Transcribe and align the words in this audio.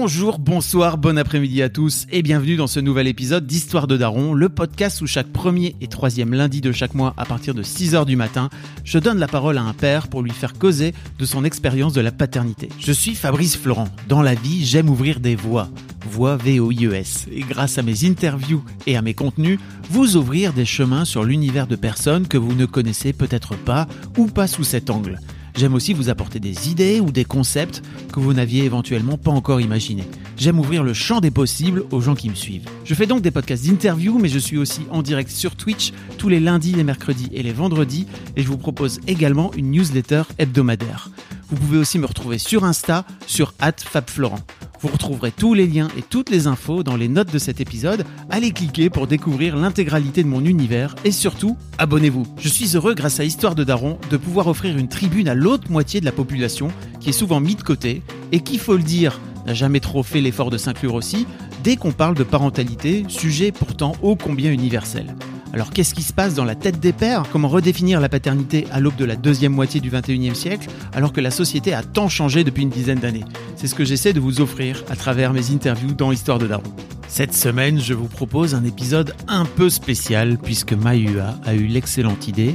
Bonjour, 0.00 0.38
bonsoir, 0.38 0.96
bon 0.96 1.18
après-midi 1.18 1.60
à 1.60 1.68
tous 1.68 2.06
et 2.12 2.22
bienvenue 2.22 2.54
dans 2.54 2.68
ce 2.68 2.78
nouvel 2.78 3.08
épisode 3.08 3.48
d'Histoire 3.48 3.88
de 3.88 3.96
Daron, 3.96 4.32
le 4.32 4.48
podcast 4.48 5.00
où 5.00 5.08
chaque 5.08 5.26
premier 5.26 5.74
et 5.80 5.88
troisième 5.88 6.34
lundi 6.34 6.60
de 6.60 6.70
chaque 6.70 6.94
mois 6.94 7.14
à 7.16 7.24
partir 7.24 7.52
de 7.52 7.64
6h 7.64 8.06
du 8.06 8.14
matin, 8.14 8.48
je 8.84 9.00
donne 9.00 9.18
la 9.18 9.26
parole 9.26 9.58
à 9.58 9.62
un 9.62 9.72
père 9.72 10.06
pour 10.06 10.22
lui 10.22 10.30
faire 10.30 10.52
causer 10.52 10.94
de 11.18 11.24
son 11.24 11.44
expérience 11.44 11.94
de 11.94 12.00
la 12.00 12.12
paternité. 12.12 12.68
Je 12.78 12.92
suis 12.92 13.16
Fabrice 13.16 13.56
Florent. 13.56 13.88
Dans 14.08 14.22
la 14.22 14.36
vie, 14.36 14.64
j'aime 14.64 14.88
ouvrir 14.88 15.18
des 15.18 15.34
voies. 15.34 15.68
Voix 16.08 16.36
V-O-I-E-S. 16.36 17.26
Et 17.32 17.40
grâce 17.40 17.76
à 17.76 17.82
mes 17.82 18.04
interviews 18.04 18.62
et 18.86 18.96
à 18.96 19.02
mes 19.02 19.14
contenus, 19.14 19.58
vous 19.90 20.16
ouvrir 20.16 20.52
des 20.52 20.64
chemins 20.64 21.04
sur 21.04 21.24
l'univers 21.24 21.66
de 21.66 21.74
personnes 21.74 22.28
que 22.28 22.38
vous 22.38 22.54
ne 22.54 22.66
connaissez 22.66 23.12
peut-être 23.12 23.56
pas 23.56 23.88
ou 24.16 24.28
pas 24.28 24.46
sous 24.46 24.62
cet 24.62 24.90
angle. 24.90 25.18
J'aime 25.58 25.74
aussi 25.74 25.92
vous 25.92 26.08
apporter 26.08 26.38
des 26.38 26.70
idées 26.70 27.00
ou 27.00 27.10
des 27.10 27.24
concepts 27.24 27.82
que 28.12 28.20
vous 28.20 28.32
n'aviez 28.32 28.62
éventuellement 28.62 29.18
pas 29.18 29.32
encore 29.32 29.60
imaginés. 29.60 30.04
J'aime 30.36 30.60
ouvrir 30.60 30.84
le 30.84 30.94
champ 30.94 31.18
des 31.18 31.32
possibles 31.32 31.82
aux 31.90 32.00
gens 32.00 32.14
qui 32.14 32.30
me 32.30 32.36
suivent. 32.36 32.68
Je 32.84 32.94
fais 32.94 33.06
donc 33.06 33.22
des 33.22 33.32
podcasts 33.32 33.66
d'interview, 33.66 34.20
mais 34.20 34.28
je 34.28 34.38
suis 34.38 34.56
aussi 34.56 34.82
en 34.92 35.02
direct 35.02 35.32
sur 35.32 35.56
Twitch 35.56 35.92
tous 36.16 36.28
les 36.28 36.38
lundis, 36.38 36.74
les 36.74 36.84
mercredis 36.84 37.28
et 37.32 37.42
les 37.42 37.50
vendredis, 37.50 38.06
et 38.36 38.42
je 38.42 38.46
vous 38.46 38.56
propose 38.56 39.00
également 39.08 39.52
une 39.54 39.72
newsletter 39.72 40.22
hebdomadaire. 40.38 41.10
Vous 41.50 41.56
pouvez 41.56 41.78
aussi 41.78 41.98
me 41.98 42.06
retrouver 42.06 42.36
sur 42.36 42.64
Insta, 42.64 43.04
sur 43.26 43.54
@fabflorent. 43.58 44.38
Vous 44.80 44.88
retrouverez 44.88 45.32
tous 45.32 45.54
les 45.54 45.66
liens 45.66 45.88
et 45.96 46.02
toutes 46.02 46.30
les 46.30 46.46
infos 46.46 46.82
dans 46.82 46.94
les 46.94 47.08
notes 47.08 47.32
de 47.32 47.38
cet 47.38 47.60
épisode. 47.60 48.04
Allez 48.30 48.52
cliquer 48.52 48.90
pour 48.90 49.06
découvrir 49.06 49.56
l'intégralité 49.56 50.22
de 50.22 50.28
mon 50.28 50.44
univers 50.44 50.94
et 51.04 51.10
surtout, 51.10 51.56
abonnez-vous. 51.78 52.26
Je 52.38 52.48
suis 52.48 52.76
heureux 52.76 52.94
grâce 52.94 53.18
à 53.18 53.24
Histoire 53.24 53.54
de 53.54 53.64
Daron 53.64 53.98
de 54.10 54.16
pouvoir 54.16 54.46
offrir 54.46 54.76
une 54.76 54.88
tribune 54.88 55.28
à 55.28 55.34
l'autre 55.34 55.70
moitié 55.70 56.00
de 56.00 56.04
la 56.04 56.12
population 56.12 56.68
qui 57.00 57.08
est 57.08 57.12
souvent 57.12 57.40
mise 57.40 57.56
de 57.56 57.62
côté 57.62 58.02
et 58.30 58.40
qui, 58.40 58.58
faut 58.58 58.76
le 58.76 58.82
dire, 58.82 59.18
n'a 59.46 59.54
jamais 59.54 59.80
trop 59.80 60.02
fait 60.02 60.20
l'effort 60.20 60.50
de 60.50 60.58
s'inclure 60.58 60.94
aussi 60.94 61.26
dès 61.64 61.76
qu'on 61.76 61.92
parle 61.92 62.14
de 62.14 62.24
parentalité, 62.24 63.04
sujet 63.08 63.52
pourtant 63.52 63.96
ô 64.02 64.16
combien 64.16 64.52
universel. 64.52 65.16
Alors 65.52 65.70
qu'est-ce 65.70 65.94
qui 65.94 66.02
se 66.02 66.12
passe 66.12 66.34
dans 66.34 66.44
la 66.44 66.54
tête 66.54 66.78
des 66.78 66.92
pères? 66.92 67.24
Comment 67.32 67.48
redéfinir 67.48 68.00
la 68.00 68.08
paternité 68.08 68.66
à 68.70 68.80
l'aube 68.80 68.96
de 68.96 69.04
la 69.04 69.16
deuxième 69.16 69.52
moitié 69.52 69.80
du 69.80 69.90
21e 69.90 70.34
siècle 70.34 70.68
alors 70.92 71.12
que 71.12 71.20
la 71.20 71.30
société 71.30 71.72
a 71.72 71.82
tant 71.82 72.08
changé 72.08 72.44
depuis 72.44 72.62
une 72.62 72.70
dizaine 72.70 72.98
d'années? 72.98 73.24
C'est 73.56 73.66
ce 73.66 73.74
que 73.74 73.84
j'essaie 73.84 74.12
de 74.12 74.20
vous 74.20 74.40
offrir 74.40 74.84
à 74.90 74.96
travers 74.96 75.32
mes 75.32 75.50
interviews 75.50 75.92
dans 75.92 76.12
Histoire 76.12 76.38
de 76.38 76.46
Daron. 76.46 76.62
Cette 77.08 77.34
semaine, 77.34 77.80
je 77.80 77.94
vous 77.94 78.06
propose 78.06 78.54
un 78.54 78.64
épisode 78.64 79.14
un 79.26 79.46
peu 79.46 79.70
spécial 79.70 80.36
puisque 80.36 80.74
Mayua 80.74 81.36
a 81.46 81.54
eu 81.54 81.66
l'excellente 81.66 82.28
idée 82.28 82.54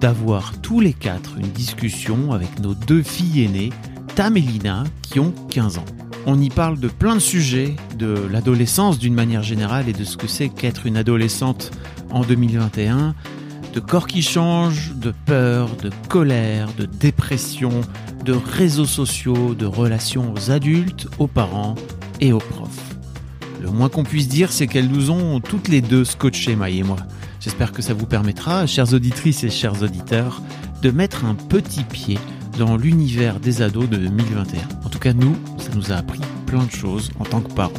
d'avoir 0.00 0.58
tous 0.62 0.80
les 0.80 0.94
quatre 0.94 1.36
une 1.36 1.50
discussion 1.50 2.32
avec 2.32 2.58
nos 2.60 2.74
deux 2.74 3.02
filles 3.02 3.44
aînées, 3.44 3.70
Tam 4.14 4.38
et 4.38 4.40
Lina, 4.40 4.84
qui 5.02 5.20
ont 5.20 5.34
15 5.50 5.78
ans. 5.78 5.84
On 6.26 6.40
y 6.40 6.48
parle 6.48 6.80
de 6.80 6.88
plein 6.88 7.14
de 7.14 7.20
sujets, 7.20 7.76
de 7.98 8.14
l'adolescence 8.30 8.98
d'une 8.98 9.14
manière 9.14 9.42
générale 9.42 9.88
et 9.88 9.92
de 9.92 10.04
ce 10.04 10.16
que 10.16 10.26
c'est 10.26 10.48
qu'être 10.48 10.86
une 10.86 10.96
adolescente 10.96 11.70
en 12.10 12.22
2021, 12.22 13.14
de 13.72 13.80
corps 13.80 14.06
qui 14.06 14.22
changent, 14.22 14.92
de 14.96 15.12
peur, 15.26 15.68
de 15.76 15.90
colère, 16.08 16.68
de 16.76 16.86
dépression, 16.86 17.72
de 18.24 18.32
réseaux 18.32 18.86
sociaux, 18.86 19.54
de 19.54 19.66
relations 19.66 20.32
aux 20.32 20.50
adultes, 20.50 21.08
aux 21.18 21.26
parents 21.26 21.74
et 22.20 22.32
aux 22.32 22.38
profs. 22.38 22.96
Le 23.62 23.70
moins 23.70 23.88
qu'on 23.88 24.04
puisse 24.04 24.28
dire, 24.28 24.52
c'est 24.52 24.66
qu'elles 24.66 24.88
nous 24.88 25.10
ont 25.10 25.40
toutes 25.40 25.68
les 25.68 25.80
deux 25.80 26.04
scotché, 26.04 26.56
Maï 26.56 26.78
et 26.78 26.82
moi. 26.82 26.96
J'espère 27.40 27.72
que 27.72 27.82
ça 27.82 27.94
vous 27.94 28.06
permettra, 28.06 28.66
chères 28.66 28.92
auditrices 28.92 29.44
et 29.44 29.50
chers 29.50 29.82
auditeurs, 29.82 30.42
de 30.82 30.90
mettre 30.90 31.24
un 31.24 31.34
petit 31.34 31.84
pied 31.84 32.18
dans 32.58 32.76
l'univers 32.76 33.40
des 33.40 33.62
ados 33.62 33.88
de 33.88 33.96
2021. 33.96 34.60
En 34.84 34.88
tout 34.88 34.98
cas, 34.98 35.12
nous, 35.12 35.36
ça 35.58 35.70
nous 35.74 35.92
a 35.92 35.96
appris 35.96 36.20
plein 36.46 36.64
de 36.64 36.70
choses 36.70 37.10
en 37.18 37.24
tant 37.24 37.40
que 37.40 37.52
parents. 37.52 37.72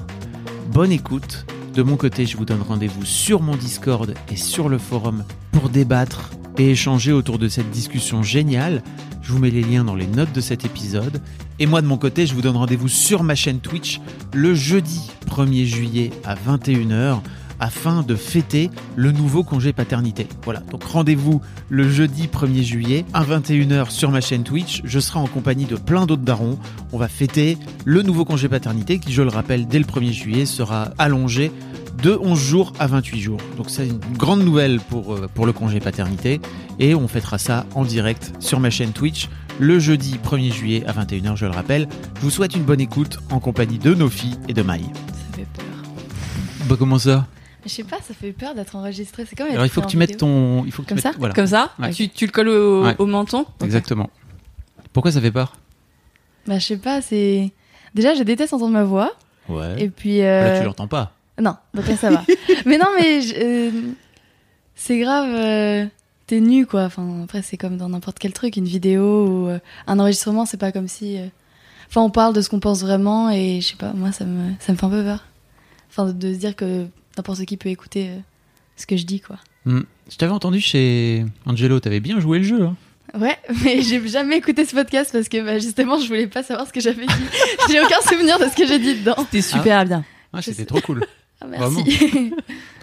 Bonne 0.72 0.92
écoute. 0.92 1.46
De 1.74 1.84
mon 1.84 1.96
côté, 1.96 2.26
je 2.26 2.36
vous 2.36 2.44
donne 2.44 2.62
rendez-vous 2.62 3.06
sur 3.06 3.42
mon 3.42 3.56
Discord 3.56 4.14
et 4.30 4.36
sur 4.36 4.68
le 4.68 4.78
forum 4.78 5.24
pour 5.54 5.70
débattre 5.70 6.32
et 6.58 6.72
échanger 6.72 7.14
autour 7.14 7.40
de 7.40 7.48
cette 7.48 7.70
discussion 7.72 8.24
géniale. 8.24 8.84
Je 9.22 9.32
vous 9.32 9.40
mets 9.40 9.52
les 9.52 9.62
liens 9.62 9.86
dans 9.86 9.96
les 9.96 10.08
notes 10.08 10.34
de 10.34 10.42
cet 10.42 10.66
épisode. 10.66 11.22
Et 11.60 11.66
moi, 11.66 11.82
de 11.82 11.88
mon 11.88 11.98
côté, 11.98 12.26
je 12.26 12.34
vous 12.34 12.42
donne 12.42 12.58
rendez-vous 12.58 12.90
sur 12.90 13.24
ma 13.24 13.36
chaîne 13.36 13.60
Twitch 13.60 14.02
le 14.34 14.54
jeudi 14.54 15.12
1er 15.28 15.64
juillet 15.64 16.12
à 16.26 16.36
21h 16.36 17.22
afin 17.62 18.02
de 18.02 18.16
fêter 18.16 18.70
le 18.98 19.14
nouveau 19.14 19.44
congé 19.44 19.72
paternité. 19.72 20.28
Voilà, 20.44 20.60
donc 20.60 20.84
rendez-vous 20.84 21.42
le 21.70 21.90
jeudi 21.90 22.28
1er 22.28 22.64
juillet 22.64 23.06
à 23.14 23.24
21h 23.24 23.90
sur 23.92 24.12
ma 24.12 24.20
chaîne 24.20 24.44
Twitch. 24.44 24.82
Je 24.84 25.00
serai 25.00 25.20
en 25.20 25.28
compagnie 25.28 25.66
de 25.66 25.78
plein 25.78 26.06
d'autres 26.06 26.24
darons. 26.24 26.60
On 26.92 26.98
va 26.98 27.08
fêter 27.08 27.58
le 27.86 28.02
nouveau 28.02 28.26
congé 28.26 28.50
paternité 28.50 29.00
qui, 29.00 29.14
je 29.14 29.22
le 29.22 29.30
rappelle, 29.30 29.68
dès 29.68 29.80
le 29.80 29.86
1er 29.86 30.12
juillet 30.12 30.46
sera 30.46 30.90
allongé 30.98 31.52
de 32.02 32.18
11 32.20 32.40
jours 32.40 32.74
à 32.80 32.88
28 32.88 33.22
jours. 33.22 33.40
Donc 33.58 33.70
c'est 33.70 33.88
une 33.88 34.00
grande 34.18 34.44
nouvelle 34.44 34.80
pour, 34.80 35.14
euh, 35.14 35.30
pour 35.34 35.46
le 35.46 35.54
congé 35.54 35.80
paternité 35.80 36.42
et 36.80 36.96
on 36.96 37.08
fêtera 37.08 37.38
ça 37.38 37.66
en 37.76 37.86
direct 37.86 38.34
sur 38.40 38.60
ma 38.60 38.72
chaîne 38.72 38.92
Twitch 38.92 39.30
le 39.60 39.78
jeudi 39.78 40.18
1er 40.24 40.52
juillet 40.52 40.84
à 40.88 40.94
21h, 40.94 41.36
je 41.36 41.46
le 41.46 41.52
rappelle. 41.52 41.88
Je 42.16 42.22
vous 42.22 42.32
souhaite 42.32 42.56
une 42.56 42.64
bonne 42.64 42.82
écoute 42.82 43.20
en 43.30 43.40
compagnie 43.40 43.78
de 43.78 43.94
nos 43.94 44.10
filles 44.10 44.40
et 44.50 44.54
de 44.54 44.64
Maï. 44.64 44.82
Ça 44.82 45.38
fait 45.38 45.48
peur. 45.54 45.66
Bah 46.68 46.76
comment 46.80 46.98
ça? 46.98 47.28
Je 47.64 47.70
sais 47.70 47.84
pas, 47.84 47.98
ça 48.02 48.14
fait 48.14 48.32
peur 48.32 48.56
d'être 48.56 48.76
enregistré. 48.76 49.26
C'est 49.26 49.36
comme 49.36 49.48
Alors 49.50 49.66
il 49.66 49.70
faut 49.70 49.82
que 49.82 49.88
tu 49.88 49.98
mettes 49.98 50.18
ton... 50.18 50.66
Il 50.66 50.72
faut 50.72 50.82
que 50.84 50.88
tu 50.88 50.96
Comme 50.96 51.04
mettes- 51.04 51.14
ça 51.14 51.20
Voilà, 51.20 51.34
Comme 51.34 51.48
ça 51.48 51.72
Ouais. 51.80 51.92
tu, 51.94 52.10
tu 52.10 52.26
le 52.26 52.32
colles 52.32 52.50
au, 52.50 52.84
Ouais. 52.86 52.96
au 52.98 53.06
menton 53.06 53.46
exactement. 53.64 54.10
Pourquoi 54.94 55.12
ça 55.12 55.22
fait 55.22 55.32
peur? 55.32 55.56
Bah, 56.48 56.58
je 56.60 56.66
sais 56.66 56.78
pas, 56.78 57.02
c'est. 57.02 57.52
Déjà, 57.94 58.14
je 58.16 58.24
déteste 58.24 58.54
entendre 58.54 58.74
ma 58.74 58.84
voix. 58.84 59.12
Ouais. 59.48 59.76
Et 59.82 59.90
puis. 59.90 60.22
euh, 60.22 60.54
Là 60.54 60.60
tu 60.60 60.66
l'entends 60.66 60.88
pas. 60.88 61.14
Non, 61.40 61.56
donc 61.74 61.88
là, 61.88 61.96
ça 61.96 62.10
va. 62.10 62.24
mais 62.66 62.78
non, 62.78 62.88
mais. 63.00 63.22
je- 63.22 63.36
euh, 63.38 63.72
C'est 64.76 65.00
grave. 65.00 65.30
euh, 65.34 65.86
T'es 66.28 66.40
nu, 66.40 66.66
quoi. 66.66 66.84
Enfin, 66.86 67.24
après, 67.24 67.42
c'est 67.42 67.58
comme 67.58 67.78
dans 67.78 67.90
n'importe 67.90 68.18
quel 68.20 68.32
truc. 68.34 68.56
Une 68.58 68.66
vidéo 68.66 69.28
ou 69.28 69.48
euh, 69.50 69.60
un 69.88 70.00
enregistrement, 70.00 70.46
c'est 70.46 70.58
pas 70.58 70.72
comme 70.72 70.88
si. 70.88 71.18
euh, 71.20 71.28
Enfin, 71.90 72.02
on 72.02 72.10
parle 72.10 72.34
de 72.34 72.42
ce 72.42 72.50
qu'on 72.50 72.60
pense 72.62 72.82
vraiment 72.82 73.30
et 73.30 73.60
je 73.62 73.68
sais 73.68 73.76
pas, 73.76 73.92
moi, 73.94 74.12
ça 74.14 74.24
me, 74.26 74.52
ça 74.62 74.72
me 74.72 74.78
fait 74.78 74.86
un 74.86 74.90
peu 74.90 75.04
peur. 75.04 75.26
Enfin, 75.90 76.06
de, 76.08 76.12
de 76.14 76.34
se 76.34 76.40
dire 76.40 76.56
que 76.56 76.86
n'importe 77.18 77.46
qui 77.46 77.58
peut 77.58 77.70
écouter 77.70 78.10
euh, 78.10 78.18
ce 78.78 78.86
que 78.86 78.98
je 78.98 79.06
dis, 79.06 79.20
quoi. 79.20 79.38
Hmm. 79.66 79.82
Je 80.10 80.18
t'avais 80.18 80.32
entendu 80.32 80.60
chez 80.62 81.26
Angelo, 81.46 81.80
t'avais 81.80 82.00
bien 82.00 82.20
joué 82.20 82.40
le 82.40 82.44
jeu. 82.44 82.64
Hein 82.64 82.76
Ouais, 83.20 83.38
mais 83.64 83.82
j'ai 83.82 84.06
jamais 84.08 84.38
écouté 84.38 84.66
ce 84.66 84.74
podcast 84.74 85.12
parce 85.12 85.28
que 85.30 85.44
bah, 85.44 85.60
justement, 85.60 86.00
je 86.00 86.08
voulais 86.08 86.28
pas 86.28 86.44
savoir 86.44 86.68
ce 86.68 86.74
que 86.74 86.80
j'avais 86.80 87.06
dit. 87.06 87.14
j'ai 87.70 87.82
aucun 87.82 88.00
souvenir 88.08 88.40
de 88.40 88.46
ce 88.46 88.56
que 88.56 88.66
j'ai 88.66 88.80
dit 88.80 88.96
dedans. 89.00 89.16
T'es 89.30 89.42
super 89.42 89.86
bien. 89.86 90.04
ouais, 90.34 90.42
Je 90.42 90.52
c'était 90.52 90.66
trop 90.66 90.82
cool. 90.82 91.06
Ah, 91.44 91.48
merci. 91.50 92.32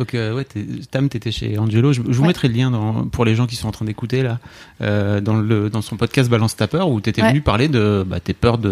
Donc 0.01 0.15
euh, 0.17 0.35
ouais, 0.35 0.45
Tam, 0.91 1.09
t'étais 1.09 1.31
chez 1.31 1.57
Angelo. 1.59 1.93
Je, 1.93 2.03
je 2.05 2.11
vous 2.11 2.23
Ouais. 2.23 2.27
mettrai 2.27 2.49
le 2.49 2.55
lien 2.55 2.73
dans- 2.73 3.05
pour 3.05 3.25
les 3.25 3.37
gens 3.37 3.47
qui 3.47 3.55
sont 3.55 3.69
en 3.69 3.71
train 3.71 3.85
d'écouter 3.85 4.25
là, 4.25 4.41
euh, 4.83 5.21
dans 5.21 5.37
le 5.37 5.71
dans 5.71 5.81
son 5.81 5.97
podcast 5.97 6.29
Balance 6.29 6.57
ta 6.57 6.67
peur 6.67 6.91
où 6.91 7.01
t'étais 7.01 7.23
Ouais. 7.23 7.29
venu 7.29 7.41
parler 7.41 7.69
de 7.69 8.05
bah, 8.05 8.19
tes 8.19 8.35
peurs 8.35 8.59
de, 8.59 8.69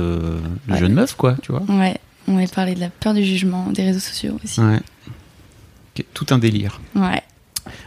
de 0.67 0.73
Ouais. 0.73 0.79
jeune 0.81 0.93
meuf 0.93 1.15
quoi, 1.15 1.37
tu 1.41 1.53
vois. 1.53 1.63
ouais, 1.69 1.99
on 2.27 2.37
avait 2.37 2.49
parlé 2.49 2.75
de 2.75 2.81
la 2.81 2.89
peur 2.89 3.15
du 3.15 3.23
jugement, 3.25 3.71
des 3.71 3.85
réseaux 3.85 4.01
sociaux 4.01 4.37
aussi. 4.45 4.61
Ouais. 4.61 4.81
Tout 6.15 6.27
un 6.31 6.39
délire. 6.39 6.81
Ouais. 6.95 7.23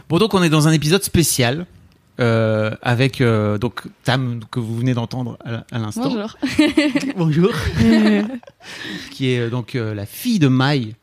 Bon 0.08 0.18
donc 0.18 0.34
on 0.34 0.42
est 0.42 0.50
dans 0.50 0.68
un 0.68 0.72
épisode 0.72 1.02
spécial. 1.02 1.66
euh, 2.20 2.70
avec 2.82 3.20
euh, 3.22 3.56
donc 3.56 3.84
Tam 4.04 4.40
que 4.50 4.60
vous 4.60 4.76
venez 4.76 4.92
d'entendre 4.94 5.38
à, 5.44 5.64
à 5.74 5.78
l'instant. 5.78 6.10
Bonjour. 6.10 6.36
Bonjour. 7.16 7.50
qui 9.10 9.28
est 9.30 9.48
donc 9.48 9.74
euh, 9.74 9.94
la 9.94 10.06
fille 10.06 10.38
de 10.38 10.48
Maï. 10.48 10.94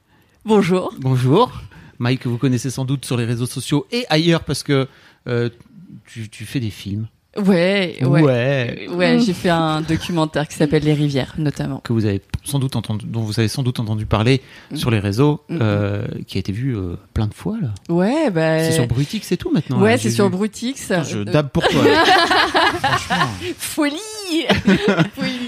Bonjour. 0.46 0.94
Bonjour. 1.00 1.52
Maï 2.00 2.18
que 2.20 2.30
vous 2.30 2.38
connaissez 2.38 2.70
sans 2.70 2.86
doute 2.86 3.06
sur 3.06 3.18
les 3.18 3.26
réseaux 3.26 3.48
sociaux 3.48 3.88
et 3.92 4.06
ailleurs 4.10 4.44
parce 4.44 4.62
que 4.64 4.88
tu, 6.06 6.30
tu 6.30 6.46
fais 6.46 6.60
des 6.60 6.70
films. 6.70 7.08
Ouais, 7.38 7.98
ouais. 8.02 8.22
Ouais. 8.22 8.88
Ouais, 8.92 9.20
j'ai 9.20 9.34
fait 9.34 9.50
un 9.50 9.82
documentaire 9.82 10.48
qui 10.48 10.56
s'appelle 10.56 10.84
Les 10.84 10.94
Rivières, 10.94 11.36
notamment. 11.38 11.80
Que 11.84 11.94
vous 11.94 12.06
avez 12.06 12.22
sans 12.44 12.60
doute 12.60 12.76
entendu, 12.76 13.06
dont 13.06 13.22
vous 13.22 13.40
avez 13.40 13.48
sans 13.48 13.64
doute 13.64 13.80
entendu 13.80 14.06
parler 14.06 14.42
sur 14.74 14.90
les 14.92 15.00
réseaux, 15.00 15.42
Mhm. 15.50 15.60
euh, 15.62 16.08
qui 16.28 16.38
a 16.38 16.40
été 16.40 16.52
vu 16.52 16.76
euh, 16.76 16.96
plein 17.14 17.28
de 17.28 17.34
fois 17.34 17.58
là. 17.62 17.70
Ouais, 17.90 18.30
bah. 18.32 18.64
C'est 18.64 18.72
sur 18.72 18.88
Brutix 18.88 19.32
et 19.32 19.38
tout 19.38 19.52
maintenant. 19.52 19.82
Ouais, 19.82 19.98
c'est 19.98 20.10
sur. 20.10 20.30
Brutix. 20.30 20.92
Je 21.04 21.18
Euh, 21.20 21.24
dab 21.26 21.50
pour 21.50 21.68
toi. 21.68 21.84
Folie 23.58 23.96
oui, 25.22 25.40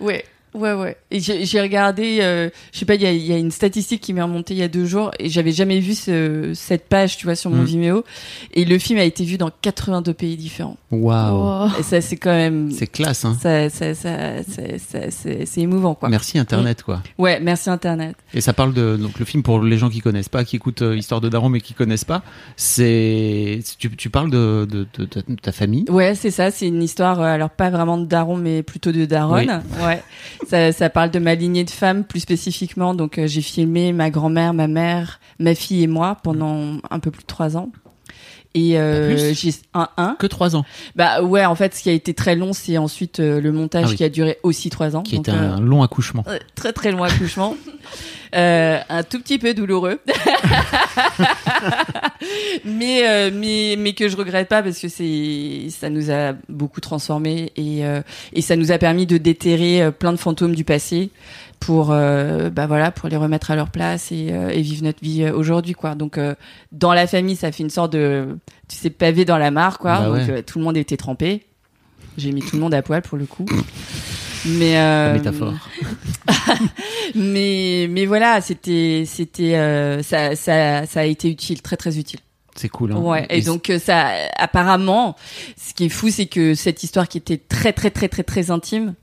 ouais. 0.00 0.24
Ouais, 0.54 0.72
ouais. 0.72 0.96
Et 1.10 1.20
j'ai 1.20 1.60
regardé, 1.60 2.18
euh, 2.20 2.48
je 2.72 2.78
sais 2.78 2.84
pas, 2.86 2.94
il 2.94 3.02
y 3.02 3.06
a, 3.06 3.12
il 3.12 3.24
y 3.24 3.32
a 3.32 3.36
une 3.38 3.50
statistique 3.50 4.00
qui 4.00 4.12
m'est 4.12 4.22
remontée 4.22 4.54
il 4.54 4.60
y 4.60 4.62
a 4.62 4.68
deux 4.68 4.84
jours 4.86 5.10
et 5.18 5.28
j'avais 5.28 5.52
jamais 5.52 5.80
vu 5.80 5.94
ce- 5.94 6.52
cette 6.54 6.88
page, 6.88 7.16
tu 7.16 7.26
vois, 7.26 7.34
sur 7.34 7.50
mon 7.50 7.62
Mm. 7.62 7.66
Vimeo. 7.66 8.04
Et 8.52 8.64
le 8.64 8.78
film 8.78 8.98
a 9.00 9.04
été 9.04 9.24
vu 9.24 9.36
dans 9.36 9.50
82 9.62 10.14
pays 10.14 10.36
différents. 10.36 10.76
Waouh. 10.90 11.66
Oh. 11.66 11.68
Et 11.78 11.82
ça, 11.82 12.00
c'est 12.00 12.16
quand 12.16 12.32
même. 12.34 12.70
C'est 12.70 12.86
classe, 12.86 13.24
hein. 13.24 13.36
Ça, 13.40 13.68
ça, 13.70 13.94
ça, 13.94 14.42
ça- 14.44 14.78
ça- 14.78 15.10
c'est 15.10 15.44
c'est 15.46 15.60
émouvant, 15.60 15.94
quoi. 15.94 16.08
Merci 16.08 16.38
Internet, 16.38 16.82
quoi. 16.82 17.02
Ouais, 17.18 17.40
merci 17.40 17.68
Internet. 17.70 18.14
Et 18.32 18.40
ça 18.40 18.52
parle 18.52 18.72
de 18.74 18.96
donc 18.96 19.18
le 19.18 19.24
film 19.24 19.42
pour 19.42 19.60
les 19.62 19.76
gens 19.78 19.90
qui 19.90 20.00
connaissent 20.00 20.28
pas, 20.28 20.44
qui 20.44 20.56
écoutent 20.56 20.82
euh, 20.82 20.96
Histoire 20.96 21.20
de 21.20 21.28
Daron 21.28 21.48
mais 21.48 21.60
qui 21.60 21.74
connaissent 21.74 22.04
pas. 22.04 22.22
C'est 22.56 23.60
tu, 23.78 23.90
tu 23.96 24.10
parles 24.10 24.30
de, 24.30 24.66
de, 24.70 24.86
de 24.98 25.04
ta- 25.04 25.20
de 25.26 25.34
ta 25.34 25.52
famille? 25.52 25.84
Ouais, 25.88 26.14
c'est 26.14 26.30
ça. 26.30 26.50
C'est 26.50 26.68
une 26.68 26.82
histoire, 26.82 27.20
euh, 27.20 27.24
alors 27.24 27.50
pas 27.50 27.70
vraiment 27.70 27.98
de 27.98 28.06
daron, 28.06 28.36
mais 28.36 28.62
plutôt 28.62 28.92
de 28.92 29.04
daronne. 29.04 29.62
Ouais. 29.84 30.02
Ça, 30.46 30.72
ça 30.72 30.90
parle 30.90 31.10
de 31.10 31.18
ma 31.18 31.34
lignée 31.34 31.64
de 31.64 31.70
femmes, 31.70 32.04
plus 32.04 32.20
spécifiquement. 32.20 32.94
Donc, 32.94 33.18
euh, 33.18 33.26
j'ai 33.26 33.42
filmé 33.42 33.92
ma 33.92 34.10
grand-mère, 34.10 34.54
ma 34.54 34.68
mère, 34.68 35.20
ma 35.38 35.54
fille 35.54 35.82
et 35.82 35.86
moi 35.86 36.16
pendant 36.22 36.78
un 36.90 36.98
peu 37.00 37.10
plus 37.10 37.22
de 37.22 37.26
trois 37.26 37.56
ans. 37.56 37.70
Et 38.56 38.78
euh, 38.78 39.08
Plus 39.14 39.34
j'ai 39.34 39.52
un 39.74 39.88
un. 39.96 40.16
Que 40.18 40.28
trois 40.28 40.54
ans, 40.54 40.64
Bah 40.94 41.22
ouais, 41.22 41.44
en 41.44 41.56
fait, 41.56 41.74
ce 41.74 41.82
qui 41.82 41.90
a 41.90 41.92
été 41.92 42.14
très 42.14 42.36
long, 42.36 42.52
c'est 42.52 42.78
ensuite 42.78 43.18
euh, 43.18 43.40
le 43.40 43.50
montage 43.50 43.86
Ah 43.86 43.90
oui. 43.90 43.96
qui 43.96 44.04
a 44.04 44.08
duré 44.08 44.38
aussi 44.44 44.70
trois 44.70 44.94
ans. 44.94 45.02
qui 45.02 45.16
Donc, 45.16 45.26
était 45.28 45.36
euh, 45.36 45.54
un 45.54 45.60
long 45.60 45.82
accouchement. 45.82 46.22
euh, 46.28 46.38
très 46.54 46.72
très 46.72 46.92
long 46.92 47.02
accouchement. 47.02 47.56
Euh, 48.36 48.80
un 48.88 49.04
tout 49.04 49.20
petit 49.20 49.38
peu 49.38 49.54
douloureux. 49.54 50.00
mais, 52.64 53.06
euh, 53.08 53.30
mais, 53.32 53.76
mais 53.78 53.92
que 53.92 54.08
je 54.08 54.16
regrette 54.16 54.48
pas 54.48 54.60
parce 54.62 54.78
que 54.80 54.88
c'est, 54.88 55.68
ça 55.70 55.88
nous 55.90 56.10
a 56.10 56.32
beaucoup 56.48 56.80
transformés 56.80 57.52
et, 57.56 57.84
euh, 57.86 58.02
et 58.32 58.42
ça 58.42 58.56
nous 58.56 58.72
a 58.72 58.78
permis 58.78 59.06
de 59.06 59.18
déterrer 59.18 59.88
plein 59.92 60.12
de 60.12 60.16
fantômes 60.18 60.54
du 60.56 60.64
passé 60.64 61.10
pour, 61.60 61.90
euh, 61.90 62.50
bah 62.50 62.66
voilà, 62.66 62.90
pour 62.90 63.08
les 63.08 63.16
remettre 63.16 63.50
à 63.50 63.56
leur 63.56 63.70
place 63.70 64.12
et, 64.12 64.28
euh, 64.30 64.48
et 64.50 64.60
vivre 64.60 64.84
notre 64.84 65.00
vie 65.02 65.22
euh, 65.22 65.34
aujourd'hui, 65.34 65.74
quoi. 65.74 65.94
Donc, 65.94 66.18
euh, 66.18 66.34
dans 66.72 66.92
la 66.92 67.06
famille, 67.06 67.36
ça 67.36 67.52
fait 67.52 67.62
une 67.62 67.70
sorte 67.70 67.92
de, 67.92 68.36
tu 68.68 68.76
sais, 68.76 68.90
pavé 68.90 69.24
dans 69.24 69.38
la 69.38 69.50
mare, 69.50 69.78
quoi. 69.78 70.00
Bah 70.00 70.06
Donc, 70.06 70.28
ouais. 70.28 70.42
tout 70.42 70.58
le 70.58 70.64
monde 70.64 70.76
était 70.76 70.96
trempé. 70.96 71.46
J'ai 72.16 72.32
mis 72.32 72.42
tout 72.42 72.56
le 72.56 72.62
monde 72.62 72.74
à 72.74 72.82
poil 72.82 73.02
pour 73.02 73.18
le 73.18 73.26
coup. 73.26 73.46
Mais 74.46 74.74
La 74.74 75.14
métaphore. 75.14 75.54
mais 77.14 77.88
mais 77.90 78.04
voilà, 78.04 78.40
c'était 78.40 79.04
c'était 79.06 79.54
ça 80.02 80.36
ça 80.36 80.86
ça 80.86 81.00
a 81.00 81.04
été 81.04 81.30
utile, 81.30 81.62
très 81.62 81.76
très 81.76 81.98
utile. 81.98 82.20
C'est 82.54 82.68
cool. 82.68 82.92
Hein. 82.92 82.96
Ouais. 82.96 83.26
Et, 83.30 83.42
donc 83.42 83.70
euh, 83.70 83.78
ça 83.78 84.10
apparemment, 84.36 85.16
ce 85.56 85.74
qui 85.74 85.86
est 85.86 85.88
fou, 85.88 86.10
c'est 86.10 86.26
que 86.26 86.54
cette 86.54 86.82
histoire 86.82 87.08
qui 87.08 87.18
était 87.18 87.38
très 87.38 87.72
très 87.72 87.90
très 87.90 88.08
très 88.08 88.22
très 88.22 88.50
intime, 88.50 88.94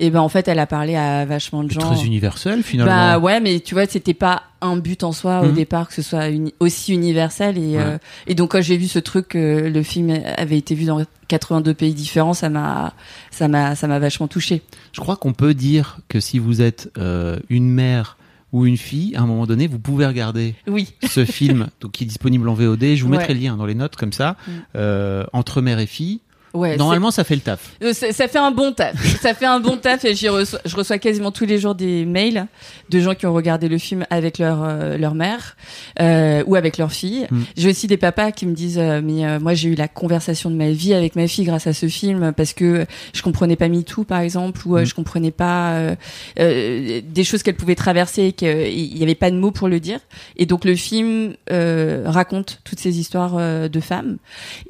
et 0.00 0.10
ben 0.10 0.20
en 0.20 0.28
fait, 0.28 0.48
elle 0.48 0.58
a 0.58 0.66
parlé 0.66 0.96
à 0.96 1.24
vachement 1.26 1.62
de 1.62 1.70
gens. 1.70 1.80
très 1.80 2.04
universel 2.04 2.62
finalement. 2.64 2.90
Bah 2.92 3.18
ouais, 3.18 3.38
mais 3.40 3.60
tu 3.60 3.74
vois, 3.74 3.86
c'était 3.86 4.14
pas 4.14 4.42
un 4.60 4.76
but 4.76 5.04
en 5.04 5.12
soi 5.12 5.40
au 5.42 5.46
Mhm. 5.48 5.54
départ 5.54 5.88
que 5.88 5.94
ce 5.94 6.02
soit 6.02 6.28
uni- 6.28 6.54
aussi 6.58 6.92
universel 6.92 7.56
et 7.58 7.76
Ouais. 7.76 7.78
euh, 7.78 7.98
et 8.26 8.34
donc 8.34 8.50
quand 8.52 8.62
j'ai 8.62 8.76
vu 8.76 8.88
ce 8.88 8.98
truc, 8.98 9.34
euh, 9.36 9.70
le 9.70 9.82
film 9.82 10.18
avait 10.36 10.58
été 10.58 10.74
vu 10.74 10.84
dans 10.86 11.04
82 11.28 11.74
pays 11.74 11.94
différents, 11.94 12.34
ça 12.34 12.48
m'a 12.48 12.92
ça 13.30 13.46
m'a 13.46 13.74
ça 13.76 13.86
m'a 13.86 13.98
vachement 13.98 14.26
touché. 14.26 14.62
Je 14.92 15.00
crois 15.00 15.16
qu'on 15.16 15.32
peut 15.32 15.54
dire 15.54 15.98
que 16.08 16.18
si 16.18 16.38
vous 16.38 16.60
êtes 16.62 16.90
euh, 16.98 17.38
une 17.48 17.70
mère 17.70 18.16
ou 18.52 18.66
une 18.66 18.76
fille, 18.76 19.14
à 19.14 19.20
un 19.22 19.26
moment 19.26 19.46
donné, 19.46 19.68
vous 19.68 19.78
pouvez 19.78 20.04
regarder 20.06 20.54
Oui. 20.66 20.88
ce 21.08 21.24
film 21.24 21.68
donc, 21.80 21.92
qui 21.92 22.02
est 22.02 22.06
disponible 22.08 22.48
en 22.48 22.54
VOD. 22.54 22.96
Je 22.96 23.04
vous 23.04 23.10
Ouais. 23.10 23.18
mettrai 23.18 23.34
le 23.34 23.40
lien 23.40 23.56
dans 23.56 23.64
les 23.66 23.76
notes 23.76 23.94
comme 23.96 24.12
ça. 24.12 24.36
Mm. 24.74 25.22
Entre 25.32 25.60
mère 25.60 25.78
et 25.78 25.86
fille. 25.86 26.20
Ouais. 26.52 26.76
Normalement, 26.76 27.10
ça 27.10 27.22
fait 27.24 27.36
le 27.36 27.40
taf. 27.42 27.60
Euh, 27.82 27.92
Ça, 27.92 28.12
ça 28.12 28.26
fait 28.28 28.38
un 28.38 28.50
bon 28.50 28.72
taf. 28.72 28.94
ça 29.22 29.34
fait 29.34 29.46
un 29.46 29.60
bon 29.60 29.76
taf 29.76 30.04
et 30.04 30.12
reçois, 30.28 30.58
je 30.64 30.74
reçois 30.76 30.98
quasiment 30.98 31.30
tous 31.30 31.46
les 31.46 31.58
jours 31.58 31.74
des 31.74 32.04
mails 32.04 32.46
de 32.88 33.00
gens 33.00 33.14
qui 33.14 33.26
ont 33.26 33.32
regardé 33.32 33.68
le 33.68 33.78
film 33.78 34.04
avec 34.10 34.38
leur 34.38 34.58
euh, 34.62 34.96
leur 34.98 35.14
mère 35.14 35.56
euh, 36.00 36.42
ou 36.46 36.56
avec 36.56 36.76
leur 36.78 36.90
fille. 36.92 37.26
Mm. 37.30 37.40
J'ai 37.56 37.68
aussi 37.70 37.86
des 37.86 37.96
papas 37.96 38.32
qui 38.32 38.46
me 38.46 38.54
disent 38.54 38.78
euh, 38.78 39.00
mais 39.02 39.24
euh, 39.26 39.38
moi 39.38 39.54
j'ai 39.54 39.68
eu 39.68 39.74
la 39.74 39.86
conversation 39.88 40.50
de 40.50 40.56
ma 40.56 40.70
vie 40.70 40.92
avec 40.94 41.14
ma 41.14 41.28
fille 41.28 41.44
grâce 41.44 41.66
à 41.66 41.72
ce 41.72 41.86
film 41.86 42.32
parce 42.32 42.52
que 42.52 42.84
je 43.14 43.22
comprenais 43.22 43.56
pas 43.56 43.68
MeToo 43.68 44.04
par 44.04 44.20
exemple 44.20 44.60
ou 44.66 44.76
euh, 44.76 44.82
Mm. 44.82 44.86
je 44.86 44.94
comprenais 44.94 45.30
pas 45.30 45.72
euh, 45.74 45.94
euh, 46.40 47.00
des 47.04 47.24
choses 47.24 47.42
qu'elle 47.42 47.56
pouvait 47.56 47.74
traverser 47.74 48.24
et 48.24 48.32
qu'il 48.32 48.98
y 48.98 49.02
avait 49.02 49.14
pas 49.14 49.30
de 49.30 49.36
mots 49.36 49.50
pour 49.52 49.68
le 49.68 49.78
dire. 49.78 50.00
Et 50.36 50.46
donc 50.46 50.64
le 50.64 50.74
film 50.74 51.34
euh, 51.52 52.02
raconte 52.06 52.60
toutes 52.64 52.80
ces 52.80 52.98
histoires 52.98 53.36
de 53.68 53.80
femmes 53.80 54.16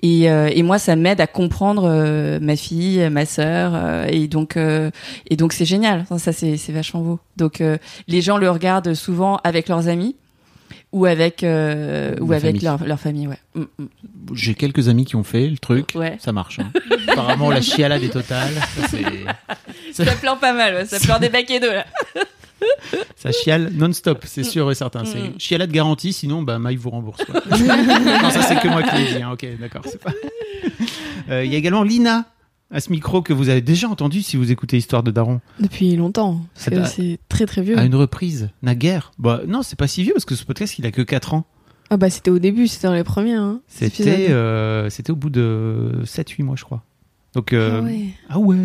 et, 0.03 0.31
euh, 0.31 0.51
et 0.53 0.63
moi 0.63 0.79
ça 0.79 0.97
m'aide 0.97 1.21
à 1.21 1.27
comprendre 1.27 1.70
euh, 1.79 2.39
ma 2.41 2.57
fille, 2.57 3.09
ma 3.11 3.25
sœur 3.27 3.73
euh, 3.75 4.07
et 4.09 4.29
donc 4.29 4.57
euh, 4.57 4.91
et 5.29 5.37
donc 5.37 5.53
c'est 5.53 5.65
génial. 5.65 6.05
Ça, 6.09 6.19
ça, 6.19 6.33
c'est 6.33 6.57
c'est 6.57 6.73
vachement 6.73 7.01
beau. 7.01 7.19
Donc 7.37 7.63
les 8.09 8.21
gens 8.21 8.37
le 8.39 8.51
regardent 8.51 8.95
souvent 8.95 9.39
avec 9.45 9.69
leurs 9.69 9.89
amis 9.89 10.17
ou 10.93 11.07
avec 11.07 11.45
euh, 11.45 12.17
ou 12.21 12.33
avec 12.33 12.43
famille. 12.47 12.61
leur, 12.63 12.85
leur 12.85 12.99
famille, 13.01 13.29
ouais. 13.29 13.39
Mm, 13.55 13.63
mm. 13.79 13.87
J'ai 14.35 14.55
quelques 14.55 14.89
amis 14.89 15.05
qui 15.05 15.15
ont 15.17 15.23
fait 15.25 15.47
le 15.49 15.59
truc. 15.59 15.93
Ouais. 15.95 16.17
Ça 16.21 16.33
marche. 16.33 16.59
hein. 16.59 16.71
Apparemment, 17.09 17.51
la 17.51 17.61
chialade 17.61 18.03
est 18.03 18.09
totale. 18.09 18.51
Ça, 18.77 18.89
c'est- 19.93 20.05
Ça 20.05 20.13
pleure 20.17 20.39
pas 20.39 20.53
mal, 20.53 20.75
ouais. 20.75 20.85
ça 20.87 20.99
pleure 20.99 21.21
des 21.21 21.29
paquets 21.31 21.61
d'eau 21.61 21.71
là. 21.73 21.85
Ça 23.17 23.33
chiale 23.33 23.71
non-stop, 23.75 24.25
c'est 24.27 24.45
sûr 24.45 24.71
et 24.71 24.75
certain. 24.75 25.05
C'est 25.05 25.21
Mm. 25.21 25.39
chialade 25.39 25.71
garantie, 25.71 26.13
sinon 26.13 26.43
bah 26.43 26.59
Maï 26.59 26.77
vous 26.77 26.91
rembourse. 26.91 27.25
quoi. 27.25 27.35
non, 27.51 28.31
ça 28.31 28.43
c'est 28.43 28.61
que 28.61 28.69
moi 28.69 28.83
qui 28.83 28.97
l'ai 28.97 29.15
dit. 29.19 29.23
hein. 29.23 29.31
Ok, 29.33 29.47
d'accord. 29.61 29.83
c'est 29.85 30.01
pas- 30.03 30.13
Euh, 31.31 31.45
Il 31.45 31.53
y 31.53 31.55
a 31.55 31.59
également 31.59 31.83
Lina 31.83 32.25
à 32.73 32.81
ce 32.81 32.91
micro 32.91 33.21
que 33.23 33.33
vous 33.33 33.49
avez 33.49 33.61
déjà 33.61 33.89
entendu 33.89 34.23
si 34.23 34.37
vous 34.37 34.51
écoutez 34.51 34.77
Histoire 34.77 35.03
de 35.03 35.11
Daron 35.11 35.41
Depuis 35.61 35.95
longtemps. 35.97 36.41
Parce 36.55 36.67
que 36.71 36.75
t'a- 36.77 36.85
c'est 36.87 37.19
très 37.29 37.47
très 37.47 37.63
vieux. 37.63 37.79
à 37.79 37.85
une 37.85 37.95
reprise. 37.95 38.49
Naguère. 38.63 39.13
Bah 39.19 39.41
non, 39.47 39.63
c'est 39.63 39.77
pas 39.79 39.87
si 39.89 40.03
vieux 40.03 40.13
parce 40.13 40.25
que 40.25 40.35
ce 40.35 40.45
podcast 40.45 40.79
il 40.79 40.87
a 40.87 40.91
que 40.91 41.03
4 41.03 41.35
ans. 41.35 41.45
Ah 41.91 41.97
bah 41.97 42.09
c'était 42.11 42.31
au 42.31 42.39
début, 42.39 42.69
c'était 42.69 42.87
dans 42.87 42.95
les 42.95 43.05
premiers. 43.05 43.35
Hein, 43.35 43.61
C'était 43.69 44.29
euh, 44.31 44.89
c'était 44.91 45.11
au 45.11 45.17
bout 45.17 45.31
de 45.31 46.01
7-8 46.05 46.43
mois, 46.45 46.55
je 46.57 46.65
crois. 46.65 46.83
Donc 47.35 47.53
euh, 47.53 47.79
Ah 47.79 47.85
ouais. 47.85 48.07
ah 48.29 48.39
ouais. 48.41 48.57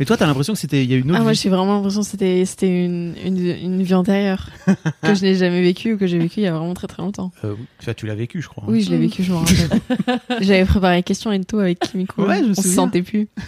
Et 0.00 0.04
toi, 0.04 0.16
t'as 0.16 0.26
l'impression 0.26 0.54
que 0.54 0.58
c'était 0.58 0.82
il 0.82 0.90
y 0.90 0.94
a 0.94 0.96
une 0.96 1.08
autre 1.10 1.20
Ah 1.20 1.22
moi 1.22 1.32
vie? 1.32 1.38
j'ai 1.40 1.48
vraiment 1.50 1.76
l'impression 1.76 2.00
que 2.00 2.06
c'était 2.08 2.44
c'était 2.44 2.84
une, 2.84 3.14
une, 3.24 3.38
une 3.38 3.82
vie 3.84 3.94
antérieure 3.94 4.50
que 5.02 5.14
je 5.14 5.22
n'ai 5.22 5.36
jamais 5.36 5.62
vécue 5.62 5.92
ou 5.94 5.96
que 5.98 6.08
j'ai 6.08 6.18
vécue 6.18 6.40
il 6.40 6.44
y 6.44 6.46
a 6.48 6.52
vraiment 6.52 6.74
très 6.74 6.88
très 6.88 7.02
longtemps. 7.02 7.30
Euh, 7.44 7.54
tu, 7.96 8.06
l'as 8.06 8.16
vécu, 8.16 8.42
je 8.42 8.48
crois. 8.48 8.64
hein. 8.64 8.70
Oui, 8.70 8.82
je 8.82 8.90
l'ai 8.90 8.98
vécu, 8.98 9.22
je 9.22 9.30
me 9.32 9.36
rappelle. 9.36 9.80
J'avais 10.40 10.64
préparé 10.64 10.96
les 10.96 11.02
questions 11.04 11.30
et 11.30 11.44
tout 11.44 11.60
avec 11.60 11.78
Kimiko. 11.78 12.26
Ouais, 12.26 12.38
je 12.40 12.44
me 12.46 12.50
On 12.50 12.62
se 12.62 12.68
sentait 12.68 13.02
plus. 13.02 13.28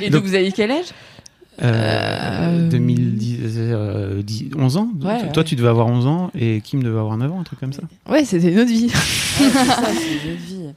Et 0.00 0.10
Donc- 0.10 0.22
donc 0.22 0.24
vous 0.30 0.34
avez 0.34 0.52
quel 0.52 0.70
âge? 0.70 0.86
Euh, 1.62 2.66
Euh, 2.66 2.68
2010, 2.68 3.38
euh, 3.56 4.22
10 4.22 4.50
11 4.58 4.76
ans 4.76 4.88
Ouais, 5.00 5.20
Toi, 5.32 5.38
ouais. 5.42 5.44
tu 5.44 5.54
devais 5.54 5.68
avoir 5.68 5.86
11 5.86 6.06
ans 6.06 6.30
et 6.34 6.60
Kim 6.62 6.82
devait 6.82 6.98
avoir 6.98 7.16
9 7.16 7.30
ans, 7.30 7.40
un 7.40 7.44
truc 7.44 7.60
comme 7.60 7.72
ça. 7.72 7.82
Ouais, 8.10 8.24
c'était 8.24 8.52
une 8.52 8.58
autre 8.58 8.70
vie. 8.70 8.90
c'est 8.90 9.50
ça, 9.50 9.76
c'est 9.94 10.28
une 10.28 10.34
vie. 10.36 10.72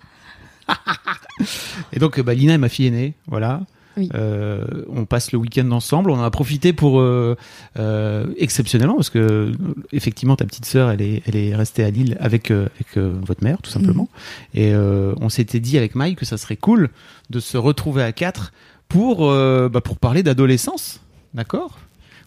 Et 1.93 1.99
donc, 1.99 2.19
bah, 2.21 2.33
Lina 2.33 2.53
est 2.53 2.57
ma 2.57 2.69
fille 2.69 2.87
aînée, 2.87 3.13
voilà. 3.27 3.61
Oui. 3.97 4.09
Euh, 4.13 4.63
on 4.89 5.05
passe 5.05 5.31
le 5.31 5.39
week-end 5.39 5.71
ensemble. 5.71 6.11
On 6.11 6.19
en 6.19 6.23
a 6.23 6.29
profité 6.29 6.71
pour 6.71 6.99
euh, 6.99 7.35
euh, 7.79 8.27
exceptionnellement 8.37 8.93
parce 8.93 9.09
que 9.09 9.51
effectivement 9.91 10.35
ta 10.35 10.45
petite 10.45 10.65
sœur 10.65 10.91
elle 10.91 11.01
est 11.01 11.23
elle 11.25 11.35
est 11.35 11.55
restée 11.55 11.83
à 11.83 11.89
Lille 11.89 12.15
avec 12.19 12.51
avec 12.51 12.95
votre 12.95 13.43
mère 13.43 13.57
tout 13.63 13.71
simplement. 13.71 14.07
Et 14.53 14.71
euh, 14.71 15.15
on 15.19 15.29
s'était 15.29 15.59
dit 15.59 15.79
avec 15.79 15.95
Mike 15.95 16.19
que 16.19 16.25
ça 16.25 16.37
serait 16.37 16.57
cool 16.57 16.91
de 17.31 17.39
se 17.39 17.57
retrouver 17.57 18.03
à 18.03 18.11
quatre 18.11 18.53
pour 18.87 19.31
bah, 19.31 19.81
pour 19.81 19.97
parler 19.97 20.21
d'adolescence, 20.21 21.01
d'accord? 21.33 21.79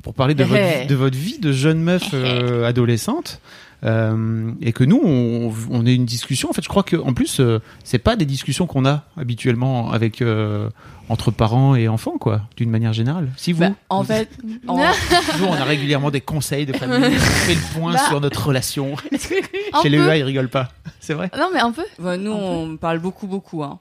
Pour 0.02 0.14
parler 0.14 0.35
de 0.35 0.42
votre, 0.42 0.61
Hey. 0.61 0.87
de 0.88 0.94
votre 0.97 1.16
vie 1.16 1.38
de 1.38 1.52
jeune 1.52 1.80
meuf 1.80 2.02
euh, 2.14 2.66
adolescente. 2.66 3.40
Euh, 3.85 4.51
et 4.61 4.73
que 4.73 4.85
nous, 4.85 5.01
on, 5.03 5.53
on 5.71 5.87
ait 5.87 5.95
une 5.95 6.05
discussion. 6.05 6.51
En 6.51 6.53
fait, 6.53 6.63
je 6.63 6.69
crois 6.69 6.83
que 6.83 6.97
en 6.97 7.15
plus, 7.15 7.41
euh, 7.41 7.61
c'est 7.83 7.99
pas 7.99 8.15
des 8.17 8.27
discussions 8.27 8.67
qu'on 8.67 8.85
a 8.85 9.05
habituellement 9.17 9.91
avec 9.91 10.21
euh, 10.21 10.69
entre 11.09 11.31
parents 11.31 11.75
et 11.75 11.89
enfants, 11.89 12.19
quoi, 12.21 12.43
d'une 12.59 12.71
manière 12.71 12.93
générale. 12.93 13.31
Si 13.37 13.53
vous, 13.53 13.61
Bah, 13.61 13.71
en 13.89 14.05
fait, 14.05 14.29
en- 14.69 14.77
nous, 14.77 15.47
on 15.49 15.55
a 15.55 15.65
régulièrement 15.65 16.11
des 16.11 16.21
conseils 16.21 16.67
de 16.67 16.75
famille. 16.75 16.97
on 17.17 17.19
fait 17.19 17.55
le 17.55 17.81
point 17.81 17.93
Bah. 17.95 18.01
sur 18.09 18.21
notre 18.21 18.47
relation. 18.49 18.97
Chez 19.83 19.89
les. 19.89 19.99
EA, 19.99 20.17
ils 20.19 20.23
rigolent 20.25 20.49
pas. 20.51 20.69
C'est 21.01 21.15
vrai. 21.15 21.31
Non, 21.39 21.49
mais 21.53 21.61
un 21.61 21.73
peu. 21.73 21.85
bah, 21.99 22.17
nous 22.19 22.33
on 22.33 22.77
parle 22.77 22.99
beaucoup 22.99 23.27
beaucoup. 23.27 23.63
Hein. 23.63 23.79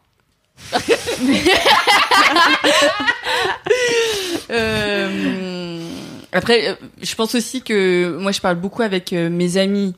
Euh, 4.51 5.88
après, 6.31 6.69
euh, 6.69 6.75
je 7.01 7.15
pense 7.15 7.35
aussi 7.35 7.61
que 7.61 8.17
moi, 8.19 8.31
je 8.31 8.41
parle 8.41 8.57
beaucoup 8.57 8.81
avec 8.81 9.13
euh, 9.13 9.29
mes 9.29 9.57
amis 9.57 9.95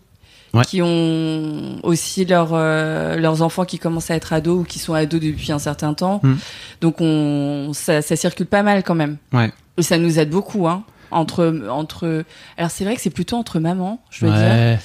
Ouais. 0.53 0.65
qui 0.65 0.81
ont 0.81 1.79
aussi 1.83 2.25
leurs 2.25 2.49
euh, 2.51 3.15
leurs 3.15 3.41
enfants 3.41 3.63
qui 3.63 3.79
commencent 3.79 4.11
à 4.11 4.15
être 4.15 4.33
ados 4.33 4.59
ou 4.59 4.63
qui 4.65 4.79
sont 4.79 4.93
ados 4.93 5.21
depuis 5.21 5.53
un 5.53 5.59
certain 5.59 5.93
temps. 5.93 6.19
Mm. 6.23 6.33
Donc, 6.81 6.95
on 6.99 7.71
ça, 7.73 8.01
ça 8.01 8.17
circule 8.17 8.47
pas 8.47 8.61
mal 8.61 8.83
quand 8.83 8.95
même. 8.95 9.15
Ouais. 9.31 9.49
Et 9.77 9.81
ça 9.81 9.97
nous 9.97 10.19
aide 10.19 10.29
beaucoup. 10.29 10.67
Hein. 10.67 10.83
Entre 11.11 11.65
entre. 11.69 12.23
Alors 12.57 12.71
c'est 12.71 12.83
vrai 12.83 12.95
que 12.95 13.01
c'est 13.01 13.09
plutôt 13.09 13.35
entre 13.37 13.59
mamans, 13.59 14.01
je 14.09 14.25
veux 14.25 14.31
dire. 14.31 14.39
Ouais, 14.41 14.79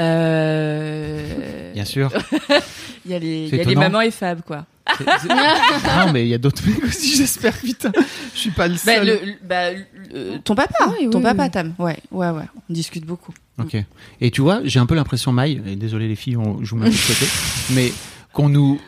Euh, 0.00 1.72
bien 1.74 1.84
sûr. 1.84 2.10
Il 3.04 3.10
y 3.12 3.14
a 3.14 3.18
les, 3.18 3.48
y 3.48 3.60
a 3.60 3.64
les 3.64 3.74
mamans 3.74 4.00
et 4.00 4.10
Fab, 4.10 4.42
quoi. 4.42 4.66
C'est- 4.96 5.04
c'est- 5.22 5.28
non, 5.28 6.12
mais 6.12 6.22
il 6.24 6.28
y 6.28 6.34
a 6.34 6.38
d'autres 6.38 6.62
mecs 6.66 6.82
aussi, 6.84 7.14
j'espère. 7.16 7.52
Putain, 7.58 7.92
je 8.34 8.38
suis 8.38 8.50
pas 8.50 8.68
le 8.68 8.74
Bah, 8.74 8.80
seul. 8.96 9.06
le- 9.06 9.20
bah, 9.46 9.70
le- 9.72 10.38
ton 10.38 10.54
papa, 10.54 10.74
Oui, 10.98 11.10
ton 11.10 11.18
oui, 11.18 11.24
papa, 11.24 11.44
oui. 11.44 11.50
Tam. 11.50 11.74
Ouais, 11.78 11.98
ouais, 12.10 12.30
ouais. 12.30 12.44
On 12.68 12.72
discute 12.72 13.04
beaucoup. 13.04 13.32
Ok. 13.58 13.76
Et 14.22 14.30
tu 14.30 14.40
vois, 14.40 14.60
j'ai 14.64 14.78
un 14.80 14.86
peu 14.86 14.94
l'impression, 14.94 15.30
Maï, 15.32 15.60
et 15.66 15.76
désolé 15.76 16.08
les 16.08 16.16
filles, 16.16 16.36
on, 16.38 16.64
je 16.64 16.70
vous 16.70 16.76
mets 16.76 16.86
un 16.86 16.90
peu 16.90 16.96
de 16.96 17.06
côté, 17.06 17.26
mais 17.74 17.92
qu'on 18.32 18.48
nous, 18.48 18.80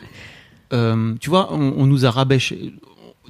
euh, 0.73 1.13
tu 1.19 1.29
vois, 1.29 1.53
on, 1.53 1.73
on 1.77 1.85
nous 1.85 2.05
a 2.05 2.09
rabêché. 2.11 2.73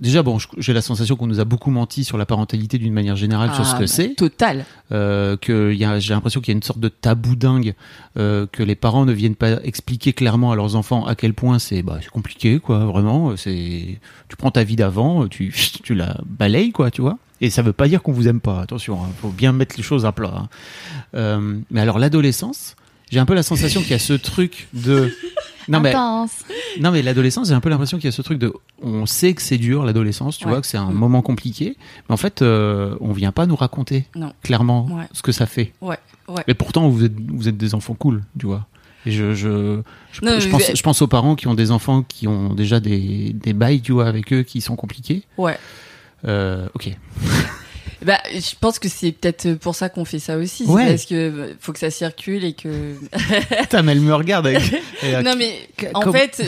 Déjà, 0.01 0.23
bon, 0.23 0.39
j'ai 0.57 0.73
la 0.73 0.81
sensation 0.81 1.15
qu'on 1.15 1.27
nous 1.27 1.39
a 1.39 1.45
beaucoup 1.45 1.69
menti 1.69 2.03
sur 2.03 2.17
la 2.17 2.25
parentalité 2.25 2.79
d'une 2.79 2.91
manière 2.91 3.15
générale, 3.15 3.53
sur 3.53 3.65
ce 3.65 3.71
Ah, 3.75 3.77
que 3.77 3.83
bah, 3.83 3.87
c'est. 3.87 4.15
Total. 4.15 4.65
Euh, 4.91 5.37
que 5.37 5.71
y 5.73 5.85
a- 5.85 5.99
j'ai 5.99 6.13
l'impression 6.15 6.41
qu'il 6.41 6.51
y 6.51 6.55
a 6.55 6.57
une 6.57 6.63
sorte 6.63 6.79
de 6.79 6.87
tabou 6.87 7.35
dingue, 7.35 7.75
euh, 8.17 8.47
que 8.51 8.63
les 8.63 8.73
parents 8.75 9.05
ne 9.05 9.13
viennent 9.13 9.35
pas 9.35 9.61
expliquer 9.63 10.11
clairement 10.13 10.51
à 10.51 10.55
leurs 10.55 10.75
enfants 10.75 11.05
à 11.05 11.13
quel 11.13 11.35
point 11.35 11.59
c'est 11.59 11.83
bah, 11.83 11.99
compliqué, 12.11 12.59
quoi, 12.59 12.79
vraiment. 12.85 13.37
C'est 13.37 13.99
tu 14.27 14.35
prends 14.37 14.49
ta 14.51 14.63
vie 14.63 14.75
d'avant, 14.75 15.27
tu 15.27 15.53
tu 15.83 15.93
la 15.93 16.17
balayes, 16.25 16.71
quoi, 16.71 16.89
tu 16.89 17.01
vois. 17.01 17.19
Et 17.39 17.49
ça 17.51 17.61
veut 17.61 17.73
pas 17.73 17.87
dire 17.87 18.01
qu'on 18.01 18.11
vous 18.11 18.27
aime 18.27 18.39
pas. 18.41 18.59
Attention, 18.61 18.99
hein, 19.03 19.07
faut 19.21 19.29
bien 19.29 19.51
mettre 19.51 19.75
les 19.77 19.83
choses 19.83 20.05
à 20.05 20.11
plat. 20.11 20.33
hein. 20.35 20.49
Euh, 21.15 21.57
mais 21.69 21.79
alors 21.81 21.99
l'adolescence, 21.99 22.75
j'ai 23.11 23.19
un 23.19 23.25
peu 23.25 23.33
la 23.35 23.43
sensation 23.43 23.81
qu'il 23.81 23.91
y 23.91 23.95
a 23.95 23.99
ce 23.99 24.13
truc 24.13 24.67
de 24.73 25.11
non 25.67 25.79
mais 25.79 25.93
non 26.79 26.91
mais 26.91 27.01
l'adolescence, 27.01 27.49
j'ai 27.49 27.53
un 27.53 27.59
peu 27.59 27.69
l'impression 27.69 27.97
qu'il 27.97 28.05
y 28.05 28.07
a 28.07 28.11
ce 28.11 28.21
truc 28.21 28.39
de, 28.39 28.51
on 28.81 29.05
sait 29.05 29.33
que 29.33 29.41
c'est 29.41 29.57
dur 29.57 29.83
l'adolescence, 29.85 30.37
tu 30.37 30.45
Ouais. 30.45 30.51
vois, 30.51 30.61
que 30.61 30.67
c'est 30.67 30.77
un 30.77 30.89
Mm. 30.91 30.95
moment 30.95 31.21
compliqué, 31.21 31.77
mais 32.09 32.13
en 32.13 32.17
fait, 32.17 32.41
euh, 32.41 32.95
on 32.99 33.11
vient 33.11 33.31
pas 33.31 33.45
nous 33.45 33.55
raconter 33.55 34.05
Non. 34.15 34.33
clairement 34.43 34.85
Ouais. 34.87 35.05
ce 35.11 35.21
que 35.21 35.31
ça 35.31 35.45
fait. 35.45 35.73
Ouais, 35.81 35.97
ouais. 36.29 36.43
Et 36.47 36.53
pourtant, 36.55 36.89
vous 36.89 37.03
êtes, 37.05 37.13
vous 37.31 37.47
êtes 37.47 37.57
des 37.57 37.75
enfants 37.75 37.93
cool, 37.93 38.23
tu 38.39 38.47
vois. 38.47 38.65
Et 39.05 39.11
je, 39.11 39.33
je, 39.33 39.81
je, 40.11 40.21
Non, 40.25 40.39
je 40.39 40.45
mais 40.45 40.51
pense, 40.51 40.71
je 40.75 40.81
pense 40.83 41.01
aux 41.01 41.07
parents 41.07 41.35
qui 41.35 41.47
ont 41.47 41.53
des 41.55 41.71
enfants 41.71 42.03
qui 42.03 42.27
ont 42.27 42.53
déjà 42.53 42.79
des, 42.79 43.33
des 43.33 43.53
bails, 43.53 43.81
tu 43.81 43.91
vois, 43.93 44.07
avec 44.07 44.31
eux 44.33 44.43
qui 44.43 44.61
sont 44.61 44.75
compliqués. 44.75 45.23
Ouais. 45.37 45.57
Euh, 46.25 46.67
ok. 46.75 46.91
Bah, 48.05 48.17
je 48.33 48.55
pense 48.59 48.79
que 48.79 48.89
c'est 48.89 49.11
peut-être 49.11 49.53
pour 49.55 49.75
ça 49.75 49.89
qu'on 49.89 50.05
fait 50.05 50.17
ça 50.19 50.37
aussi. 50.37 50.63
Ouais. 50.65 50.87
parce 50.87 51.05
que 51.05 51.13
euh, 51.15 51.53
faut 51.59 51.71
que 51.71 51.79
ça 51.79 51.91
circule 51.91 52.43
et 52.43 52.53
que. 52.53 52.95
Putain, 53.61 53.83
mais 53.83 53.91
elle 53.91 54.01
me 54.01 54.13
regarde 54.15 54.47
avec. 54.47 54.63
non 55.23 55.35
mais 55.37 55.69
en 55.93 56.01
comme- 56.01 56.15
fait, 56.15 56.41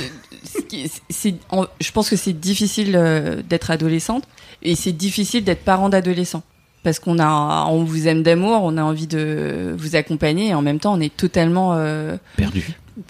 c'est, 1.10 1.36
en- 1.50 1.66
je 1.80 1.92
pense 1.92 2.10
que 2.10 2.16
c'est 2.16 2.34
difficile 2.34 2.96
euh, 2.96 3.42
d'être 3.48 3.72
adolescente 3.72 4.24
et 4.62 4.76
c'est 4.76 4.92
difficile 4.92 5.44
d'être 5.44 5.64
parent 5.64 5.90
d'adolescent 5.90 6.44
parce 6.84 7.00
qu'on 7.00 7.18
a, 7.20 7.66
on 7.70 7.84
vous 7.84 8.08
aime 8.08 8.24
d'amour, 8.24 8.62
on 8.64 8.76
a 8.78 8.84
envie 8.84 9.08
de 9.08 9.74
vous 9.78 9.96
accompagner 9.96 10.50
et 10.50 10.54
en 10.54 10.62
même 10.62 10.80
temps 10.80 10.94
on 10.94 11.00
est 11.00 11.16
totalement, 11.16 11.74
euh, 11.76 12.18
perdu. 12.36 12.66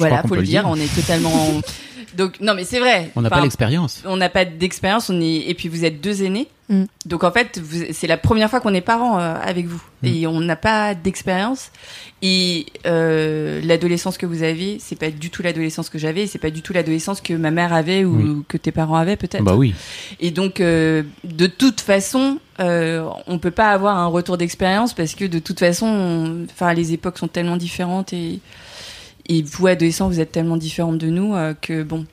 Ouais. 0.00 0.08
voilà, 0.08 0.22
faut 0.22 0.34
le 0.34 0.40
le 0.40 0.46
dire, 0.46 0.62
dire. 0.62 0.70
on 0.70 0.74
est 0.76 0.92
totalement. 0.96 1.60
Donc 2.16 2.40
non 2.40 2.54
mais 2.54 2.64
c'est 2.64 2.78
vrai. 2.80 3.10
On 3.16 3.22
n'a 3.22 3.28
Enfin, 3.28 3.36
pas 3.36 3.42
l'expérience. 3.42 4.02
on 4.06 4.16
n'a 4.16 4.28
pas 4.28 4.44
d'expérience, 4.44 5.08
on 5.10 5.20
est 5.20 5.48
et 5.48 5.54
puis 5.54 5.68
vous 5.68 5.84
êtes 5.84 6.00
deux 6.00 6.22
aînés. 6.22 6.48
Mm. 6.68 6.84
Donc 7.06 7.24
en 7.24 7.32
fait, 7.32 7.58
vous- 7.62 7.86
c'est 7.92 8.06
la 8.06 8.16
première 8.16 8.48
fois 8.50 8.60
qu'on 8.60 8.72
est 8.74 8.80
parents 8.80 9.18
euh, 9.18 9.34
avec 9.42 9.66
vous 9.66 9.82
Mm. 10.02 10.06
et 10.06 10.26
on 10.26 10.40
n'a 10.40 10.56
pas 10.56 10.94
d'expérience. 10.94 11.70
Et 12.22 12.66
euh, 12.86 13.60
l'adolescence 13.64 14.16
que 14.18 14.26
vous 14.26 14.42
avez, 14.42 14.78
c'est 14.78 14.94
pas 14.96 15.10
du 15.10 15.30
tout 15.30 15.42
l'adolescence 15.42 15.88
que 15.88 15.98
j'avais, 15.98 16.26
c'est 16.26 16.38
pas 16.38 16.50
du 16.50 16.62
tout 16.62 16.72
l'adolescence 16.72 17.20
que 17.20 17.32
ma 17.34 17.50
mère 17.50 17.72
avait 17.72 18.04
ou 18.04 18.16
Oui. 18.16 18.42
que 18.48 18.56
tes 18.56 18.70
parents 18.72 18.94
avaient 18.96 19.16
peut-être. 19.16 19.42
Bah 19.42 19.56
oui. 19.56 19.74
Et 20.20 20.30
donc 20.30 20.60
euh, 20.60 21.02
de 21.24 21.46
toute 21.46 21.80
façon, 21.80 22.38
euh, 22.60 23.04
on 23.26 23.38
peut 23.38 23.50
pas 23.50 23.70
avoir 23.70 23.96
un 23.98 24.06
retour 24.06 24.36
d'expérience 24.38 24.92
parce 24.94 25.14
que 25.14 25.24
de 25.24 25.38
toute 25.40 25.58
façon, 25.58 25.86
on- 25.86 26.44
enfin 26.50 26.72
les 26.74 26.92
époques 26.92 27.18
sont 27.18 27.28
tellement 27.28 27.56
différentes 27.56 28.12
et 28.12 28.38
et 29.28 29.42
vous 29.42 29.66
adolescents, 29.66 30.08
vous 30.08 30.20
êtes 30.20 30.32
tellement 30.32 30.56
différents 30.56 30.92
de 30.92 31.06
nous 31.08 31.34
euh, 31.34 31.54
que 31.60 31.82
bon, 31.82 32.06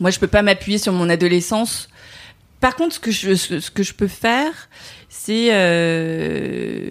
moi 0.00 0.10
je 0.10 0.18
peux 0.18 0.26
pas 0.26 0.42
m'appuyer 0.42 0.78
sur 0.78 0.92
mon 0.92 1.08
adolescence. 1.08 1.88
Par 2.60 2.74
contre, 2.76 2.94
ce 2.94 3.00
que 3.00 3.10
je 3.10 3.34
ce, 3.34 3.70
que 3.70 3.82
je 3.82 3.92
peux 3.92 4.08
faire, 4.08 4.68
c'est 5.10 5.48
euh, 5.52 6.90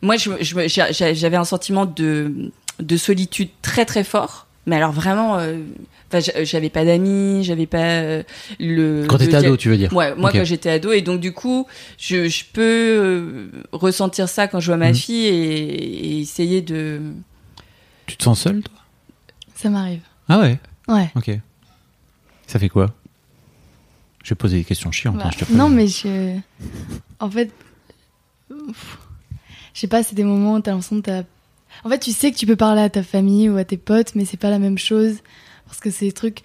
moi 0.00 0.16
je, 0.16 0.30
je- 0.40 0.68
j'a- 0.68 1.12
j'avais 1.12 1.36
un 1.36 1.44
sentiment 1.44 1.86
de 1.86 2.50
de 2.80 2.96
solitude 2.96 3.48
très 3.62 3.84
très 3.84 4.04
fort. 4.04 4.46
Mais 4.64 4.76
alors 4.76 4.92
vraiment, 4.92 5.38
euh, 5.38 5.56
j'avais 6.44 6.70
pas 6.70 6.84
d'amis, 6.84 7.42
j'avais 7.42 7.66
pas 7.66 7.82
euh, 8.02 8.22
le. 8.60 9.06
Quand 9.08 9.18
t'étais 9.18 9.34
ado, 9.34 9.56
tu 9.56 9.68
veux 9.68 9.76
dire. 9.76 9.92
Ouais, 9.92 10.14
moi 10.14 10.30
quand 10.30 10.44
j'étais 10.44 10.70
ado 10.70 10.92
et 10.92 11.02
donc 11.02 11.18
du 11.20 11.32
coup, 11.32 11.66
je, 11.98 12.28
je 12.28 12.44
peux 12.52 12.62
euh, 12.62 13.46
ressentir 13.72 14.28
ça 14.28 14.46
quand 14.46 14.60
je 14.60 14.66
vois 14.66 14.76
ma 14.76 14.90
Mhm. 14.90 14.94
fille 14.94 15.26
et, 15.26 16.14
et 16.16 16.20
essayer 16.20 16.60
de. 16.62 17.00
Tu 18.06 18.16
te 18.16 18.24
sens 18.24 18.40
seul, 18.40 18.62
toi? 18.62 18.74
Ça 19.54 19.70
m'arrive. 19.70 20.02
Ah 20.28 20.40
ouais? 20.40 20.58
Ouais. 20.88 21.10
Ok. 21.14 21.30
Ça 22.46 22.58
fait 22.58 22.68
quoi? 22.68 22.92
Je 24.24 24.30
vais 24.30 24.34
poser 24.36 24.58
des 24.58 24.64
questions 24.64 24.92
chiantes. 24.92 25.16
Bah, 25.16 25.24
hein, 25.26 25.30
je 25.38 25.44
te 25.44 25.52
non, 25.52 25.68
mais 25.68 25.88
je. 25.88 26.38
En 27.20 27.30
fait. 27.30 27.52
pff, 28.48 28.98
Je 29.74 29.80
sais 29.80 29.86
pas, 29.88 30.02
c'est 30.02 30.14
des 30.14 30.24
moments 30.24 30.54
où 30.54 30.60
t'as 30.60 30.72
l'impression 30.72 30.96
que 31.00 31.06
t'as. 31.06 31.22
En 31.84 31.88
fait, 31.88 31.98
tu 31.98 32.12
sais 32.12 32.30
que 32.30 32.36
tu 32.36 32.46
peux 32.46 32.56
parler 32.56 32.82
à 32.82 32.90
ta 32.90 33.02
famille 33.02 33.48
ou 33.48 33.56
à 33.56 33.64
tes 33.64 33.76
potes, 33.78 34.14
mais 34.14 34.24
c'est 34.24 34.36
pas 34.36 34.50
la 34.50 34.58
même 34.58 34.78
chose. 34.78 35.16
Parce 35.66 35.80
que 35.80 35.90
c'est 35.90 36.06
des 36.06 36.12
trucs. 36.12 36.40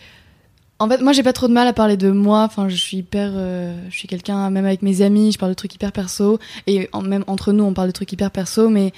En 0.79 0.87
fait, 0.87 1.01
moi, 1.01 1.11
j'ai 1.11 1.23
pas 1.23 1.33
trop 1.33 1.47
de 1.47 1.53
mal 1.53 1.67
à 1.67 1.73
parler 1.73 1.97
de 1.97 2.11
moi. 2.11 2.43
Enfin, 2.43 2.69
je 2.69 2.75
suis 2.75 2.97
hyper. 2.97 3.31
euh, 3.33 3.75
Je 3.89 3.95
suis 3.97 4.07
quelqu'un, 4.07 4.49
même 4.49 4.65
avec 4.65 4.81
mes 4.83 5.01
amis, 5.01 5.31
je 5.31 5.37
parle 5.37 5.51
de 5.51 5.55
trucs 5.55 5.73
hyper 5.75 5.91
perso. 5.91 6.39
Et 6.67 6.87
en- 6.93 7.01
même 7.01 7.23
entre 7.27 7.51
nous, 7.51 7.63
on 7.63 7.73
parle 7.73 7.87
de 7.87 7.93
trucs 7.93 8.11
hyper 8.11 8.31
perso, 8.31 8.69
mais 8.69 8.93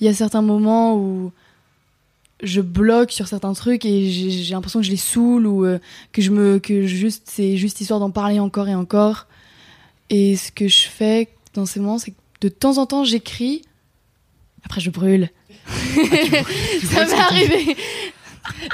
il 0.00 0.06
y 0.06 0.08
a 0.08 0.14
certains 0.14 0.42
moments 0.42 0.96
où 0.96 1.32
je 2.42 2.60
bloque 2.60 3.12
sur 3.12 3.28
certains 3.28 3.52
trucs 3.54 3.84
et 3.84 4.10
j'ai 4.10 4.54
l'impression 4.54 4.80
que 4.80 4.86
je 4.86 4.90
les 4.90 4.96
saoule 4.96 5.46
ou 5.46 5.64
euh, 5.64 5.78
que 6.12 6.20
je 6.20 6.30
me 6.30 6.58
que 6.58 6.86
juste 6.86 7.24
c'est 7.26 7.56
juste 7.56 7.80
histoire 7.80 8.00
d'en 8.00 8.10
parler 8.10 8.40
encore 8.40 8.68
et 8.68 8.74
encore. 8.74 9.26
Et 10.10 10.36
ce 10.36 10.52
que 10.52 10.68
je 10.68 10.86
fais 10.86 11.28
dans 11.54 11.66
ces 11.66 11.80
moments 11.80 11.98
c'est 11.98 12.10
que 12.10 12.16
de 12.42 12.48
temps 12.48 12.78
en 12.78 12.86
temps 12.86 13.04
j'écris. 13.04 13.62
Après 14.64 14.80
je 14.80 14.90
brûle. 14.90 15.30
Ça 15.66 17.06
m'est 17.06 17.12
arrivé. 17.14 17.76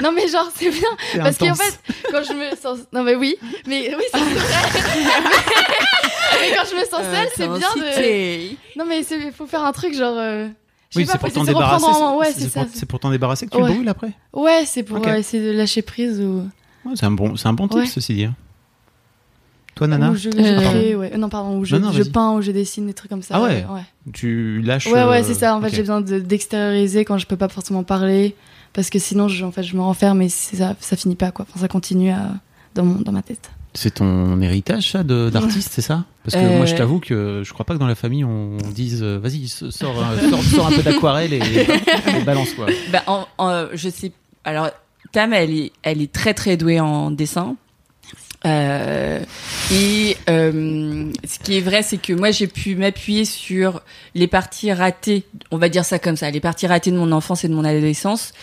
non 0.01 0.11
mais 0.11 0.27
genre 0.27 0.51
c'est 0.55 0.69
bien. 0.69 0.89
Parce 1.17 1.37
qu'en 1.37 1.55
fait 1.55 1.79
quand 2.11 2.23
je 2.23 2.33
me 2.33 2.55
sens 2.55 2.79
non 2.91 3.03
mais 3.03 3.15
oui. 3.15 3.35
Mais 3.65 3.95
oui 3.95 4.03
c'est 4.11 4.19
vrai. 4.19 4.41
Mais 6.41 6.55
quand 6.55 6.63
je 6.69 6.75
me 6.75 6.83
sens 6.85 7.01
Euh, 7.03 7.13
seule 7.15 7.29
c'est 7.35 7.47
bien 7.47 7.75
de 7.75 8.77
non 8.77 8.85
mais 8.85 9.01
il 9.01 9.31
faut 9.31 9.45
faire 9.45 9.63
un 9.63 9.71
truc 9.71 9.93
genre 9.93 10.17
euh, 10.17 10.47
Oui, 10.95 11.05
c'est 11.09 11.17
pour 11.17 11.31
t'en 11.31 11.43
débarrasser. 11.43 11.85
en- 11.85 12.17
ouais 12.17 12.31
c'est- 12.31 12.85
pour- 12.85 13.09
débarrasser 13.11 13.45
que 13.47 13.51
tu 13.51 13.57
Ouais. 13.61 13.67
le 13.69 13.73
brûles 13.75 13.89
après. 13.89 14.13
Ouais, 14.33 14.63
c'est 14.65 14.83
pour 14.83 14.97
Ok. 14.97 15.07
euh, 15.07 15.15
essayer 15.15 15.43
de 15.45 15.51
lâcher 15.57 15.81
prise 15.81 16.19
ou. 16.21 16.47
Ouais, 16.85 16.93
c'est 16.95 17.05
un 17.05 17.11
bon, 17.11 17.35
c'est 17.35 17.47
un 17.47 17.53
bon 17.53 17.67
tip, 17.67 17.85
ceci 17.87 18.13
dit. 18.13 18.27
Toi, 19.75 19.87
Nana, 19.87 20.11
Ou 20.11 20.15
je, 20.15 20.29
Euh, 20.29 20.61
crée, 20.61 20.95
ouais. 20.95 21.11
Euh, 21.13 21.17
Non, 21.17 21.29
pardon, 21.29 21.57
ou 21.57 21.65
je, 21.65 21.75
Non, 21.75 21.87
non, 21.87 21.91
je 21.91 22.03
vas-y. 22.03 22.11
peins, 22.11 22.33
ou 22.33 22.41
je 22.43 22.51
dessine, 22.51 22.85
des 22.85 22.93
trucs 22.93 23.09
comme 23.09 23.23
ça. 23.23 23.35
Ah 23.37 23.41
ouais. 23.41 23.65
Ouais, 23.67 23.81
tu 24.13 24.61
lâches. 24.61 24.85
ouais, 24.85 25.03
ouais, 25.03 25.21
euh, 25.21 25.23
c'est 25.25 25.33
ça. 25.33 25.55
En 25.55 25.61
fait, 25.61 25.69
j'ai 25.69 25.79
besoin 25.81 25.99
de- 26.01 26.19
d'extérioriser 26.19 27.05
quand 27.05 27.17
je 27.17 27.25
peux 27.25 27.37
pas 27.37 27.49
forcément 27.49 27.83
parler. 27.83 28.35
Parce 28.73 28.89
que 28.91 28.99
sinon, 28.99 29.27
je, 29.27 29.43
en 29.45 29.51
fait, 29.51 29.63
je 29.63 29.75
me 29.75 29.81
renferme 29.81 30.21
et 30.21 30.29
ça, 30.29 30.75
ça 30.79 30.95
finit 30.95 31.15
pas, 31.15 31.31
quoi. 31.31 31.45
Enfin, 31.49 31.59
ça 31.59 31.67
continue 31.67 32.11
à- 32.11 32.33
dans, 32.75 32.83
mon, 32.85 33.01
dans 33.01 33.11
ma 33.11 33.21
tête. 33.23 33.49
C'est 33.75 33.95
ton 33.95 34.39
héritage, 34.41 34.91
ça, 34.91 35.03
de- 35.03 35.29
d'artiste, 35.31 35.71
c'est 35.73 35.81
ça? 35.81 36.03
Parce 36.23 36.35
que 36.35 36.41
Euh, 36.47 36.57
moi, 36.57 36.65
je 36.67 36.75
t'avoue 36.75 36.99
que 36.99 37.41
je 37.43 37.53
crois 37.53 37.65
pas 37.65 37.73
que 37.73 37.79
dans 37.79 37.87
la 37.87 37.95
famille 37.95 38.23
on 38.23 38.57
dise, 38.73 39.01
euh, 39.01 39.17
vas-y, 39.17 39.45
s- 39.45 39.69
sors, 39.71 39.95
un- 40.03 40.29
sors, 40.29 40.43
sors 40.55 40.67
un 40.67 40.71
peu 40.71 40.83
d'aquarelle 40.83 41.33
et, 41.33 41.37
et 41.39 42.23
balance 42.23 42.53
quoi. 42.53 42.67
Bah, 42.91 43.01
en, 43.07 43.25
en- 43.39 43.65
je 43.73 43.89
sais. 43.89 44.11
Alors, 44.43 44.69
Tam, 45.11 45.33
elle 45.33 45.51
est, 45.51 45.71
elle 45.83 46.01
est 46.01 46.11
très 46.11 46.33
très 46.33 46.55
douée 46.57 46.79
en 46.79 47.11
dessin. 47.11 47.55
Euh, 48.45 49.19
et 49.71 50.17
euh, 50.29 51.05
ce 51.25 51.39
qui 51.39 51.57
est 51.57 51.61
vrai, 51.61 51.81
c'est 51.81 51.97
que 51.97 52.11
moi 52.11 52.31
j'ai 52.31 52.47
pu 52.47 52.75
m'appuyer 52.75 53.23
sur 53.23 53.81
les 54.15 54.27
parties 54.27 54.73
ratées, 54.73 55.23
on 55.51 55.57
va 55.57 55.69
dire 55.69 55.85
ça 55.85 55.97
comme 55.97 56.17
ça, 56.17 56.29
les 56.29 56.41
parties 56.41 56.67
ratées 56.67 56.91
de 56.91 56.97
mon 56.97 57.11
enfance 57.13 57.45
et 57.45 57.47
de 57.47 57.53
mon 57.53 57.63
adolescence, 57.63 58.33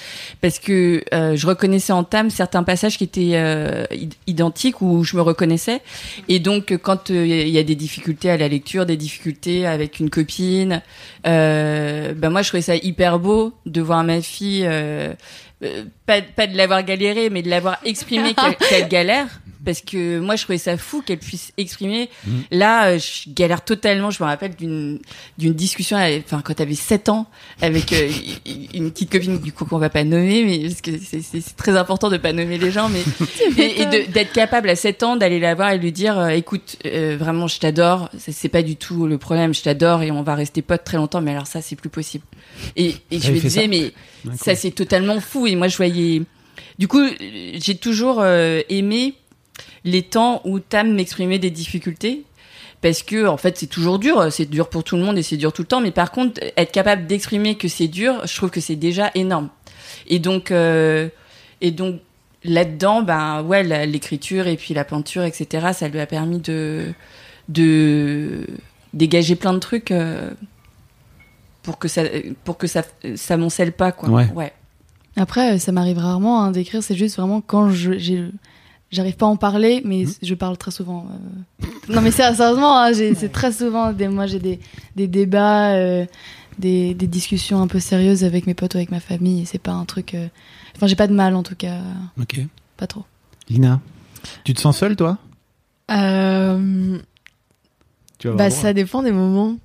parce 0.41 0.59
que 0.59 1.05
euh, 1.13 1.37
je 1.37 1.47
reconnaissais 1.47 1.93
en 1.93 2.03
Tam 2.05 2.31
certains 2.31 2.63
passages 2.63 2.97
qui 2.97 3.05
étaient 3.05 3.33
euh, 3.35 3.85
id- 3.91 4.15
identiques 4.27 4.81
où 4.81 5.05
je 5.05 5.17
me 5.17 5.21
reconnaissais. 5.23 5.83
Et 6.29 6.39
donc 6.39 6.75
quand 6.83 7.11
euh, 7.11 7.27
il 7.27 7.49
y 7.51 7.59
a 7.59 7.63
des 7.63 7.75
difficultés 7.75 8.31
à 8.31 8.39
la 8.39 8.49
lecture, 8.49 8.87
des 8.87 8.97
difficultés 8.97 9.67
avec 9.67 10.01
une 10.01 10.09
copine, 10.09 10.81
euh, 11.27 12.15
ben 12.15 12.31
moi 12.31 12.41
je 12.41 12.49
trouvais 12.49 12.63
ça 12.63 12.75
hyper 12.77 13.19
beau 13.19 13.53
de 13.67 13.81
voir 13.83 14.03
ma 14.05 14.23
fille. 14.23 14.67
pas, 16.07 16.23
pas 16.23 16.47
de 16.47 16.57
l'avoir 16.57 16.83
galéré, 16.85 17.29
mais 17.29 17.43
de 17.43 17.51
l'avoir 17.51 17.77
exprimé 17.85 18.33
qu'elle 18.35 18.57
qu'elle 18.57 18.89
galère. 18.89 19.29
Parce 19.65 19.81
que 19.81 20.21
moi 20.21 20.37
je 20.37 20.45
trouvais 20.45 20.59
ça 20.59 20.77
fou 20.77 21.03
qu'elle 21.03 21.19
puisse 21.19 21.53
exprimer. 21.59 22.09
Mhm. 22.27 22.43
Là, 22.53 22.89
euh, 22.89 22.99
je 22.99 23.31
galère 23.31 23.63
totalement. 23.65 24.11
Je 24.11 24.23
me 24.23 24.29
rappelle 24.29 24.55
d'une 24.57 24.99
d'une 25.39 25.53
discussion, 25.53 25.97
enfin 25.97 26.41
quand 26.43 26.55
t'avais 26.55 26.75
7 26.75 27.09
ans, 27.09 27.27
avec 27.61 27.93
euh, 27.93 28.11
une 28.75 28.91
petite 28.91 29.11
copine 29.11 29.39
du 29.39 29.53
coup 29.53 29.65
qu'on 29.65 29.79
va 29.79 29.91
pas 29.91 30.05
nommer, 30.05 30.45
mais 30.45 30.69
parce 30.69 30.81
que 30.81 30.93
c'est- 30.99 31.57
très 31.57 31.77
important 31.77 32.09
de 32.09 32.17
pas 32.17 32.33
nommer 32.33 32.59
les 32.59 32.71
gens, 32.71 32.89
mais 32.89 33.03
et, 33.59 33.87
d'être 34.09 34.33
capable 34.33 34.69
à 34.71 34.77
7 34.77 35.03
ans 35.03 35.17
d'aller 35.17 35.41
la 35.41 35.55
voir 35.55 35.71
et 35.73 35.79
lui 35.79 35.93
dire, 35.93 36.19
euh, 36.19 36.29
écoute, 36.29 36.77
euh, 36.87 37.17
vraiment 37.19 37.47
je 37.47 37.59
t'adore, 37.59 38.09
c'est 38.19 38.49
pas 38.49 38.63
du 38.63 38.77
tout 38.77 39.07
le 39.07 39.19
problème, 39.19 39.53
je 39.53 39.63
t'adore 39.63 40.03
et 40.03 40.11
on 40.11 40.23
va 40.23 40.35
rester 40.35 40.63
potes 40.63 40.85
très 40.85 40.97
longtemps, 40.97 41.21
mais 41.21 41.33
alors 41.33 41.47
ça 41.47 41.61
c'est 41.61 41.77
plus 41.77 41.91
possible. 41.91 42.25
Et, 42.77 42.95
et 43.11 43.21
je 43.21 43.31
me 43.33 43.39
disais, 43.39 43.69
mais 43.69 43.93
ça 44.37 44.55
c'est 44.55 44.71
totalement 44.71 45.21
fou 45.21 45.47
et 45.47 45.55
moi 45.57 45.69
je 45.69 45.77
voyais 45.77 46.23
du 46.79 46.89
coup 46.89 47.03
j'ai 47.55 47.75
toujours 47.77 48.25
aimé 48.25 49.15
les 49.85 50.03
temps 50.03 50.41
où 50.45 50.59
Tam 50.61 50.95
m'exprimait 50.95 51.39
des 51.39 51.51
difficultés. 51.51 52.25
Parce 52.83 53.03
que 53.03 53.27
en 53.27 53.37
fait 53.37 53.59
c'est 53.59 53.67
toujours 53.67 53.99
dur. 53.99 54.33
C'est 54.33 54.47
dur 54.47 54.71
pour 54.71 54.85
tout 54.85 54.97
le 54.97 55.03
monde 55.03 55.19
et 55.19 55.23
c'est 55.23 55.37
dur 55.37 55.53
tout 55.53 55.63
le 55.63 55.69
temps. 55.69 55.81
Mais 55.81 55.91
par 55.91 56.11
contre 56.11 56.41
être 56.57 56.73
capable 56.73 57.07
d'exprimer 57.07 57.57
que 57.57 57.69
c'est 57.69 57.89
dur 57.89 58.27
je 58.27 58.35
trouve 58.37 58.51
que 58.51 58.61
c'est 58.61 58.77
déjà 58.77 59.11
énorme. 59.15 59.51
Et 60.07 60.19
donc 60.19 60.51
euh, 60.51 61.09
et 61.61 61.73
donc 61.73 62.01
là-dedans 62.43 63.03
ben 63.03 63.43
ouais 63.43 63.63
l'écriture 63.87 64.47
et 64.47 64.57
puis 64.57 64.73
la 64.73 64.85
peinture 64.85 65.25
etc 65.25 65.73
ça 65.75 65.89
lui 65.89 66.01
a 66.01 66.07
permis 66.07 66.39
de 66.39 66.87
de 67.51 68.47
dégager 68.95 69.37
plein 69.37 69.53
de 69.53 69.59
trucs 69.59 69.91
euh, 69.91 70.31
pour 71.63 71.79
que 71.79 71.89
ça 71.89 72.03
pour 72.45 72.57
que 72.57 72.67
ça 72.67 72.83
ça 73.15 73.37
pas 73.77 73.93
quoi. 73.93 74.09
Ouais. 74.09 74.27
ouais. 74.35 74.53
Après, 75.17 75.59
ça 75.59 75.73
m'arrive 75.73 75.99
rarement 75.99 76.43
hein, 76.43 76.51
d'écrire, 76.51 76.83
c'est 76.83 76.95
juste 76.95 77.17
vraiment 77.17 77.41
quand 77.41 77.71
je 77.71 77.99
j'ai 77.99 78.31
j'arrive 78.91 79.17
pas 79.17 79.27
à 79.27 79.29
en 79.29 79.37
parler, 79.37 79.83
mais 79.85 80.05
Mhm. 80.05 80.13
je 80.23 80.35
parle 80.35 80.57
très 80.57 80.71
souvent. 80.71 81.07
euh. 81.63 81.67
Non 81.93 82.01
mais 82.03 82.11
sérieusement, 82.11 82.79
hein, 82.81 82.93
c'est 82.95 83.33
très 83.33 83.53
souvent 83.53 83.93
des 83.93 84.09
moi 84.09 84.27
j'ai 84.27 84.39
des, 84.39 84.61
des 84.97 85.07
débats, 85.09 85.73
euh, 85.75 86.07
des, 86.59 86.95
des 86.95 87.07
discussions 87.07 87.61
un 87.61 87.67
peu 87.67 87.81
sérieuses 87.81 88.25
avec 88.25 88.47
mes 88.47 88.55
potes 88.55 88.75
ou 88.75 88.77
avec 88.79 88.91
ma 88.91 89.01
famille. 89.01 89.47
C'est 89.47 89.59
pas 89.59 89.73
un 89.73 89.85
truc. 89.85 90.15
euh, 90.15 90.29
Enfin, 90.77 90.87
j'ai 90.87 90.97
pas 90.97 91.07
de 91.09 91.13
mal 91.15 91.35
en 91.35 91.43
tout 91.43 91.57
cas, 91.57 91.79
Ok. 92.21 92.41
pas 92.77 92.87
trop. 92.87 93.05
Lina, 93.49 93.81
tu 94.45 94.55
te 94.55 94.61
sens 94.61 94.77
seule, 94.79 94.97
toi? 94.97 95.19
Euh, 95.91 96.99
tu 98.19 98.29
vas 98.29 98.35
bah, 98.35 98.51
ça 98.51 98.73
dépend 98.73 99.03
des 99.03 99.13
moments. 99.13 99.57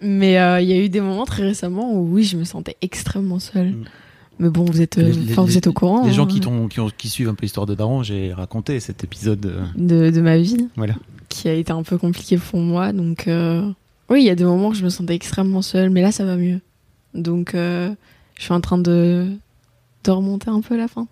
Mais 0.00 0.38
euh, 0.38 0.60
il 0.60 0.68
y 0.68 0.72
a 0.72 0.76
eu 0.78 0.88
des 0.88 1.00
moments 1.00 1.24
très 1.26 1.42
récemment 1.42 1.92
où 1.92 2.08
oui, 2.14 2.22
je 2.22 2.36
me 2.36 2.44
sentais 2.44 2.76
extrêmement 2.82 3.40
seule. 3.40 3.70
Mm. 3.72 3.84
Mais 4.40 4.48
bon, 4.50 4.64
vous 4.64 4.80
êtes, 4.80 4.98
euh, 4.98 5.02
Les- 5.02 5.12
les- 5.12 5.32
enfin, 5.32 5.42
vous 5.42 5.56
êtes 5.58 5.66
au 5.66 5.72
courant. 5.72 6.04
Les 6.06 6.12
gens 6.12 6.24
hein, 6.24 6.26
qui, 6.28 6.40
qui, 6.40 6.80
ont- 6.80 6.90
qui 6.96 7.08
suivent 7.08 7.28
un 7.28 7.34
peu 7.34 7.42
l'histoire 7.42 7.66
de 7.66 7.74
Daron, 7.74 8.02
j'ai 8.02 8.32
raconté 8.32 8.78
cet 8.80 9.02
épisode. 9.04 9.46
euh, 9.46 9.64
de, 9.76 10.10
de 10.14 10.20
ma 10.20 10.38
vie, 10.38 10.68
Voilà. 10.76 10.94
qui 11.28 11.48
a 11.48 11.54
été 11.54 11.72
un 11.72 11.82
peu 11.82 11.98
compliqué 11.98 12.36
pour 12.38 12.60
moi. 12.60 12.92
Donc, 12.92 13.26
euh, 13.28 13.68
oui, 14.10 14.20
il 14.22 14.26
y 14.26 14.30
a 14.30 14.34
des 14.36 14.44
moments 14.44 14.68
où 14.68 14.74
je 14.74 14.84
me 14.84 14.88
sentais 14.90 15.14
extrêmement 15.14 15.62
seule, 15.62 15.90
mais 15.90 16.02
là, 16.02 16.12
ça 16.12 16.24
va 16.24 16.36
mieux. 16.36 16.60
Donc, 17.14 17.54
euh, 17.54 17.90
je 18.36 18.42
suis 18.44 18.52
en 18.54 18.60
train 18.60 18.78
de, 18.78 19.26
de 20.04 20.10
remonter 20.10 20.50
un 20.50 20.60
peu 20.60 20.76
la 20.76 20.86
pente. 20.88 21.08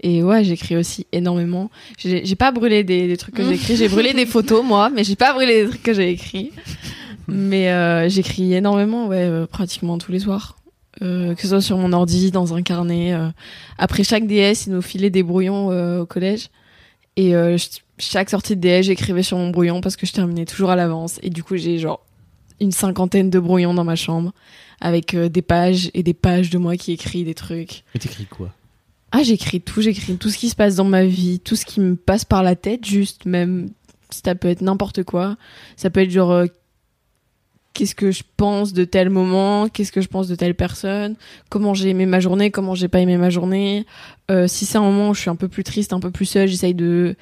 Et 0.00 0.22
ouais, 0.22 0.44
j'écris 0.44 0.76
aussi 0.76 1.06
énormément. 1.10 1.70
J'ai 1.96 2.24
j'ai 2.24 2.36
pas 2.36 2.52
brûlé 2.52 2.84
des, 2.84 3.08
des 3.08 3.16
trucs 3.16 3.34
que 3.34 3.42
j'ai 3.42 3.54
écrits. 3.54 3.74
J'ai 3.76 3.88
brûlé 3.88 4.12
des 4.12 4.26
photos, 4.34 4.62
moi, 4.64 4.90
mais 4.90 5.02
j'ai 5.02 5.16
pas 5.16 5.32
brûlé 5.32 5.62
des 5.64 5.68
trucs 5.70 5.82
que 5.82 5.92
j'ai 5.94 6.10
écrits. 6.10 6.52
Mais 7.30 7.70
euh, 7.70 8.08
j'écris 8.08 8.54
énormément, 8.54 9.06
ouais, 9.08 9.16
euh, 9.18 9.46
pratiquement 9.46 9.98
tous 9.98 10.12
les 10.12 10.20
soirs. 10.20 10.56
Euh, 11.02 11.34
que 11.34 11.42
ce 11.42 11.48
soit 11.48 11.60
sur 11.60 11.76
mon 11.78 11.92
ordi, 11.92 12.30
dans 12.30 12.54
un 12.54 12.62
carnet. 12.62 13.12
euh. 13.12 13.28
Après 13.78 14.02
chaque 14.04 14.26
DS, 14.26 14.66
ils 14.66 14.72
nous 14.72 14.82
filaient 14.82 15.10
des 15.10 15.22
brouillons 15.22 15.70
euh, 15.70 16.00
au 16.00 16.06
collège. 16.06 16.48
Et 17.16 17.30
ch- 17.32 17.82
chaque 17.98 18.30
sortie 18.30 18.56
de 18.56 18.60
DS, 18.60 18.82
j'écrivais 18.84 19.22
sur 19.22 19.36
mon 19.38 19.50
brouillon 19.50 19.80
parce 19.80 19.96
que 19.96 20.06
je 20.06 20.12
terminais 20.12 20.44
toujours 20.44 20.70
à 20.70 20.76
l'avance. 20.76 21.18
Et 21.22 21.30
du 21.30 21.42
coup, 21.42 21.56
j'ai 21.56 21.78
genre 21.78 22.04
une 22.60 22.72
cinquantaine 22.72 23.30
de 23.30 23.38
brouillons 23.38 23.74
dans 23.74 23.84
ma 23.84 23.96
chambre 23.96 24.32
avec 24.80 25.14
des 25.16 25.42
pages 25.42 25.90
et 25.94 26.02
des 26.02 26.14
pages 26.14 26.50
de 26.50 26.58
moi 26.58 26.76
qui 26.76 26.92
écris 26.92 27.24
des 27.24 27.34
trucs. 27.34 27.84
Mais 27.94 28.00
t'écris 28.00 28.26
quoi? 28.26 28.52
Ah, 29.10 29.22
j'écris 29.22 29.60
tout, 29.60 29.80
j'écris 29.80 30.16
tout 30.16 30.28
ce 30.30 30.38
qui 30.38 30.48
se 30.48 30.54
passe 30.56 30.74
dans 30.76 30.84
ma 30.84 31.04
vie, 31.04 31.40
tout 31.40 31.56
ce 31.56 31.64
qui 31.64 31.80
me 31.80 31.96
passe 31.96 32.24
par 32.24 32.42
la 32.42 32.54
tête, 32.56 32.84
juste 32.86 33.24
même. 33.26 33.70
Ça 34.10 34.34
peut 34.34 34.48
être 34.48 34.62
n'importe 34.62 35.02
quoi. 35.02 35.36
Ça 35.76 35.90
peut 35.90 36.00
être 36.00 36.10
genre. 36.10 36.44
Qu'est-ce 37.78 37.94
que 37.94 38.10
je 38.10 38.24
pense 38.36 38.72
de 38.72 38.84
tel 38.84 39.08
moment, 39.08 39.68
qu'est-ce 39.68 39.92
que 39.92 40.00
je 40.00 40.08
pense 40.08 40.26
de 40.26 40.34
telle 40.34 40.56
personne, 40.56 41.14
comment 41.48 41.74
j'ai 41.74 41.90
aimé 41.90 42.06
ma 42.06 42.18
journée, 42.18 42.50
comment 42.50 42.74
j'ai 42.74 42.88
pas 42.88 42.98
aimé 42.98 43.16
ma 43.16 43.30
journée? 43.30 43.86
Euh, 44.32 44.48
si 44.48 44.66
c'est 44.66 44.78
un 44.78 44.82
moment 44.82 45.10
où 45.10 45.14
je 45.14 45.20
suis 45.20 45.30
un 45.30 45.36
peu 45.36 45.46
plus 45.46 45.62
triste, 45.62 45.92
un 45.92 46.00
peu 46.00 46.10
plus 46.10 46.26
seule, 46.26 46.48
j'essaye 46.48 46.74
de 46.74 47.14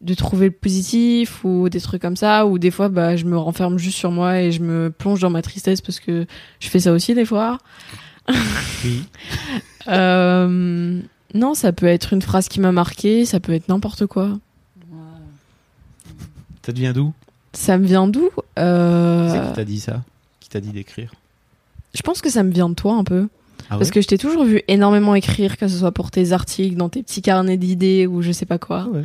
de 0.00 0.14
trouver 0.14 0.46
le 0.46 0.52
positif 0.52 1.44
ou 1.44 1.68
des 1.68 1.78
trucs 1.78 2.00
comme 2.00 2.16
ça 2.16 2.46
ou 2.46 2.58
des 2.58 2.70
fois 2.70 2.88
bah 2.88 3.16
je 3.16 3.26
me 3.26 3.36
renferme 3.36 3.76
juste 3.76 3.98
sur 3.98 4.10
moi 4.10 4.40
et 4.40 4.50
je 4.50 4.62
me 4.62 4.88
plonge 4.90 5.20
dans 5.20 5.28
ma 5.28 5.42
tristesse 5.42 5.82
parce 5.82 6.00
que 6.00 6.24
je 6.58 6.68
fais 6.70 6.78
ça 6.78 6.92
aussi 6.92 7.14
des 7.14 7.26
fois. 7.26 7.58
Oui. 8.84 9.02
Euh, 9.88 11.00
non, 11.34 11.54
ça 11.54 11.72
peut 11.72 11.86
être 11.86 12.12
une 12.12 12.20
phrase 12.20 12.48
qui 12.48 12.60
m'a 12.60 12.70
marqué, 12.70 13.24
ça 13.24 13.40
peut 13.40 13.52
être 13.52 13.68
n'importe 13.68 14.06
quoi. 14.06 14.38
Ça 16.62 16.72
te 16.72 16.78
vient 16.78 16.92
d'où? 16.92 17.14
Ça 17.52 17.78
me 17.78 17.86
vient 17.86 18.06
d'où 18.06 18.30
Euh, 18.58 19.28
C'est 19.32 19.48
qui 19.48 19.54
t'a 19.54 19.64
dit 19.64 19.80
ça? 19.80 20.02
Qui 20.40 20.48
t'a 20.48 20.60
dit 20.60 20.70
d'écrire? 20.70 21.12
Je 21.94 22.02
pense 22.02 22.20
que 22.22 22.30
ça 22.30 22.42
me 22.42 22.52
vient 22.52 22.68
de 22.68 22.74
toi 22.74 22.94
un 22.94 23.04
peu. 23.04 23.28
Ah 23.68 23.76
Parce 23.76 23.88
ouais? 23.88 23.90
que 23.94 24.00
je 24.00 24.06
t'ai 24.08 24.18
toujours 24.18 24.44
vu 24.44 24.62
énormément 24.68 25.14
écrire, 25.14 25.56
que 25.56 25.68
ce 25.68 25.78
soit 25.78 25.92
pour 25.92 26.10
tes 26.10 26.32
articles, 26.32 26.76
dans 26.76 26.88
tes 26.88 27.02
petits 27.02 27.22
carnets 27.22 27.56
d'idées 27.56 28.06
ou 28.06 28.22
je 28.22 28.32
sais 28.32 28.46
pas 28.46 28.58
quoi. 28.58 28.84
Ah 28.86 28.90
ouais. 28.90 29.02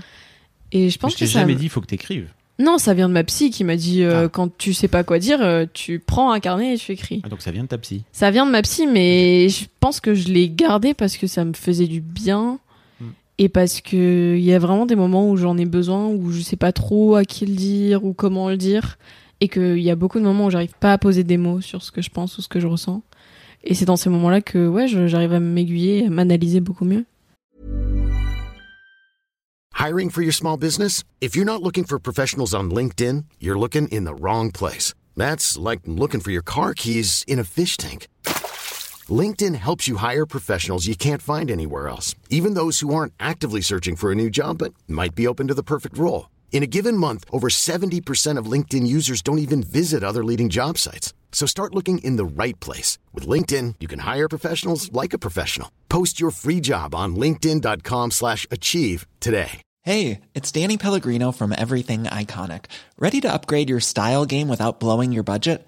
Et 0.71 0.89
je 0.89 0.97
Mais 0.97 1.01
pense 1.01 1.13
Je 1.13 1.17
que 1.19 1.25
ça. 1.25 1.39
jamais 1.39 1.55
dit, 1.55 1.65
il 1.65 1.69
faut 1.69 1.81
que 1.81 1.85
t'écrives. 1.87 2.27
Non, 2.57 2.77
ça 2.77 2.93
vient 2.93 3.09
de 3.09 3.13
ma 3.13 3.23
psy 3.25 3.49
qui 3.49 3.63
m'a 3.65 3.75
dit 3.75 4.01
euh, 4.03 4.25
Ah. 4.25 4.29
quand 4.29 4.55
tu 4.57 4.73
sais 4.73 4.87
pas 4.87 5.03
quoi 5.03 5.19
dire, 5.19 5.39
euh, 5.41 5.65
tu 5.73 5.99
prends 5.99 6.31
un 6.31 6.39
carnet 6.39 6.75
et 6.75 6.77
tu 6.77 6.91
écris. 6.93 7.21
Ah, 7.25 7.29
donc 7.29 7.41
ça 7.41 7.51
vient 7.51 7.63
de 7.63 7.67
ta 7.67 7.77
psy. 7.77 8.03
Ça 8.13 8.31
vient 8.31 8.45
de 8.45 8.51
ma 8.51 8.61
psy, 8.61 8.87
mais 8.87 9.49
je 9.49 9.65
pense 9.81 9.99
que 9.99 10.13
je 10.13 10.29
l'ai 10.29 10.47
gardé 10.49 10.93
parce 10.93 11.17
que 11.17 11.27
ça 11.27 11.43
me 11.43 11.53
faisait 11.53 11.87
du 11.87 11.99
bien. 11.99 12.59
Et 13.37 13.49
parce 13.49 13.81
que 13.81 14.35
il 14.37 14.43
y 14.43 14.53
a 14.53 14.59
vraiment 14.59 14.85
des 14.85 14.95
moments 14.95 15.29
où 15.29 15.35
j'en 15.35 15.57
ai 15.57 15.65
besoin, 15.65 16.07
où 16.07 16.31
je 16.31 16.41
sais 16.41 16.55
pas 16.55 16.71
trop 16.71 17.15
à 17.15 17.25
qui 17.25 17.45
le 17.45 17.55
dire 17.55 18.05
ou 18.05 18.13
comment 18.13 18.49
le 18.49 18.57
dire. 18.57 18.97
Et 19.41 19.49
qu'il 19.49 19.79
y 19.79 19.91
a 19.91 19.95
beaucoup 19.95 20.19
de 20.19 20.23
moments 20.23 20.45
où 20.45 20.49
j'arrive 20.49 20.73
pas 20.79 20.93
à 20.93 20.97
poser 20.97 21.23
des 21.25 21.37
mots 21.37 21.59
sur 21.59 21.81
ce 21.81 21.91
que 21.91 22.01
je 22.01 22.09
pense 22.09 22.37
ou 22.37 22.41
ce 22.41 22.47
que 22.47 22.61
je 22.61 22.67
ressens. 22.67 23.01
Et 23.65 23.73
c'est 23.73 23.85
dans 23.85 23.97
ces 23.97 24.09
moments-là 24.09 24.41
que 24.41 24.67
ouais, 24.67 24.87
j'arrive 24.87 25.33
à 25.33 25.39
m'aiguiller, 25.39 26.05
à 26.05 26.09
m'analyser 26.09 26.61
beaucoup 26.61 26.85
mieux. 26.85 27.05
Hiring 29.77 30.09
for 30.09 30.21
your 30.21 30.33
small 30.33 30.57
business? 30.57 31.03
If 31.19 31.35
you're 31.35 31.45
not 31.45 31.61
looking 31.61 31.83
for 31.83 31.99
professionals 31.99 32.53
on 32.53 32.69
LinkedIn, 32.69 33.25
you're 33.41 33.59
looking 33.59 33.89
in 33.89 34.05
the 34.05 34.15
wrong 34.19 34.51
place. 34.51 34.93
That's 35.17 35.57
like 35.57 35.81
looking 35.85 36.21
for 36.21 36.31
your 36.31 36.43
car 36.43 36.73
keys 36.73 37.23
in 37.27 37.39
a 37.39 37.43
fish 37.43 37.75
tank. 37.75 38.07
LinkedIn 39.11 39.55
helps 39.55 39.87
you 39.87 39.97
hire 39.97 40.25
professionals 40.25 40.87
you 40.87 40.95
can't 40.95 41.21
find 41.21 41.51
anywhere 41.51 41.87
else, 41.89 42.15
even 42.29 42.55
those 42.55 42.79
who 42.79 42.93
aren't 42.93 43.13
actively 43.19 43.61
searching 43.61 43.95
for 43.95 44.11
a 44.11 44.15
new 44.15 44.29
job 44.29 44.57
but 44.57 44.73
might 44.87 45.13
be 45.13 45.27
open 45.27 45.47
to 45.47 45.53
the 45.53 45.63
perfect 45.63 45.97
role. 45.97 46.29
In 46.51 46.63
a 46.63 46.67
given 46.67 46.97
month, 46.97 47.25
over 47.31 47.49
70% 47.49 48.37
of 48.39 48.51
LinkedIn 48.51 48.87
users 48.87 49.21
don't 49.21 49.39
even 49.39 49.61
visit 49.61 50.03
other 50.03 50.23
leading 50.23 50.49
job 50.49 50.77
sites. 50.77 51.13
So 51.33 51.45
start 51.45 51.75
looking 51.75 51.97
in 51.99 52.15
the 52.15 52.25
right 52.25 52.57
place. 52.61 52.97
With 53.13 53.27
LinkedIn, 53.27 53.75
you 53.81 53.87
can 53.87 53.99
hire 53.99 54.29
professionals 54.29 54.91
like 54.93 55.13
a 55.13 55.19
professional. 55.19 55.69
Post 55.89 56.19
your 56.19 56.31
free 56.31 56.61
job 56.61 56.95
on 56.95 57.15
linkedin.com 57.15 58.11
slash 58.11 58.47
achieve 58.49 59.05
today. 59.19 59.61
Hey, 59.81 60.21
it's 60.33 60.51
Danny 60.51 60.77
Pellegrino 60.77 61.31
from 61.31 61.53
Everything 61.55 62.05
Iconic. 62.05 62.65
Ready 62.97 63.21
to 63.21 63.31
upgrade 63.31 63.69
your 63.69 63.79
style 63.81 64.25
game 64.25 64.47
without 64.47 64.79
blowing 64.79 65.11
your 65.11 65.21
budget? 65.21 65.67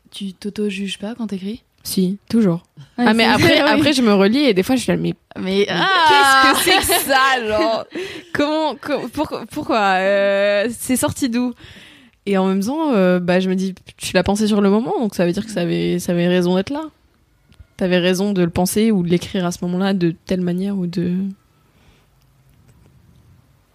tu 0.11 0.33
t'auto-juges 0.33 0.97
pas 0.99 1.15
quand 1.15 1.27
t'écris? 1.27 1.63
Si, 1.83 2.19
toujours. 2.29 2.63
Ouais, 2.99 3.05
ah 3.07 3.13
mais 3.15 3.23
après, 3.25 3.55
oui. 3.63 3.69
après 3.69 3.93
je 3.93 4.01
me 4.03 4.13
relis 4.13 4.43
et 4.43 4.53
des 4.53 4.61
fois 4.61 4.75
je 4.75 4.81
suis 4.81 4.91
là 4.91 4.97
mais 4.97 5.15
Mais 5.39 5.65
qu'est-ce 5.65 6.53
que 6.53 6.69
c'est 6.69 6.77
que 6.77 6.99
ça 7.09 7.47
genre? 7.47 7.85
Comment, 8.33 8.75
co- 8.75 9.07
pourquoi, 9.11 9.45
pourquoi? 9.49 9.79
Euh, 9.97 10.69
c'est 10.77 10.95
sorti 10.95 11.27
d'où? 11.29 11.53
Et 12.27 12.37
en 12.37 12.45
même 12.47 12.63
temps, 12.63 12.91
euh, 12.93 13.19
bah 13.19 13.39
je 13.39 13.49
me 13.49 13.55
dis 13.55 13.73
tu 13.97 14.13
l'as 14.13 14.21
pensé 14.23 14.45
sur 14.47 14.61
le 14.61 14.69
moment 14.69 14.93
donc 14.99 15.15
ça 15.15 15.25
veut 15.25 15.31
dire 15.31 15.43
que 15.43 15.51
ça 15.51 15.61
avait 15.61 15.97
ça 15.97 16.11
avait 16.11 16.27
raison 16.27 16.55
d'être 16.55 16.69
là. 16.69 16.83
T'avais 17.77 17.97
raison 17.97 18.31
de 18.31 18.43
le 18.43 18.49
penser 18.51 18.91
ou 18.91 19.01
de 19.01 19.09
l'écrire 19.09 19.43
à 19.43 19.51
ce 19.51 19.57
moment-là 19.65 19.95
de 19.95 20.13
telle 20.27 20.41
manière 20.41 20.77
ou 20.77 20.85
de 20.85 21.15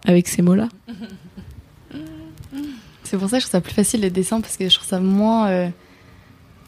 avec 0.05 0.29
ces 0.29 0.41
mots-là. 0.41 0.69
C'est 3.03 3.17
pour 3.17 3.29
ça 3.29 3.37
que 3.37 3.41
je 3.43 3.47
trouve 3.47 3.51
ça 3.59 3.61
plus 3.61 3.73
facile 3.73 4.01
les 4.01 4.09
dessins 4.09 4.41
parce 4.41 4.57
que 4.57 4.67
je 4.69 4.75
trouve 4.75 4.87
ça 4.87 4.99
moins. 4.99 5.47
euh, 5.49 5.69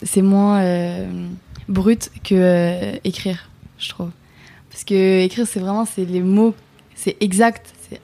c'est 0.02 0.22
moins 0.22 0.62
euh, 0.62 1.28
brut 1.68 2.10
que 2.24 2.34
euh, 2.34 2.96
écrire, 3.04 3.48
je 3.78 3.88
trouve. 3.88 4.10
Parce 4.70 4.84
que 4.84 5.22
écrire, 5.22 5.46
c'est 5.46 5.60
vraiment 5.60 5.84
c'est 5.84 6.04
les 6.04 6.20
mots, 6.20 6.54
c'est 6.94 7.16
exact, 7.20 7.72
c'est 7.88 8.00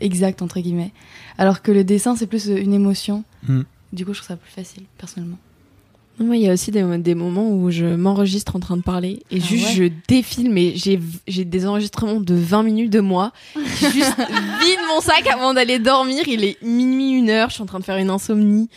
exact 0.00 0.42
entre 0.42 0.60
guillemets. 0.60 0.92
Alors 1.38 1.62
que 1.62 1.72
le 1.72 1.84
dessin, 1.84 2.16
c'est 2.16 2.26
plus 2.26 2.48
euh, 2.48 2.56
une 2.56 2.74
émotion. 2.74 3.24
Mm. 3.46 3.62
Du 3.92 4.04
coup, 4.04 4.14
je 4.14 4.18
trouve 4.18 4.28
ça 4.28 4.36
plus 4.36 4.50
facile, 4.50 4.84
personnellement. 4.98 5.38
Moi, 6.18 6.36
il 6.36 6.42
y 6.42 6.48
a 6.48 6.52
aussi 6.52 6.70
des, 6.70 6.82
des 6.98 7.14
moments 7.14 7.50
où 7.50 7.70
je 7.70 7.84
m'enregistre 7.84 8.56
en 8.56 8.60
train 8.60 8.78
de 8.78 8.82
parler 8.82 9.22
et 9.30 9.38
Ah 9.38 9.44
juste 9.44 9.66
ouais 9.66 9.74
je 9.74 9.92
défilme 10.08 10.56
et 10.56 10.74
j'ai 10.74 10.98
j'ai 11.28 11.44
des 11.44 11.66
enregistrements 11.66 12.20
de 12.20 12.34
20 12.34 12.62
minutes 12.62 12.90
de 12.90 13.00
moi. 13.00 13.32
juste 13.54 14.16
vide 14.18 14.78
mon 14.88 15.02
sac 15.02 15.26
avant 15.30 15.52
d'aller 15.52 15.78
dormir. 15.78 16.26
Il 16.26 16.44
est 16.44 16.60
minuit, 16.62 17.10
une 17.10 17.28
heure. 17.28 17.50
Je 17.50 17.54
suis 17.54 17.62
en 17.62 17.66
train 17.66 17.80
de 17.80 17.84
faire 17.84 17.98
une 17.98 18.08
insomnie. 18.08 18.70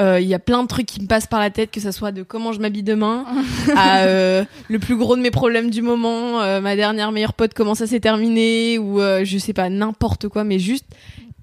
Euh, 0.00 0.18
Il 0.20 0.26
y 0.26 0.34
a 0.34 0.38
plein 0.38 0.62
de 0.62 0.68
trucs 0.68 0.86
qui 0.86 1.00
me 1.00 1.06
passent 1.06 1.26
par 1.26 1.40
la 1.40 1.50
tête, 1.50 1.70
que 1.70 1.80
ça 1.80 1.92
soit 1.92 2.12
de 2.12 2.22
comment 2.22 2.52
je 2.52 2.60
m'habille 2.60 2.82
demain, 2.82 3.24
à 3.76 4.04
euh, 4.04 4.44
le 4.68 4.78
plus 4.78 4.96
gros 4.96 5.16
de 5.16 5.20
mes 5.20 5.30
problèmes 5.30 5.70
du 5.70 5.82
moment, 5.82 6.40
euh, 6.40 6.60
ma 6.60 6.76
dernière 6.76 7.12
meilleure 7.12 7.34
pote, 7.34 7.52
comment 7.54 7.74
ça 7.74 7.86
s'est 7.86 8.00
terminé, 8.00 8.78
ou 8.78 9.00
euh, 9.00 9.24
je 9.24 9.38
sais 9.38 9.52
pas, 9.52 9.68
n'importe 9.68 10.28
quoi, 10.28 10.44
mais 10.44 10.58
juste, 10.58 10.86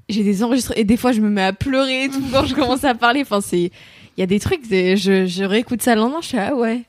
j'ai 0.10 0.24
des 0.24 0.44
enregistrements, 0.44 0.80
et 0.80 0.86
des 0.86 0.98
fois 0.98 1.12
je 1.12 1.22
me 1.22 1.30
mets 1.30 1.44
à 1.44 1.54
pleurer 1.54 2.06
et 2.06 2.10
tout 2.10 2.24
quand 2.32 2.46
je 2.46 2.56
commence 2.56 2.84
à 2.84 2.96
parler, 2.96 3.22
enfin 3.22 3.42
c'est, 3.42 3.60
il 3.60 4.20
y 4.20 4.24
a 4.24 4.28
des 4.28 4.40
trucs, 4.40 4.62
je, 4.70 5.26
je 5.28 5.44
réécoute 5.44 5.82
ça 5.82 5.94
le 5.96 6.02
lendemain, 6.02 6.20
je 6.22 6.28
suis 6.28 6.38
ah 6.40 6.56
ouais, 6.56 6.84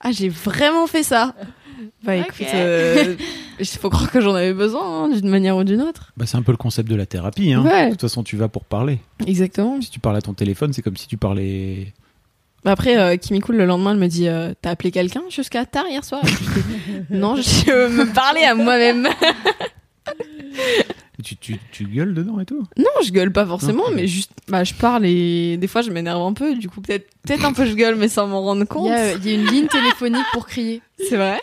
ah 0.00 0.10
j'ai 0.10 0.28
vraiment 0.28 0.86
fait 0.86 1.02
ça. 1.04 1.34
Bah 2.04 2.16
écoute, 2.16 2.46
euh, 2.54 3.16
il 3.60 3.66
faut 3.66 3.90
croire 3.90 4.10
que 4.10 4.20
j'en 4.20 4.34
avais 4.34 4.54
besoin 4.54 5.04
hein, 5.04 5.08
d'une 5.08 5.28
manière 5.28 5.56
ou 5.56 5.64
d'une 5.64 5.82
autre. 5.82 6.12
Bah, 6.16 6.26
c'est 6.26 6.36
un 6.36 6.42
peu 6.42 6.52
le 6.52 6.58
concept 6.58 6.88
de 6.88 6.96
la 6.96 7.06
thérapie. 7.06 7.52
Hein. 7.52 7.62
Ouais. 7.62 7.86
De 7.86 7.90
toute 7.92 8.02
façon, 8.02 8.22
tu 8.22 8.36
vas 8.36 8.48
pour 8.48 8.64
parler. 8.64 8.98
Exactement. 9.26 9.80
Si 9.80 9.90
tu 9.90 10.00
parles 10.00 10.16
à 10.16 10.22
ton 10.22 10.34
téléphone, 10.34 10.72
c'est 10.72 10.82
comme 10.82 10.96
si 10.96 11.08
tu 11.08 11.16
parlais. 11.16 11.92
Bah 12.64 12.72
Après, 12.72 12.96
euh, 12.96 13.16
Kimi 13.16 13.40
Cool, 13.40 13.56
le 13.56 13.66
lendemain, 13.66 13.92
elle 13.92 13.98
me 13.98 14.06
dit 14.06 14.28
euh, 14.28 14.54
T'as 14.62 14.70
appelé 14.70 14.90
quelqu'un 14.90 15.22
jusqu'à 15.28 15.66
tard 15.66 15.86
hier 15.88 16.04
soir? 16.04 16.22
Je 16.24 16.30
dis, 16.30 17.04
Non, 17.10 17.36
je 17.36 17.88
me 17.88 18.12
parlais 18.12 18.44
à 18.44 18.54
moi-même. 18.54 19.08
Tu, 21.22 21.36
tu, 21.36 21.58
tu 21.72 21.84
gueules 21.84 22.14
dedans 22.14 22.40
et 22.40 22.44
tout. 22.44 22.66
Non, 22.76 22.84
je 23.04 23.10
gueule 23.12 23.32
pas 23.32 23.46
forcément, 23.46 23.88
Non. 23.88 23.94
mais 23.94 24.06
juste, 24.06 24.32
bah, 24.48 24.64
je 24.64 24.74
parle 24.74 25.06
et 25.06 25.56
des 25.56 25.66
fois, 25.68 25.82
je 25.82 25.90
m'énerve 25.90 26.20
un 26.22 26.32
peu. 26.32 26.54
Du 26.56 26.68
coup, 26.68 26.80
peut-être 26.80 27.08
peut-être 27.26 27.44
un 27.44 27.52
peu 27.52 27.64
je 27.66 27.74
gueule, 27.74 27.94
mais 27.96 28.08
sans 28.08 28.26
m'en 28.26 28.42
rendre 28.42 28.62
Il 28.62 28.66
compte. 28.66 28.88
y, 28.88 28.92
a, 28.92 29.12
il 29.14 29.26
y 29.26 29.30
a 29.30 29.34
une 29.34 29.46
ligne 29.46 29.66
téléphonique 29.68 30.26
pour 30.32 30.46
crier. 30.46 30.82
C'est 31.08 31.16
vrai 31.16 31.40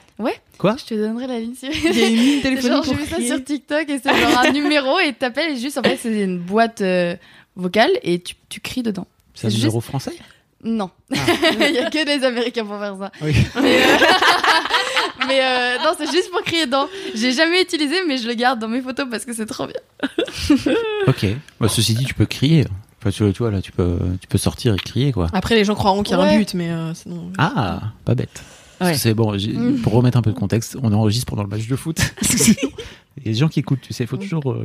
Quoi 0.57 0.75
Je 0.77 0.83
te 0.85 0.93
donnerai 0.93 1.25
la 1.27 1.39
ligne. 1.39 1.53
Il 1.63 1.97
y 1.97 2.03
a 2.03 2.07
une 2.07 2.15
ligne 2.15 2.41
téléphonique 2.41 2.71
Genre, 2.73 2.83
j'ai 2.83 2.89
pour 2.91 2.97
vu 2.99 3.05
ça 3.09 3.15
crier. 3.15 3.27
sur 3.29 3.43
TikTok 3.43 3.89
et 3.89 3.99
c'est 4.03 4.09
genre 4.13 4.39
un 4.39 4.51
numéro 4.53 4.99
et 4.99 5.13
t'appelles 5.13 5.53
et 5.53 5.57
juste 5.57 5.77
en 5.77 5.83
fait 5.83 5.97
c'est 6.01 6.21
une 6.23 6.37
boîte 6.39 6.81
euh, 6.81 7.15
vocale 7.55 7.91
et 8.03 8.19
tu, 8.19 8.35
tu 8.49 8.59
cries 8.59 8.83
dedans. 8.83 9.07
C'est 9.35 9.47
un 9.47 9.51
numéro 9.51 9.79
français 9.79 10.11
Non, 10.65 10.89
Ah. 11.13 11.15
il 11.69 11.75
y 11.75 11.77
a 11.77 11.89
que 11.89 12.05
les 12.05 12.25
Américains 12.25 12.65
pour 12.65 12.77
faire 12.77 12.97
ça. 12.99 13.09
Oui. 13.21 13.33
Mais, 13.61 13.77
euh, 13.83 13.97
mais, 15.27 15.39
euh, 15.43 15.77
non, 15.83 15.91
c'est 15.97 16.11
juste 16.11 16.31
pour 16.31 16.41
crier 16.43 16.65
dedans. 16.65 16.87
J'ai 17.15 17.31
jamais 17.31 17.61
utilisé 17.61 17.95
mais 18.07 18.17
je 18.17 18.27
le 18.27 18.33
garde 18.33 18.59
dans 18.59 18.67
mes 18.67 18.81
photos 18.81 19.07
parce 19.09 19.25
que 19.25 19.33
c'est 19.33 19.45
trop 19.45 19.67
bien. 19.67 19.79
Ok. 21.07 21.25
Bah, 21.59 21.67
ceci 21.69 21.93
dit, 21.93 22.05
tu 22.05 22.13
peux 22.13 22.25
crier. 22.25 22.65
Enfin, 23.01 23.11
tu, 23.11 23.31
tu 23.33 23.39
vois, 23.39 23.49
là, 23.51 23.61
tu 23.61 23.71
peux, 23.71 23.97
tu 24.21 24.27
peux 24.27 24.37
sortir 24.37 24.73
et 24.73 24.77
crier, 24.77 25.11
quoi. 25.11 25.27
Après, 25.33 25.55
les 25.55 25.63
gens 25.65 25.73
croiront 25.75 26.03
qu'il 26.03 26.15
y 26.17 26.19
a 26.19 26.23
un 26.23 26.37
but, 26.37 26.53
mais 26.53 26.69
euh, 26.69 26.93
sinon. 26.93 27.31
Ah, 27.37 27.79
pas 28.05 28.13
bête. 28.15 28.43
Parce 28.77 28.91
Ouais. 28.91 28.95
que 28.95 29.01
C'est 29.01 29.13
bon, 29.13 29.33
Mm. 29.35 29.81
pour 29.81 29.93
remettre 29.93 30.17
un 30.17 30.21
peu 30.21 30.31
de 30.31 30.37
contexte, 30.37 30.77
on 30.83 30.91
enregistre 30.93 31.25
pendant 31.25 31.43
le 31.43 31.49
match 31.49 31.67
de 31.67 31.75
foot. 31.75 31.99
Il 33.17 33.25
y 33.25 33.29
a 33.29 33.31
des 33.33 33.33
gens 33.33 33.47
qui 33.49 33.59
écoutent, 33.59 33.81
tu 33.81 33.93
sais, 33.93 34.03
il 34.05 34.07
faut 34.07 34.17
toujours. 34.17 34.51
euh, 34.51 34.63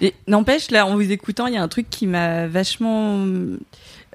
n'empêche, 0.28 0.70
là, 0.70 0.86
en 0.86 0.94
vous 0.94 1.10
écoutant, 1.12 1.46
il 1.46 1.54
y 1.54 1.56
a 1.56 1.62
un 1.62 1.68
truc 1.68 1.88
qui 1.90 2.06
m'a 2.06 2.46
vachement 2.46 3.24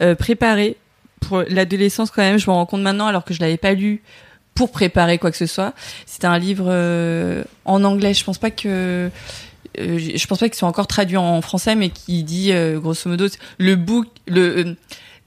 euh, 0.02 0.16
préparé 0.16 0.78
pour 1.20 1.44
l'adolescence 1.48 2.12
quand 2.12 2.22
même. 2.22 2.38
Je 2.40 2.50
me 2.50 2.56
rends 2.56 2.66
compte 2.66 2.82
maintenant, 2.82 3.08
alors 3.08 3.24
que 3.26 3.34
je 3.34 3.42
l'avais 3.42 3.58
pas 3.58 3.74
lu 3.74 4.02
pour 4.56 4.72
préparer 4.72 5.18
quoi 5.20 5.32
que 5.32 5.38
ce 5.38 5.46
soit. 5.46 5.74
C'était 6.06 6.28
un 6.28 6.40
livre 6.40 6.66
euh, 6.68 7.44
en 7.66 7.84
anglais. 7.84 8.14
Je 8.14 8.24
pense 8.24 8.38
pas 8.38 8.52
que 8.52 9.10
euh, 9.80 10.00
je 10.00 10.28
pense 10.28 10.40
pas 10.40 10.50
qu'il 10.50 10.58
soit 10.58 10.68
encore 10.68 10.88
traduit 10.88 11.18
en 11.18 11.42
français, 11.42 11.76
mais 11.76 11.90
qui 11.90 12.24
dit 12.24 12.52
euh, 12.52 12.80
grosso 12.80 13.10
modo 13.10 13.28
le 13.58 13.76
book, 13.76 14.08
le 14.28 14.58
euh, 14.58 14.76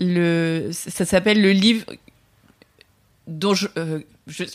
le 0.00 0.70
ça 0.72 1.04
s'appelle 1.04 1.40
le 1.40 1.52
livre 1.52 1.84
dont 3.28 3.54
je, 3.54 3.68
euh, 3.78 4.00
je- 4.26 4.44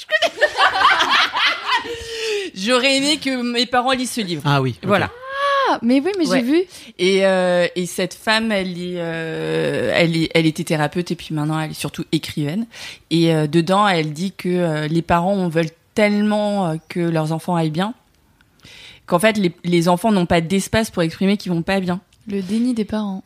J'aurais 2.56 2.98
aimé 2.98 3.18
que 3.18 3.42
mes 3.54 3.66
parents 3.66 3.92
lisent 3.92 4.12
ce 4.12 4.22
livre. 4.22 4.42
Ah 4.46 4.62
oui. 4.62 4.78
Voilà. 4.84 5.10
Ah, 5.70 5.80
mais 5.82 6.00
oui, 6.00 6.12
mais 6.18 6.28
Ouais. 6.28 6.40
j'ai 6.40 6.44
vu. 6.46 6.64
Et, 6.98 7.26
euh, 7.26 7.68
et 7.76 7.86
cette 7.86 8.14
femme, 8.14 8.52
elle 8.52 8.78
est, 8.82 8.96
euh, 8.98 9.92
elle 9.94 10.16
est, 10.16 10.30
elle 10.34 10.46
était 10.46 10.64
thérapeute 10.64 11.12
et 11.12 11.16
puis 11.16 11.34
maintenant 11.34 11.60
elle 11.60 11.72
est 11.72 11.80
surtout 11.80 12.06
écrivaine. 12.12 12.66
Et 13.12 13.34
euh, 13.34 13.48
dedans, 13.48 13.88
elle 13.88 14.14
dit 14.14 14.32
que 14.32 14.48
euh, 14.50 14.88
les 14.88 15.02
parents 15.02 15.48
veulent 15.50 15.72
tellement 15.96 16.68
euh, 16.68 16.76
que 16.90 17.00
leurs 17.00 17.32
enfants 17.32 17.56
aillent 17.56 17.70
bien 17.72 17.94
qu'en 19.06 19.20
fait 19.20 19.38
les, 19.38 19.52
les 19.64 19.88
enfants 19.88 20.12
n'ont 20.12 20.26
pas 20.26 20.42
d'espace 20.42 20.90
pour 20.92 21.02
exprimer 21.02 21.38
qu'ils 21.38 21.52
vont 21.52 21.62
pas 21.62 21.80
bien. 21.80 22.02
Le 22.28 22.42
déni 22.42 22.74
des 22.74 22.84
parents. 22.86 23.24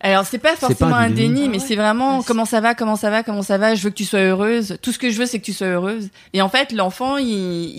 Alors 0.00 0.26
c'est 0.26 0.38
pas 0.38 0.56
forcément 0.56 0.90
pas 0.90 0.96
un 0.96 1.10
déni. 1.10 1.28
déni, 1.28 1.42
Ah 1.44 1.48
mais 1.48 1.58
ouais. 1.58 1.64
c'est 1.66 1.74
vraiment 1.76 2.18
Ouais, 2.18 2.24
comment 2.26 2.44
ça 2.44 2.60
va, 2.60 2.74
comment 2.74 2.96
ça 2.96 3.08
va, 3.08 3.22
comment 3.22 3.42
ça 3.42 3.56
va. 3.56 3.74
Je 3.74 3.82
veux 3.82 3.90
que 3.90 3.94
tu 3.94 4.04
sois 4.04 4.18
heureuse. 4.20 4.76
Tout 4.82 4.92
ce 4.92 4.98
que 4.98 5.10
je 5.10 5.18
veux, 5.18 5.26
c'est 5.26 5.38
que 5.38 5.44
tu 5.44 5.52
sois 5.52 5.68
heureuse. 5.68 6.10
Et 6.34 6.42
en 6.42 6.48
fait, 6.48 6.72
l'enfant, 6.72 7.16
il, 7.16 7.28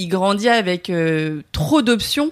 il 0.01 0.07
grandit 0.07 0.49
avec 0.49 0.89
euh, 0.89 1.41
trop 1.51 1.81
d'options 1.83 2.31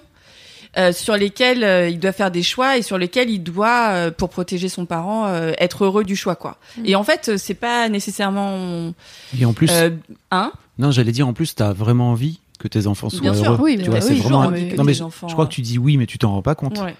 euh, 0.78 0.92
sur 0.92 1.16
lesquelles 1.16 1.64
euh, 1.64 1.88
il 1.88 1.98
doit 1.98 2.12
faire 2.12 2.30
des 2.30 2.42
choix 2.42 2.78
et 2.78 2.82
sur 2.82 2.96
lesquels 2.98 3.28
il 3.30 3.40
doit, 3.42 3.88
euh, 3.90 4.10
pour 4.10 4.28
protéger 4.30 4.68
son 4.68 4.86
parent, 4.86 5.26
euh, 5.26 5.52
être 5.58 5.84
heureux 5.84 6.04
du 6.04 6.16
choix, 6.16 6.34
quoi. 6.36 6.56
Mm. 6.78 6.82
Et 6.86 6.94
en 6.96 7.04
fait, 7.04 7.36
c'est 7.36 7.54
pas 7.54 7.88
nécessairement 7.88 8.92
Et 9.38 9.44
en 9.44 9.52
plus, 9.52 9.70
euh, 9.70 9.90
hein. 10.30 10.52
non, 10.78 10.90
j'allais 10.90 11.12
dire, 11.12 11.26
en 11.28 11.32
plus, 11.32 11.54
t'as 11.54 11.72
vraiment 11.72 12.10
envie 12.10 12.40
que 12.58 12.68
tes 12.68 12.86
enfants 12.86 13.10
soient 13.10 13.20
Bien 13.20 13.34
sûr. 13.34 13.52
heureux. 13.52 13.58
Oui, 13.64 13.78
tu 13.82 13.90
vois, 13.90 13.98
oui, 13.98 14.04
c'est 14.06 14.14
vraiment. 14.14 14.50
non, 14.50 14.84
mais 14.84 14.94
je, 14.94 15.02
enfants- 15.02 15.28
je 15.28 15.32
crois 15.32 15.46
que 15.46 15.52
tu 15.52 15.62
dis 15.62 15.78
oui, 15.78 15.96
mais 15.96 16.06
tu 16.06 16.18
t'en 16.18 16.30
rends 16.32 16.42
pas 16.42 16.54
compte. 16.54 16.78
Ouais. 16.78 16.94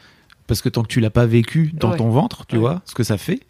Parce 0.49 0.61
que 0.61 0.69
tant 0.69 0.83
que 0.83 0.89
tu 0.89 1.01
l'as 1.01 1.11
pas 1.11 1.25
vécu 1.25 1.71
dans 1.73 1.93
Ouais. 1.93 1.97
ton 1.97 2.11
ventre, 2.11 2.45
tu 2.47 2.57
Ouais. 2.57 2.61
vois, 2.61 2.83
ce 2.85 2.95
que 2.95 3.05
ça 3.05 3.17
fait, 3.17 3.41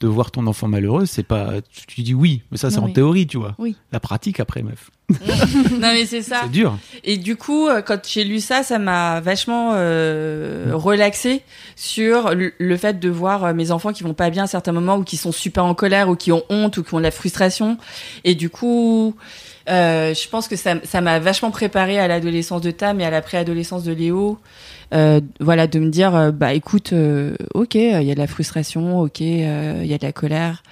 de 0.00 0.06
voir 0.08 0.30
ton 0.30 0.46
enfant 0.46 0.66
malheureux, 0.66 1.04
c'est 1.06 1.22
pas. 1.22 1.54
Tu, 1.86 2.02
dis 2.02 2.14
oui, 2.14 2.42
mais 2.50 2.56
ça, 2.56 2.70
c'est 2.70 2.78
en 2.78 2.88
théorie, 2.88 3.26
tu 3.26 3.36
vois. 3.36 3.54
Oui. 3.58 3.76
La 3.92 4.00
pratique 4.00 4.40
après, 4.40 4.62
meuf. 4.62 4.90
non 5.70 5.92
mais 5.92 6.04
c'est 6.04 6.22
ça. 6.22 6.42
C'est 6.44 6.50
dur. 6.50 6.76
Et 7.04 7.16
du 7.16 7.36
coup, 7.36 7.68
euh, 7.68 7.80
quand 7.80 8.00
j'ai 8.06 8.24
lu 8.24 8.40
ça, 8.40 8.62
ça 8.62 8.78
m'a 8.78 9.20
vachement 9.20 9.70
euh, 9.72 10.70
relaxé 10.74 11.42
sur 11.76 12.34
le, 12.34 12.76
fait 12.76 13.00
de 13.00 13.08
voir 13.08 13.44
euh, 13.44 13.54
mes 13.54 13.70
enfants 13.70 13.92
qui 13.92 14.02
vont 14.02 14.14
pas 14.14 14.30
bien 14.30 14.44
à 14.44 14.46
certains 14.46 14.72
moments 14.72 14.96
ou 14.96 15.04
qui 15.04 15.16
sont 15.16 15.32
super 15.32 15.64
en 15.64 15.74
colère 15.74 16.08
ou 16.08 16.16
qui 16.16 16.30
ont 16.30 16.42
honte 16.50 16.76
ou 16.76 16.82
qui 16.82 16.94
ont 16.94 16.98
de 16.98 17.04
la 17.04 17.10
frustration. 17.10 17.78
Et 18.24 18.34
du 18.34 18.50
coup, 18.50 19.14
euh, 19.70 20.12
je 20.14 20.28
pense 20.28 20.46
que 20.48 20.56
ça 20.56 20.74
ça 20.84 21.00
m'a 21.00 21.18
vachement 21.18 21.50
préparé 21.50 21.98
à 21.98 22.08
l'adolescence 22.08 22.60
de 22.60 22.70
Tam 22.70 23.00
et 23.00 23.04
à 23.04 23.10
la 23.10 23.22
préadolescence 23.22 23.84
de 23.84 23.92
Léo. 23.92 24.38
Euh, 24.94 25.20
voilà, 25.40 25.66
de 25.66 25.78
me 25.78 25.90
dire, 25.90 26.14
euh, 26.14 26.30
bah 26.30 26.54
écoute, 26.54 26.92
euh, 26.92 27.36
ok, 27.54 27.74
il 27.74 28.02
y 28.02 28.10
a 28.10 28.14
de 28.14 28.18
la 28.18 28.26
frustration, 28.26 29.00
ok, 29.00 29.20
euh, 29.20 29.80
il 29.82 29.86
y 29.86 29.94
a 29.94 29.98
de 29.98 30.06
la 30.06 30.12
colère, 30.12 30.62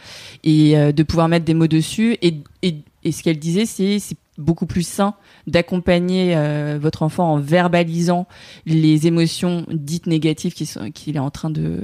et 0.42 0.78
euh, 0.78 0.92
de 0.92 1.02
pouvoir 1.02 1.28
mettre 1.28 1.44
des 1.44 1.54
mots 1.54 1.66
dessus. 1.66 2.16
Et, 2.22 2.34
et, 2.62 2.76
et 3.04 3.12
ce 3.12 3.22
qu'elle 3.22 3.38
disait, 3.38 3.66
c'est 3.66 3.98
beaucoup 4.38 4.66
plus 4.66 4.86
sain 4.86 5.14
d'accompagner 5.46 6.34
euh, 6.36 6.78
votre 6.80 7.02
enfant 7.02 7.32
en 7.34 7.38
verbalisant 7.38 8.26
les 8.66 9.06
émotions 9.06 9.64
dites 9.70 10.06
négatives 10.06 10.52
qu'il 10.54 11.16
est 11.16 11.20
en 11.20 11.30
train 11.30 11.50
de, 11.50 11.80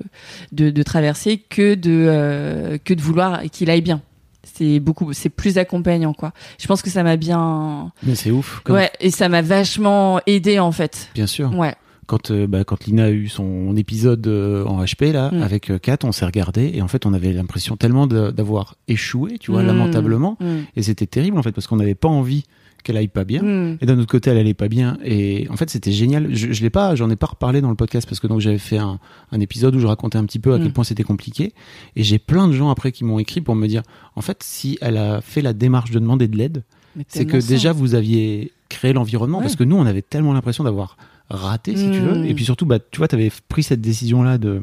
de, 0.52 0.70
de 0.70 0.82
traverser 0.82 1.38
que 1.38 1.74
de, 1.74 1.90
euh, 2.08 2.78
que 2.84 2.94
de 2.94 3.00
vouloir 3.00 3.42
qu'il 3.50 3.70
aille 3.70 3.80
bien. 3.82 4.02
C'est 4.44 4.80
beaucoup, 4.80 5.12
c'est 5.12 5.28
plus 5.28 5.56
accompagnant, 5.56 6.12
quoi. 6.12 6.32
Je 6.60 6.66
pense 6.66 6.82
que 6.82 6.90
ça 6.90 7.02
m'a 7.04 7.16
bien, 7.16 7.92
Mais 8.02 8.16
c'est 8.16 8.30
ouf. 8.32 8.60
Comme- 8.64 8.74
ouais, 8.76 8.90
et 9.00 9.10
ça 9.12 9.28
m'a 9.28 9.40
vachement 9.40 10.20
aidé, 10.26 10.58
en 10.58 10.72
fait. 10.72 11.08
Bien 11.14 11.26
sûr. 11.28 11.54
Ouais. 11.56 11.74
Quand, 12.12 12.30
euh, 12.30 12.46
bah, 12.46 12.62
quand 12.64 12.84
Lina 12.84 13.04
a 13.04 13.10
eu 13.10 13.28
son 13.28 13.74
épisode 13.74 14.26
euh, 14.26 14.66
en 14.66 14.84
HP, 14.84 15.12
là, 15.12 15.30
Mm. 15.32 15.42
avec 15.42 15.70
euh, 15.70 15.78
Kat, 15.78 15.96
on 16.04 16.12
s'est 16.12 16.26
regardé 16.26 16.70
et 16.74 16.82
en 16.82 16.88
fait, 16.88 17.06
on 17.06 17.14
avait 17.14 17.32
l'impression 17.32 17.76
tellement 17.78 18.06
d'avoir 18.06 18.74
échoué, 18.86 19.38
tu 19.38 19.50
vois, 19.50 19.62
Mm. 19.62 19.66
lamentablement. 19.68 20.36
Mm. 20.38 20.46
Et 20.76 20.82
c'était 20.82 21.06
terrible, 21.06 21.38
en 21.38 21.42
fait, 21.42 21.52
parce 21.52 21.66
qu'on 21.66 21.76
n'avait 21.76 21.94
pas 21.94 22.08
envie 22.08 22.44
qu'elle 22.84 22.98
aille 22.98 23.08
pas 23.08 23.24
bien. 23.24 23.42
Mm. 23.42 23.78
Et 23.80 23.86
d'un 23.86 23.98
autre 23.98 24.10
côté, 24.10 24.28
elle 24.28 24.36
allait 24.36 24.52
pas 24.52 24.68
bien. 24.68 24.98
Et 25.02 25.46
en 25.50 25.56
fait, 25.56 25.70
c'était 25.70 25.90
génial. 25.92 26.34
Je, 26.34 26.52
je 26.52 26.62
l'ai 26.62 26.68
pas, 26.68 26.94
j'en 26.96 27.08
ai 27.08 27.16
pas 27.16 27.28
reparlé 27.28 27.62
dans 27.62 27.70
le 27.70 27.76
podcast 27.76 28.06
parce 28.06 28.20
que 28.20 28.26
donc 28.26 28.40
j'avais 28.40 28.58
fait 28.58 28.76
un, 28.78 28.98
un 29.30 29.40
épisode 29.40 29.74
où 29.74 29.78
je 29.80 29.86
racontais 29.86 30.18
un 30.18 30.24
petit 30.26 30.38
peu 30.40 30.52
à 30.52 30.58
quel 30.58 30.72
point 30.72 30.84
c'était 30.84 31.04
compliqué. 31.04 31.54
Et 31.96 32.02
j'ai 32.02 32.18
plein 32.18 32.46
de 32.46 32.52
gens 32.52 32.68
après 32.70 32.92
qui 32.92 33.04
m'ont 33.04 33.20
écrit 33.20 33.40
pour 33.40 33.54
me 33.54 33.66
dire, 33.68 33.82
en 34.16 34.20
fait, 34.20 34.42
si 34.42 34.76
elle 34.82 34.98
a 34.98 35.22
fait 35.22 35.40
la 35.40 35.54
démarche 35.54 35.92
de 35.92 35.98
demander 35.98 36.28
de 36.28 36.36
l'aide, 36.36 36.62
c'est 37.08 37.24
que 37.24 37.40
ça. 37.40 37.48
déjà 37.48 37.72
vous 37.72 37.94
aviez 37.94 38.52
créé 38.68 38.92
l'environnement 38.92 39.38
Ouais. 39.38 39.44
parce 39.44 39.56
que 39.56 39.64
nous, 39.64 39.76
on 39.76 39.86
avait 39.86 40.02
tellement 40.02 40.34
l'impression 40.34 40.62
d'avoir 40.64 40.98
raté, 41.30 41.76
si 41.76 41.90
tu 41.90 41.98
veux. 41.98 42.18
Mm. 42.20 42.24
Et 42.26 42.34
puis 42.34 42.44
surtout, 42.44 42.66
bah, 42.66 42.78
tu 42.90 42.98
vois, 42.98 43.08
tu 43.08 43.14
avais 43.14 43.30
pris 43.48 43.62
cette 43.62 43.80
décision-là 43.80 44.38
de, 44.38 44.62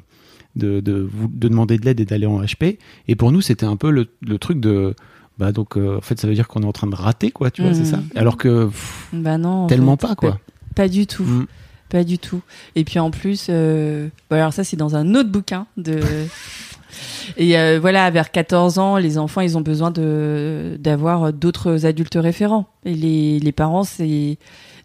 de, 0.55 0.79
de, 0.79 1.09
de 1.13 1.47
demander 1.47 1.77
de 1.77 1.85
l'aide 1.85 1.99
et 1.99 2.05
d'aller 2.05 2.25
en 2.25 2.41
HP. 2.41 2.77
Et 3.07 3.15
pour 3.15 3.31
nous, 3.31 3.41
c'était 3.41 3.65
un 3.65 3.75
peu 3.75 3.91
le, 3.91 4.07
le 4.25 4.37
truc 4.37 4.59
de. 4.59 4.95
Bah 5.37 5.51
donc, 5.53 5.77
euh, 5.77 5.97
en 5.97 6.01
fait, 6.01 6.19
ça 6.19 6.27
veut 6.27 6.33
dire 6.33 6.47
qu'on 6.49 6.63
est 6.63 6.65
en 6.65 6.73
train 6.73 6.87
de 6.87 6.95
rater, 6.95 7.31
quoi, 7.31 7.49
tu 7.49 7.61
vois, 7.61 7.73
c'est 7.73 7.85
ça 7.85 8.01
Alors 8.15 8.35
que. 8.37 8.65
pff, 8.65 9.07
Bah 9.13 9.37
non. 9.37 9.63
en 9.63 9.67
tellement 9.67 9.95
fait. 9.95 10.07
pas, 10.07 10.15
quoi. 10.15 10.39
pas 10.75 10.87
du 10.89 11.07
tout. 11.07 11.23
Mm. 11.23 11.47
Pas 11.89 12.03
du 12.03 12.19
tout. 12.19 12.41
Et 12.75 12.83
puis 12.83 12.99
en 12.99 13.09
plus, 13.09 13.47
euh, 13.49 14.09
bon, 14.29 14.35
alors 14.35 14.53
ça 14.53 14.63
c'est 14.63 14.77
dans 14.77 14.95
un 14.95 15.15
autre 15.15 15.29
bouquin 15.29 15.65
de. 15.77 15.99
Et 17.37 17.57
euh, 17.57 17.79
voilà, 17.79 18.09
vers 18.09 18.31
14 18.31 18.79
ans, 18.79 18.97
les 18.97 19.17
enfants, 19.17 19.41
ils 19.41 19.57
ont 19.57 19.61
besoin 19.61 19.91
de 19.91 20.77
d'avoir 20.79 21.31
d'autres 21.31 21.85
adultes 21.85 22.17
référents. 22.19 22.67
Et 22.83 22.93
les, 22.93 23.39
les 23.39 23.51
parents, 23.51 23.83
c'est 23.83 24.37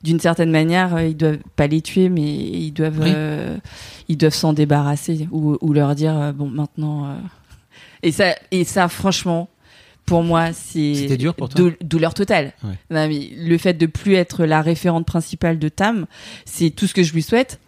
d'une 0.04 0.20
certaine 0.20 0.50
manière, 0.52 0.94
euh, 0.94 1.06
ils 1.06 1.16
doivent 1.16 1.38
pas 1.56 1.66
les 1.66 1.80
tuer, 1.80 2.08
mais 2.08 2.22
ils 2.22 2.70
doivent 2.72 3.00
Oui. 3.00 3.10
euh, 3.12 3.56
ils 4.08 4.16
doivent 4.16 4.34
s'en 4.34 4.52
débarrasser 4.52 5.26
ou, 5.32 5.56
ou 5.60 5.72
leur 5.72 5.94
dire 5.96 6.16
euh, 6.16 6.32
bon 6.32 6.48
maintenant. 6.48 7.06
euh. 7.06 7.14
Et 8.04 8.12
ça 8.12 8.36
et 8.52 8.64
ça, 8.64 8.88
franchement, 8.88 9.48
pour 10.06 10.22
moi, 10.22 10.52
c'est 10.52 10.94
C'était 10.94 11.16
dur 11.16 11.34
pour 11.34 11.48
toi 11.48 11.58
dou- 11.58 11.76
douleur 11.80 12.12
totale. 12.12 12.52
Ouais. 12.62 12.74
Non, 12.90 13.08
mais 13.08 13.30
le 13.36 13.56
fait 13.58 13.72
de 13.72 13.86
plus 13.86 14.14
être 14.14 14.44
la 14.44 14.60
référente 14.60 15.06
principale 15.06 15.58
de 15.58 15.68
Tam, 15.70 16.04
c'est 16.44 16.68
tout 16.70 16.86
ce 16.86 16.92
que 16.94 17.02
je 17.02 17.14
lui 17.14 17.22
souhaite. 17.22 17.58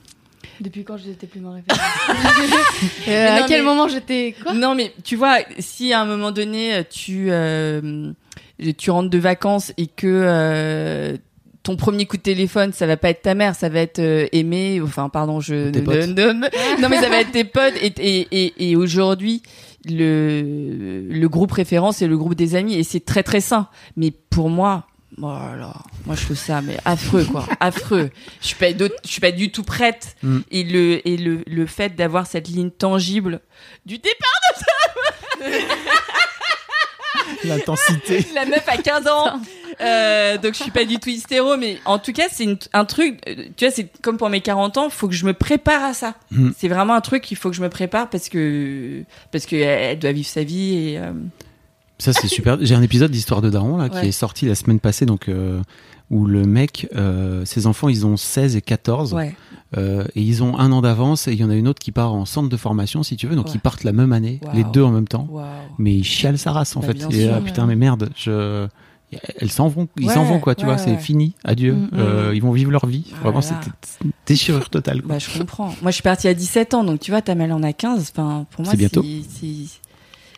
Depuis 0.60 0.84
quand 0.84 0.96
j'étais 0.98 1.26
plus 1.26 1.40
ma 1.40 1.52
référence 1.52 1.80
Mais 3.06 3.12
Euh, 3.14 3.36
À 3.44 3.46
quel 3.48 3.62
mais- 3.62 3.66
moment 3.66 3.88
j'étais 3.88 4.34
quoi? 4.42 4.52
Non, 4.52 4.74
mais 4.74 4.92
tu 5.04 5.16
vois, 5.16 5.38
si 5.58 5.92
à 5.94 6.02
un 6.02 6.04
moment 6.06 6.30
donné, 6.32 6.82
tu, 6.90 7.28
euh, 7.30 8.12
tu 8.76 8.90
rentres 8.90 9.10
de 9.10 9.18
vacances 9.18 9.72
et 9.78 9.86
que 9.86 10.06
euh, 10.06 11.16
ton 11.66 11.74
premier 11.74 12.06
coup 12.06 12.16
de 12.16 12.22
téléphone, 12.22 12.72
ça 12.72 12.86
va 12.86 12.96
pas 12.96 13.10
être 13.10 13.22
ta 13.22 13.34
mère, 13.34 13.56
ça 13.56 13.68
va 13.68 13.80
être 13.80 13.98
euh, 13.98 14.28
Aimé, 14.30 14.80
enfin, 14.80 15.08
pardon, 15.08 15.40
je 15.40 15.70
Tes 15.70 15.82
potes. 15.82 16.06
non, 16.80 16.88
mais 16.88 17.00
ça 17.00 17.08
va 17.08 17.20
être 17.20 17.32
tes 17.32 17.42
potes. 17.42 17.74
Et, 17.82 17.92
et, 17.98 18.28
et, 18.30 18.70
et 18.70 18.76
aujourd'hui, 18.76 19.42
le, 19.84 21.08
le 21.10 21.28
groupe 21.28 21.50
référent, 21.50 21.90
c'est 21.90 22.06
le 22.06 22.16
groupe 22.16 22.36
des 22.36 22.54
amis 22.54 22.74
et 22.74 22.84
c'est 22.84 23.04
très 23.04 23.24
très 23.24 23.40
sain. 23.40 23.66
Mais 23.96 24.12
pour 24.12 24.48
moi, 24.48 24.86
voilà, 25.18 25.74
moi 26.04 26.14
je 26.14 26.24
trouve 26.24 26.36
ça 26.36 26.60
mais 26.62 26.76
affreux 26.84 27.24
quoi, 27.24 27.44
affreux. 27.60 28.10
Je 28.40 28.46
suis 28.46 28.56
pas 28.56 28.70
je 28.70 29.10
suis 29.10 29.20
pas 29.20 29.32
du 29.32 29.50
tout 29.50 29.64
prête. 29.64 30.14
Mm. 30.22 30.38
Et 30.52 30.62
le 30.62 31.08
et 31.08 31.16
le 31.16 31.42
le 31.48 31.66
fait 31.66 31.96
d'avoir 31.96 32.28
cette 32.28 32.46
ligne 32.46 32.70
tangible 32.70 33.40
du 33.86 33.98
départ 33.98 34.36
L'intensité. 37.44 38.26
la 38.34 38.44
meuf 38.46 38.64
a 38.68 38.76
15 38.76 39.06
ans. 39.08 39.40
Euh, 39.80 40.38
donc 40.38 40.54
je 40.54 40.62
suis 40.62 40.70
pas 40.70 40.84
du 40.84 40.98
tout 40.98 41.10
hystéro, 41.10 41.56
mais 41.56 41.78
en 41.84 41.98
tout 41.98 42.12
cas 42.12 42.24
c'est 42.30 42.46
un 42.72 42.84
truc. 42.84 43.18
euh, 43.28 43.34
Tu 43.56 43.64
vois, 43.66 43.74
c'est 43.74 43.88
comme 44.02 44.16
pour 44.16 44.30
mes 44.30 44.40
40 44.40 44.78
ans, 44.78 44.88
faut 44.90 45.06
que 45.08 45.14
je 45.14 45.26
me 45.26 45.34
prépare 45.34 45.84
à 45.84 45.92
ça. 45.94 46.14
Mm. 46.30 46.50
C'est 46.56 46.68
vraiment 46.68 46.94
un 46.94 47.00
truc 47.00 47.22
qu'il 47.22 47.36
faut 47.36 47.50
que 47.50 47.56
je 47.56 47.62
me 47.62 47.68
prépare 47.68 48.08
parce 48.08 48.28
que 48.28 49.02
parce 49.32 49.44
que 49.46 49.56
elle 49.56 49.98
doit 49.98 50.12
vivre 50.12 50.28
sa 50.28 50.44
vie 50.44 50.74
et. 50.92 50.98
euh, 50.98 51.12
Ça, 51.98 52.12
c'est 52.12 52.28
super. 52.28 52.56
J'ai 52.60 52.74
un 52.74 52.82
épisode 52.82 53.10
d'Histoire 53.10 53.42
de 53.42 53.50
Daron 53.50 53.76
là, 53.76 53.88
qui 53.88 54.06
est 54.08 54.12
sorti 54.12 54.46
la 54.46 54.54
semaine 54.54 54.80
passée, 54.80 55.04
donc 55.06 55.28
euh, 55.28 55.60
où 56.10 56.26
le 56.26 56.44
mec, 56.44 56.88
euh, 56.94 57.44
ses 57.44 57.66
enfants, 57.66 57.88
ils 57.88 58.06
ont 58.06 58.16
16 58.16 58.56
et 58.56 58.62
14. 58.62 59.12
ouais. 59.14 59.34
Euh, 59.76 60.04
et 60.14 60.22
ils 60.22 60.44
ont 60.44 60.56
un 60.58 60.70
an 60.70 60.80
d'avance 60.80 61.26
et 61.26 61.32
il 61.32 61.40
y 61.40 61.44
en 61.44 61.50
a 61.50 61.54
une 61.56 61.66
autre 61.66 61.80
qui 61.80 61.90
part 61.90 62.14
en 62.14 62.24
centre 62.24 62.48
de 62.48 62.56
formation 62.56 63.02
si 63.02 63.16
tu 63.16 63.26
veux 63.26 63.34
donc 63.34 63.46
Ouais. 63.46 63.52
ils 63.56 63.60
partent 63.60 63.82
la 63.82 63.92
même 63.92 64.12
année 64.12 64.38
Wow. 64.44 64.50
les 64.54 64.62
deux 64.62 64.82
en 64.84 64.92
même 64.92 65.08
temps 65.08 65.26
mais 65.76 65.92
ils 65.92 66.04
chialent 66.04 66.38
sa 66.38 66.52
race 66.52 66.76
en 66.76 66.80
Bah, 66.80 66.86
fait 66.86 66.98
et 67.12 67.24
sûr. 67.24 67.34
ah, 67.36 67.40
putain 67.40 67.66
mais 67.66 67.74
merde 67.74 68.08
je 68.14 68.68
elles 69.40 69.50
s'en 69.50 69.66
vont 69.66 69.88
ils 69.98 70.06
Ouais, 70.06 70.14
s'en 70.14 70.22
vont 70.24 70.38
quoi 70.38 70.54
tu 70.54 70.60
ouais, 70.64 70.66
vois 70.72 70.78
c'est 70.78 70.96
fini 70.98 71.34
adieu 71.42 71.72
Mm. 71.74 71.88
Euh, 71.94 72.32
ils 72.32 72.40
vont 72.42 72.52
vivre 72.52 72.70
leur 72.70 72.86
vie 72.86 73.06
Ah 73.14 73.22
vraiment 73.24 73.40
là. 73.40 73.42
c'était 73.42 73.76
une 74.04 74.12
déchirure 74.24 74.70
totale 74.70 75.02
quoi. 75.02 75.14
Bah, 75.14 75.18
je 75.18 75.36
comprends. 75.36 75.74
Moi, 75.82 75.90
je 75.90 75.94
suis 75.96 76.02
partie 76.04 76.28
à 76.28 76.34
17 76.34 76.72
ans, 76.74 76.84
donc 76.84 77.00
tu 77.00 77.10
vois, 77.10 77.20
ta 77.22 77.34
mère 77.34 77.52
en 77.54 77.62
a 77.64 77.72
15. 77.72 78.12
Enfin, 78.12 78.46
pour 78.52 78.62
moi, 78.62 78.70
C'est 78.70 78.76
bientôt. 78.78 79.04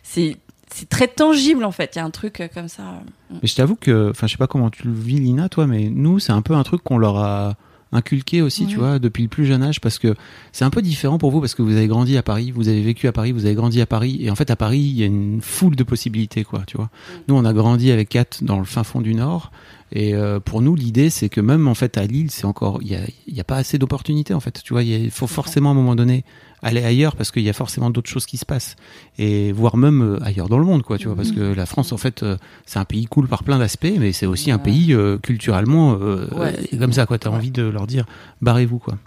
c'est- 0.03 0.37
C'est 0.73 0.89
très 0.89 1.07
tangible 1.07 1.63
en 1.63 1.71
fait. 1.71 1.91
Il 1.95 1.99
y 1.99 2.01
a 2.01 2.05
un 2.05 2.09
truc 2.11 2.41
euh, 2.41 2.47
comme 2.53 2.67
ça. 2.67 3.01
mais 3.31 3.47
je 3.47 3.55
t'avoue 3.55 3.75
que 3.75 4.09
enfin 4.11 4.27
je 4.27 4.33
sais 4.33 4.37
pas 4.37 4.47
comment 4.47 4.69
tu 4.69 4.85
le 4.87 4.93
vis 4.93 5.19
Lina 5.19 5.49
toi 5.49 5.67
mais 5.67 5.89
nous 5.89 6.19
c'est 6.19 6.31
un 6.31 6.41
peu 6.41 6.53
un 6.53 6.63
truc 6.63 6.83
qu'on 6.83 6.97
leur 6.97 7.17
a 7.17 7.55
inculqué 7.91 8.43
aussi 8.43 8.67
tu 8.67 8.77
vois 8.77 8.99
depuis 8.99 9.23
le 9.23 9.29
plus 9.29 9.45
jeune 9.47 9.63
âge 9.63 9.81
parce 9.81 9.97
que 9.97 10.13
c'est 10.51 10.63
un 10.63 10.69
peu 10.69 10.83
différent 10.83 11.17
pour 11.17 11.31
vous 11.31 11.39
parce 11.39 11.55
que 11.55 11.63
vous 11.63 11.75
avez 11.75 11.87
grandi 11.87 12.17
à 12.17 12.21
Paris 12.23 12.51
vous 12.51 12.67
avez 12.69 12.83
vécu 12.83 13.07
à 13.07 13.11
Paris 13.11 13.31
vous 13.31 13.45
avez 13.45 13.55
grandi 13.55 13.81
à 13.81 13.87
Paris 13.87 14.19
et 14.21 14.29
en 14.29 14.35
fait 14.35 14.51
à 14.51 14.55
Paris 14.55 14.77
il 14.79 14.95
y 14.95 15.01
a 15.01 15.07
une 15.07 15.41
foule 15.41 15.75
de 15.75 15.83
possibilités 15.83 16.43
quoi 16.43 16.61
tu 16.67 16.77
vois 16.77 16.91
nous 17.27 17.35
on 17.35 17.45
a 17.45 17.53
grandi 17.53 17.91
avec 17.91 18.09
Kat 18.09 18.25
dans 18.43 18.59
le 18.59 18.65
fin 18.65 18.83
fond 18.83 19.01
du 19.01 19.15
Nord 19.15 19.51
et 19.91 20.13
euh, 20.13 20.39
pour 20.39 20.61
nous 20.61 20.75
l'idée 20.75 21.09
c'est 21.09 21.29
que 21.29 21.41
même 21.41 21.67
en 21.67 21.73
fait 21.73 21.97
à 21.97 22.05
Lille 22.05 22.29
c'est 22.29 22.45
encore 22.45 22.77
il 22.83 22.91
y 22.91 22.95
a, 22.95 23.01
y 23.27 23.39
a 23.39 23.43
pas 23.43 23.57
assez 23.57 23.79
d'opportunités 23.79 24.35
en 24.35 24.39
fait 24.39 24.61
tu 24.63 24.73
vois 24.73 24.83
il 24.83 25.09
faut 25.09 25.25
forcément 25.25 25.69
à 25.69 25.71
un 25.71 25.75
moment 25.75 25.95
donné 25.95 26.23
aller 26.61 26.83
ailleurs 26.83 27.15
parce 27.15 27.31
qu'il 27.31 27.43
y 27.43 27.49
a 27.49 27.53
forcément 27.53 27.89
d'autres 27.89 28.09
choses 28.09 28.25
qui 28.25 28.37
se 28.37 28.45
passent. 28.45 28.75
Et 29.17 29.51
voire 29.51 29.77
même 29.77 30.01
euh, 30.01 30.23
ailleurs 30.23 30.49
dans 30.49 30.57
le 30.59 30.65
monde 30.65 30.83
quoi 30.83 30.97
tu 30.97 31.07
vois 31.07 31.15
parce 31.15 31.31
que 31.31 31.53
la 31.53 31.65
France 31.65 31.91
en 31.91 31.97
fait 31.97 32.23
euh, 32.23 32.37
c'est 32.65 32.79
un 32.79 32.85
pays 32.85 33.05
cool 33.05 33.27
par 33.27 33.43
plein 33.43 33.59
d'aspects 33.59 33.93
mais 33.99 34.11
c'est 34.11 34.25
aussi 34.25 34.51
un 34.51 34.57
pays 34.59 34.93
euh, 34.93 35.17
culturellement 35.17 35.97
euh, 35.99 36.27
Ouais. 36.35 36.55
comme 36.77 36.93
ça 36.93 37.05
quoi. 37.05 37.17
T'as 37.17 37.29
envie 37.29 37.51
de 37.51 37.63
leur 37.63 37.87
dire 37.87 38.05
barrez-vous 38.41 38.79
quoi 38.79 38.97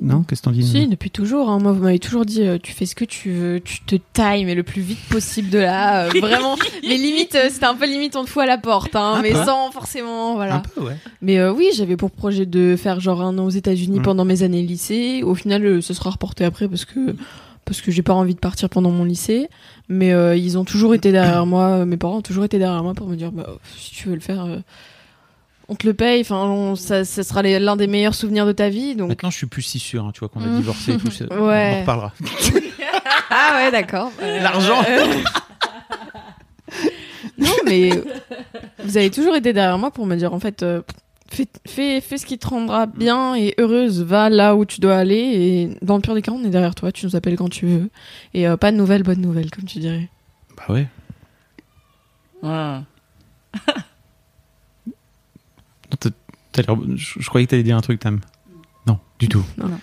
non 0.00 0.22
qu'est-ce 0.22 0.40
que 0.42 0.44
t'en 0.46 0.50
dis 0.52 0.62
Si, 0.66 0.86
depuis 0.86 1.10
toujours. 1.10 1.50
hein. 1.50 1.58
Moi, 1.58 1.72
vous 1.72 1.82
m'avez 1.82 1.98
toujours 1.98 2.24
dit, 2.24 2.42
euh, 2.42 2.58
tu 2.62 2.72
fais 2.72 2.86
ce 2.86 2.94
que 2.94 3.04
tu 3.04 3.30
veux, 3.32 3.60
tu 3.60 3.80
te 3.82 3.96
tailles, 3.96 4.44
mais 4.44 4.54
le 4.54 4.62
plus 4.62 4.80
vite 4.82 5.00
possible 5.10 5.50
de 5.50 5.58
là. 5.58 6.04
euh, 6.04 6.08
vraiment. 6.20 6.56
mais 6.86 6.96
limite, 6.96 7.34
euh, 7.34 7.48
c'était 7.50 7.66
un 7.66 7.74
peu 7.74 7.86
limite, 7.86 8.16
on 8.16 8.24
te 8.24 8.30
fout 8.30 8.42
à 8.42 8.46
la 8.46 8.58
porte, 8.58 8.94
hein, 8.96 9.14
Un 9.16 9.22
mais 9.22 9.32
peu. 9.32 9.44
sans 9.44 9.70
forcément, 9.70 10.32
un 10.32 10.34
voilà. 10.36 10.62
peu 10.74 10.80
ouais 10.82 10.96
Mais 11.22 11.38
euh, 11.38 11.52
oui, 11.52 11.68
j'avais 11.74 11.96
pour 11.96 12.10
projet 12.10 12.46
de 12.46 12.76
faire 12.76 13.00
genre 13.00 13.20
un 13.22 13.36
an 13.38 13.44
aux 13.46 13.50
États-Unis 13.50 13.98
Mm. 14.00 14.02
pendant 14.02 14.24
mes 14.24 14.42
années 14.42 14.62
lycée. 14.62 15.22
Au 15.24 15.34
final, 15.34 15.64
euh, 15.66 15.80
ce 15.80 15.92
sera 15.94 16.10
reporté 16.10 16.44
après 16.44 16.68
parce 16.68 16.84
que 16.84 17.14
parce 17.64 17.82
que 17.82 17.90
j'ai 17.90 18.02
pas 18.02 18.14
envie 18.14 18.34
de 18.34 18.40
partir 18.40 18.70
pendant 18.70 18.90
mon 18.90 19.04
lycée. 19.04 19.48
Mais 19.90 20.12
euh, 20.12 20.34
ils 20.36 20.56
ont 20.56 20.64
toujours 20.64 20.94
été 20.94 21.12
derrière 21.12 21.44
moi. 21.46 21.84
Mes 21.84 21.96
parents 21.98 22.18
ont 22.18 22.22
toujours 22.22 22.44
été 22.44 22.58
derrière 22.58 22.82
moi 22.82 22.94
pour 22.94 23.06
me 23.08 23.16
dire, 23.16 23.30
bah, 23.32 23.46
si 23.76 23.90
tu 23.94 24.08
veux 24.08 24.14
le 24.14 24.20
faire. 24.20 24.46
Euh, 25.68 25.72
on 25.72 25.74
te 25.74 25.86
le 25.86 25.94
paye, 25.94 26.20
enfin, 26.22 26.74
ça, 26.76 27.04
ça 27.04 27.22
sera 27.22 27.42
l'un 27.42 27.76
des 27.76 27.86
meilleurs 27.86 28.14
souvenirs 28.14 28.46
de 28.46 28.52
ta 28.52 28.68
vie. 28.68 28.94
Donc, 28.96 29.08
maintenant 29.08 29.30
je 29.30 29.36
suis 29.36 29.46
plus 29.46 29.62
si 29.62 29.78
sûr 29.78 30.04
hein, 30.04 30.10
tu 30.14 30.20
vois 30.20 30.28
qu'on 30.28 30.42
a 30.42 30.46
Mm. 30.46 30.56
divorcé 30.56 30.92
et 30.92 30.96
tout 30.96 31.10
ça. 31.10 31.24
on 31.30 31.36
en 31.48 31.80
reparlera 31.80 32.12
ah 33.30 33.52
ouais, 33.56 33.70
d'accord. 33.70 34.10
Euh, 34.22 34.40
L'argent. 34.40 34.82
non, 37.38 37.52
mais 37.66 37.90
vous 38.84 38.96
avez 38.96 39.10
toujours 39.10 39.36
été 39.36 39.52
derrière 39.52 39.78
moi 39.78 39.90
pour 39.90 40.06
me 40.06 40.16
dire 40.16 40.32
en 40.34 40.40
fait, 40.40 40.62
euh, 40.62 40.82
fais, 41.30 41.46
fais, 41.66 42.00
fais 42.00 42.18
ce 42.18 42.26
qui 42.26 42.38
te 42.38 42.48
rendra 42.48 42.86
bien 42.86 43.34
et 43.34 43.54
heureuse. 43.58 44.02
Va 44.02 44.28
là 44.30 44.56
où 44.56 44.64
tu 44.64 44.80
dois 44.80 44.96
aller 44.96 45.16
et 45.16 45.78
dans 45.82 45.96
le 45.96 46.02
pire 46.02 46.14
des 46.14 46.22
cas, 46.22 46.32
on 46.32 46.44
est 46.44 46.48
derrière 46.50 46.74
toi. 46.74 46.92
Tu 46.92 47.06
nous 47.06 47.16
appelles 47.16 47.36
quand 47.36 47.48
tu 47.50 47.66
veux 47.66 47.90
et 48.34 48.46
euh, 48.48 48.56
pas 48.56 48.72
de 48.72 48.76
nouvelles, 48.76 49.02
bonnes 49.02 49.20
nouvelles, 49.20 49.50
comme 49.50 49.64
tu 49.64 49.78
dirais. 49.78 50.08
bah 50.56 50.64
ouais 50.72 50.86
Ouais. 52.42 52.78
Je, 56.96 57.20
je 57.20 57.28
croyais 57.28 57.46
que 57.46 57.50
t'allais 57.50 57.62
dire 57.62 57.76
un 57.76 57.80
truc, 57.80 58.00
Tam. 58.00 58.20
Non, 58.86 58.98
du 59.18 59.28
tout. 59.28 59.44
Non, 59.56 59.68
non. 59.68 59.78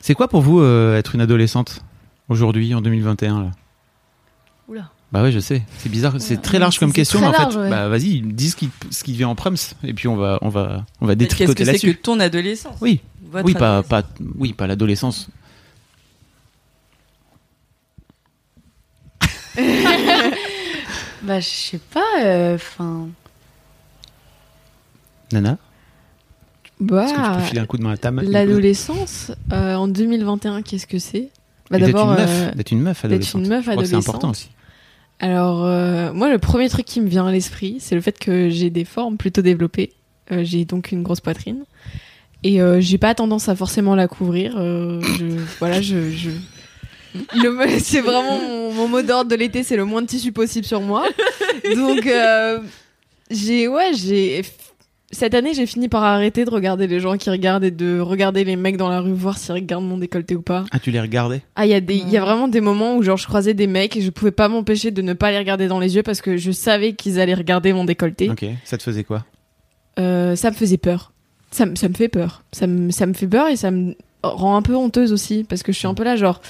C'est 0.00 0.14
quoi 0.14 0.28
pour 0.28 0.42
vous 0.42 0.60
euh, 0.60 0.96
être 0.98 1.14
une 1.14 1.20
adolescente 1.20 1.84
aujourd'hui, 2.28 2.74
en 2.74 2.80
2021 2.80 3.42
là? 3.44 3.50
Oula. 4.68 4.90
Bah 5.12 5.22
ouais, 5.22 5.30
je 5.32 5.38
sais. 5.40 5.62
C'est 5.78 5.90
bizarre. 5.90 6.14
C'est 6.18 6.40
très 6.40 6.58
large 6.58 6.78
comme 6.78 6.92
question, 6.92 7.20
mais 7.20 7.26
en 7.26 7.32
fait, 7.34 7.56
ouais. 7.56 7.68
bah 7.70 7.88
vas-y, 7.88 8.22
dis 8.22 8.50
ce 8.50 8.56
qui, 8.56 8.70
ce 8.90 9.04
qui 9.04 9.12
vient 9.12 9.28
en 9.28 9.34
prems, 9.34 9.56
et 9.84 9.92
puis 9.92 10.08
on 10.08 10.16
va, 10.16 10.38
on 10.40 10.48
va, 10.48 10.86
on 11.02 11.06
va 11.06 11.14
Mais 11.14 11.26
Qu'est-ce 11.26 11.42
que 11.44 11.52
détricoter 11.52 11.64
c'est 11.78 11.92
que 11.92 12.00
ton 12.00 12.18
adolescence? 12.18 12.78
Oui, 12.80 13.00
Votre 13.30 13.44
oui, 13.46 13.52
pas, 13.54 13.78
adolescence. 13.78 13.88
pas, 13.88 14.08
oui, 14.38 14.52
pas 14.54 14.66
l'adolescence. 14.66 15.28
Bah, 21.22 21.38
je 21.38 21.46
sais 21.48 21.78
pas, 21.78 22.54
enfin. 22.54 23.06
Nana, 25.30 25.56
Bah, 26.82 27.04
est-ce 27.04 27.14
que 27.14 27.18
tu 27.18 27.38
peux 27.38 27.44
filer 27.44 27.60
un 27.60 27.66
coup 27.66 27.78
de 27.78 27.82
main 27.82 27.92
à 27.92 27.96
Tam 27.96 28.20
l'adolescence 28.22 29.32
euh, 29.52 29.74
en 29.74 29.88
2021, 29.88 30.62
qu'est-ce 30.62 30.86
que 30.86 30.98
c'est? 30.98 31.28
Bah, 31.70 31.78
Et 31.78 31.80
D'être 31.80 31.98
une 31.98 32.10
meuf, 32.14 32.30
euh, 32.30 32.50
d'être 32.54 32.70
une 32.72 33.48
meuf 33.48 33.68
adolescente. 33.68 34.02
c'est 34.02 34.08
important 34.08 34.30
aussi. 34.30 34.50
Alors, 35.20 35.64
euh, 35.64 36.12
moi, 36.12 36.30
le 36.30 36.38
premier 36.38 36.68
truc 36.68 36.84
qui 36.84 37.00
me 37.00 37.08
vient 37.08 37.26
à 37.26 37.32
l'esprit, 37.32 37.76
c'est 37.78 37.94
le 37.94 38.00
fait 38.00 38.18
que 38.18 38.48
j'ai 38.50 38.70
des 38.70 38.84
formes 38.84 39.16
plutôt 39.16 39.40
développées. 39.42 39.92
Euh, 40.32 40.42
j'ai 40.44 40.64
donc 40.64 40.90
une 40.92 41.02
grosse 41.02 41.20
poitrine. 41.20 41.64
Et 42.42 42.60
euh, 42.60 42.80
j'ai 42.80 42.98
pas 42.98 43.14
tendance 43.14 43.48
à 43.48 43.54
forcément 43.54 43.94
la 43.94 44.08
couvrir. 44.08 44.54
Euh, 44.58 45.00
je, 45.18 45.24
voilà, 45.60 45.80
je. 45.80 45.96
C'est 47.78 48.00
vraiment 48.00 48.38
mon, 48.40 48.72
mon 48.72 48.88
mot 48.88 49.02
d'ordre 49.02 49.30
de 49.30 49.36
l'été, 49.36 49.62
c'est 49.62 49.76
le 49.76 49.84
moins 49.84 50.00
de 50.00 50.06
tissu 50.06 50.32
possible 50.32 50.64
sur 50.64 50.80
moi. 50.80 51.04
Donc, 51.76 52.06
euh, 52.06 52.60
j'ai. 53.30 53.68
Ouais, 53.68 53.92
j'ai. 53.94 54.42
Cette 55.14 55.34
année, 55.34 55.52
j'ai 55.52 55.66
fini 55.66 55.88
par 55.90 56.02
arrêter 56.04 56.46
de 56.46 56.50
regarder 56.50 56.86
les 56.86 56.98
gens 56.98 57.18
qui 57.18 57.28
regardent 57.28 57.64
et 57.64 57.70
de 57.70 58.00
regarder 58.00 58.44
les 58.44 58.56
mecs 58.56 58.78
dans 58.78 58.88
la 58.88 59.00
rue, 59.00 59.12
voir 59.12 59.36
s'ils 59.36 59.52
regardent 59.52 59.84
mon 59.84 59.98
décolleté 59.98 60.34
ou 60.34 60.40
pas. 60.40 60.64
Ah, 60.72 60.78
tu 60.78 60.90
les 60.90 61.00
regardais? 61.00 61.42
Ah, 61.54 61.66
il 61.66 61.70
y 61.70 61.74
a 61.74 61.80
des, 61.80 61.96
il 61.96 62.08
y 62.08 62.16
a 62.16 62.22
vraiment 62.22 62.48
des 62.48 62.62
moments 62.62 62.96
où 62.96 63.02
genre 63.02 63.18
je 63.18 63.26
croisais 63.26 63.52
des 63.52 63.66
mecs 63.66 63.94
et 63.96 64.00
je 64.00 64.08
pouvais 64.10 64.30
pas 64.30 64.48
m'empêcher 64.48 64.90
de 64.90 65.02
ne 65.02 65.12
pas 65.12 65.30
les 65.30 65.36
regarder 65.38 65.68
dans 65.68 65.78
les 65.80 65.96
yeux 65.96 66.02
parce 66.02 66.22
que 66.22 66.38
je 66.38 66.50
savais 66.50 66.94
qu'ils 66.94 67.20
allaient 67.20 67.34
regarder 67.34 67.74
mon 67.74 67.84
décolleté. 67.84 68.30
Ok, 68.30 68.44
ça 68.64 68.78
te 68.78 68.82
faisait 68.82 69.04
quoi? 69.04 69.26
Euh, 69.98 70.34
ça 70.34 70.50
me 70.50 70.54
faisait 70.56 70.78
peur. 70.78 71.12
Ça, 71.50 71.66
me- 71.66 71.74
ça 71.76 71.88
me 71.90 71.94
fait 71.94 72.08
peur. 72.08 72.42
Ça 72.52 72.66
me, 72.66 72.90
ça 72.90 73.04
me 73.04 73.12
fait 73.12 73.26
peur 73.26 73.48
et 73.48 73.56
ça 73.56 73.70
me 73.70 73.94
rend 74.22 74.56
un 74.56 74.62
peu 74.62 74.74
honteuse 74.74 75.12
aussi 75.12 75.44
parce 75.44 75.62
que 75.62 75.72
je 75.72 75.78
suis 75.78 75.86
un 75.88 75.92
peu 75.94 76.04
là 76.04 76.16
genre 76.16 76.40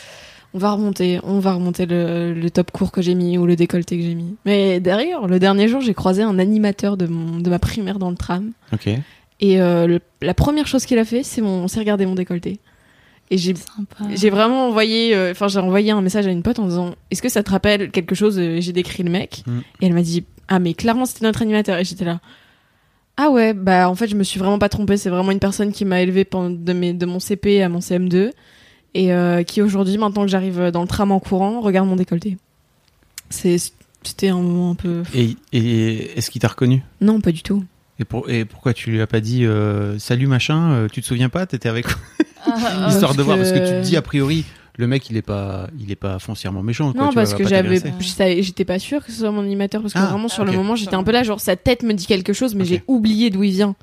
on 0.54 0.58
va 0.58 0.72
remonter, 0.72 1.18
on 1.22 1.38
va 1.38 1.54
remonter 1.54 1.86
le, 1.86 2.34
le 2.34 2.50
top 2.50 2.70
court 2.70 2.92
que 2.92 3.00
j'ai 3.02 3.14
mis 3.14 3.38
ou 3.38 3.46
le 3.46 3.56
décolleté 3.56 3.96
que 3.96 4.02
j'ai 4.02 4.14
mis. 4.14 4.36
Mais 4.44 4.80
derrière, 4.80 5.26
le 5.26 5.38
dernier 5.38 5.68
jour, 5.68 5.80
j'ai 5.80 5.94
croisé 5.94 6.22
un 6.22 6.38
animateur 6.38 6.96
de, 6.96 7.06
mon, 7.06 7.38
de 7.40 7.48
ma 7.50 7.58
primaire 7.58 7.98
dans 7.98 8.10
le 8.10 8.16
tram 8.16 8.52
Ok. 8.72 8.88
Et 9.40 9.60
euh, 9.60 9.86
le- 9.86 10.00
la 10.20 10.34
première 10.34 10.66
chose 10.66 10.84
qu'il 10.86 10.98
a 10.98 11.04
fait, 11.04 11.22
c'est 11.22 11.40
mon, 11.40 11.68
c'est 11.68 11.80
regarder 11.80 12.06
mon 12.06 12.14
décolleté. 12.14 12.60
Et 13.30 13.38
j'ai 13.38 13.54
Sympa. 13.54 14.04
j'ai 14.14 14.28
vraiment 14.28 14.68
envoyé, 14.68 15.14
euh, 15.14 15.30
enfin 15.30 15.48
j'ai 15.48 15.58
envoyé 15.58 15.90
un 15.90 16.02
message 16.02 16.26
à 16.26 16.30
une 16.30 16.42
pote 16.42 16.58
en 16.58 16.66
disant 16.66 16.94
Est-ce 17.10 17.22
que 17.22 17.30
ça 17.30 17.42
te 17.42 17.50
rappelle 17.50 17.90
quelque 17.90 18.14
chose 18.14 18.38
Euh, 18.38 18.60
J'ai 18.60 18.72
décrit 18.74 19.02
le 19.04 19.10
mec? 19.10 19.42
Mm. 19.46 19.58
et 19.80 19.86
elle 19.86 19.94
m'a 19.94 20.02
dit 20.02 20.24
Ah 20.48 20.58
mais 20.58 20.74
clairement 20.74 21.06
c'était 21.06 21.24
notre 21.24 21.40
animateur 21.40 21.78
et 21.78 21.84
j'étais 21.84 22.04
là. 22.04 22.20
Ah 23.16 23.30
ouais 23.30 23.54
bah 23.54 23.88
en 23.88 23.94
fait 23.94 24.06
je 24.08 24.16
me 24.16 24.22
suis 24.22 24.38
vraiment 24.38 24.58
pas 24.58 24.68
trompée. 24.68 24.98
C'est 24.98 25.08
vraiment 25.10 25.30
une 25.32 25.38
personne 25.38 25.72
qui 25.72 25.84
m'a 25.86 26.02
élevée 26.02 26.26
de 26.30 26.72
mes 26.74 26.92
de 26.92 27.06
mon 27.06 27.20
CP 27.20 27.62
à 27.62 27.68
mon 27.70 27.78
CM2 27.78 28.32
et 28.94 29.12
euh, 29.12 29.42
qui 29.42 29.62
aujourd'hui 29.62 29.96
maintenant 29.98 30.22
que 30.22 30.28
j'arrive 30.28 30.70
dans 30.70 30.82
le 30.82 30.88
tram 30.88 31.10
en 31.12 31.20
courant 31.20 31.60
regarde 31.60 31.88
mon 31.88 31.96
décolleté. 31.96 32.36
C'est 33.30 33.56
c'était 34.04 34.28
un 34.28 34.36
moment 34.40 34.70
un 34.72 34.74
peu 34.74 35.02
Et, 35.14 35.36
et 35.52 36.18
est-ce 36.18 36.30
qu'il 36.30 36.40
t'a 36.42 36.48
reconnu? 36.48 36.82
Non 37.00 37.20
pas 37.20 37.30
du 37.32 37.42
tout. 37.42 37.64
et, 38.00 38.04
pour, 38.04 38.28
et 38.28 38.44
pourquoi 38.44 38.74
tu 38.74 38.90
lui 38.90 39.00
as 39.00 39.06
pas 39.06 39.20
dit 39.20 39.44
euh, 39.46 39.98
salut 39.98 40.26
machin 40.26 40.72
euh, 40.72 40.88
Tu 40.92 41.00
te 41.02 41.06
souviens 41.06 41.28
pas? 41.28 41.46
T'étais 41.46 41.68
avec 41.68 41.86
Ah, 42.44 42.86
Histoire 42.88 43.10
parce 43.10 43.16
de 43.16 43.22
voir 43.22 43.36
parce 43.38 43.52
que 43.52 43.58
tu 43.58 43.64
te 43.64 43.80
dis 43.82 43.96
a 43.96 44.02
priori 44.02 44.44
le 44.76 44.86
mec 44.88 45.08
il 45.10 45.16
est 45.16 45.22
pas 45.22 45.68
il 45.78 45.92
est 45.92 45.96
pas 45.96 46.18
foncièrement 46.18 46.62
méchant. 46.62 46.92
quoi, 46.92 47.00
Non, 47.02 47.08
tu 47.10 47.14
vois, 47.14 47.22
parce 47.22 47.34
que 47.34 47.46
j'avais, 47.46 47.78
t'agresser. 47.78 47.94
je 48.00 48.08
savais- 48.08 48.42
j'étais 48.42 48.64
pas 48.64 48.78
sûre 48.80 49.04
que 49.04 49.12
ce 49.12 49.18
soit 49.20 49.30
mon 49.30 49.42
animateur 49.42 49.80
parce 49.82 49.94
que 49.94 49.98
Ah, 50.00 50.06
vraiment 50.06 50.28
sur 50.28 50.44
le 50.44 50.50
moment 50.52 50.74
j'étais 50.74 50.94
un 50.96 51.04
peu 51.04 51.12
là, 51.12 51.22
genre 51.22 51.40
sa 51.40 51.54
tête 51.56 51.82
me 51.84 51.92
dit 51.92 52.06
quelque 52.06 52.32
chose, 52.32 52.54
mais 52.56 52.64
j'ai 52.64 52.82
oublié 52.88 53.30
d'où 53.30 53.44
il 53.44 53.52
vient. 53.52 53.76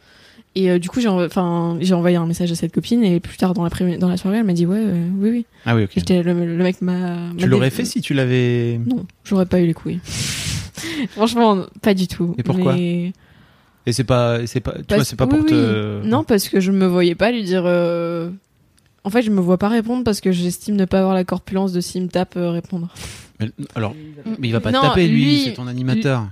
Et 0.56 0.72
euh, 0.72 0.80
du 0.80 0.90
coup 0.90 1.00
j'ai, 1.00 1.08
enfin 1.08 1.78
j'ai 1.80 1.94
envoyé 1.94 2.16
un 2.18 2.26
message 2.26 2.52
à 2.52 2.56
cette 2.56 2.74
copine 2.74 3.04
et 3.04 3.20
plus 3.20 3.38
tard 3.38 3.54
dans 3.54 3.64
la 3.64 3.98
dans 3.98 4.10
la 4.10 4.18
soirée 4.18 4.40
elle 4.40 4.44
m'a 4.46 4.54
dit 4.54 4.66
ouais 4.66 4.80
euh, 4.84 5.08
oui 5.20 5.30
oui. 5.30 5.46
Ah 5.66 5.76
oui 5.76 5.84
ok. 5.84 5.92
J'étais 5.96 6.24
le, 6.24 6.34
le 6.34 6.64
mec 6.64 6.82
m'a. 6.82 7.18
Tu 7.38 7.48
l'aurais 7.48 7.70
fait 7.70 7.86
si 7.86 8.02
tu 8.02 8.14
l'avais. 8.16 8.80
Non, 8.86 9.06
j'aurais 9.24 9.46
pas 9.46 9.60
eu 9.62 9.68
les 9.68 9.74
couilles. 9.76 10.00
Franchement 11.12 11.66
pas 11.82 11.94
du 11.94 12.08
tout. 12.08 12.36
Et 12.38 12.44
pourquoi 12.44 12.74
Mais- 12.74 13.14
Et 13.86 13.94
c'est 13.94 14.04
pas 14.04 14.46
c'est 14.48 14.60
pas 14.60 14.74
tu 14.88 14.96
vois 14.96 15.04
c'est 15.06 15.16
pas 15.16 15.28
pour 15.28 15.40
oui. 15.40 15.46
te. 15.46 16.02
Non 16.04 16.24
parce 16.24 16.50
que 16.50 16.60
je 16.60 16.72
me 16.72 16.86
voyais 16.88 17.16
pas 17.16 17.32
lui 17.32 17.44
dire. 17.44 17.64
euh, 17.66 18.30
En 19.04 19.10
fait 19.10 19.22
je 19.22 19.30
me 19.32 19.40
vois 19.42 19.58
pas 19.58 19.70
répondre 19.70 20.04
parce 20.04 20.20
que 20.20 20.32
j'estime 20.32 20.76
ne 20.76 20.86
pas 20.86 21.00
avoir 21.00 21.14
la 21.14 21.24
corpulence 21.24 21.74
de 21.74 21.80
s'il 21.82 22.02
me 22.04 22.08
tape 22.08 22.36
euh, 22.38 22.50
répondre. 22.52 22.90
Mais- 23.40 23.52
alors 23.76 23.96
mais 24.40 24.48
il 24.50 24.52
va 24.52 24.60
pas 24.60 24.72
Non, 24.72 24.82
te 24.82 24.88
taper 24.88 25.08
lui, 25.08 25.24
lui- 25.26 25.42
c'est 25.46 25.54
ton 25.54 25.68
animateur. 25.68 26.28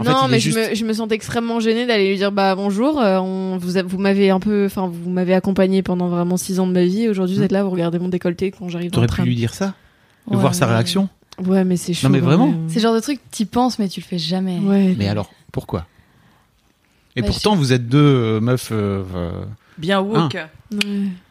En 0.00 0.04
non, 0.04 0.28
mais 0.28 0.40
juste- 0.40 0.58
je, 0.58 0.70
me, 0.70 0.74
je 0.74 0.84
me 0.84 0.92
sentais 0.92 1.14
extrêmement 1.14 1.60
gênée 1.60 1.86
d'aller 1.86 2.08
lui 2.10 2.16
dire 2.16 2.32
bah 2.32 2.54
bonjour, 2.54 3.00
euh, 3.00 3.18
on, 3.18 3.58
vous, 3.58 3.76
a- 3.76 3.82
vous 3.82 3.98
m'avez 3.98 4.30
un 4.30 4.40
peu, 4.40 4.64
enfin 4.66 4.88
vous 4.92 5.10
m'avez 5.10 5.34
accompagné 5.34 5.82
pendant 5.82 6.08
vraiment 6.08 6.36
six 6.36 6.58
ans 6.60 6.66
de 6.66 6.72
ma 6.72 6.84
vie. 6.84 7.02
et 7.02 7.08
Aujourd'hui 7.08 7.36
vous 7.36 7.42
Hmm. 7.42 7.44
êtes 7.44 7.52
là, 7.52 7.62
vous 7.64 7.70
regardez 7.70 7.98
mon 7.98 8.08
décolleté 8.08 8.50
quand 8.50 8.68
j'arrive 8.68 8.90
T'aurais 8.90 9.06
pu 9.08 9.22
lui 9.22 9.34
dire 9.36 9.54
ça, 9.54 9.74
de 10.28 10.34
Ouais, 10.34 10.40
voir 10.40 10.54
sa 10.54 10.66
réaction. 10.66 11.08
Ouais, 11.44 11.64
mais 11.64 11.76
c'est 11.76 11.92
chaud. 11.94 12.08
mais 12.08 12.20
quand 12.20 12.26
vraiment. 12.26 12.54
C'est 12.68 12.76
le 12.76 12.80
genre 12.82 12.94
de 12.94 13.00
truc, 13.00 13.18
t'y 13.30 13.44
penses, 13.46 13.78
mais 13.78 13.88
tu 13.88 14.00
le 14.00 14.04
fais 14.04 14.18
jamais. 14.18 14.58
Ouais. 14.58 14.94
Mais 14.98 15.08
alors 15.08 15.30
pourquoi 15.52 15.86
Et 17.16 17.22
Bah, 17.22 17.26
pourtant 17.28 17.54
vous 17.56 17.72
êtes 17.72 17.88
deux 17.88 17.98
euh, 17.98 18.40
meufs 18.40 18.70
euh, 18.72 19.02
euh, 19.14 19.30
Bien 19.78 20.00
woke. 20.00 20.34
Ouais. 20.34 20.80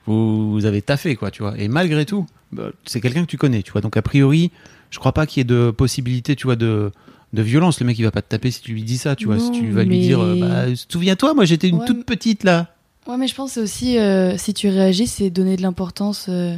vous, 0.07 0.51
vous 0.51 0.65
avez 0.65 0.81
taffé 0.81 1.15
quoi 1.15 1.31
tu 1.31 1.43
vois 1.43 1.53
et 1.57 1.67
malgré 1.67 2.05
tout 2.05 2.25
bah, 2.51 2.69
c'est 2.85 2.99
quelqu'un 2.99 3.21
que 3.21 3.29
tu 3.29 3.37
connais 3.37 3.61
tu 3.61 3.71
vois 3.71 3.79
donc 3.81 3.95
a 3.95 4.01
priori 4.01 4.51
je 4.89 4.97
crois 4.99 5.13
pas 5.13 5.25
qu'il 5.25 5.39
y 5.39 5.41
ait 5.41 5.43
de 5.45 5.71
possibilité 5.71 6.35
tu 6.35 6.47
vois 6.47 6.55
de 6.57 6.91
de 7.33 7.41
violence 7.41 7.79
le 7.79 7.85
mec 7.85 7.97
il 7.99 8.03
va 8.03 8.11
pas 8.11 8.21
te 8.21 8.29
taper 8.29 8.49
si 8.51 8.61
tu 8.61 8.71
lui 8.73 8.83
dis 8.83 8.97
ça 8.97 9.15
tu 9.15 9.25
vois 9.25 9.37
si 9.39 9.51
tu 9.51 9.69
vas 9.71 9.83
lui 9.83 9.99
dire 9.99 10.19
euh, 10.19 10.35
bah 10.39 10.65
souviens-toi 10.89 11.33
moi 11.35 11.45
j'étais 11.45 11.67
une 11.69 11.77
Ouais, 11.79 11.85
toute 11.85 12.05
petite 12.05 12.43
là 12.43 12.67
Ouais, 13.07 13.17
mais 13.17 13.27
je 13.27 13.33
pense 13.33 13.49
que 13.51 13.53
c'est 13.55 13.61
aussi, 13.61 13.97
euh, 13.97 14.37
si 14.37 14.53
tu 14.53 14.67
réagis, 14.69 15.07
c'est 15.07 15.31
donner 15.31 15.55
de 15.55 15.63
l'importance 15.63 16.27
euh, 16.29 16.55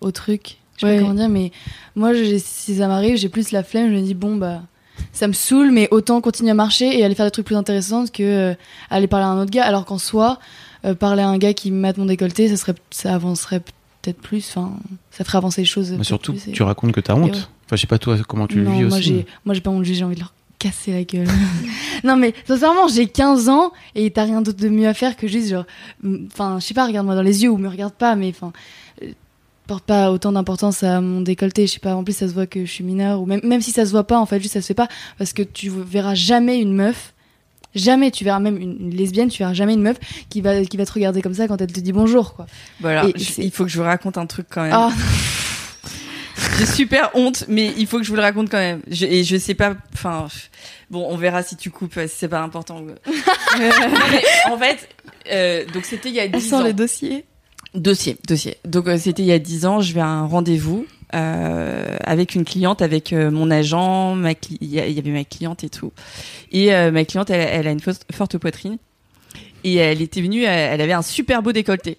au 0.00 0.10
truc. 0.10 0.56
Je 0.76 0.80
sais 0.80 0.86
Ouais. 0.86 0.96
pas 0.96 1.02
comment 1.02 1.14
dire, 1.14 1.28
mais 1.28 1.52
moi, 1.94 2.14
j'ai- 2.14 2.40
si 2.40 2.76
ça 2.78 2.88
m'arrive, 2.88 3.16
j'ai 3.16 3.28
plus 3.28 3.52
la 3.52 3.62
flemme. 3.62 3.90
Je 3.90 3.94
me 3.94 4.00
dis, 4.02 4.14
bon, 4.14 4.34
bah, 4.34 4.62
ça 5.12 5.28
me 5.28 5.32
saoule, 5.34 5.70
mais 5.70 5.86
autant 5.92 6.20
continuer 6.20 6.50
à 6.50 6.54
marcher 6.54 6.98
et 6.98 7.04
aller 7.04 7.14
faire 7.14 7.26
des 7.26 7.30
trucs 7.30 7.46
plus 7.46 7.54
intéressants 7.54 8.06
que 8.06 8.22
euh, 8.24 8.54
aller 8.90 9.06
parler 9.06 9.26
à 9.26 9.28
un 9.28 9.40
autre 9.40 9.52
gars. 9.52 9.64
Alors 9.66 9.84
qu'en 9.84 9.98
soi, 9.98 10.40
euh, 10.84 10.94
parler 10.94 11.22
à 11.22 11.28
un 11.28 11.38
gars 11.38 11.52
qui 11.54 11.70
mate 11.70 11.96
mon 11.98 12.06
décolleté, 12.06 12.48
ça, 12.48 12.56
serait, 12.56 12.74
ça 12.90 13.14
avancerait 13.14 13.60
peut-être 13.60 14.18
plus. 14.20 14.48
Enfin, 14.48 14.72
ça 15.12 15.22
ferait 15.22 15.38
avancer 15.38 15.60
les 15.60 15.66
choses. 15.66 15.92
mais 15.92 16.02
surtout 16.02 16.32
plus 16.32 16.48
et- 16.48 16.52
tu 16.52 16.62
racontes 16.64 16.90
que 16.92 17.00
t'as 17.00 17.14
honte 17.14 17.34
ouais. 17.36 17.42
Enfin 17.68 17.76
je 17.76 17.82
sais 17.82 17.86
pas 17.86 17.98
toi 17.98 18.16
comment 18.26 18.46
tu 18.46 18.58
non, 18.58 18.70
le 18.70 18.76
vis 18.78 18.84
moi 18.84 18.96
aussi 18.96 19.08
j'ai 19.08 19.26
moi 19.44 19.54
j'ai 19.54 19.60
pas 19.60 19.70
honte, 19.70 19.84
j'ai 19.84 20.02
envie 20.02 20.14
de 20.14 20.20
leur 20.20 20.32
casser 20.58 20.92
la 20.92 21.04
gueule. 21.04 21.28
non 22.04 22.16
mais 22.16 22.34
sincèrement, 22.46 22.88
j'ai 22.88 23.06
15 23.06 23.48
ans 23.48 23.72
et 23.94 24.10
t'as 24.10 24.24
rien 24.24 24.42
d'autre 24.42 24.58
de 24.58 24.68
mieux 24.68 24.88
à 24.88 24.94
faire 24.94 25.16
que 25.16 25.28
juste 25.28 25.50
genre 25.50 25.66
enfin, 26.26 26.58
je 26.60 26.64
sais 26.64 26.74
pas, 26.74 26.86
regarde-moi 26.86 27.14
dans 27.14 27.22
les 27.22 27.42
yeux 27.42 27.50
ou 27.50 27.58
me 27.58 27.68
regarde 27.68 27.92
pas 27.92 28.16
mais 28.16 28.30
enfin 28.30 28.52
euh, 29.02 29.12
porte 29.66 29.84
pas 29.84 30.10
autant 30.10 30.32
d'importance 30.32 30.82
à 30.82 31.00
mon 31.00 31.20
décolleté, 31.20 31.66
je 31.66 31.74
sais 31.74 31.78
pas, 31.78 31.94
en 31.94 32.02
plus 32.02 32.16
ça 32.16 32.26
se 32.26 32.32
voit 32.32 32.46
que 32.46 32.64
je 32.64 32.70
suis 32.70 32.84
mineure 32.84 33.20
ou 33.20 33.26
même 33.26 33.40
même 33.44 33.60
si 33.60 33.70
ça 33.70 33.84
se 33.84 33.90
voit 33.90 34.06
pas 34.06 34.18
en 34.18 34.26
fait, 34.26 34.40
juste 34.40 34.54
ça 34.54 34.62
se 34.62 34.66
fait 34.66 34.74
pas 34.74 34.88
parce 35.18 35.32
que 35.32 35.42
tu 35.42 35.70
verras 35.70 36.14
jamais 36.14 36.58
une 36.58 36.74
meuf 36.74 37.14
Jamais 37.74 38.10
tu 38.10 38.24
verras 38.24 38.40
même 38.40 38.56
une, 38.56 38.76
une 38.80 38.96
lesbienne, 38.96 39.28
tu 39.28 39.38
verras 39.38 39.52
jamais 39.52 39.74
une 39.74 39.82
meuf 39.82 39.98
qui 40.30 40.40
va 40.40 40.64
qui 40.64 40.78
va 40.78 40.86
te 40.86 40.92
regarder 40.92 41.20
comme 41.20 41.34
ça 41.34 41.46
quand 41.46 41.60
elle 41.60 41.70
te 41.70 41.80
dit 41.80 41.92
bonjour 41.92 42.34
quoi. 42.34 42.46
Voilà, 42.80 43.04
il 43.36 43.50
faut 43.50 43.64
que 43.64 43.70
je 43.70 43.76
vous 43.78 43.84
raconte 43.84 44.16
un 44.16 44.24
truc 44.24 44.46
quand 44.48 44.62
même. 44.62 44.72
Ah, 44.74 44.90
J'ai 46.58 46.66
super 46.66 47.10
honte, 47.14 47.44
mais 47.48 47.72
il 47.76 47.86
faut 47.86 47.98
que 47.98 48.04
je 48.04 48.10
vous 48.10 48.16
le 48.16 48.22
raconte 48.22 48.50
quand 48.50 48.58
même. 48.58 48.80
Je, 48.90 49.06
et 49.06 49.24
je 49.24 49.36
sais 49.36 49.54
pas, 49.54 49.76
enfin, 49.92 50.28
bon, 50.90 51.06
on 51.08 51.16
verra 51.16 51.42
si 51.42 51.56
tu 51.56 51.70
coupes, 51.70 51.96
euh, 51.96 52.06
si 52.06 52.16
c'est 52.16 52.28
pas 52.28 52.40
important. 52.40 52.82
Mais 53.58 53.70
en 54.50 54.58
fait, 54.58 54.88
euh, 55.30 55.64
donc 55.72 55.84
c'était 55.84 56.08
il 56.08 56.14
y 56.14 56.20
a 56.20 56.24
elle 56.24 56.32
10 56.32 56.48
sort 56.48 56.60
ans. 56.60 56.64
les 56.64 56.72
dossiers. 56.72 57.24
Dossier, 57.74 58.16
dossier. 58.26 58.56
Donc 58.64 58.88
euh, 58.88 58.98
c'était 58.98 59.22
il 59.22 59.28
y 59.28 59.32
a 59.32 59.38
10 59.38 59.66
ans, 59.66 59.80
je 59.80 59.92
vais 59.92 60.00
à 60.00 60.06
un 60.06 60.26
rendez-vous 60.26 60.86
euh, 61.14 61.96
avec 62.04 62.34
une 62.34 62.44
cliente, 62.44 62.82
avec 62.82 63.12
euh, 63.14 63.30
mon 63.30 63.50
agent, 63.50 64.14
ma 64.14 64.32
il 64.60 64.68
y, 64.68 64.78
avait 64.78 65.10
ma 65.10 65.24
cliente 65.24 65.64
et 65.64 65.70
tout. 65.70 65.92
Et 66.52 66.74
euh, 66.74 66.90
ma 66.90 67.04
cliente, 67.04 67.30
elle, 67.30 67.48
elle 67.50 67.66
a 67.66 67.70
une 67.70 67.80
forte 67.80 68.36
poitrine. 68.36 68.76
Et 69.64 69.76
elle 69.76 70.02
était 70.02 70.20
venue, 70.20 70.42
elle, 70.42 70.74
elle 70.74 70.80
avait 70.82 70.92
un 70.92 71.02
super 71.02 71.42
beau 71.42 71.52
décolleté. 71.52 71.98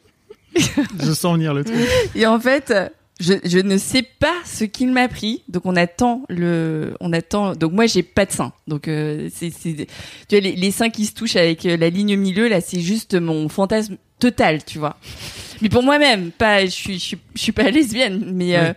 je 0.55 1.11
sens 1.11 1.33
venir 1.35 1.53
le 1.53 1.63
truc 1.63 1.77
Et 2.15 2.25
en 2.25 2.39
fait, 2.39 2.73
je, 3.19 3.33
je 3.43 3.59
ne 3.59 3.77
sais 3.77 4.01
pas 4.01 4.35
ce 4.45 4.63
qu'il 4.63 4.91
m'a 4.91 5.07
pris. 5.07 5.43
Donc 5.49 5.65
on 5.65 5.75
attend 5.75 6.23
le, 6.29 6.95
on 6.99 7.11
attend. 7.11 7.53
Donc 7.53 7.73
moi 7.73 7.85
j'ai 7.85 8.03
pas 8.03 8.25
de 8.25 8.31
sein. 8.31 8.53
Donc 8.67 8.87
euh, 8.87 9.29
c'est, 9.33 9.51
c'est, 9.51 9.87
tu 10.27 10.35
vois 10.35 10.39
les, 10.39 10.55
les 10.55 10.71
seins 10.71 10.89
qui 10.89 11.05
se 11.05 11.13
touchent 11.13 11.35
avec 11.35 11.65
euh, 11.65 11.75
la 11.75 11.89
ligne 11.89 12.15
au 12.15 12.19
milieu 12.19 12.47
là, 12.47 12.61
c'est 12.61 12.79
juste 12.79 13.15
mon 13.15 13.49
fantasme 13.49 13.97
total, 14.19 14.63
tu 14.63 14.79
vois. 14.79 14.97
Mais 15.61 15.69
pour 15.69 15.83
moi-même, 15.83 16.31
pas, 16.31 16.65
je 16.65 16.71
suis, 16.71 16.93
je 16.93 17.05
suis, 17.05 17.17
je 17.35 17.41
suis 17.41 17.51
pas 17.51 17.69
lesbienne, 17.69 18.31
mais 18.33 18.55
euh, 18.55 18.73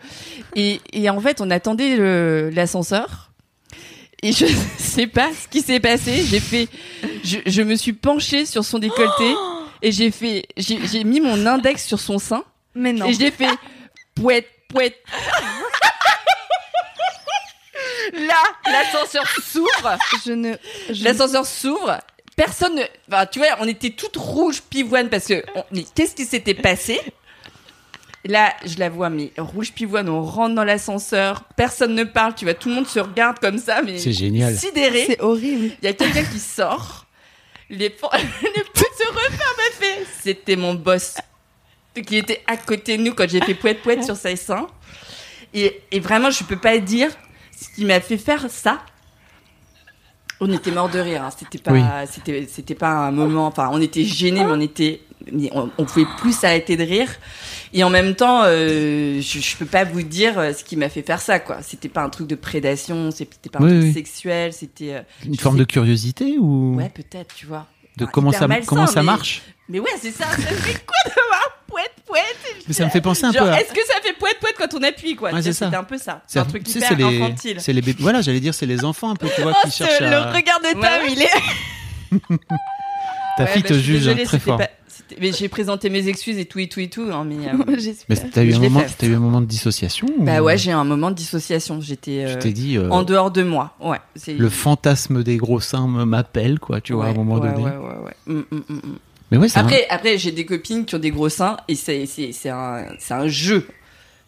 et, 0.56 0.80
et 0.92 1.08
en 1.08 1.20
fait 1.20 1.40
on 1.40 1.50
attendait 1.50 1.96
le, 1.96 2.50
l'ascenseur. 2.52 3.30
Et 4.24 4.32
je 4.32 4.46
sais 4.78 5.06
pas 5.06 5.30
ce 5.32 5.48
qui 5.48 5.60
s'est 5.60 5.80
passé. 5.80 6.24
J'ai 6.28 6.40
fait, 6.40 6.68
je, 7.22 7.38
je 7.46 7.62
me 7.62 7.76
suis 7.76 7.92
penchée 7.92 8.44
sur 8.44 8.64
son 8.64 8.80
décolleté 8.80 9.34
et 9.82 9.92
j'ai 9.92 10.10
fait, 10.10 10.46
j'ai, 10.56 10.78
j'ai 10.84 11.04
mis 11.04 11.20
mon 11.20 11.46
index 11.46 11.86
sur 11.86 12.00
son 12.00 12.18
sein. 12.18 12.42
Mais 12.74 12.92
non. 12.92 13.06
Et 13.06 13.12
j'ai 13.12 13.30
fait 13.30 13.50
pouette, 14.14 14.48
pouette. 14.68 14.96
Là, 18.12 18.42
l'ascenseur 18.70 19.26
s'ouvre. 19.42 19.96
Je 20.26 20.32
ne 20.32 20.54
je 20.90 21.04
L'ascenseur 21.04 21.46
s'ouvre. 21.46 21.98
Personne 22.36 22.76
ne. 22.76 22.82
Enfin, 23.08 23.26
tu 23.26 23.38
vois, 23.38 23.48
on 23.60 23.68
était 23.68 23.90
toutes 23.90 24.16
rouges 24.16 24.62
pivoine 24.62 25.08
parce 25.08 25.26
que. 25.26 25.42
on- 25.54 25.64
mais 25.72 25.84
Qu'est-ce 25.94 26.14
qui 26.14 26.24
s'était 26.24 26.54
passé? 26.54 27.00
Là, 28.24 28.54
je 28.64 28.78
la 28.78 28.88
vois, 28.88 29.10
mais 29.10 29.32
rouge 29.36 29.72
pivoine, 29.72 30.08
on 30.08 30.22
rentre 30.22 30.54
dans 30.54 30.62
l'ascenseur, 30.62 31.42
personne 31.56 31.92
ne 31.96 32.04
parle, 32.04 32.36
tu 32.36 32.44
vois, 32.44 32.54
tout 32.54 32.68
le 32.68 32.76
monde 32.76 32.86
se 32.86 33.00
regarde 33.00 33.40
comme 33.40 33.58
ça, 33.58 33.82
mais. 33.82 33.98
C'est 33.98 34.12
génial. 34.12 34.56
Sidéré. 34.56 35.04
c'est 35.08 35.20
horrible. 35.20 35.74
Il 35.82 35.84
y 35.86 35.88
a 35.88 35.92
quelqu'un 35.92 36.22
qui 36.24 36.38
sort. 36.38 37.06
Les, 37.68 37.78
les 37.88 37.88
portes 37.90 38.06
se 38.98 39.08
referment 39.08 39.72
fait. 39.80 40.06
C'était 40.22 40.56
mon 40.56 40.74
boss. 40.74 41.14
Qui 42.06 42.16
était 42.16 42.42
à 42.46 42.56
côté 42.56 42.96
de 42.96 43.02
nous 43.02 43.12
quand 43.14 43.28
j'ai 43.28 43.40
fait 43.40 43.54
poète 43.54 43.82
poète 43.82 44.02
sur 44.04 44.16
ses 44.16 44.36
seins. 44.36 44.66
Et, 45.52 45.80
et 45.90 46.00
vraiment, 46.00 46.30
je 46.30 46.42
peux 46.44 46.56
pas 46.56 46.78
dire 46.78 47.10
ce 47.60 47.68
qui 47.74 47.84
m'a 47.84 48.00
fait 48.00 48.16
faire 48.18 48.46
ça. 48.50 48.80
On 50.40 50.50
était 50.52 50.70
mort 50.72 50.88
de 50.88 50.98
rire. 50.98 51.22
hein. 51.22 51.30
C'était 51.36 51.58
pas, 51.58 51.72
Oui. 51.72 51.82
c'était, 52.10 52.48
c'était 52.50 52.74
pas 52.74 52.88
un 52.90 53.10
moment. 53.12 53.46
Enfin, 53.46 53.68
on 53.72 53.80
était 53.80 54.04
gênés, 54.04 54.42
mais 54.42 54.50
on 54.50 54.60
était, 54.60 55.00
mais 55.30 55.50
on, 55.52 55.70
on 55.78 55.84
pouvait 55.84 56.06
plus 56.18 56.32
s'arrêter 56.36 56.76
de 56.76 56.82
rire. 56.82 57.08
Et 57.74 57.84
en 57.84 57.90
même 57.90 58.14
temps, 58.16 58.42
euh, 58.44 59.20
je, 59.20 59.38
je 59.38 59.56
peux 59.56 59.66
pas 59.66 59.84
vous 59.84 60.02
dire 60.02 60.38
euh, 60.38 60.52
ce 60.52 60.64
qui 60.64 60.76
m'a 60.76 60.88
fait 60.88 61.02
faire 61.02 61.20
ça, 61.20 61.38
quoi. 61.38 61.58
C'était 61.62 61.88
pas 61.88 62.02
un 62.02 62.08
truc 62.08 62.26
de 62.26 62.34
prédation, 62.34 63.10
c'était 63.12 63.50
pas 63.50 63.60
un 63.60 63.62
Oui, 63.64 63.70
truc 63.70 63.82
oui. 63.84 63.92
sexuel, 63.92 64.52
c'était. 64.52 64.94
euh, 64.94 65.02
une 65.24 65.36
forme 65.38 65.56
sais- 65.56 65.60
de 65.60 65.64
curiosité 65.64 66.36
ou? 66.38 66.74
Ouais, 66.76 66.88
peut-être, 66.92 67.34
tu 67.34 67.46
vois. 67.46 67.66
de 67.98 68.04
Enfin, 68.04 68.10
comment 68.12 68.32
ça 68.32 68.48
malsain, 68.48 68.66
comment 68.66 68.86
ça 68.88 69.00
mais- 69.00 69.06
marche? 69.06 69.42
Mais 69.68 69.78
ouais, 69.78 69.90
c'est 70.00 70.10
ça. 70.10 70.24
Ça 70.24 70.36
fait 70.36 70.84
quoi 70.84 70.96
de 71.06 71.12
voir 71.28 71.58
poète 71.72 71.92
poète 72.06 72.22
mais 72.68 72.74
ça 72.74 72.84
me 72.84 72.90
fait 72.90 73.00
penser 73.00 73.24
un 73.24 73.32
Genre, 73.32 73.44
peu 73.46 73.50
à... 73.50 73.60
est-ce 73.60 73.72
que 73.72 73.80
ça 73.86 73.94
fait 74.02 74.12
poète 74.12 74.36
poète 74.40 74.54
quand 74.58 74.74
on 74.78 74.82
appuie, 74.82 75.16
quoi? 75.16 75.32
Ouais, 75.32 75.42
c'est 75.42 75.52
ça. 75.52 75.70
Un 75.72 75.84
peu 75.84 75.98
ça. 75.98 76.22
C'est 76.26 76.38
un 76.38 76.44
truc 76.44 76.68
sais, 76.68 76.78
hyper 76.78 76.96
les, 76.96 77.04
infantile. 77.22 77.56
c'est 77.60 77.72
les. 77.72 77.80
Voilà, 77.98 78.20
j'allais 78.20 78.40
dire, 78.40 78.52
c'est 78.54 78.66
les 78.66 78.84
enfants 78.84 79.10
un 79.10 79.16
peu, 79.16 79.26
tu 79.34 79.40
vois, 79.42 79.52
qui 79.54 79.58
Oh, 79.66 79.70
cherchent 79.70 79.98
ce- 79.98 80.04
à... 80.04 80.10
Le 80.10 80.36
regard 80.36 80.60
de 80.60 80.78
Ouais, 80.78 80.82
ouais. 80.82 81.12
il 81.12 81.22
est. 81.22 82.18
Ta 83.38 83.44
Ouais, 83.44 83.50
fille 83.50 83.62
bah, 83.62 83.68
te 83.70 83.74
je 83.74 83.78
suis 83.78 83.92
juge 83.92 83.98
désolée, 84.04 84.24
très 84.24 84.38
fort. 84.38 84.58
pas- 84.58 84.68
mais 85.20 85.32
j'ai 85.32 85.48
présenté 85.48 85.88
mes 85.90 86.08
excuses 86.08 86.38
et 86.38 86.44
tout 86.44 86.58
et 86.58 86.68
tout 86.68 86.80
et 86.80 86.88
tout. 86.88 87.08
hein, 87.12 87.24
mais, 87.26 87.48
euh, 87.48 87.52
Mais 88.08 88.16
t'as 88.16 88.44
eu, 88.44 88.54
un 88.54 88.58
moment, 88.58 88.82
eu 89.02 89.14
un 89.14 89.18
moment 89.18 89.40
de 89.40 89.46
dissociation 89.46 90.06
ou- 90.18 90.22
bah 90.24 90.42
ouais, 90.42 90.56
j'ai 90.58 90.70
eu 90.70 90.74
un 90.74 90.84
moment 90.84 91.10
de 91.10 91.16
dissociation. 91.16 91.80
J'étais 91.80 92.24
euh, 92.26 92.38
dit, 92.52 92.76
euh, 92.76 92.88
en 92.90 93.02
dehors 93.02 93.30
de 93.30 93.42
moi. 93.42 93.74
Ouais. 93.80 93.98
le 94.28 94.48
fantasme 94.50 95.22
des 95.22 95.36
gros 95.38 95.60
seins 95.60 95.86
me- 95.88 96.04
m'appelle, 96.04 96.58
quoi, 96.60 96.80
tu 96.80 96.92
vois, 96.92 97.06
à 97.06 97.08
un 97.08 97.10
Ouais, 97.12 97.16
moment 97.18 97.38
ouais, 97.38 97.50
donné. 97.52 97.64
Ouais, 97.64 97.76
ouais, 97.76 98.04
ouais. 98.04 98.16
Mm, 98.26 98.38
mm, 98.50 98.62
mm, 98.68 98.74
mm. 98.74 98.98
Mais 99.32 99.38
ouais, 99.38 99.48
c'est 99.48 99.58
un- 99.58 99.62
Après, 99.62 99.86
après 99.88 100.18
j'ai 100.18 100.30
des 100.30 100.44
copines 100.44 100.84
qui 100.84 100.94
ont 100.94 100.98
des 101.00 101.10
gros 101.10 101.28
seins 101.30 101.56
et 101.66 101.74
c'est 101.74 102.06
c'est 102.06 102.30
c'est 102.32 102.50
un 102.50 102.86
c'est 102.98 103.14
un 103.14 103.26
jeu. 103.26 103.66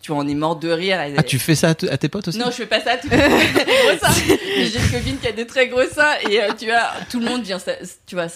Tu 0.01 0.13
vois, 0.13 0.23
on 0.23 0.29
est 0.29 0.35
mort 0.35 0.57
de 0.57 0.69
rire. 0.69 0.99
Ah, 1.17 1.23
tu 1.23 1.39
fais 1.39 1.55
ça 1.55 1.69
à, 1.69 1.71
à 1.71 1.97
tes 1.97 2.09
potes 2.11 2.29
aussi? 2.29 2.37
Non, 2.39 2.47
je 2.47 2.53
fais 2.57 2.67
pas 2.67 2.81
ça. 2.81 2.99
Tout 2.99 3.09
le 3.11 3.17
monde 3.17 3.33
a 3.33 3.65
des 3.65 3.65
gros 3.65 3.99
seins. 4.07 4.23
J'ai 4.59 4.79
une 4.79 4.91
copine 4.91 5.17
qui 5.19 5.27
a 5.29 5.33
des 5.33 5.47
très 5.47 5.69
gros 5.69 5.81
seins 5.91 6.15
et 6.31 6.43
euh, 6.43 6.53
tu 6.59 6.67
vois, 6.67 6.91
tout 7.11 7.21
le 7.21 7.27
monde 7.27 7.43
vient. 7.43 7.59
ça- 7.59 7.77
Tu 8.07 8.15
vois, 8.15 8.27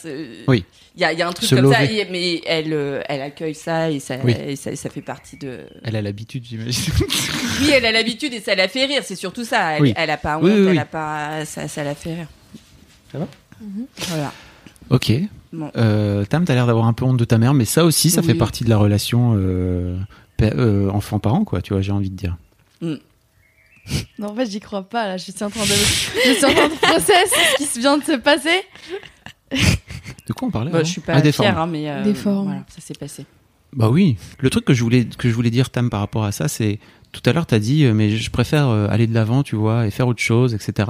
Oui. 0.46 0.64
Il 0.96 1.02
y 1.02 1.04
a, 1.04 1.12
il 1.12 1.18
y 1.18 1.22
a 1.22 1.28
un 1.28 1.32
truc 1.32 1.46
Se 1.48 1.54
comme 1.54 1.70
ça, 1.72 1.84
et- 1.84 2.06
mais 2.10 2.40
elle, 2.46 2.72
euh, 2.72 3.02
elle 3.08 3.20
accueille 3.20 3.54
ça 3.54 3.90
et 3.90 4.00
ça, 4.00 4.16
Oui. 4.24 4.34
et 4.46 4.56
ça, 4.56 4.74
ça 4.76 4.88
fait 4.90 5.02
partie 5.02 5.36
de. 5.36 5.60
Elle 5.84 5.96
a 5.96 6.00
l'habitude, 6.02 6.44
j'imagine. 6.48 6.92
Oui, 7.60 7.70
elle 7.74 7.84
a 7.86 7.92
l'habitude 7.92 8.32
et 8.34 8.40
ça 8.40 8.54
la 8.54 8.66
fait 8.68 8.84
rire. 8.86 9.02
C'est 9.04 9.16
surtout 9.16 9.44
ça. 9.44 9.76
Elle, 9.76 9.82
Oui. 9.82 9.94
elle 9.96 10.10
a 10.10 10.16
pas 10.16 10.36
honte, 10.38 10.44
Oui, 10.44 10.52
oui, 10.52 10.60
oui. 10.64 10.68
elle 10.72 10.78
a 10.78 10.84
pas. 10.86 11.44
Ça, 11.44 11.66
ça 11.68 11.82
la 11.84 11.94
fait 11.94 12.14
rire. 12.14 12.28
Ça 13.12 13.18
va? 13.18 13.28
Voilà. 14.08 14.32
ok. 14.90 15.12
Bon. 15.53 15.70
Euh, 15.76 16.24
Tam, 16.26 16.44
t'as 16.44 16.55
l'air 16.55 16.66
d'avoir 16.66 16.86
un 16.86 16.92
peu 16.92 17.05
honte 17.05 17.16
de 17.16 17.24
ta 17.24 17.38
mère, 17.38 17.55
mais 17.55 17.64
ça 17.64 17.84
aussi, 17.84 18.11
ça 18.11 18.20
Oui. 18.20 18.26
fait 18.28 18.34
partie 18.34 18.64
de 18.64 18.68
la 18.68 18.76
relation 18.76 19.34
euh, 19.36 19.96
euh, 20.42 20.90
enfant-parent, 20.90 21.44
quoi, 21.44 21.62
tu 21.62 21.72
vois, 21.72 21.82
j'ai 21.82 21.92
envie 21.92 22.11
de 22.11 22.16
dire. 22.16 22.36
Non, 22.82 24.28
en 24.28 24.34
fait, 24.34 24.46
j'y 24.51 24.61
crois 24.61 24.82
pas 24.82 25.07
là. 25.09 25.16
Je 25.16 25.24
suis 25.24 25.32
en 25.42 25.49
train 25.51 25.62
de, 25.62 25.66
je 25.66 26.32
suis 26.34 26.44
en 26.44 26.53
train 26.55 26.68
de 26.68 26.74
process 26.74 27.30
ce 27.59 27.64
qui 27.72 27.80
vient 27.80 27.96
de 27.96 28.05
se 28.05 28.16
passer. 28.16 28.62
De 29.51 30.32
quoi 30.34 30.49
on 30.49 30.51
parlait 30.51 30.70
Bah, 30.70 30.82
je 30.84 30.90
suis 30.90 31.03
Ah, 31.09 31.14
pas 31.14 31.20
des 31.22 31.32
fière, 31.32 31.59
hein, 31.59 31.66
mais 31.66 31.88
euh. 31.88 32.12
Voilà, 32.22 32.64
ça 32.68 32.80
s'est 32.82 32.94
passé. 32.94 33.24
Bah 33.72 33.88
oui. 33.90 34.16
Le 34.40 34.51
truc 34.51 34.64
que 34.64 34.74
je 34.74 34.82
voulais 34.82 35.05
que 35.07 35.28
je 35.28 35.34
voulais 35.34 35.51
dire 35.51 35.70
Tam 35.70 35.88
par 35.90 36.01
rapport 36.01 36.24
à 36.24 36.32
ça, 36.32 36.49
c'est 36.49 36.78
tout 37.20 37.28
à 37.28 37.32
l'heure 37.32 37.46
t'as 37.46 37.58
dit 37.58 37.84
euh, 37.84 37.94
mais 37.94 38.10
je 38.10 38.30
préfère 38.30 38.68
euh, 38.68 38.88
aller 38.90 39.06
de 39.06 39.14
l'avant, 39.14 39.42
tu 39.42 39.56
vois, 39.56 39.86
et 39.86 39.90
faire 39.90 40.06
autre 40.08 40.20
chose, 40.20 40.54
etc. 40.54 40.88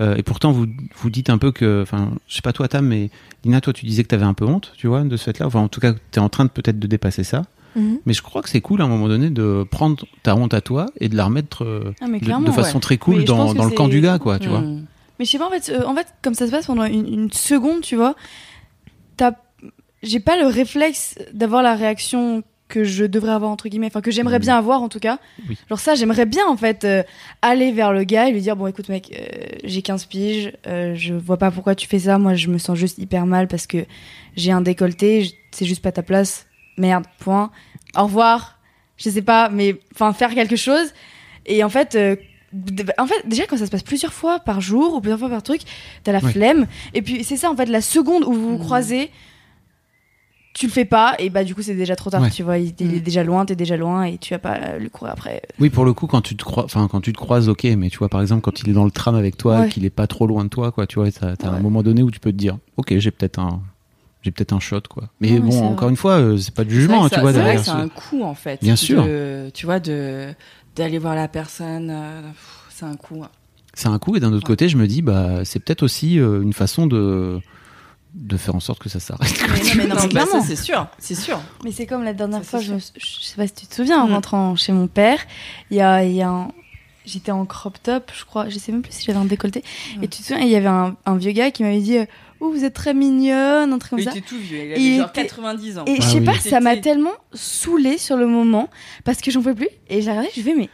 Euh, 0.00 0.16
et 0.16 0.22
pourtant 0.22 0.52
vous 0.52 0.66
vous 0.96 1.10
dites 1.10 1.30
un 1.30 1.38
peu 1.38 1.52
que, 1.52 1.82
enfin, 1.82 2.10
je 2.28 2.34
sais 2.34 2.42
pas 2.42 2.52
toi 2.52 2.68
Tam, 2.68 2.86
mais 2.86 3.10
Lina, 3.44 3.60
toi 3.60 3.72
tu 3.72 3.86
disais 3.86 4.02
que 4.02 4.08
t'avais 4.08 4.24
un 4.24 4.34
peu 4.34 4.44
honte, 4.44 4.72
tu 4.76 4.86
vois, 4.86 5.02
de 5.02 5.16
ce 5.16 5.24
fait-là. 5.24 5.46
Enfin, 5.46 5.60
en 5.60 5.68
tout 5.68 5.80
cas, 5.80 5.94
t'es 6.10 6.20
en 6.20 6.28
train 6.28 6.44
de 6.44 6.50
peut-être 6.50 6.78
de 6.78 6.86
dépasser 6.86 7.24
ça. 7.24 7.42
Mhm. 7.74 8.00
Mais 8.04 8.12
je 8.12 8.22
crois 8.22 8.42
que 8.42 8.50
c'est 8.50 8.60
cool 8.60 8.82
à 8.82 8.84
un 8.84 8.88
moment 8.88 9.08
donné 9.08 9.30
de 9.30 9.64
prendre 9.70 10.04
ta 10.22 10.36
honte 10.36 10.52
à 10.52 10.60
toi 10.60 10.86
et 11.00 11.08
de 11.08 11.16
la 11.16 11.24
remettre 11.24 11.64
euh, 11.64 11.94
Ah, 12.00 12.06
de, 12.06 12.50
façon 12.50 12.74
ouais. 12.74 12.80
très 12.80 12.98
cool 12.98 13.18
Mais 13.18 13.24
dans, 13.24 13.52
le 13.52 13.70
camp 13.70 13.88
du 13.88 14.00
gars, 14.00 14.18
quoi, 14.18 14.38
tu 14.38 14.48
vois. 14.48 14.60
Mais 14.60 15.24
je 15.24 15.30
sais 15.30 15.38
pas, 15.38 15.46
en 15.46 15.50
fait, 15.50 15.70
euh, 15.70 15.86
en 15.86 15.94
fait, 15.94 16.06
comme 16.22 16.34
ça 16.34 16.46
se 16.46 16.50
passe 16.50 16.66
pendant 16.66 16.84
une, 16.84 17.06
une 17.06 17.32
seconde, 17.32 17.80
tu 17.80 17.96
vois, 17.96 18.14
j'ai 20.02 20.20
pas 20.20 20.36
le 20.36 20.46
réflexe 20.46 21.16
d'avoir 21.32 21.62
la 21.62 21.74
réaction 21.74 22.42
que 22.72 22.84
je 22.84 23.04
devrais 23.04 23.32
avoir, 23.32 23.50
entre 23.50 23.68
guillemets, 23.68 23.86
enfin, 23.88 24.00
que 24.00 24.10
j'aimerais 24.10 24.38
Mhm. 24.38 24.44
bien 24.44 24.56
avoir, 24.56 24.82
en 24.82 24.88
tout 24.88 24.98
cas. 24.98 25.18
Oui. 25.48 25.56
Genre 25.68 25.78
ça, 25.78 25.94
j'aimerais 25.94 26.26
bien, 26.26 26.46
en 26.48 26.56
fait, 26.56 26.84
euh, 26.84 27.02
aller 27.42 27.70
vers 27.72 27.92
le 27.92 28.04
gars 28.04 28.28
et 28.28 28.32
lui 28.32 28.40
dire, 28.40 28.56
bon, 28.56 28.66
écoute, 28.66 28.88
mec, 28.88 29.12
euh, 29.16 29.46
j'ai 29.64 29.82
15 29.82 30.06
piges, 30.06 30.52
euh, 30.66 30.94
je 30.94 31.14
vois 31.14 31.36
pas 31.36 31.50
pourquoi 31.50 31.74
tu 31.74 31.86
fais 31.86 31.98
ça, 32.00 32.18
moi, 32.18 32.34
je 32.34 32.48
me 32.48 32.58
sens 32.58 32.76
juste 32.78 32.98
hyper 32.98 33.26
mal 33.26 33.46
parce 33.48 33.66
que 33.66 33.84
j'ai 34.36 34.50
un 34.52 34.60
décolleté, 34.62 35.30
c'est 35.50 35.66
juste 35.66 35.82
pas 35.82 35.92
ta 35.92 36.02
place, 36.02 36.46
merde, 36.78 37.04
point. 37.18 37.50
Au 37.96 38.04
revoir, 38.04 38.58
je 38.96 39.10
sais 39.10 39.22
pas, 39.22 39.48
mais, 39.50 39.76
enfin, 39.94 40.12
faire 40.12 40.34
quelque 40.34 40.56
chose. 40.56 40.92
Et 41.46 41.62
en 41.62 41.68
fait... 41.68 41.96
en 42.98 43.06
fait, 43.06 43.26
déjà 43.26 43.46
quand 43.46 43.56
ça 43.56 43.64
se 43.66 43.70
passe 43.70 43.82
plusieurs 43.82 44.12
fois 44.12 44.38
par 44.38 44.60
jour 44.60 44.94
ou 44.94 45.00
plusieurs 45.00 45.18
fois 45.18 45.30
par 45.30 45.42
truc, 45.42 45.62
t'as 46.04 46.12
la 46.12 46.18
Ouais. 46.22 46.32
flemme. 46.32 46.66
Et 46.94 47.00
puis 47.02 47.24
c'est 47.24 47.36
ça 47.38 47.50
en 47.50 47.56
fait, 47.56 47.64
la 47.66 47.80
seconde 47.80 48.24
où 48.24 48.32
vous 48.32 48.48
vous 48.50 48.56
Mm. 48.56 48.66
croisez, 48.66 49.10
tu 50.54 50.66
le 50.66 50.72
fais 50.72 50.84
pas 50.84 51.14
et 51.18 51.30
bah 51.30 51.44
du 51.44 51.54
coup 51.54 51.62
c'est 51.62 51.74
déjà 51.74 51.96
trop 51.96 52.10
tard. 52.10 52.20
Ouais. 52.22 52.30
Tu 52.30 52.42
vois, 52.42 52.58
il, 52.58 52.74
il 52.78 52.94
est 52.94 52.98
Mm. 52.98 53.00
déjà 53.02 53.24
loin, 53.24 53.44
t'es 53.46 53.56
déjà 53.56 53.76
loin 53.76 54.04
et 54.04 54.18
tu 54.18 54.34
vas 54.34 54.38
pas 54.38 54.54
euh, 54.56 54.78
le 54.78 54.88
courir 54.90 55.12
après. 55.14 55.42
Oui, 55.58 55.70
pour 55.70 55.84
le 55.84 55.92
coup, 55.94 56.06
quand 56.06 56.20
tu 56.20 56.36
te 56.36 56.44
crois, 56.44 56.64
enfin, 56.64 56.88
quand 56.90 57.00
tu 57.00 57.12
te 57.12 57.18
croises, 57.18 57.48
ok, 57.48 57.64
mais 57.76 57.88
tu 57.88 57.98
vois, 57.98 58.08
par 58.08 58.20
exemple, 58.20 58.42
quand 58.42 58.60
il 58.60 58.68
est 58.68 58.72
dans 58.74 58.84
le 58.84 58.90
tram 58.90 59.14
avec 59.14 59.36
toi, 59.36 59.60
Ouais. 59.60 59.68
qu'il 59.68 59.84
est 59.84 59.90
pas 59.90 60.06
trop 60.06 60.26
loin 60.26 60.44
de 60.44 60.50
toi, 60.50 60.70
quoi, 60.72 60.86
tu 60.86 60.98
vois, 60.98 61.10
t'as, 61.10 61.36
t'as 61.36 61.48
un 61.50 61.60
moment 61.60 61.82
donné 61.82 62.02
où 62.02 62.10
tu 62.10 62.20
peux 62.20 62.32
te 62.32 62.36
dire, 62.36 62.58
ok, 62.76 62.94
j'ai 62.98 63.10
peut-être 63.10 63.38
un, 63.38 63.62
j'ai 64.22 64.30
peut-être 64.30 64.52
un 64.52 64.60
shot, 64.60 64.82
quoi. 64.90 65.04
Mais 65.20 65.38
bon, 65.40 65.64
encore 65.64 65.84
vrai. 65.84 65.90
une 65.90 65.96
fois, 65.96 66.12
euh, 66.18 66.36
c'est 66.36 66.54
pas 66.54 66.62
C'est 66.62 66.68
vrai 66.68 66.74
jugement, 66.80 67.00
que 67.00 67.06
hein, 67.06 67.08
ça- 67.08 67.14
tu 67.16 67.20
vois, 67.22 67.32
c'est 67.32 67.38
vrai 67.38 67.44
derrière. 67.54 67.60
que 67.60 67.64
c'est 67.66 67.72
ce- 67.72 67.76
un 67.76 67.88
coup 67.88 68.22
en 68.22 68.34
fait. 68.34 68.60
Bien 68.62 68.76
sûr. 68.76 69.04
de- 69.04 69.50
tu 69.54 69.64
vois, 69.66 69.80
de 69.80 70.34
d'aller 70.76 70.98
voir 70.98 71.14
la 71.14 71.28
personne, 71.28 71.90
euh, 71.90 72.20
pff, 72.30 72.66
c'est 72.70 72.84
un 72.86 72.96
coup. 72.96 73.22
hein. 73.22 73.28
C'est 73.74 73.88
un 73.88 73.98
coup, 73.98 74.16
et 74.16 74.20
d'un 74.20 74.28
autre 74.28 74.36
Ouais. 74.44 74.52
côté, 74.52 74.68
je 74.68 74.76
me 74.76 74.86
dis, 74.86 75.00
bah, 75.02 75.44
c'est 75.44 75.58
peut-être 75.64 75.82
aussi 75.82 76.18
euh, 76.18 76.42
une 76.42 76.52
façon 76.52 76.86
de, 76.86 77.40
de 78.14 78.36
faire 78.36 78.54
en 78.54 78.60
sorte 78.60 78.78
que 78.82 78.88
ça 78.88 79.00
s'arrête. 79.00 79.32
Mais 79.76 79.84
non, 79.86 79.94
mais 79.94 80.02
non, 80.02 80.08
bah, 80.12 80.26
ça, 80.30 80.40
c'est 80.42 80.56
sûr, 80.56 80.86
c'est 80.98 81.14
sûr. 81.14 81.40
Mais 81.64 81.72
c'est 81.72 81.86
comme 81.86 82.04
la 82.04 82.12
dernière 82.12 82.44
Ça, 82.44 82.50
fois, 82.50 82.60
je, 82.60 82.74
me 82.74 82.78
je 82.78 83.06
sais 83.24 83.36
pas 83.36 83.46
si 83.46 83.54
tu 83.54 83.66
te 83.66 83.74
souviens, 83.74 84.02
en 84.02 84.08
Mm. 84.08 84.12
rentrant 84.14 84.56
chez 84.56 84.72
mon 84.72 84.86
père, 84.86 85.18
il 85.70 85.78
y 85.78 85.80
a, 85.80 86.04
il 86.04 86.12
y 86.12 86.22
a 86.22 86.28
un- 86.28 86.48
J'étais 87.04 87.32
en 87.32 87.44
crop 87.46 87.82
top, 87.82 88.12
je 88.16 88.24
crois, 88.24 88.48
je 88.48 88.56
sais 88.60 88.70
même 88.70 88.82
plus 88.82 88.92
si 88.92 89.04
j'avais 89.04 89.18
un 89.18 89.24
décolleté. 89.24 89.64
Et 90.02 90.06
tu 90.06 90.22
te 90.22 90.26
souviens, 90.28 90.38
il 90.44 90.48
y 90.50 90.54
avait 90.54 90.68
un, 90.68 90.94
un 91.04 91.16
vieux 91.16 91.32
gars 91.32 91.50
qui 91.50 91.64
m'avait 91.64 91.80
dit 91.80 91.98
Oh, 92.38 92.52
vous 92.52 92.62
êtes 92.64 92.74
très 92.74 92.94
mignonne, 92.94 93.72
un 93.72 93.78
truc 93.78 93.90
comme 93.90 93.98
Il 93.98 94.04
ça. 94.04 94.10
était 94.12 94.20
tout 94.20 94.38
vieux, 94.38 94.58
il 94.58 94.72
avait 94.72 94.80
Il 94.80 94.98
genre 94.98 95.08
était- 95.08 95.22
90 95.24 95.78
ans. 95.78 95.84
Et 95.86 95.96
je 95.96 96.02
Ah 96.02 96.06
sais 96.08 96.18
oui. 96.20 96.24
pas, 96.24 96.38
ça 96.38 96.60
m'a 96.60 96.76
tellement 96.76 97.10
saoulée 97.32 97.98
sur 97.98 98.16
le 98.16 98.28
moment 98.28 98.68
parce 99.04 99.20
que 99.20 99.32
j'en 99.32 99.40
pouvais 99.42 99.54
plus. 99.56 99.68
Et 99.88 100.00
j'ai 100.00 100.10
regardé, 100.10 100.28
je 100.36 100.42
fais 100.42 100.54
mais, 100.56 100.68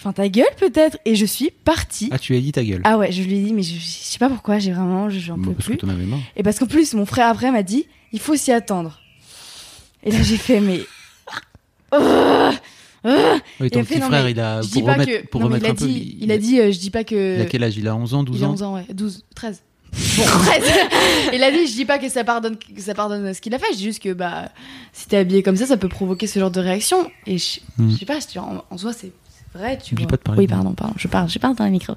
enfin 0.00 0.12
ta 0.12 0.28
gueule 0.28 0.46
peut-être. 0.58 0.98
Et 1.04 1.14
je 1.14 1.24
suis 1.26 1.50
partie. 1.64 2.08
Ah, 2.10 2.18
tu 2.18 2.34
as 2.34 2.40
dit 2.40 2.52
ta 2.52 2.64
gueule. 2.64 2.80
Ah 2.84 2.98
ouais, 2.98 3.12
je 3.12 3.22
lui 3.22 3.36
ai 3.38 3.42
dit 3.44 3.52
mais 3.52 3.62
je, 3.62 3.74
je 3.74 3.84
sais 3.84 4.18
pas 4.18 4.28
pourquoi, 4.28 4.58
j'ai 4.58 4.72
vraiment, 4.72 5.08
j'en 5.10 5.36
peux 5.36 5.52
parce 5.52 5.66
que 5.66 5.72
plus. 5.72 5.76
t'en 5.78 5.88
avais 5.88 6.04
marre. 6.06 6.20
Et 6.36 6.42
parce 6.42 6.58
qu'en 6.58 6.66
plus 6.66 6.94
mon 6.94 7.06
frère 7.06 7.28
après 7.28 7.50
m'a 7.52 7.62
dit 7.62 7.86
il 8.12 8.18
faut 8.20 8.34
s'y 8.36 8.50
attendre. 8.52 9.00
Et 10.02 10.10
là 10.10 10.22
j'ai 10.22 10.36
fait 10.36 10.60
mais. 10.60 10.80
Ah, 11.92 12.52
ah. 13.04 13.36
Oui, 13.60 13.70
ton 13.70 13.82
fait, 13.84 13.94
petit 13.96 14.00
frère, 14.00 14.24
mais 14.24 14.30
il 14.32 14.40
a, 14.40 14.62
je 14.62 14.68
pour 14.70 14.82
remettre, 14.82 15.04
que. 15.10 15.26
pour 15.26 15.40
non, 15.40 15.46
remettre 15.46 15.64
il 15.64 15.68
a 15.68 15.72
un 15.72 15.74
peu. 15.74 15.86
il 15.88 16.32
a 16.32 16.38
dit, 16.38 16.60
euh, 16.60 16.70
je 16.72 16.78
dis 16.78 16.90
pas 16.90 17.04
que. 17.04 17.36
il 17.36 17.40
a 17.42 17.46
quel 17.46 17.62
âge? 17.64 17.76
Il 17.76 17.88
a 17.88 17.94
11 17.96 18.14
ans, 18.14 18.22
12 18.22 18.38
Il 18.38 18.44
a 18.44 18.48
ans? 18.48 18.52
11 18.52 18.62
ans, 18.62 18.74
ouais. 18.74 18.84
12, 18.92 19.24
13. 19.34 19.62
Bon, 19.92 20.22
13. 20.24 20.62
Il 21.32 21.42
a 21.42 21.50
dit, 21.50 21.66
je 21.66 21.72
dis 21.72 21.84
pas 21.84 21.98
que 21.98 22.08
ça 22.08 22.22
pardonne, 22.24 22.56
que 22.56 22.80
ça 22.80 22.94
pardonne 22.94 23.34
ce 23.34 23.40
qu'il 23.40 23.54
a 23.54 23.58
fait, 23.58 23.66
je 23.72 23.78
dis 23.78 23.84
juste 23.84 24.02
que, 24.02 24.12
bah, 24.12 24.50
si 24.92 25.08
t'es 25.08 25.16
habillé 25.16 25.42
comme 25.42 25.56
ça, 25.56 25.66
ça 25.66 25.76
peut 25.76 25.88
provoquer 25.88 26.26
ce 26.28 26.38
genre 26.38 26.50
de 26.50 26.60
réaction. 26.60 27.10
Et 27.26 27.38
je, 27.38 27.60
Hmm. 27.78 27.90
je 27.90 27.96
sais 27.96 28.06
pas, 28.06 28.20
je 28.20 28.26
dis, 28.26 28.38
en, 28.38 28.64
en 28.70 28.78
soi, 28.78 28.92
c'est 28.92 29.10
vrai, 29.54 29.78
tu 29.78 29.94
Oublie 29.94 30.04
vois. 30.04 30.10
pas 30.10 30.16
de 30.16 30.22
parler 30.22 30.40
Oui, 30.40 30.46
pardon, 30.46 30.72
pardon, 30.72 30.94
je 30.96 31.08
parle, 31.08 31.28
je 31.28 31.38
parle 31.38 31.56
dans 31.56 31.64
le 31.64 31.70
micro. 31.70 31.94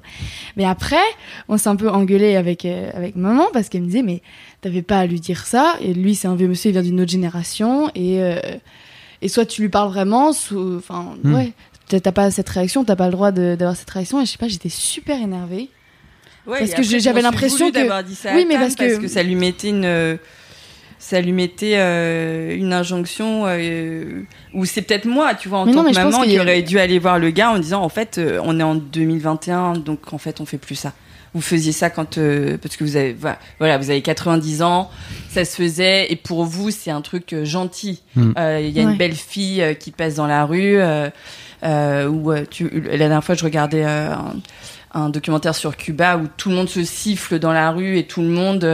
Mais 0.56 0.64
après, 0.64 0.96
on 1.48 1.56
s'est 1.56 1.68
un 1.68 1.76
peu 1.76 1.88
engueulé 1.88 2.36
avec, 2.36 2.64
euh, 2.64 2.90
avec 2.94 3.16
maman 3.16 3.46
parce 3.52 3.68
qu'elle 3.68 3.82
me 3.82 3.86
disait, 3.86 4.02
mais 4.02 4.22
t'avais 4.60 4.82
pas 4.82 4.98
à 4.98 5.06
lui 5.06 5.20
dire 5.20 5.46
ça. 5.46 5.76
Et 5.80 5.94
lui, 5.94 6.14
c'est 6.14 6.28
un 6.28 6.34
vieux 6.34 6.48
monsieur, 6.48 6.70
il 6.70 6.72
vient 6.72 6.82
d'une 6.82 7.00
autre 7.00 7.10
génération. 7.12 7.90
Et, 7.94 8.22
euh, 8.22 8.38
et 9.22 9.28
soit 9.28 9.46
tu 9.46 9.62
lui 9.62 9.68
parles 9.68 9.88
vraiment, 9.90 10.32
soit, 10.32 10.76
enfin, 10.76 11.14
Hmm. 11.22 11.34
ouais. 11.34 11.52
T'as 11.88 12.00
t'as 12.00 12.12
pas 12.12 12.30
cette 12.30 12.48
réaction, 12.48 12.82
t'as 12.84 12.96
pas 12.96 13.06
le 13.06 13.12
droit 13.12 13.30
d'avoir 13.30 13.76
cette 13.76 13.90
réaction. 13.90 14.20
Et 14.20 14.26
je 14.26 14.30
sais 14.32 14.38
pas, 14.38 14.48
j'étais 14.48 14.70
super 14.70 15.20
énervée. 15.20 15.68
Ouais, 16.46 16.58
Parce 16.58 16.74
que 16.74 16.82
j'avais 16.82 17.22
l'impression 17.22 17.68
que- 17.70 17.74
d'avoir 17.74 18.02
dit 18.04 18.14
ça 18.14 18.32
à 18.32 18.34
Oui, 18.34 18.44
mais 18.48 18.54
Tam 18.54 18.62
parce 18.62 18.74
que- 18.74 19.06
ça 19.08 19.22
lui 19.22 19.34
mettait 19.34 19.68
une 19.70 20.18
ça 21.06 21.20
lui 21.20 21.32
mettait 21.32 21.74
euh, 21.76 22.56
une 22.56 22.72
injonction 22.72 23.42
euh, 23.46 24.22
ou 24.54 24.64
c'est 24.64 24.80
peut-être 24.80 25.04
moi, 25.04 25.34
tu 25.34 25.50
vois, 25.50 25.58
en 25.58 25.66
Mais 25.66 25.72
tant 25.72 25.82
non, 25.82 25.90
que 25.90 25.94
maman 25.96 26.22
qui 26.22 26.40
aurait 26.40 26.62
dû 26.62 26.78
aller 26.78 26.98
voir 26.98 27.18
le 27.18 27.28
gars 27.30 27.50
en 27.50 27.58
disant 27.58 27.82
en 27.82 27.90
fait 27.90 28.16
euh, 28.16 28.40
on 28.42 28.58
est 28.58 28.62
en 28.62 28.74
2021 28.74 29.74
donc 29.74 30.14
en 30.14 30.18
fait 30.18 30.40
on 30.40 30.46
fait 30.46 30.56
plus 30.56 30.76
ça. 30.76 30.94
Vous 31.34 31.42
faisiez 31.42 31.72
ça 31.72 31.90
quand 31.90 32.16
euh, 32.16 32.56
parce 32.62 32.76
que 32.76 32.84
vous 32.84 32.96
avez 32.96 33.14
voilà, 33.58 33.76
vous 33.76 33.90
avez 33.90 34.00
90 34.00 34.62
ans, 34.62 34.88
ça 35.28 35.44
se 35.44 35.56
faisait 35.56 36.10
et 36.10 36.16
pour 36.16 36.44
vous 36.44 36.70
c'est 36.70 36.90
un 36.90 37.02
truc 37.02 37.34
euh, 37.34 37.44
gentil. 37.44 38.02
Hmm. 38.16 38.32
Euh, 38.38 38.60
Il 38.62 38.70
y 38.70 38.80
a 38.80 38.84
Ouais. 38.84 38.92
une 38.92 38.96
belle 38.96 39.14
fille 39.16 39.60
euh, 39.60 39.74
qui 39.74 39.90
passe 39.90 40.14
dans 40.14 40.26
la 40.26 40.46
rue 40.46 40.78
euh, 40.78 41.10
euh, 41.64 42.08
où 42.08 42.32
euh, 42.32 42.44
tu 42.50 42.70
la 42.70 42.96
dernière 42.96 43.22
fois 43.22 43.34
je 43.34 43.44
regardais 43.44 43.84
euh, 43.84 44.12
un, 44.14 44.36
un 45.02 45.08
documentaire 45.10 45.54
sur 45.56 45.76
Cuba 45.76 46.16
où 46.18 46.28
tout 46.36 46.50
le 46.50 46.54
monde 46.54 46.68
se 46.68 46.84
siffle 46.84 47.40
dans 47.40 47.52
la 47.52 47.72
rue 47.72 47.98
et 47.98 48.04
tout 48.04 48.22
le 48.22 48.28
monde 48.28 48.64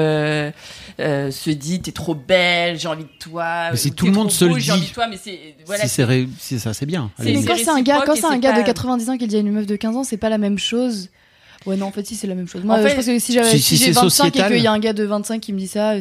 euh, 1.01 1.31
se 1.31 1.51
dit 1.51 1.81
t'es 1.81 1.93
trop 1.93 2.15
belle, 2.15 2.79
j'ai 2.79 2.89
envie 2.89 3.05
de 3.05 3.09
toi. 3.19 3.71
Mais 3.71 3.77
si 3.77 3.89
ou, 3.89 3.95
tout 3.95 4.07
le 4.07 4.13
monde 4.13 4.31
se 4.31 4.45
le 4.45 4.51
beau, 4.53 4.59
J'ai 4.59 4.73
envie 4.73 4.83
dit. 4.83 4.89
de 4.89 4.93
toi, 4.95 5.07
mais 5.09 5.19
c'est 5.23 5.57
voilà. 5.67 5.83
si 5.83 5.89
c'est 5.89 6.05
ré- 6.05 6.29
si 6.39 6.59
ça, 6.61 6.73
c'est 6.75 6.87
bien. 6.87 7.11
Mais 7.19 7.43
quand 7.45 7.57
c'est 7.57 7.69
un 7.71 7.83
gars, 7.83 8.03
quand 8.07 8.15
c'est 8.17 8.25
un 8.27 8.39
gars 8.39 8.53
de 8.53 8.59
pas- 8.59 8.63
90 8.65 9.11
ans 9.11 9.17
qui 9.17 9.27
dit 9.27 9.37
à 9.37 9.41
une 9.41 9.51
meuf 9.53 9.67
de 9.67 9.77
15 9.77 9.97
ans, 9.97 10.05
c'est 10.05 10.17
pas 10.17 10.29
la 10.29 10.39
même 10.39 10.59
chose. 10.59 11.09
Ouais, 11.67 11.77
non, 11.77 11.87
en 11.87 11.91
fait, 11.93 12.07
si, 12.07 12.15
c'est 12.17 12.27
la 12.27 12.35
même 12.35 12.49
chose. 12.49 12.65
Moi, 12.65 12.77
En 12.77 12.79
euh, 12.79 12.83
fait, 12.85 12.91
je 12.91 12.95
pense 12.97 13.05
que 13.07 13.19
si 13.19 13.33
j'avais, 13.35 13.51
si- 13.51 13.59
si, 13.61 13.77
si 13.77 13.85
j'ai 13.85 13.93
c'est 13.93 14.01
25 14.01 14.09
sociétal- 14.29 14.51
et 14.53 14.55
qu'il 14.57 14.65
y 14.65 14.67
a 14.67 14.73
un 14.73 14.79
gars 14.79 14.95
de 14.95 15.05
25 15.05 15.41
qui 15.41 15.53
me 15.53 15.59
dit 15.59 15.69
ça, 15.69 16.01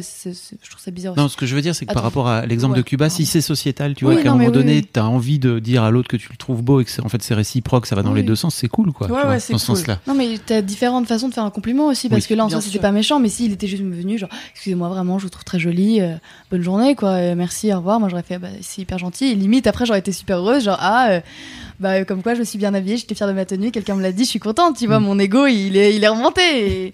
trouve 0.70 0.80
ça 0.82 0.90
bizarre 0.90 1.12
aussi. 1.12 1.20
Non, 1.20 1.28
ce 1.28 1.36
que 1.36 1.44
je 1.44 1.54
veux 1.54 1.60
dire, 1.60 1.74
c'est 1.74 1.84
que 1.84 1.92
par 1.92 2.02
rapport 2.02 2.28
à 2.28 2.46
l'exemple 2.46 2.74
de 2.74 2.80
Ouais, 2.80 2.84
Cuba, 2.84 3.10
si 3.10 3.26
c'est 3.26 3.42
sociétal, 3.42 3.94
tu 3.94 4.06
Oui, 4.06 4.14
vois, 4.14 4.22
qu'à 4.22 4.30
un 4.30 4.32
moment 4.36 4.46
oui, 4.46 4.52
donné, 4.52 4.76
oui. 4.76 4.88
t'as 4.90 5.02
envie 5.04 5.38
de 5.38 5.58
dire 5.58 5.82
à 5.82 5.90
l'autre 5.90 6.08
que 6.08 6.16
tu 6.16 6.28
le 6.30 6.36
trouves 6.36 6.62
beau 6.62 6.80
et 6.80 6.84
que 6.86 6.90
c'est, 6.90 7.02
en 7.04 7.08
fait 7.10 7.22
c'est 7.22 7.34
réciproque, 7.34 7.84
ça 7.86 7.94
va 7.94 8.02
dans 8.02 8.10
Oui. 8.12 8.20
les 8.20 8.22
deux 8.22 8.36
sens, 8.36 8.54
c'est 8.54 8.68
cool, 8.68 8.92
quoi. 8.92 9.06
Ouais, 9.08 9.12
vois, 9.22 9.28
ouais, 9.30 9.40
c'est 9.40 9.52
dans 9.52 9.58
ce 9.58 9.66
cool. 9.66 9.76
sens-là. 9.76 10.00
Non, 10.06 10.14
mais 10.14 10.38
t'as 10.44 10.62
différentes 10.62 11.06
façons 11.06 11.28
de 11.28 11.34
faire 11.34 11.44
un 11.44 11.50
compliment 11.50 11.88
aussi, 11.88 12.08
parce 12.08 12.22
Oui, 12.22 12.28
que 12.28 12.34
là, 12.34 12.46
en 12.46 12.48
soi, 12.48 12.60
c'était 12.62 12.78
pas 12.78 12.92
méchant, 12.92 13.20
mais 13.20 13.28
s'il 13.28 13.52
était 13.52 13.66
juste 13.66 13.82
venu, 13.82 14.16
genre, 14.18 14.30
excusez-moi 14.54 14.88
vraiment, 14.88 15.18
je 15.18 15.24
vous 15.24 15.30
trouve 15.30 15.44
très 15.44 15.58
jolie, 15.58 16.00
euh, 16.00 16.14
bonne 16.50 16.62
journée, 16.62 16.94
quoi, 16.94 17.10
euh, 17.10 17.34
merci, 17.36 17.70
au 17.72 17.76
revoir. 17.76 18.00
Moi, 18.00 18.08
j'aurais 18.08 18.22
fait, 18.22 18.38
bah, 18.38 18.48
c'est 18.62 18.80
hyper 18.82 18.96
gentil. 18.98 19.26
Et 19.26 19.34
limite, 19.34 19.66
après, 19.66 19.84
j'aurais 19.84 19.98
été 19.98 20.12
super 20.12 20.38
heureuse, 20.38 20.64
genre, 20.64 20.78
ah, 20.80 21.08
euh, 21.10 21.20
bah, 21.80 21.92
euh, 22.00 22.04
comme 22.04 22.22
quoi, 22.22 22.34
je 22.34 22.40
me 22.40 22.44
suis 22.44 22.58
bien 22.58 22.72
habillée, 22.74 22.96
j'étais 22.96 23.14
fière 23.14 23.28
de 23.28 23.32
ma 23.32 23.44
tenue, 23.46 23.70
quelqu'un 23.72 23.96
me 23.96 24.02
l'a 24.02 24.12
dit, 24.12 24.24
je 24.24 24.28
suis 24.30 24.38
contente, 24.38 24.76
tu 24.76 24.86
vois, 24.86 25.00
Mm. 25.00 25.04
mon 25.04 25.18
ego, 25.18 25.46
il 25.46 25.76
est, 25.76 25.96
il 25.96 26.04
est 26.04 26.08
remonté. 26.08 26.86
Et, 26.86 26.92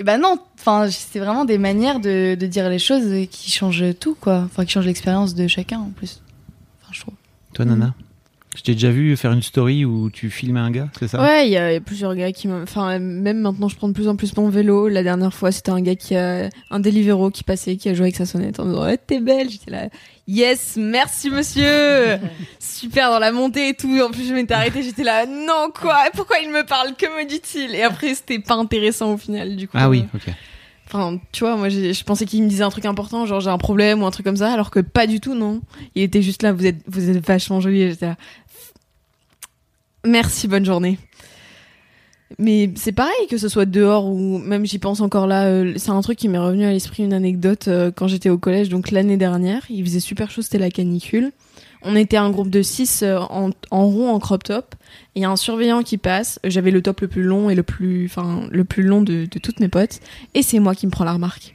Et 0.00 0.02
bah 0.04 0.18
non, 0.18 0.38
enfin, 0.58 0.88
c'est 0.90 1.20
vraiment 1.20 1.44
des 1.44 1.56
manières 1.58 2.00
de, 2.00 2.34
de 2.34 2.46
dire 2.46 2.68
les 2.68 2.80
choses 2.80 3.28
qui 3.30 3.50
changent 3.52 3.94
tout, 4.00 4.16
quoi. 4.20 4.42
Enfin, 4.44 4.64
qui 4.64 4.72
changent 4.72 4.86
l'expérience 4.86 5.34
de 5.36 5.46
chacun 5.46 5.78
en 5.78 5.90
plus. 5.90 6.20
Enfin, 6.82 6.92
je 6.92 7.00
trouve. 7.00 7.14
Toi, 7.54 7.64
Nana? 7.64 7.94
Je 8.54 8.62
t'ai 8.62 8.74
déjà 8.74 8.90
vu 8.90 9.16
faire 9.16 9.32
une 9.32 9.42
story 9.42 9.84
où 9.84 10.10
tu 10.10 10.30
filmais 10.30 10.60
un 10.60 10.70
gars, 10.70 10.88
c'est 10.98 11.08
ça? 11.08 11.20
Ouais, 11.20 11.48
il 11.48 11.50
y 11.52 11.56
a 11.56 11.80
plusieurs 11.80 12.14
gars 12.14 12.30
qui 12.30 12.46
m'ont. 12.46 12.62
Enfin, 12.62 13.00
même 13.00 13.40
maintenant, 13.40 13.68
je 13.68 13.74
prends 13.74 13.88
de 13.88 13.92
plus 13.92 14.06
en 14.06 14.14
plus 14.14 14.36
mon 14.36 14.48
vélo. 14.48 14.86
La 14.88 15.02
dernière 15.02 15.34
fois, 15.34 15.50
c'était 15.50 15.70
un 15.70 15.80
gars 15.80 15.96
qui 15.96 16.14
a. 16.14 16.48
Un 16.70 16.78
Deliveroo 16.80 17.30
qui 17.30 17.42
passait, 17.42 17.76
qui 17.76 17.88
a 17.88 17.94
joué 17.94 18.04
avec 18.04 18.16
sa 18.16 18.26
sonnette 18.26 18.60
en 18.60 18.66
disant 18.66 18.84
Ouais, 18.84 18.96
t'es 18.96 19.20
belle. 19.20 19.50
J'étais 19.50 19.72
là. 19.72 19.88
Yes, 20.28 20.76
merci 20.76 21.30
monsieur. 21.30 22.16
Super 22.60 23.10
dans 23.10 23.18
la 23.18 23.32
montée 23.32 23.70
et 23.70 23.74
tout. 23.74 24.00
En 24.00 24.10
plus, 24.10 24.28
je 24.28 24.34
m'étais 24.34 24.54
arrêtée. 24.54 24.82
J'étais 24.82 25.04
là. 25.04 25.26
Non, 25.26 25.70
quoi? 25.74 26.04
Pourquoi 26.14 26.38
il 26.38 26.50
me 26.50 26.64
parle? 26.64 26.94
Que 26.96 27.06
me 27.06 27.28
dit-il? 27.28 27.74
Et 27.74 27.82
après, 27.82 28.14
c'était 28.14 28.38
pas 28.38 28.54
intéressant 28.54 29.14
au 29.14 29.16
final, 29.16 29.56
du 29.56 29.66
coup. 29.66 29.76
Ah 29.78 29.90
oui, 29.90 30.04
ok. 30.14 30.32
Enfin, 30.86 31.18
tu 31.32 31.44
vois, 31.44 31.56
moi, 31.56 31.68
je 31.68 32.04
pensais 32.04 32.26
qu'il 32.26 32.42
me 32.42 32.48
disait 32.48 32.62
un 32.62 32.70
truc 32.70 32.84
important, 32.84 33.26
genre 33.26 33.40
j'ai 33.40 33.50
un 33.50 33.58
problème 33.58 34.02
ou 34.02 34.06
un 34.06 34.10
truc 34.10 34.24
comme 34.26 34.36
ça, 34.36 34.52
alors 34.52 34.70
que 34.70 34.80
pas 34.80 35.06
du 35.06 35.20
tout, 35.20 35.34
non. 35.34 35.62
Il 35.94 36.02
était 36.02 36.22
juste 36.22 36.42
là, 36.42 36.52
vous 36.52 36.66
êtes, 36.66 36.82
vous 36.86 37.10
êtes 37.10 37.24
vachement 37.26 37.60
jolie. 37.60 37.88
J'étais 37.90 38.06
là. 38.06 38.16
Merci, 40.04 40.48
bonne 40.48 40.64
journée. 40.64 40.98
Mais 42.38 42.70
c'est 42.74 42.92
pareil 42.92 43.26
que 43.30 43.38
ce 43.38 43.48
soit 43.48 43.66
dehors 43.66 44.06
ou 44.06 44.38
même 44.38 44.66
j'y 44.66 44.78
pense 44.78 45.00
encore 45.00 45.26
là. 45.26 45.46
euh, 45.46 45.74
c'est 45.76 45.90
un 45.90 46.00
truc 46.00 46.18
qui 46.18 46.28
m'est 46.28 46.38
revenu 46.38 46.64
à 46.64 46.72
l'esprit, 46.72 47.04
une 47.04 47.12
anecdote 47.12 47.68
euh, 47.68 47.90
quand 47.94 48.08
j'étais 48.08 48.30
au 48.30 48.38
collège, 48.38 48.68
donc 48.68 48.90
l'année 48.90 49.16
dernière. 49.16 49.62
Il 49.70 49.84
faisait 49.84 50.00
super 50.00 50.30
chaud, 50.30 50.42
c'était 50.42 50.58
la 50.58 50.70
canicule. 50.70 51.32
On 51.84 51.96
était 51.96 52.16
un 52.16 52.30
groupe 52.30 52.50
de 52.50 52.62
6 52.62 53.04
en, 53.30 53.50
en 53.70 53.86
rond, 53.86 54.10
en 54.10 54.18
crop 54.18 54.42
top. 54.42 54.74
Et 55.14 55.20
il 55.20 55.22
y 55.22 55.24
a 55.24 55.30
un 55.30 55.36
surveillant 55.36 55.82
qui 55.82 55.98
passe. 55.98 56.38
J'avais 56.44 56.70
le 56.70 56.80
top 56.82 57.00
le 57.02 57.08
plus 57.08 57.22
long 57.22 57.50
et 57.50 57.54
le 57.54 57.62
plus, 57.62 58.06
enfin, 58.06 58.46
le 58.50 58.64
plus 58.64 58.82
long 58.82 59.02
de, 59.02 59.26
de 59.30 59.38
toutes 59.38 59.60
mes 59.60 59.68
potes. 59.68 60.00
Et 60.34 60.42
c'est 60.42 60.58
moi 60.60 60.74
qui 60.74 60.86
me 60.86 60.90
prends 60.90 61.04
la 61.04 61.12
remarque. 61.12 61.54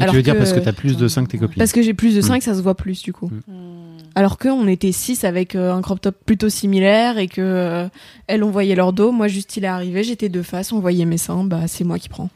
Ah, 0.00 0.06
tu 0.06 0.14
veux 0.14 0.22
dire 0.22 0.36
parce 0.36 0.52
que 0.52 0.60
t'as 0.60 0.72
plus 0.72 0.96
de 0.96 1.08
seins 1.08 1.24
que 1.24 1.30
tes 1.30 1.38
copines 1.38 1.58
Parce 1.58 1.72
que 1.72 1.82
j'ai 1.82 1.92
plus 1.94 2.14
de 2.14 2.20
Mm. 2.20 2.22
5, 2.22 2.42
ça 2.42 2.54
se 2.54 2.62
voit 2.62 2.76
plus 2.76 3.02
du 3.02 3.12
coup. 3.12 3.26
Mm. 3.48 3.98
Alors 4.14 4.38
qu'on 4.38 4.68
était 4.68 4.92
6 4.92 5.24
avec 5.24 5.54
euh, 5.56 5.72
un 5.72 5.82
crop 5.82 6.00
top 6.00 6.16
plutôt 6.24 6.48
similaire 6.48 7.18
et 7.18 7.26
que 7.26 7.40
euh, 7.40 7.88
elles 8.28 8.44
on 8.44 8.50
voyait 8.50 8.76
leur 8.76 8.92
dos, 8.92 9.10
moi 9.10 9.26
juste 9.26 9.56
il 9.56 9.64
est 9.64 9.68
arrivé, 9.68 10.04
j'étais 10.04 10.28
de 10.28 10.42
face, 10.42 10.72
on 10.72 10.78
voyait 10.80 11.04
mes 11.04 11.18
seins, 11.18 11.42
bah 11.44 11.62
c'est 11.66 11.84
moi 11.84 11.98
qui 11.98 12.08
prends. 12.08 12.30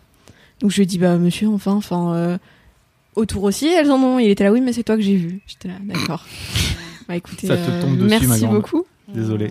Donc 0.60 0.70
je 0.72 0.78
lui 0.78 0.86
dis 0.86 0.98
bah 0.98 1.16
monsieur 1.18 1.48
enfin 1.48 1.72
enfin 1.72 2.14
euh, 2.14 2.38
autour 3.14 3.44
aussi 3.44 3.66
elles 3.66 3.90
en 3.92 4.02
ont, 4.02 4.18
il 4.18 4.28
était 4.30 4.44
là 4.44 4.52
oui 4.52 4.60
mais 4.60 4.72
c'est 4.72 4.82
toi 4.84 4.96
que 4.96 5.02
j'ai 5.02 5.16
vu. 5.16 5.40
J'étais 5.46 5.68
là 5.68 5.74
d'accord. 5.82 6.24
bah 7.12 7.16
écoutez 7.18 7.46
Ça 7.46 7.56
te 7.56 7.70
euh, 7.70 7.80
tombe 7.82 7.96
dessus, 7.98 8.08
merci 8.08 8.26
ma 8.26 8.38
grande. 8.38 8.54
beaucoup. 8.56 8.84
Désolé. 9.14 9.50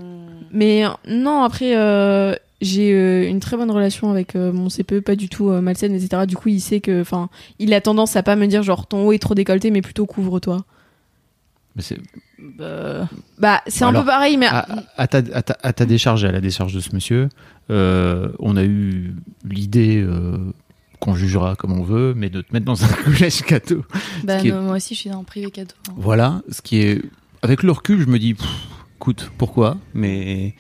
Mais 0.51 0.84
euh, 0.86 0.89
non, 1.07 1.43
après, 1.43 1.78
euh, 1.78 2.34
j'ai 2.59 2.91
euh, 2.93 3.30
une 3.30 3.39
très 3.39 3.55
bonne 3.57 3.70
relation 3.72 4.09
avec 4.12 4.36
euh, 4.36 4.51
mon 4.51 4.68
CPE, 4.70 4.99
pas 5.01 5.16
du 5.16 5.30
tout 5.30 5.49
euh, 5.49 5.62
malsaine, 5.62 5.93
etc. 5.93 6.26
Du 6.28 6.36
coup, 6.36 6.49
il 6.49 6.59
sait 6.59 6.80
que, 6.82 7.01
enfin, 7.01 7.30
il 7.59 7.74
a 7.74 7.82
tendance 7.82 8.16
à 8.16 8.24
pas 8.24 8.36
me 8.36 8.47
dire 8.47 8.64
genre 8.64 8.88
ton 8.88 9.05
haut 9.05 9.12
est 9.14 9.20
trop 9.20 9.36
décolleté, 9.36 9.72
mais 9.72 9.82
plutôt 9.82 10.05
couvre-toi. 10.05 10.66
Mais 11.76 11.82
c'est- 11.84 11.99
Bah, 13.38 13.62
c'est 13.68 13.84
un 13.86 13.93
peu 13.93 14.03
pareil, 14.05 14.36
mais 14.38 14.47
à, 14.47 14.68
à 14.97 15.07
ta, 15.07 15.20
à 15.20 15.41
ta- 15.41 15.57
à 15.62 15.74
ta 15.74 15.86
décharge 15.86 16.24
et 16.24 16.28
à 16.28 16.32
la 16.32 16.41
décharge 16.41 16.74
de 16.74 16.80
ce 16.80 16.93
monsieur, 16.93 17.30
euh, 17.70 18.30
on 18.39 18.57
a 18.57 18.64
eu 18.64 19.14
l'idée 19.47 20.01
euh, 20.01 20.38
qu'on 20.99 21.16
jugera 21.16 21.55
comme 21.55 21.72
on 21.72 21.84
veut, 21.84 22.14
mais 22.16 22.30
de 22.30 22.41
te 22.41 22.51
mettre 22.51 22.66
dans 22.66 22.84
un 22.84 22.88
collège 23.05 23.41
catho. 23.43 23.86
Bah, 24.24 24.39
est- 24.43 24.51
moi 24.51 24.76
aussi, 24.76 24.95
je 24.95 24.99
suis 24.99 25.09
dans 25.09 25.24
privé 25.24 25.49
cadeau. 25.51 25.74
hein. 25.89 25.93
Voilà, 25.97 26.41
ce 26.51 26.62
qui 26.62 26.80
est. 26.82 27.01
Avec 27.41 27.63
le 27.63 27.71
recul, 27.71 28.01
je 28.01 28.07
me 28.07 28.19
dis, 28.19 28.33
pff, 28.33 28.47
écoute, 28.97 29.31
pourquoi? 29.37 29.77
Mais 29.93 30.53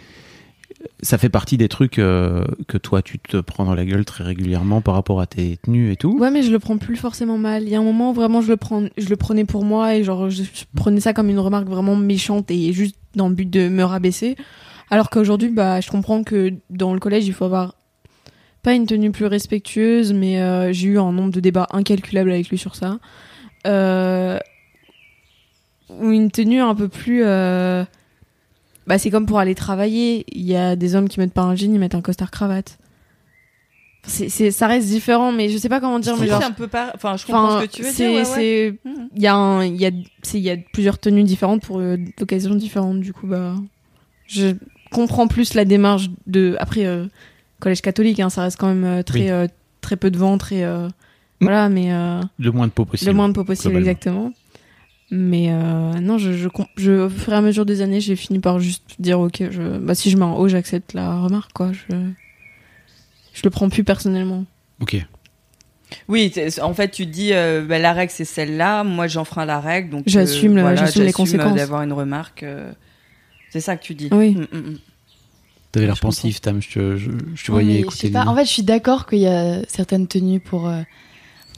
ça 1.01 1.17
fait 1.17 1.29
partie 1.29 1.57
des 1.57 1.67
trucs 1.67 1.99
euh, 1.99 2.43
que 2.67 2.77
toi, 2.77 3.01
tu 3.01 3.19
te 3.19 3.37
prends 3.37 3.65
dans 3.65 3.75
la 3.75 3.85
gueule 3.85 4.05
très 4.05 4.23
régulièrement 4.23 4.81
par 4.81 4.95
rapport 4.95 5.21
à 5.21 5.27
tes 5.27 5.57
tenues 5.57 5.91
et 5.91 5.95
tout. 5.95 6.17
ouais, 6.17 6.31
mais 6.31 6.41
je 6.41 6.51
le 6.51 6.59
prends 6.59 6.77
plus 6.77 6.95
forcément 6.95 7.37
mal. 7.37 7.63
Il 7.63 7.69
y 7.69 7.75
a 7.75 7.79
un 7.79 7.83
moment 7.83 8.11
où 8.11 8.13
vraiment 8.13 8.41
je 8.41 8.51
le 8.51 9.15
prenais 9.15 9.45
pour 9.45 9.63
moi 9.63 9.95
et 9.95 10.03
genre 10.03 10.29
je, 10.29 10.43
je 10.43 10.63
prenais 10.75 10.99
ça 10.99 11.13
comme 11.13 11.29
une 11.29 11.39
remarque 11.39 11.67
vraiment 11.67 11.95
méchante 11.95 12.49
et 12.49 12.73
juste 12.73 12.95
dans 13.15 13.29
le 13.29 13.35
but 13.35 13.49
de 13.49 13.69
me 13.69 13.83
rabaisser. 13.83 14.35
Alors 14.89 15.09
qu'aujourd'hui, 15.09 15.49
bah, 15.49 15.81
je 15.81 15.89
comprends 15.89 16.23
que 16.23 16.53
dans 16.69 16.93
le 16.93 16.99
collège, 16.99 17.25
il 17.25 17.33
faut 17.33 17.45
avoir 17.45 17.75
pas 18.61 18.73
une 18.73 18.85
tenue 18.85 19.11
plus 19.11 19.25
respectueuse, 19.25 20.13
mais 20.13 20.41
euh, 20.41 20.71
j'ai 20.73 20.89
eu 20.89 20.99
un 20.99 21.11
nombre 21.11 21.31
de 21.31 21.39
débats 21.39 21.67
incalculable 21.71 22.31
avec 22.31 22.49
lui 22.49 22.57
sur 22.57 22.75
ça. 22.75 22.99
Euh, 23.67 24.37
ou 25.99 26.11
une 26.11 26.31
tenue 26.31 26.61
un 26.61 26.75
peu 26.75 26.87
plus. 26.87 27.21
euh, 27.25 27.83
Bah, 28.87 28.97
c'est 28.97 29.11
comme 29.11 29.25
pour 29.25 29.39
aller 29.39 29.55
travailler. 29.55 30.25
Il 30.31 30.41
y 30.43 30.55
a 30.55 30.75
des 30.75 30.95
hommes 30.95 31.07
qui 31.09 31.19
mettent 31.19 31.33
pas 31.33 31.43
un 31.43 31.55
jean, 31.55 31.73
ils 31.73 31.79
mettent 31.79 31.95
un 31.95 32.01
costard 32.01 32.31
cravate. 32.31 32.77
C'est, 34.03 34.29
c'est, 34.29 34.49
ça 34.49 34.65
reste 34.65 34.87
différent, 34.87 35.31
mais 35.31 35.49
je 35.49 35.57
sais 35.59 35.69
pas 35.69 35.79
comment 35.79 35.99
dire. 35.99 36.15
Mais 36.17 36.21
C'est 36.25 36.31
genre, 36.31 36.43
un 36.43 36.51
peu 36.51 36.67
par... 36.67 36.91
Enfin, 36.95 37.17
je 37.17 37.25
comprends 37.25 37.45
enfin, 37.57 37.61
ce 37.61 37.65
que 37.67 37.71
tu 37.71 37.83
veux 37.83 37.91
c'est, 37.91 38.07
dire. 38.07 38.11
ouais, 38.13 38.17
ouais. 38.17 38.25
c'est, 38.25 38.79
il 39.15 39.21
y 39.21 39.27
a 39.27 39.35
un, 39.35 39.63
il 39.63 39.79
y 39.79 39.85
a, 39.85 39.91
c'est, 40.23 40.39
il 40.39 40.43
y 40.43 40.49
a 40.49 40.57
plusieurs 40.73 40.97
tenues 40.97 41.23
différentes 41.23 41.61
pour 41.61 41.79
euh, 41.79 41.97
d'occasions 42.17 42.55
différentes. 42.55 42.99
Du 42.99 43.13
coup, 43.13 43.27
bah, 43.27 43.53
je 44.25 44.55
comprends 44.91 45.27
plus 45.27 45.53
la 45.53 45.65
démarche 45.65 46.09
de. 46.25 46.55
Après, 46.59 46.85
euh, 46.87 47.05
collège 47.59 47.81
catholique, 47.83 48.19
hein, 48.19 48.31
ça 48.31 48.41
reste 48.41 48.57
quand 48.57 48.69
même 48.69 48.85
euh, 48.85 49.03
très, 49.03 49.19
Oui. 49.19 49.29
euh, 49.29 49.47
très 49.81 49.97
peu 49.97 50.09
de 50.09 50.17
ventre 50.17 50.51
et 50.51 50.65
euh, 50.65 50.87
voilà, 51.39 51.69
mais 51.69 51.93
euh, 51.93 52.21
Le 52.39 52.51
moins 52.51 52.65
de 52.65 52.71
peau 52.71 52.85
possible. 52.85 53.11
le 53.11 53.15
moins 53.15 53.29
de 53.29 53.33
peau 53.33 53.43
possible, 53.43 53.77
exactement. 53.77 54.31
Mais 55.13 55.47
euh, 55.51 55.99
non, 55.99 56.17
je, 56.17 56.31
je, 56.31 56.47
je, 56.77 56.91
au 56.91 57.09
fur 57.09 57.33
et 57.33 57.35
à 57.35 57.41
mesure 57.41 57.65
des 57.65 57.81
années, 57.81 57.99
j'ai 57.99 58.15
fini 58.15 58.39
par 58.39 58.59
juste 58.61 58.83
dire 58.99 59.19
ok, 59.19 59.43
je, 59.51 59.77
bah 59.77 59.93
si 59.93 60.09
je 60.09 60.17
mets 60.17 60.23
un 60.23 60.31
haut, 60.31 60.47
j'accepte 60.47 60.93
la 60.93 61.19
remarque, 61.19 61.51
quoi. 61.53 61.71
Je, 61.73 61.95
je 63.33 63.41
le 63.43 63.49
prends 63.49 63.69
plus 63.69 63.83
personnellement. 63.83 64.45
Ok. 64.79 64.97
Oui, 66.07 66.31
en 66.61 66.73
fait, 66.73 66.89
tu 66.91 67.05
te 67.05 67.11
dis, 67.11 67.33
euh, 67.33 67.65
bah, 67.67 67.77
la 67.77 67.91
règle 67.91 68.13
c'est 68.13 68.23
celle-là, 68.25 68.85
moi 68.85 69.07
j'enfreins 69.07 69.45
la 69.45 69.59
règle, 69.59 69.89
donc 69.89 70.01
euh, 70.01 70.03
J'assume 70.07 70.55
le- 70.55 70.61
voilà, 70.61 70.77
j'assume 70.77 71.03
les 71.03 71.09
euh, 71.09 71.11
conséquences. 71.11 71.55
d'avoir 71.55 71.81
une 71.81 71.91
remarque. 71.91 72.43
euh, 72.43 72.71
C'est 73.49 73.59
ça 73.59 73.75
que 73.75 73.83
tu 73.83 73.93
dis. 73.93 74.07
Oui. 74.13 74.35
Mm, 74.35 74.47
mm, 74.53 74.57
mm. 74.71 74.77
T'avais 75.73 75.85
l'air 75.87 75.95
Je 75.95 76.01
pensif, 76.01 76.39
Tam. 76.39 76.61
Je 76.61 76.69
te, 76.69 76.95
je, 76.97 77.11
je 77.35 77.45
te 77.45 77.51
voyais 77.51 77.73
je 77.75 77.79
écouter. 77.79 78.07
sais 78.07 78.13
pas. 78.13 78.19
Lily. 78.21 78.29
En 78.29 78.35
fait, 78.35 78.45
je 78.45 78.49
suis 78.49 78.63
d'accord 78.63 79.05
qu'il 79.05 79.19
y 79.19 79.27
a 79.27 79.61
certaines 79.67 80.07
tenues 80.07 80.39
pour 80.39 80.69
euh, 80.69 80.81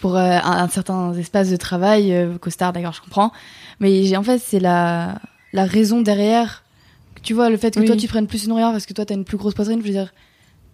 pour 0.04 0.18
euh, 0.18 0.38
un, 0.44 0.58
un 0.66 0.68
certain 0.68 1.14
espace 1.14 1.50
de 1.50 1.56
travail, 1.56 2.12
euh, 2.14 2.38
costard, 2.38 2.74
d'accord, 2.74 2.92
je 2.92 3.00
comprends. 3.00 3.32
Mais 3.80 4.18
en 4.18 4.24
fait, 4.24 4.38
c'est 4.40 4.60
la 4.60 5.16
la 5.54 5.64
raison 5.66 6.02
derrière. 6.02 6.64
Tu 7.22 7.34
vois, 7.34 7.50
le 7.50 7.56
fait 7.56 7.74
que 7.74 7.80
Oui. 7.80 7.86
toi 7.86 7.96
tu 7.96 8.10
prennes 8.10 8.28
plus 8.28 8.44
une 8.46 8.52
regard 8.52 8.74
parce 8.74 8.86
que 8.86 8.92
toi 8.92 9.06
t'as 9.06 9.16
une 9.16 9.24
plus 9.24 9.38
grosse 9.38 9.54
poitrine, 9.54 9.80
je 9.82 9.86
veux 9.88 9.94
dire, 9.94 10.12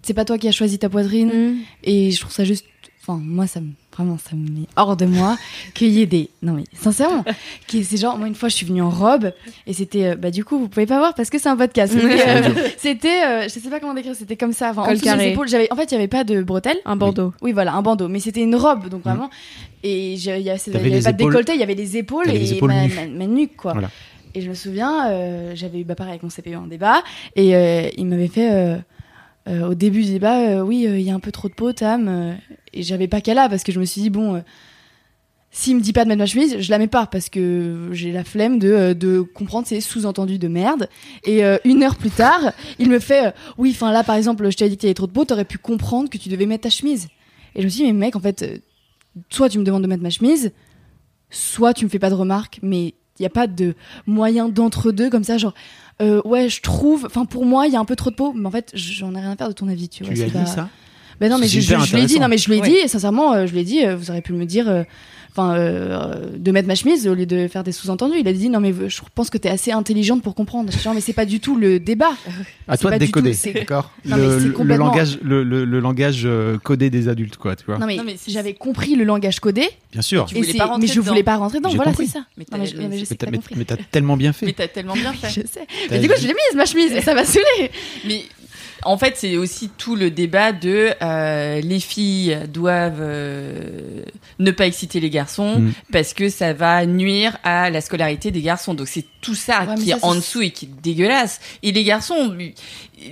c'est 0.01 0.15
pas 0.15 0.25
toi 0.25 0.39
qui 0.39 0.47
as 0.47 0.51
choisi 0.51 0.79
ta 0.79 0.89
poitrine. 0.89 1.57
Et 1.83 2.09
je 2.09 2.19
trouve 2.19 2.31
ça 2.33 2.43
juste. 2.43 2.65
Enfin, 3.09 3.19
moi, 3.23 3.47
ça 3.47 3.59
me. 3.59 3.69
Vraiment, 3.97 4.17
ça 4.17 4.33
me 4.35 4.47
met 4.47 4.67
hors 4.77 4.95
de 4.95 5.05
moi 5.05 5.35
qu'il 5.73 5.89
y 5.89 6.01
ait 6.01 6.05
des. 6.05 6.29
Non, 6.41 6.53
mais 6.53 6.63
sincèrement. 6.73 7.25
qui- 7.67 7.83
c'est 7.83 7.97
genre, 7.97 8.17
moi, 8.17 8.27
une 8.27 8.35
fois, 8.35 8.47
je 8.47 8.55
suis 8.55 8.65
venue 8.65 8.81
en 8.81 8.89
robe 8.89 9.31
et 9.67 9.73
c'était. 9.73 10.05
euh, 10.05 10.15
bah, 10.15 10.31
du 10.31 10.45
coup, 10.45 10.57
vous 10.59 10.69
pouvez 10.69 10.85
pas 10.85 10.99
voir 10.99 11.13
parce 11.15 11.29
que 11.29 11.37
c'est 11.39 11.49
un 11.49 11.57
podcast. 11.57 11.93
C'était. 11.93 12.29
euh, 12.29 12.49
c'était, 12.77 13.23
euh, 13.25 13.43
je 13.43 13.49
sais 13.49 13.69
pas 13.69 13.79
comment 13.79 13.93
décrire, 13.95 14.15
c'était 14.15 14.37
comme 14.37 14.53
ça. 14.53 14.69
Enfin, 14.71 14.83
en 14.83 15.19
épaules, 15.19 15.47
j'avais. 15.49 15.71
En 15.73 15.75
fait, 15.75 15.85
il 15.91 15.95
y 15.95 15.97
avait 15.97 16.07
pas 16.07 16.23
de 16.23 16.41
bretelles. 16.43 16.77
Un 16.85 16.95
bandeau. 16.95 17.33
Oui, 17.41 17.51
voilà, 17.51 17.73
un 17.73 17.81
bandeau. 17.81 18.07
Mais 18.07 18.19
c'était 18.19 18.41
une 18.43 18.55
robe, 18.55 18.87
donc 18.89 19.03
vraiment. 19.03 19.29
Et 19.83 20.13
il 20.13 20.19
y, 20.23 20.29
avait 20.29 21.01
pas 21.01 21.11
de 21.11 21.17
décolleté, 21.17 21.53
il 21.55 21.59
y 21.59 21.63
avait 21.63 21.73
les 21.73 21.97
épaules 21.97 22.29
et 22.29 22.37
les 22.37 22.53
épaules 22.53 22.69
ma, 22.69 22.85
nues. 22.85 22.93
ma- 22.95 23.07
ma 23.07 23.27
nuque, 23.27 23.55
quoi. 23.57 23.73
Voilà. 23.73 23.89
Et 24.35 24.41
je 24.41 24.49
me 24.49 24.53
souviens, 24.53 25.09
euh, 25.09 25.53
j'avais 25.55 25.79
eu 25.79 25.83
bah, 25.83 25.95
pareil 25.95 26.11
avec 26.11 26.23
mon 26.23 26.29
CPE 26.29 26.55
en 26.55 26.67
débat, 26.67 27.01
et 27.35 27.49
il 27.97 28.05
m'avait 28.05 28.27
fait 28.27 28.77
au 29.47 29.73
début 29.73 30.03
du 30.03 30.11
débat, 30.11 30.63
oui, 30.63 30.85
il 30.87 31.01
y 31.01 31.09
a 31.09 31.15
un 31.15 31.19
peu 31.19 31.31
trop 31.31 31.47
de 31.47 31.53
peau, 31.53 31.71
Tam, 31.73 32.37
et 32.73 32.83
j'avais 32.83 33.07
pas 33.07 33.21
qu'à 33.21 33.33
là 33.33 33.49
parce 33.49 33.63
que 33.63 33.71
je 33.71 33.79
me 33.79 33.85
suis 33.85 34.01
dit 34.01 34.09
bon. 34.09 34.35
euh, 34.35 34.39
s'il 35.51 35.75
me 35.77 35.81
dit 35.81 35.93
pas 35.93 36.03
de 36.03 36.09
mettre 36.09 36.19
ma 36.19 36.27
chemise, 36.27 36.59
je 36.59 36.69
la 36.69 36.77
mets 36.77 36.85
pas 36.87 37.07
parce 37.07 37.27
que 37.27 37.89
j'ai 37.91 38.11
la 38.11 38.23
flemme 38.23 38.59
de, 38.59 38.67
euh, 38.71 38.93
de 38.93 39.21
comprendre 39.21 39.65
ces 39.65 39.81
sous-entendus 39.81 40.37
de 40.37 40.47
merde. 40.47 40.87
Et 41.25 41.43
euh, 41.43 41.57
une 41.65 41.81
heure 41.81 41.95
plus 41.95 42.11
tard, 42.11 42.51
il 42.77 42.87
me 42.87 42.99
fait 42.99 43.25
euh, 43.27 43.31
Oui, 43.57 43.71
enfin 43.73 43.91
là 43.91 44.03
par 44.03 44.15
exemple, 44.15 44.47
je 44.51 44.55
t'ai 44.55 44.69
dit 44.69 44.77
qu'il 44.77 44.85
y 44.85 44.89
avait 44.89 44.93
trop 44.93 45.07
de 45.07 45.11
peau, 45.11 45.25
t'aurais 45.25 45.45
pu 45.45 45.57
comprendre 45.57 46.07
que 46.07 46.19
tu 46.19 46.29
devais 46.29 46.45
mettre 46.45 46.63
ta 46.65 46.69
chemise. 46.69 47.07
Et 47.55 47.61
je 47.61 47.65
me 47.65 47.69
suis 47.69 47.83
dit 47.83 47.91
Mais 47.91 47.93
mec, 47.97 48.15
en 48.15 48.19
fait, 48.19 48.61
soit 49.31 49.49
tu 49.49 49.57
me 49.57 49.63
demandes 49.63 49.81
de 49.81 49.87
mettre 49.87 50.03
ma 50.03 50.11
chemise, 50.11 50.51
soit 51.31 51.73
tu 51.73 51.83
me 51.85 51.89
fais 51.89 51.97
pas 51.99 52.11
de 52.11 52.15
remarques, 52.15 52.59
mais 52.61 52.93
il 53.17 53.23
y 53.23 53.25
a 53.25 53.29
pas 53.31 53.47
de 53.47 53.73
moyen 54.05 54.49
d'entre-deux 54.49 55.09
comme 55.09 55.23
ça, 55.23 55.39
genre 55.39 55.55
euh, 55.99 56.21
Ouais, 56.25 56.47
je 56.47 56.61
trouve, 56.61 57.05
enfin 57.07 57.25
pour 57.25 57.45
moi, 57.47 57.65
il 57.65 57.73
y 57.73 57.75
a 57.75 57.79
un 57.79 57.85
peu 57.85 57.95
trop 57.95 58.11
de 58.11 58.15
peau, 58.15 58.33
mais 58.33 58.45
en 58.45 58.51
fait, 58.51 58.69
j'en 58.75 59.15
ai 59.15 59.19
rien 59.19 59.31
à 59.31 59.35
faire 59.35 59.47
de 59.49 59.53
ton 59.53 59.67
avis, 59.67 59.89
tu, 59.89 60.03
Tu 60.03 60.03
vois. 60.03 60.13
lui 60.13 60.21
as 60.21 60.25
c'est 60.25 60.31
dit 60.31 60.43
pas- 60.43 60.45
ça? 60.45 60.69
Ben 61.19 61.29
non, 61.29 61.37
mais 61.37 61.47
je, 61.47 61.59
je, 61.59 61.75
je 61.77 61.95
lui 61.95 62.03
ai 62.03 62.05
dit, 62.05 62.19
non, 62.19 62.27
mais 62.27 62.37
je 62.37 62.49
lui 62.49 62.57
ai 62.57 62.61
dit, 62.61 62.75
et 62.83 62.87
sincèrement, 62.87 63.33
euh, 63.33 63.45
je 63.47 63.51
lui 63.53 63.59
ai 63.59 63.63
dit, 63.63 63.85
euh, 63.85 63.95
vous 63.95 64.09
auriez 64.09 64.21
pu 64.21 64.33
me 64.33 64.45
dire, 64.45 64.69
euh, 64.69 64.83
enfin, 65.31 65.53
euh, 65.55 66.15
de 66.37 66.51
mettre 66.51 66.67
ma 66.67 66.75
chemise 66.75 67.07
au 67.07 67.13
lieu 67.13 67.25
de 67.25 67.47
faire 67.47 67.63
des 67.63 67.71
sous-entendus. 67.71 68.17
Il 68.19 68.27
a 68.27 68.33
dit, 68.33 68.49
non, 68.49 68.59
mais 68.59 68.73
je 68.87 69.01
pense 69.15 69.29
que 69.29 69.37
t'es 69.37 69.49
assez 69.49 69.71
intelligente 69.71 70.21
pour 70.23 70.33
comprendre. 70.33 70.71
Non, 70.85 70.93
mais 70.93 71.01
c'est 71.01 71.13
pas 71.13 71.25
du 71.25 71.39
tout 71.39 71.55
le 71.57 71.79
débat. 71.79 72.11
À 72.67 72.75
C'est 72.77 72.81
toi 72.81 72.91
de 72.91 72.97
décoder, 72.97 73.35
d'accord 73.53 73.91
Non, 74.05 74.17
mais 74.17 74.23
le, 74.23 74.39
c'est 74.39 74.45
le- 74.47 74.51
complètement- 74.53 74.85
langage, 74.87 75.19
le, 75.21 75.43
le- 75.43 75.65
le 75.65 75.79
langage 75.79 76.27
codé 76.63 76.89
des 76.89 77.07
adultes, 77.09 77.37
quoi, 77.37 77.55
tu 77.55 77.65
vois. 77.65 77.77
Non, 77.77 77.85
mais, 77.85 77.97
Non, 77.97 78.03
mais 78.05 78.15
j'avais 78.27 78.53
compris 78.53 78.95
le 78.95 79.03
langage 79.03 79.39
codé, 79.39 79.67
Bien 79.91 80.01
sûr. 80.01 80.25
Et 80.35 80.53
pas 80.53 80.65
rentrer 80.65 80.87
mais 80.87 80.93
je 80.93 80.99
voulais 80.99 81.23
pas 81.23 81.35
rentrer 81.37 81.57
dedans. 81.59 81.69
Voilà, 81.75 81.91
compris. 81.91 82.05
c'est 82.07 82.13
ça. 82.13 82.25
Mais 82.37 82.45
Non, 82.51 82.57
mais 82.59 82.65
je- 82.67 82.75
t'as- 82.75 82.81
mais 82.83 82.89
Mais 83.31 83.39
mais- 83.55 83.65
mais 83.69 83.77
tellement 83.91 84.17
bien 84.17 84.31
Mais 84.41 84.47
fait. 84.47 84.53
t'as 84.53 84.67
tellement 84.67 84.93
bien 84.93 85.13
fait. 85.19 85.29
Je 85.29 85.47
sais. 85.47 85.65
T'as- 85.89 85.95
Mais 85.95 85.99
du 85.99 86.07
coup, 86.07 86.13
je 86.17 86.27
l'ai 86.27 86.33
mise, 86.33 86.55
ma 86.55 86.65
chemise, 86.65 86.91
et 86.91 87.01
ça 87.01 87.13
m'a 87.13 87.25
saoulée. 87.25 87.71
Mais 88.07 88.23
en 88.83 88.97
fait, 88.97 89.13
c'est 89.17 89.37
aussi 89.37 89.69
tout 89.77 89.95
le 89.95 90.11
débat 90.11 90.51
de 90.51 90.89
euh, 91.01 91.61
les 91.61 91.79
filles 91.79 92.37
doivent 92.47 92.99
euh, 93.01 94.03
ne 94.39 94.51
pas 94.51 94.65
exciter 94.67 94.99
les 94.99 95.09
garçons 95.09 95.59
Mm. 95.59 95.71
parce 95.91 96.13
que 96.13 96.29
ça 96.29 96.53
va 96.53 96.85
nuire 96.85 97.37
à 97.43 97.69
la 97.69 97.81
scolarité 97.81 98.31
des 98.31 98.41
garçons. 98.41 98.73
Donc 98.73 98.87
c'est 98.87 99.05
tout 99.21 99.35
ça 99.35 99.65
Ouais, 99.65 99.75
qui 99.75 99.87
ça, 99.89 99.97
est 99.97 100.03
en 100.05 100.15
dessous 100.15 100.41
et 100.41 100.51
qui 100.51 100.65
est 100.65 100.81
dégueulasse. 100.81 101.39
Et 101.63 101.71
les 101.71 101.83
garçons, 101.83 102.35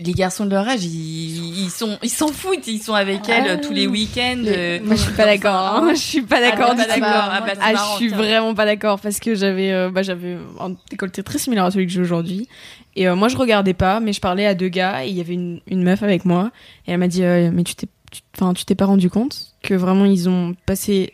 les 0.04 0.12
garçons 0.14 0.46
de 0.46 0.52
leur 0.52 0.68
âge, 0.68 0.84
ils, 0.84 1.64
ils 1.66 1.70
sont, 1.70 1.98
ils 2.04 2.10
s'en 2.10 2.28
foutent. 2.28 2.68
Ils 2.68 2.82
sont 2.82 2.94
avec 2.94 3.22
Ah. 3.30 3.34
elle 3.46 3.62
tous 3.62 3.74
les 3.74 3.88
week-ends. 3.88 4.44
euh, 4.46 4.80
Moi, 4.84 4.96
je 4.96 5.02
suis 5.02 5.14
pas 5.14 5.26
d'accord. 5.26 5.54
hein. 5.56 5.90
Je 5.94 6.00
suis 6.00 6.22
pas 6.22 6.38
Ah, 6.40 6.50
d'accord 6.52 6.72
du 6.76 6.78
pas 6.78 6.84
tout. 6.94 7.00
d'accord. 7.00 7.30
Ah, 7.32 7.42
bah, 7.42 7.52
c'est 7.54 7.60
Ah, 7.62 7.74
marrant, 7.74 7.92
je 7.94 7.98
suis 7.98 8.08
tiens. 8.10 8.18
vraiment 8.18 8.54
pas 8.56 8.66
d'accord 8.66 9.00
parce 9.00 9.20
que 9.20 9.36
j'avais 9.36 9.72
euh, 9.72 9.90
bah, 9.90 10.02
j'avais 10.04 10.38
un 10.60 10.76
décolleté 10.90 11.24
très 11.24 11.38
similaire 11.40 11.66
à 11.66 11.72
celui 11.72 11.86
que 11.88 11.92
j'ai 11.94 12.02
aujourd'hui. 12.02 12.48
Et 12.96 13.08
euh, 13.08 13.16
moi, 13.16 13.28
je 13.28 13.38
regardais 13.38 13.74
pas, 13.76 14.00
mais 14.00 14.12
je 14.14 14.20
parlais 14.22 14.46
à 14.46 14.56
deux 14.56 14.70
gars 14.70 15.06
et 15.06 15.10
il 15.10 15.16
y 15.16 15.22
avait 15.22 15.34
une, 15.36 15.62
une 15.68 15.84
meuf 15.84 16.04
avec 16.04 16.26
moi. 16.26 16.52
Et 16.88 16.92
elle 16.92 16.98
m'a 16.98 17.08
dit 17.08 17.24
euh, 17.24 17.50
Mais 17.54 17.64
tu 17.64 17.76
t'es 17.76 17.88
enfin, 18.36 18.54
tu 18.54 18.66
t'es 18.66 18.76
pas 18.76 18.86
rendu 18.86 19.10
compte 19.10 19.54
que 19.64 19.74
vraiment 19.74 20.06
ils 20.06 20.28
ont 20.30 20.56
passé 20.66 21.14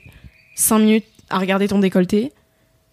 cinq 0.55 0.79
minutes 0.79 1.05
à 1.29 1.39
regarder 1.39 1.67
ton 1.67 1.79
décolleté? 1.79 2.31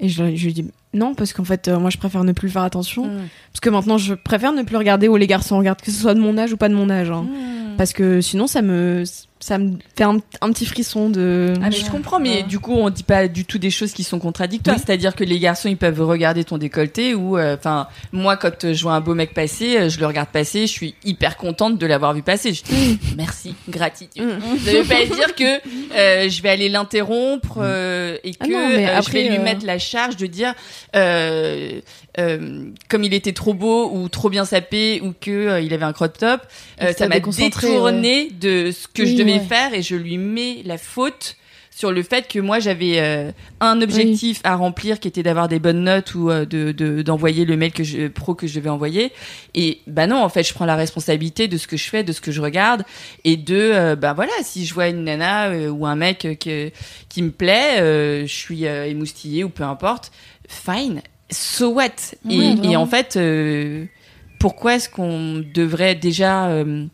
Et 0.00 0.08
je, 0.08 0.34
je 0.34 0.46
lui 0.46 0.52
dis 0.52 0.66
Non, 0.94 1.14
parce 1.14 1.32
qu'en 1.32 1.44
fait, 1.44 1.68
euh, 1.68 1.78
moi, 1.78 1.90
je 1.90 1.98
préfère 1.98 2.24
ne 2.24 2.32
plus 2.32 2.48
faire 2.48 2.62
attention. 2.62 3.06
Mm. 3.06 3.28
Parce 3.52 3.60
que 3.60 3.70
maintenant, 3.70 3.98
je 3.98 4.14
préfère 4.14 4.52
ne 4.52 4.62
plus 4.62 4.76
regarder 4.76 5.08
où 5.08 5.16
les 5.16 5.26
garçons 5.26 5.58
regardent, 5.58 5.80
que 5.80 5.90
ce 5.90 6.00
soit 6.00 6.14
de 6.14 6.20
mon 6.20 6.36
âge 6.38 6.52
ou 6.52 6.56
pas 6.56 6.68
de 6.68 6.74
mon 6.74 6.90
âge. 6.90 7.10
hein. 7.10 7.22
Mm. 7.22 7.76
Parce 7.76 7.92
que 7.92 8.20
sinon, 8.20 8.46
ça 8.46 8.62
me, 8.62 9.04
ça 9.40 9.56
me 9.56 9.78
fait 9.96 10.04
un, 10.04 10.18
un 10.42 10.52
petit 10.52 10.66
frisson 10.66 11.08
de. 11.08 11.54
Ah 11.62 11.70
mais 11.70 11.76
je 11.76 11.90
comprends, 11.90 12.20
mais 12.20 12.42
du 12.42 12.58
coup 12.58 12.74
on 12.74 12.90
dit 12.90 13.02
pas 13.02 13.26
du 13.26 13.46
tout 13.46 13.58
des 13.58 13.70
choses 13.70 13.92
qui 13.92 14.04
sont 14.04 14.18
contradictoires. 14.18 14.76
Oui. 14.76 14.82
C'est-à-dire 14.84 15.14
que 15.16 15.24
les 15.24 15.38
garçons 15.38 15.68
ils 15.68 15.78
peuvent 15.78 16.02
regarder 16.02 16.44
ton 16.44 16.58
décolleté 16.58 17.14
ou, 17.14 17.38
euh, 17.38 17.56
enfin 17.56 17.88
moi 18.12 18.36
quand 18.36 18.64
euh, 18.64 18.74
je 18.74 18.82
vois 18.82 18.92
un 18.92 19.00
beau 19.00 19.14
mec 19.14 19.32
passer, 19.32 19.78
euh, 19.78 19.88
je 19.88 19.98
le 19.98 20.06
regarde 20.06 20.28
passer, 20.28 20.66
je 20.66 20.72
suis 20.72 20.94
hyper 21.04 21.38
contente 21.38 21.78
de 21.78 21.86
l'avoir 21.86 22.12
vu 22.12 22.22
passer. 22.22 22.52
Je 22.52 22.62
dis 22.62 22.98
merci, 23.16 23.54
gratitude. 23.68 24.22
Mm. 24.22 24.58
Ça 24.64 24.72
veut 24.72 24.84
pas 24.84 25.06
dire 25.06 25.34
que 25.34 25.96
euh, 25.96 26.28
je 26.28 26.42
vais 26.42 26.50
aller 26.50 26.68
l'interrompre 26.68 27.58
euh, 27.62 28.18
et 28.22 28.32
que 28.32 28.36
Ah 28.40 28.46
non, 28.46 28.68
mais 28.68 28.86
euh, 28.86 28.92
je 28.92 28.98
après, 28.98 29.22
vais 29.22 29.28
lui 29.30 29.38
mettre 29.38 29.64
la 29.64 29.78
charge 29.78 30.16
de 30.16 30.26
dire 30.26 30.54
euh, 32.18 32.70
comme 32.88 33.04
il 33.04 33.14
était 33.14 33.32
trop 33.32 33.54
beau 33.54 33.90
ou 33.92 34.08
trop 34.08 34.30
bien 34.30 34.44
sapé 34.44 35.00
ou 35.02 35.14
que 35.18 35.30
euh, 35.30 35.60
il 35.60 35.72
avait 35.72 35.84
un 35.84 35.92
crop 35.92 36.18
top, 36.18 36.40
euh, 36.82 36.92
ça 36.92 37.06
m'a 37.06 37.20
détourné 37.20 38.30
de 38.30 38.72
ce 38.72 38.88
que 38.88 39.04
je 39.04 39.14
devais 39.14 39.34
ouais. 39.34 39.40
faire 39.40 39.74
et 39.74 39.82
je 39.82 39.94
lui 39.94 40.18
mets 40.18 40.62
la 40.64 40.76
faute 40.76 41.36
sur 41.70 41.92
le 41.92 42.02
fait 42.02 42.26
que 42.26 42.40
moi 42.40 42.58
j'avais 42.58 43.32
un 43.60 43.80
objectif 43.80 44.40
à 44.44 44.56
remplir 44.56 44.98
qui 45.00 45.08
était 45.08 45.22
d'avoir 45.22 45.48
des 45.48 45.60
bonnes 45.60 45.84
notes 45.84 46.14
ou 46.14 46.28
de 46.28 46.72
de- 46.72 47.00
d'envoyer 47.00 47.46
le 47.46 47.56
mail 47.56 47.72
que 47.72 47.84
je, 47.84 48.08
pro 48.08 48.34
que 48.34 48.46
je 48.46 48.56
devais 48.56 48.68
envoyer. 48.68 49.12
Et 49.54 49.78
bah 49.86 50.06
non 50.06 50.16
en 50.22 50.28
fait 50.28 50.42
je 50.42 50.52
prends 50.52 50.66
la 50.66 50.76
responsabilité 50.76 51.48
de 51.48 51.56
ce 51.56 51.66
que 51.68 51.78
je 51.78 51.88
fais 51.88 52.02
de 52.02 52.12
ce 52.12 52.20
que 52.20 52.32
je 52.32 52.42
regarde 52.42 52.82
et 53.24 53.36
de 53.38 53.94
bah 53.94 54.12
voilà 54.12 54.32
si 54.42 54.66
je 54.66 54.74
vois 54.74 54.88
une 54.88 55.04
nana 55.04 55.70
ou 55.70 55.86
un 55.86 55.96
mec 55.96 56.26
que, 56.40 56.70
qui 57.08 57.22
me 57.22 57.30
plaît 57.30 57.76
je 58.26 58.34
suis 58.34 58.64
émoustillée 58.64 59.44
ou 59.44 59.48
peu 59.48 59.62
importe 59.64 60.10
fine 60.48 61.00
so 61.30 61.70
what? 61.70 62.14
Et, 62.28 62.76
en 62.76 62.86
fait 62.86 63.16
euh, 63.16 63.86
pourquoi 64.38 64.76
est-ce 64.76 64.88
qu'on 64.88 65.44
devrait 65.54 65.94
déjà 65.94 66.48
euh, 66.48 66.86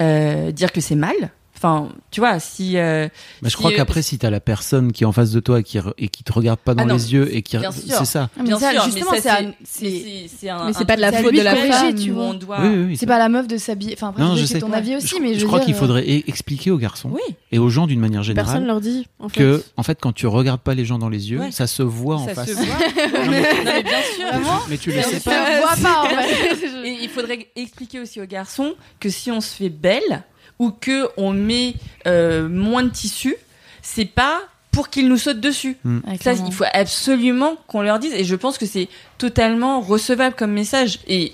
euh, 0.00 0.50
dire 0.52 0.72
que 0.72 0.80
c'est 0.80 0.96
mal? 0.96 1.30
Enfin, 1.66 1.88
tu 2.10 2.20
vois, 2.20 2.40
si 2.40 2.76
euh, 2.76 3.08
Bah, 3.40 3.44
je 3.44 3.48
Si, 3.48 3.56
crois 3.56 3.70
euh, 3.72 3.76
qu'après, 3.76 4.02
si 4.02 4.18
t'as 4.18 4.28
la 4.28 4.40
personne 4.40 4.92
qui 4.92 5.04
est 5.04 5.06
en 5.06 5.12
face 5.12 5.30
de 5.30 5.40
toi 5.40 5.60
et 5.60 5.62
qui, 5.62 5.78
re- 5.78 5.94
et 5.96 6.08
qui 6.08 6.22
te 6.22 6.30
regarde 6.30 6.58
pas 6.58 6.74
dans 6.74 6.82
Ah 6.82 6.86
non, 6.86 6.94
les 6.96 7.14
yeux 7.14 7.34
et 7.34 7.40
qui. 7.40 7.56
C'est 7.72 8.04
ça. 8.04 8.28
Ah, 8.36 8.40
mais 8.42 8.48
Bien 8.48 8.58
ça, 8.58 8.72
sûr, 8.72 8.84
justement, 8.84 9.12
mais 9.12 9.20
c'est 9.22 9.30
c'est- 9.30 9.54
c'est- 9.64 9.82
mais 9.90 10.26
c'est 10.40 10.48
un- 10.50 10.66
Mais 10.66 10.72
c'est 10.74 10.84
pas 10.84 10.96
de 10.96 11.00
la 11.00 11.10
faute 11.12 11.34
de 11.34 11.40
la 11.40 11.56
femme, 11.56 11.94
tu 11.94 12.10
vois. 12.10 12.30
Oui, 12.32 12.68
oui, 12.68 12.84
oui. 12.88 12.96
C'est 12.98 13.06
pas 13.06 13.16
à 13.16 13.18
la 13.18 13.30
meuf 13.30 13.48
de 13.48 13.56
s'habiller. 13.56 13.94
Enfin, 13.96 14.08
après, 14.10 14.22
Non, 14.22 14.34
je 14.36 14.42
je 14.42 14.46
sais 14.46 14.54
sais. 14.54 14.60
ton 14.60 14.72
avis 14.74 14.96
aussi, 14.96 15.18
mais 15.22 15.38
je, 15.38 15.46
crois 15.46 15.60
qu'il 15.60 15.74
euh, 15.74 15.78
faudrait 15.78 16.02
e- 16.02 16.22
expliquer 16.28 16.70
aux 16.70 16.76
garçons 16.76 17.08
Oui, 17.10 17.22
et 17.50 17.58
aux 17.58 17.70
gens 17.70 17.86
d'une 17.86 18.00
manière 18.00 18.22
générale 18.22 18.44
Personne 18.46 18.66
leur 18.66 18.80
dit. 18.82 19.06
En 19.18 19.30
fait. 19.30 19.40
que, 19.40 19.64
en 19.78 19.82
fait, 19.82 19.98
quand 19.98 20.12
tu 20.12 20.26
regardes 20.26 20.60
pas 20.60 20.74
les 20.74 20.84
gens 20.84 20.98
dans 20.98 21.08
les 21.08 21.30
yeux, 21.30 21.40
ça 21.50 21.66
se 21.66 21.82
voit 21.82 22.16
en 22.16 22.26
ça 22.26 22.34
face. 22.34 22.48
se 22.50 22.54
voit. 22.54 22.64
non, 23.24 23.30
mais, 23.30 23.42
mais 23.64 23.82
bien 23.82 24.02
sûr. 24.16 24.66
Mais 24.68 24.76
tu 24.76 24.92
le 24.92 25.00
sais 25.00 25.20
pas. 25.20 25.46
Je 25.56 25.60
vois 25.62 25.76
pas, 25.90 26.02
en 26.02 26.08
fait. 26.22 26.86
Et 26.88 26.98
il 27.02 27.08
faudrait 27.08 27.48
expliquer 27.56 28.00
aussi 28.00 28.20
aux 28.20 28.26
garçons 28.26 28.74
que 29.00 29.08
si 29.08 29.30
on 29.30 29.40
se 29.40 29.54
fait 29.54 29.70
belle 29.70 30.24
ou 30.58 30.70
que 30.70 31.08
on 31.16 31.32
met 31.32 31.74
euh, 32.06 32.48
moins 32.48 32.82
de 32.84 32.90
tissu, 32.90 33.36
c'est 33.82 34.04
pas 34.04 34.40
pour 34.70 34.88
qu'ils 34.88 35.08
nous 35.08 35.16
sautent 35.16 35.40
dessus. 35.40 35.76
Ouais, 35.84 36.18
Ça, 36.20 36.32
il 36.32 36.52
faut 36.52 36.64
absolument 36.72 37.56
qu'on 37.68 37.82
leur 37.82 37.98
dise. 38.00 38.12
Et 38.12 38.24
je 38.24 38.34
pense 38.34 38.58
que 38.58 38.66
c'est 38.66 38.88
totalement 39.18 39.80
recevable 39.80 40.34
comme 40.34 40.50
message. 40.52 40.98
Et 41.06 41.32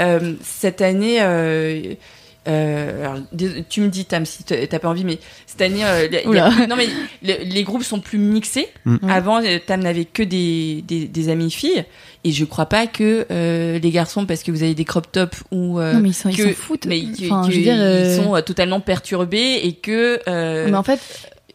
euh, 0.00 0.34
cette 0.42 0.80
année, 0.80 1.18
euh, 1.20 1.94
euh, 2.48 3.04
alors, 3.04 3.18
tu 3.68 3.80
me 3.82 3.88
dis, 3.88 4.04
Tam, 4.06 4.24
si 4.24 4.44
t'as 4.44 4.78
pas 4.78 4.88
envie, 4.88 5.04
mais 5.04 5.18
cette 5.46 5.60
année, 5.62 5.84
euh, 5.84 6.06
il 6.06 6.12
y 6.14 6.16
a- 6.18 6.26
Oula. 6.28 6.50
non 6.68 6.76
mais 6.76 6.88
le- 7.22 7.44
les 7.44 7.62
groupes 7.64 7.82
sont 7.84 8.00
plus 8.00 8.18
mixés. 8.18 8.68
Mm. 8.84 8.96
Avant, 9.10 9.42
euh, 9.42 9.58
Tam 9.64 9.80
n'avait 9.80 10.04
que 10.06 10.22
des, 10.22 10.82
des, 10.86 11.06
des 11.06 11.28
amis 11.28 11.50
filles. 11.50 11.84
Et 12.24 12.32
je 12.32 12.44
crois 12.44 12.66
pas 12.66 12.86
que 12.86 13.26
euh, 13.30 13.78
les 13.78 13.90
garçons, 13.90 14.26
parce 14.26 14.42
que 14.42 14.50
vous 14.50 14.62
avez 14.62 14.74
des 14.74 14.84
crop 14.84 15.10
tops 15.10 15.42
ou 15.50 15.78
euh, 15.80 15.94
Non, 15.94 16.00
mais 16.00 16.10
ils 16.10 16.14
s'en 16.14 16.30
foutent. 16.54 16.86
mais 16.86 17.00
que- 17.02 17.24
Enfin, 17.26 17.46
que 17.46 17.52
je 17.52 17.56
veux 17.56 17.62
dire. 17.62 17.76
ils 17.76 18.16
sont 18.16 18.42
totalement 18.44 18.80
perturbés 18.80 19.60
et 19.64 19.72
que 19.74 20.20
euh, 20.28 20.66
Mais 20.70 20.76
en 20.76 20.82
fait, 20.82 21.00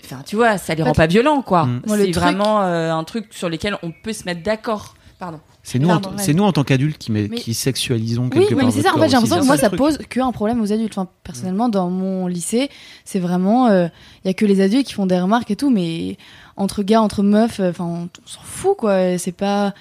Enfin, 0.04 0.22
tu 0.24 0.36
vois, 0.36 0.60
ça 0.60 0.76
les 0.76 0.84
En 0.84 0.88
rend 0.88 0.94
pas 0.94 1.08
violents, 1.08 1.42
quoi. 1.42 1.66
Mm. 1.66 1.82
C'est 1.88 1.98
truc- 1.98 2.14
vraiment 2.14 2.62
euh, 2.62 2.92
un 2.92 3.04
truc 3.04 3.26
sur 3.32 3.50
lequel 3.50 3.76
on 3.82 3.92
peut 3.92 4.14
se 4.14 4.26
mettre 4.26 4.44
d'accord. 4.44 4.94
Pardon. 5.18 5.40
C'est 5.68 5.80
nous, 5.80 5.90
en, 5.90 6.00
c'est 6.18 6.36
nous 6.36 6.44
en 6.44 6.52
tant 6.52 6.64
qu'adultes 6.64 7.00
qui, 7.00 7.12
met- 7.12 7.28
Mais- 7.28 7.38
qui 7.38 7.56
sexualisons 7.56 8.26
Oui, 8.26 8.30
quelque 8.30 8.50
oui, 8.50 8.56
part 8.56 8.66
mais 8.66 8.72
c'est 8.72 8.84
ça. 8.84 8.94
En 8.96 9.00
fait, 9.00 9.08
j'ai 9.10 9.14
l'impression 9.14 9.40
que 9.40 9.46
moi, 9.48 9.58
ça 9.58 9.70
truc. 9.70 9.80
pose 9.80 9.98
qu'un 10.10 10.32
problème 10.32 10.62
aux 10.62 10.72
adultes. 10.72 10.96
Enfin, 10.96 11.10
personnellement, 11.24 11.70
dans 11.70 11.90
mon 11.90 12.28
lycée, 12.28 12.70
c'est 13.04 13.18
vraiment, 13.18 13.68
il 13.70 13.90
y 14.26 14.30
a 14.30 14.34
que 14.36 14.46
les 14.46 14.62
adultes 14.62 14.86
qui 14.86 14.94
font 14.94 15.08
des 15.08 15.20
remarques 15.20 15.50
et 15.50 15.56
tout, 15.56 15.72
mais 15.72 16.18
entre 16.56 16.84
gars, 16.84 17.02
entre 17.02 17.24
meufs, 17.24 17.60
euh, 17.60 17.72
enfin, 17.72 17.84
on, 17.86 18.04
on 18.04 18.28
s'en 18.28 18.42
fout, 18.44 18.78
quoi. 18.78 19.18
C'est 19.18 19.32
pas, 19.32 19.74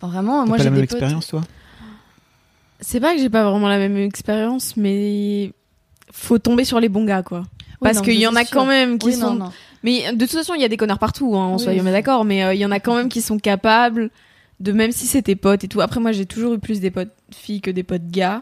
enfin, 0.00 0.12
vraiment. 0.12 0.44
Moi, 0.46 0.56
pas 0.56 0.58
j'ai 0.58 0.64
la 0.64 0.70
même 0.72 0.80
des 0.80 0.86
potes. 0.88 0.96
expérience, 0.96 1.28
toi? 1.28 1.42
C'est 2.80 2.98
pas 3.00 3.14
que 3.14 3.20
j'ai 3.20 3.30
pas 3.30 3.48
vraiment 3.48 3.68
la 3.68 3.78
même 3.78 3.96
expérience, 3.96 4.76
mais 4.76 5.52
faut 6.12 6.38
tomber 6.38 6.64
sur 6.64 6.80
les 6.80 6.88
bons 6.88 7.04
gars, 7.04 7.22
quoi. 7.22 7.44
Oui, 7.80 7.90
Parce 7.90 8.00
qu'il 8.02 8.14
y 8.18 8.26
en 8.26 8.34
a 8.34 8.44
sûr. 8.44 8.50
quand 8.58 8.66
même 8.66 8.98
qui 8.98 9.06
Oui, 9.06 9.12
sont. 9.14 9.34
non, 9.34 9.44
non. 9.46 9.52
Mais 9.82 10.12
de 10.12 10.24
toute 10.26 10.32
façon, 10.34 10.54
il 10.54 10.60
y 10.60 10.64
a 10.64 10.68
des 10.68 10.76
connards 10.76 10.98
partout, 10.98 11.36
hein, 11.36 11.52
Oui, 11.56 11.62
soyons 11.62 11.84
oui. 11.84 11.92
d'accord. 11.92 12.24
Mais 12.24 12.42
euh, 12.44 12.54
il 12.54 12.60
y 12.60 12.66
en 12.66 12.70
a 12.72 12.80
quand 12.80 12.96
même 12.96 13.08
qui 13.08 13.20
sont 13.22 13.38
capables 13.38 14.10
de, 14.64 14.72
même 14.72 14.90
si 14.92 15.22
tes 15.22 15.36
potes 15.36 15.62
et 15.64 15.68
tout. 15.68 15.80
Après, 15.80 16.00
moi, 16.00 16.12
j'ai 16.12 16.26
toujours 16.26 16.54
eu 16.54 16.58
plus 16.58 16.80
des 16.80 16.90
potes 16.90 17.12
filles 17.32 17.60
que 17.60 17.70
des 17.70 17.82
potes 17.82 18.08
gars. 18.08 18.40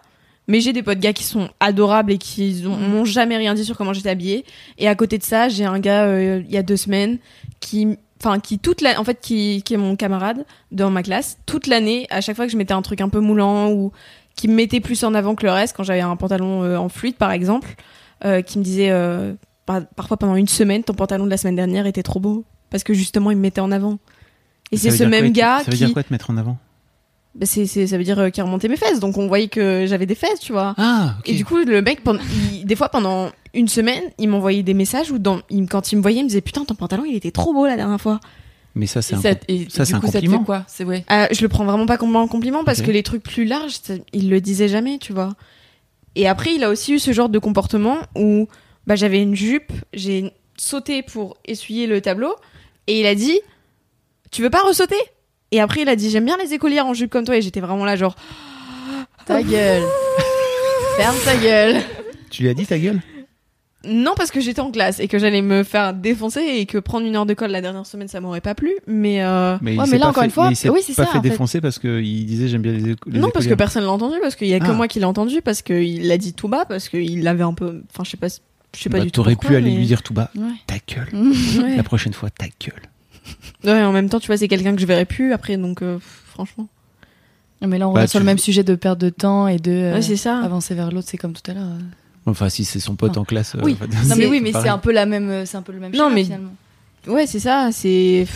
Mais 0.48 0.60
j'ai 0.60 0.72
des 0.72 0.82
potes 0.82 0.98
gars 0.98 1.12
qui 1.12 1.22
sont 1.24 1.48
adorables 1.60 2.10
et 2.12 2.18
qui 2.18 2.62
Mm. 2.64 2.88
m'ont 2.88 3.04
jamais 3.04 3.36
rien 3.36 3.54
dit 3.54 3.64
sur 3.64 3.76
comment 3.76 3.92
j'étais 3.92 4.10
habillée. 4.10 4.44
Et 4.78 4.88
à 4.88 4.94
côté 4.94 5.16
de 5.18 5.22
ça, 5.22 5.48
j'ai 5.48 5.64
un 5.64 5.78
gars 5.78 6.04
euh, 6.04 6.42
il 6.44 6.50
y 6.52 6.56
a 6.56 6.62
deux 6.64 6.76
semaines 6.76 7.18
qui, 7.60 7.96
enfin, 8.20 8.40
qui 8.40 8.58
toute 8.58 8.80
la, 8.80 9.00
en 9.00 9.04
fait, 9.04 9.20
qui, 9.20 9.62
qui 9.62 9.74
est 9.74 9.76
mon 9.76 9.94
camarade 9.94 10.44
dans 10.72 10.90
ma 10.90 11.02
classe. 11.04 11.38
Toute 11.46 11.68
l'année, 11.68 12.06
à 12.10 12.20
chaque 12.20 12.34
fois 12.34 12.46
que 12.46 12.52
je 12.52 12.56
mettais 12.56 12.74
un 12.74 12.82
truc 12.82 13.00
un 13.00 13.08
peu 13.08 13.20
moulant 13.20 13.70
ou 13.70 13.92
qui 14.34 14.48
me 14.48 14.54
mettait 14.54 14.80
plus 14.80 15.04
en 15.04 15.14
avant 15.14 15.36
que 15.36 15.44
le 15.46 15.52
reste, 15.52 15.76
quand 15.76 15.84
j'avais 15.84 16.00
un 16.00 16.16
pantalon 16.16 16.64
euh, 16.64 16.76
en 16.76 16.88
fluide 16.88 17.16
par 17.16 17.30
exemple, 17.30 17.76
euh, 18.24 18.42
qui 18.42 18.58
me 18.58 18.64
disait 18.64 18.90
par- 19.64 19.86
parfois 19.94 20.16
pendant 20.16 20.34
une 20.36 20.48
semaine, 20.48 20.82
ton 20.82 20.94
pantalon 20.94 21.24
de 21.24 21.30
la 21.30 21.36
semaine 21.36 21.56
dernière 21.56 21.86
était 21.86 22.02
trop 22.02 22.18
beau 22.18 22.44
parce 22.70 22.82
que 22.82 22.94
justement 22.94 23.30
il 23.30 23.36
me 23.36 23.42
mettait 23.42 23.60
en 23.60 23.70
avant. 23.70 23.98
Et 24.72 24.76
c'est 24.76 24.90
ce 24.90 25.04
même 25.04 25.32
gars 25.32 25.58
Ça 25.58 25.64
veut 25.66 25.72
qui, 25.72 25.84
dire 25.84 25.92
quoi 25.92 26.02
te 26.02 26.12
mettre 26.12 26.30
en 26.30 26.36
avant 26.36 26.58
bah, 27.34 27.46
c'est, 27.46 27.64
ça 27.66 27.96
veut 27.96 28.04
dire 28.04 28.18
euh, 28.18 28.28
qu'il 28.28 28.42
remontait 28.42 28.68
mes 28.68 28.76
fesses, 28.76 29.00
donc 29.00 29.16
on 29.16 29.26
voyait 29.26 29.48
que 29.48 29.86
j'avais 29.86 30.04
des 30.04 30.14
fesses, 30.14 30.38
tu 30.40 30.52
vois. 30.52 30.74
Ah, 30.76 31.14
ok. 31.18 31.28
Et 31.30 31.34
du 31.34 31.46
coup, 31.46 31.56
le 31.56 31.80
mec, 31.80 32.04
pendant, 32.04 32.20
il- 32.52 32.66
des 32.66 32.76
fois 32.76 32.90
pendant 32.90 33.30
une 33.54 33.68
semaine, 33.68 34.02
il 34.18 34.28
m'envoyait 34.28 34.62
des 34.62 34.74
messages 34.74 35.10
où 35.10 35.18
dans, 35.18 35.40
il- 35.48 35.66
quand 35.66 35.92
il 35.92 35.96
me 35.96 36.02
voyait, 36.02 36.20
il 36.20 36.24
me 36.24 36.28
disait 36.28 36.42
putain 36.42 36.64
ton 36.66 36.74
pantalon 36.74 37.04
il 37.06 37.14
était 37.16 37.30
trop 37.30 37.54
beau 37.54 37.66
la 37.66 37.76
dernière 37.76 38.00
fois. 38.00 38.20
Mais 38.74 38.86
ça, 38.86 39.00
c'est 39.00 39.14
un. 39.14 39.20
ça, 39.22 39.30
et 39.48 39.66
ça, 39.70 39.84
du 39.84 39.90
c'est 39.90 39.94
un 39.94 40.00
coup, 40.00 40.06
ça 40.06 40.12
te 40.12 40.18
compliment. 40.18 40.38
fait 40.40 40.44
quoi? 40.44 40.64
C'est. 40.66 40.84
Euh, 40.86 41.26
je 41.30 41.40
le 41.42 41.48
prends 41.48 41.64
vraiment 41.64 41.86
pas 41.86 41.96
comme 41.96 42.14
un 42.16 42.26
compliment 42.26 42.64
parce 42.64 42.82
que 42.82 42.90
les 42.90 43.02
trucs 43.02 43.22
plus 43.22 43.44
larges, 43.46 43.78
ça- 43.82 43.94
il 44.12 44.28
le 44.28 44.40
disait 44.42 44.68
jamais, 44.68 44.98
tu 44.98 45.12
vois. 45.14 45.30
Et 46.16 46.28
après, 46.28 46.54
il 46.54 46.64
a 46.64 46.68
aussi 46.70 46.92
eu 46.94 46.98
ce 46.98 47.12
genre 47.12 47.30
de 47.30 47.38
comportement 47.38 47.96
où 48.14 48.46
bah, 48.86 48.94
j'avais 48.96 49.22
une 49.22 49.34
jupe, 49.34 49.72
j'ai 49.94 50.32
sauté 50.58 51.02
pour 51.02 51.38
essuyer 51.46 51.86
le 51.86 52.00
tableau 52.02 52.34
et 52.86 53.00
il 53.00 53.06
a 53.06 53.14
dit 53.14 53.38
Tu 54.32 54.42
veux 54.42 54.50
pas 54.50 54.62
ressauter? 54.62 54.96
Et 55.52 55.60
après, 55.60 55.82
il 55.82 55.88
a 55.88 55.94
dit 55.96 56.10
J'aime 56.10 56.24
bien 56.24 56.36
les 56.42 56.52
écolières 56.54 56.86
en 56.86 56.94
jupe 56.94 57.10
comme 57.10 57.24
toi 57.24 57.36
et 57.36 57.42
j'étais 57.42 57.60
vraiment 57.60 57.84
là, 57.84 57.94
genre 57.96 58.16
Ta 59.26 59.42
gueule. 59.42 59.82
Ferme 60.96 61.16
ta 61.24 61.36
gueule. 61.36 61.76
Tu 62.30 62.42
lui 62.42 62.48
as 62.50 62.54
dit 62.54 62.66
ta 62.66 62.78
gueule? 62.78 63.00
Non, 63.84 64.12
parce 64.16 64.30
que 64.30 64.40
j'étais 64.40 64.60
en 64.60 64.70
classe 64.70 65.00
et 65.00 65.08
que 65.08 65.18
j'allais 65.18 65.42
me 65.42 65.64
faire 65.64 65.92
défoncer 65.92 66.40
et 66.40 66.66
que 66.66 66.78
prendre 66.78 67.04
une 67.04 67.16
heure 67.16 67.26
de 67.26 67.34
colle 67.34 67.50
la 67.50 67.60
dernière 67.60 67.84
semaine, 67.84 68.06
ça 68.06 68.20
m'aurait 68.20 68.40
pas 68.40 68.54
plu. 68.54 68.72
Mais 68.86 69.24
euh, 69.24 69.56
Mais 69.60 69.76
Ouais, 69.76 69.86
là, 69.86 69.98
pas 69.98 70.06
encore 70.08 70.20
fait- 70.22 70.26
une 70.26 70.30
fois, 70.30 70.46
mais 70.46 70.52
il 70.52 70.56
s'est 70.56 70.68
oui, 70.68 70.80
c'est 70.84 70.94
pas 70.94 71.04
ça, 71.04 71.10
fait 71.12 71.18
en 71.18 71.22
fait. 71.22 71.28
défoncer 71.30 71.60
parce 71.60 71.78
qu'il 71.80 72.24
disait 72.26 72.46
j'aime 72.48 72.62
bien 72.62 72.72
les, 72.72 72.92
éco- 72.92 73.10
les 73.10 73.18
non, 73.18 73.30
parce 73.30 73.46
que 73.46 73.54
personne 73.54 73.82
l'a 73.84 73.90
entendu, 73.90 74.16
parce 74.22 74.36
qu'il 74.36 74.46
y 74.46 74.54
a 74.54 74.60
que 74.60 74.66
Ah. 74.68 74.72
moi 74.72 74.86
qui 74.86 75.00
l'ai 75.00 75.04
entendu, 75.04 75.42
parce 75.42 75.62
qu'il 75.62 76.06
l'a 76.06 76.16
dit 76.16 76.32
tout 76.32 76.46
bas, 76.48 76.64
parce 76.64 76.88
qu'il 76.88 77.22
l'avait 77.24 77.42
un 77.42 77.54
peu. 77.54 77.82
Enfin, 77.92 78.04
je 78.04 78.10
sais 78.10 78.16
pas, 78.16 78.28
je 78.28 78.80
sais 78.80 78.88
pas 78.88 78.98
Bah, 78.98 79.04
du 79.04 79.10
tout. 79.10 79.16
T'aurais 79.20 79.34
pu 79.36 79.56
aller 79.56 79.72
lui 79.72 79.84
dire 79.86 80.02
tout 80.04 80.14
bas 80.14 80.30
Ouais. 80.36 80.42
ta 80.68 80.76
gueule. 80.86 81.08
Ouais. 81.62 81.76
La 81.76 81.82
prochaine 81.82 82.12
fois, 82.12 82.30
ta 82.30 82.46
gueule. 82.64 82.82
Ouais, 83.64 83.82
en 83.82 83.92
même 83.92 84.08
temps, 84.08 84.18
tu 84.20 84.26
vois, 84.26 84.36
c'est 84.36 84.48
quelqu'un 84.48 84.74
que 84.74 84.80
je 84.80 84.86
verrai 84.86 85.04
plus 85.04 85.32
après, 85.32 85.56
donc 85.56 85.82
euh, 85.82 85.98
franchement. 86.26 86.68
Mais 87.64 87.78
là, 87.78 87.88
on 87.88 87.92
Bah, 87.92 88.00
revient 88.00 88.10
sur 88.10 88.18
tu- 88.18 88.24
le 88.24 88.26
même 88.26 88.38
sujet 88.38 88.64
de 88.64 88.74
perte 88.74 88.98
de 88.98 89.08
temps 89.08 89.46
et 89.46 89.58
de 89.58 89.70
euh, 89.70 89.94
Ouais, 89.94 90.02
c'est 90.02 90.16
ça. 90.16 90.38
avancer 90.40 90.74
vers 90.74 90.90
l'autre. 90.90 91.06
C'est 91.08 91.16
comme 91.18 91.32
tout 91.32 91.48
à 91.48 91.54
l'heure. 91.54 91.68
Enfin, 92.26 92.48
si 92.48 92.64
c'est 92.64 92.80
son 92.80 92.96
pote 92.96 93.16
en 93.16 93.24
classe. 93.24 93.54
euh, 93.54 93.60
Oui. 93.62 93.76
enfin, 93.80 93.86
Non, 94.08 94.16
mais 94.16 94.26
oui, 94.26 94.40
mais 94.40 94.52
c'est 94.52 94.68
un 94.68 94.78
peu 94.78 94.90
la 94.92 95.06
même, 95.06 95.30
euh, 95.30 95.46
c'est 95.46 95.56
un 95.56 95.62
peu 95.62 95.72
le 95.72 95.78
même. 95.78 95.92
Non, 95.92 96.04
schéma, 96.08 96.14
mais- 96.14 96.24
finalement. 96.24 96.54
Ouais, 97.06 97.26
c'est 97.26 97.38
ça. 97.40 97.70
C'est. 97.72 98.26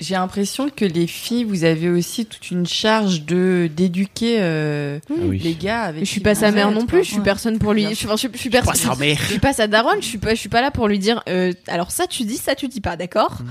J'ai 0.00 0.14
l'impression 0.14 0.68
que 0.68 0.84
les 0.84 1.06
filles, 1.06 1.44
vous 1.44 1.62
avez 1.62 1.88
aussi 1.88 2.26
toute 2.26 2.50
une 2.50 2.66
charge 2.66 3.22
de 3.24 3.70
d'éduquer 3.76 4.38
euh, 4.40 4.98
Ah 5.08 5.12
oui. 5.20 5.38
les 5.38 5.54
gars 5.54 5.82
avec. 5.82 6.04
Je 6.04 6.10
suis 6.10 6.20
pas 6.20 6.34
sa 6.34 6.50
mère 6.50 6.72
non 6.72 6.86
plus. 6.86 7.04
Je 7.04 7.08
suis 7.08 7.18
Ouais. 7.18 7.22
personne 7.22 7.58
pour 7.60 7.72
lui. 7.72 7.82
Bien 7.82 7.90
Je 7.90 7.94
suis, 7.94 8.06
enfin, 8.06 8.16
je, 8.16 8.26
je 8.32 8.38
suis 8.38 8.50
personne. 8.50 8.74
sa 8.74 8.96
mère. 8.96 9.16
Je 9.20 9.26
suis 9.26 9.38
pas 9.38 9.52
sa 9.52 9.66
daronne. 9.68 10.00
Je 10.00 10.06
suis 10.06 10.18
pas. 10.18 10.30
Je 10.34 10.40
suis 10.40 10.48
pas 10.48 10.60
là 10.60 10.70
pour 10.72 10.88
lui 10.88 10.98
dire. 10.98 11.22
euh, 11.28 11.52
alors 11.68 11.90
ça 11.92 12.06
tu 12.08 12.24
dis, 12.24 12.36
ça 12.36 12.54
tu 12.56 12.66
dis 12.68 12.80
pas, 12.80 12.96
d'accord? 12.96 13.38
Oui, 13.40 13.46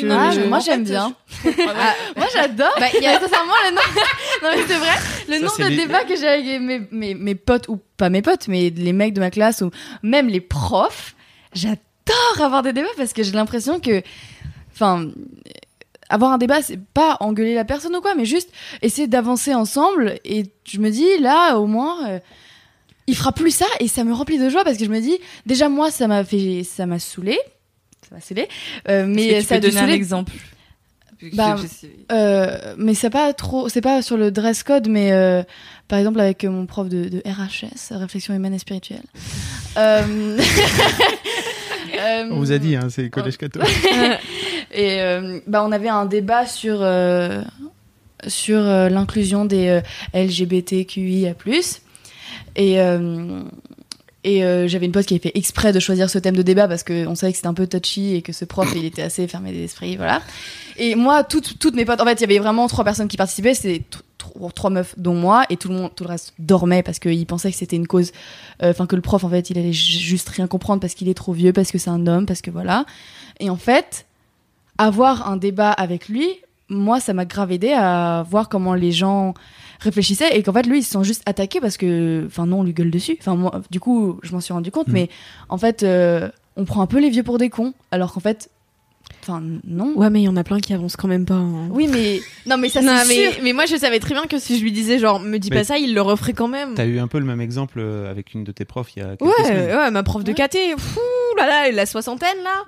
Je- 0.00 0.06
non, 0.06 0.28
mais 0.28 0.34
je- 0.34 0.40
moi 0.48 0.58
j'aime 0.60 0.84
bien. 0.84 1.14
Ah, 1.44 1.94
Moi 2.16 2.26
j'adore. 2.34 2.72
Bah, 2.78 2.86
il 2.96 3.02
y 3.02 3.06
a- 3.06 3.20
sincèrement 3.20 3.52
le 3.64 3.70
nombre. 3.70 3.82
non 4.42 4.48
mais 4.54 4.64
c'est 4.66 4.78
vrai. 4.78 4.94
Le 5.28 5.38
nombre 5.40 5.58
de 5.58 5.64
les- 5.64 5.76
débats 5.76 6.04
que 6.04 6.16
j'ai 6.16 6.28
avec 6.28 6.60
mes, 6.60 6.80
mes, 6.90 7.14
mes 7.14 7.34
potes 7.34 7.68
ou 7.68 7.80
pas 7.96 8.10
mes 8.10 8.22
potes, 8.22 8.48
mais 8.48 8.70
les 8.70 8.92
mecs 8.92 9.14
de 9.14 9.20
ma 9.20 9.30
classe 9.30 9.60
ou 9.62 9.70
même 10.02 10.28
les 10.28 10.40
profs, 10.40 11.14
j'adore 11.54 11.80
avoir 12.40 12.62
des 12.62 12.72
débats 12.72 12.88
parce 12.96 13.12
que 13.12 13.22
j'ai 13.22 13.32
l'impression 13.32 13.80
que, 13.80 14.02
enfin. 14.74 15.08
Avoir 16.10 16.32
un 16.32 16.38
débat, 16.38 16.60
c'est 16.60 16.78
pas 16.78 17.16
engueuler 17.20 17.54
la 17.54 17.64
personne 17.64 17.96
ou 17.96 18.00
quoi, 18.02 18.14
mais 18.14 18.26
juste 18.26 18.50
essayer 18.82 19.06
d'avancer 19.08 19.54
ensemble. 19.54 20.16
Et 20.26 20.44
je 20.68 20.78
me 20.78 20.90
dis, 20.90 21.06
là, 21.18 21.56
au 21.56 21.66
moins, 21.66 22.06
euh, 22.08 22.18
il 23.06 23.16
fera 23.16 23.32
plus 23.32 23.50
ça 23.52 23.64
et 23.80 23.88
ça 23.88 24.04
me 24.04 24.12
remplit 24.12 24.38
de 24.38 24.50
joie 24.50 24.64
parce 24.64 24.76
que 24.76 24.84
je 24.84 24.90
me 24.90 25.00
dis, 25.00 25.18
déjà, 25.46 25.70
moi, 25.70 25.90
ça 25.90 26.06
m'a 26.06 26.22
fait, 26.22 26.62
ça 26.62 26.84
m'a 26.84 26.98
saoulé. 26.98 27.38
Ça 28.08 28.14
m'a 28.14 28.20
saoulé. 28.20 28.48
Euh, 28.88 29.06
mais 29.08 29.40
tu 29.40 29.46
ça 29.46 29.54
peux 29.56 29.68
donner 29.68 29.80
un 29.80 29.88
exemple 29.88 30.32
Bah, 31.32 31.56
euh, 32.12 32.74
mais 32.76 32.94
c'est 32.94 33.10
pas 33.10 33.32
trop, 33.32 33.68
c'est 33.68 33.80
pas 33.80 34.02
sur 34.02 34.16
le 34.16 34.30
dress 34.30 34.62
code, 34.62 34.88
mais 34.88 35.12
euh, 35.12 35.42
par 35.88 35.98
exemple 35.98 36.20
avec 36.20 36.44
mon 36.44 36.66
prof 36.66 36.88
de, 36.88 37.08
de 37.08 37.22
RHS, 37.24 37.96
réflexion 37.96 38.34
humaine 38.34 38.54
et 38.54 38.58
spirituelle. 38.58 39.02
Euh, 39.76 40.38
euh, 41.98 42.28
On 42.30 42.36
vous 42.36 42.52
a 42.52 42.58
dit, 42.58 42.76
hein, 42.76 42.86
c'est 42.90 43.10
collège 43.10 43.38
catho. 43.38 43.58
Et 44.72 45.00
euh, 45.00 45.40
bah 45.48 45.64
on 45.64 45.72
avait 45.72 45.88
un 45.88 46.06
débat 46.06 46.46
sur 46.46 46.78
euh, 46.80 47.42
sur 48.26 48.58
euh, 48.60 48.88
l'inclusion 48.88 49.44
des 49.44 49.66
euh, 49.68 49.80
LGBTQIA+. 50.14 51.34
Et 52.56 52.80
euh, 52.80 53.40
et 54.24 54.44
euh, 54.44 54.66
j'avais 54.66 54.86
une 54.86 54.92
pote 54.92 55.06
qui 55.06 55.14
avait 55.14 55.22
fait 55.22 55.36
exprès 55.36 55.72
de 55.72 55.78
choisir 55.78 56.10
ce 56.10 56.18
thème 56.18 56.34
de 56.36 56.42
débat 56.42 56.66
parce 56.66 56.82
qu'on 56.82 57.14
savait 57.14 57.32
que 57.32 57.36
c'était 57.36 57.48
un 57.48 57.54
peu 57.54 57.66
touchy 57.66 58.14
et 58.14 58.22
que 58.22 58.32
ce 58.32 58.44
prof 58.44 58.72
il 58.74 58.84
était 58.84 59.02
assez 59.02 59.28
fermé 59.28 59.52
d'esprit, 59.52 59.96
voilà. 59.96 60.22
Et 60.76 60.94
moi, 60.96 61.22
toutes, 61.22 61.58
toutes 61.58 61.74
mes 61.76 61.84
potes, 61.84 62.00
en 62.00 62.04
fait, 62.04 62.14
il 62.14 62.20
y 62.22 62.24
avait 62.24 62.38
vraiment 62.38 62.66
trois 62.66 62.82
personnes 62.84 63.06
qui 63.08 63.16
participaient, 63.16 63.54
c'était 63.54 63.82
tr- 63.90 64.00
tr- 64.18 64.52
trois 64.52 64.70
meufs, 64.70 64.94
dont 64.98 65.14
moi, 65.14 65.44
et 65.50 65.56
tout 65.56 65.68
le 65.68 65.74
monde, 65.74 65.90
tout 65.94 66.02
le 66.04 66.08
reste 66.10 66.32
dormait 66.38 66.82
parce 66.82 66.98
qu'ils 66.98 67.26
pensaient 67.26 67.50
que 67.52 67.56
c'était 67.56 67.76
une 67.76 67.86
cause, 67.86 68.10
euh, 68.62 68.70
enfin 68.70 68.86
que 68.86 68.96
le 68.96 69.02
prof, 69.02 69.22
en 69.22 69.28
fait, 69.30 69.50
il 69.50 69.58
allait 69.58 69.72
ju- 69.72 69.98
juste 69.98 70.28
rien 70.30 70.46
comprendre 70.48 70.80
parce 70.80 70.94
qu'il 70.94 71.08
est 71.08 71.14
trop 71.14 71.32
vieux, 71.32 71.52
parce 71.52 71.70
que 71.70 71.78
c'est 71.78 71.90
un 71.90 72.06
homme, 72.06 72.26
parce 72.26 72.40
que 72.40 72.50
voilà. 72.50 72.86
Et 73.40 73.50
en 73.50 73.56
fait, 73.56 74.06
avoir 74.78 75.28
un 75.30 75.36
débat 75.36 75.70
avec 75.70 76.08
lui, 76.08 76.26
moi, 76.68 76.98
ça 76.98 77.12
m'a 77.12 77.24
grave 77.26 77.52
aidé 77.52 77.72
à 77.72 78.24
voir 78.28 78.48
comment 78.48 78.74
les 78.74 78.90
gens 78.90 79.34
réfléchissaient 79.84 80.36
et 80.36 80.42
qu'en 80.42 80.52
fait, 80.52 80.66
lui, 80.66 80.78
il 80.80 80.82
se 80.82 80.90
sent 80.90 81.04
juste 81.04 81.22
attaqué 81.26 81.60
parce 81.60 81.76
que, 81.76 82.24
enfin, 82.26 82.46
non, 82.46 82.60
on 82.60 82.62
lui 82.64 82.72
gueule 82.74 82.90
dessus. 82.90 83.16
Enfin, 83.20 83.36
moi, 83.36 83.62
du 83.70 83.80
coup, 83.80 84.18
je 84.22 84.32
m'en 84.32 84.40
suis 84.40 84.52
rendu 84.52 84.70
compte, 84.70 84.88
Mm. 84.88 84.92
mais 84.92 85.08
en 85.48 85.58
fait, 85.58 85.82
euh, 85.82 86.28
on 86.56 86.64
prend 86.64 86.82
un 86.82 86.86
peu 86.86 86.98
les 87.00 87.10
vieux 87.10 87.22
pour 87.22 87.38
des 87.38 87.50
cons, 87.50 87.74
alors 87.90 88.12
qu'en 88.12 88.20
fait, 88.20 88.50
enfin, 89.22 89.42
non. 89.66 89.92
Ouais, 89.96 90.10
mais 90.10 90.20
il 90.20 90.24
y 90.24 90.28
en 90.28 90.36
a 90.36 90.44
plein 90.44 90.60
qui 90.60 90.72
avancent 90.74 90.96
quand 90.96 91.08
même 91.08 91.24
pas. 91.26 91.34
hein. 91.34 91.68
Oui, 91.70 91.88
mais 91.90 92.20
non, 92.46 92.56
mais 92.58 92.68
ça 92.68 92.80
c'est 92.80 93.08
mais, 93.08 93.32
sûr. 93.32 93.40
mais 93.42 93.52
moi 93.52 93.66
je 93.66 93.76
savais 93.76 93.98
très 94.00 94.14
bien 94.14 94.24
que 94.26 94.38
si 94.38 94.58
je 94.58 94.62
lui 94.62 94.70
disais 94.72 94.98
genre 94.98 95.18
me 95.20 95.38
dis 95.38 95.48
Mais- 95.50 95.56
pas 95.58 95.64
ça, 95.64 95.78
il 95.78 95.94
le 95.94 96.00
referait 96.02 96.32
quand 96.32 96.48
même. 96.48 96.74
T'as 96.74 96.86
eu 96.86 96.98
un 96.98 97.08
peu 97.08 97.18
le 97.18 97.24
même 97.24 97.40
exemple 97.40 97.78
euh, 97.80 98.10
avec 98.10 98.34
une 98.34 98.44
de 98.44 98.52
tes 98.52 98.64
profs 98.64 98.94
il 98.96 99.00
y 99.00 99.02
a 99.02 99.16
quelques 99.16 99.22
Ouais, 99.22 99.44
semaines. 99.44 99.76
ouais, 99.76 99.90
ma 99.90 100.02
prof 100.02 100.24
de 100.24 100.30
Ouais. 100.32 100.34
KT, 100.48 100.78
fou 100.78 101.00
là 101.38 101.46
là, 101.46 101.70
la 101.72 101.86
soixantaine 101.86 102.36
là. 102.44 102.64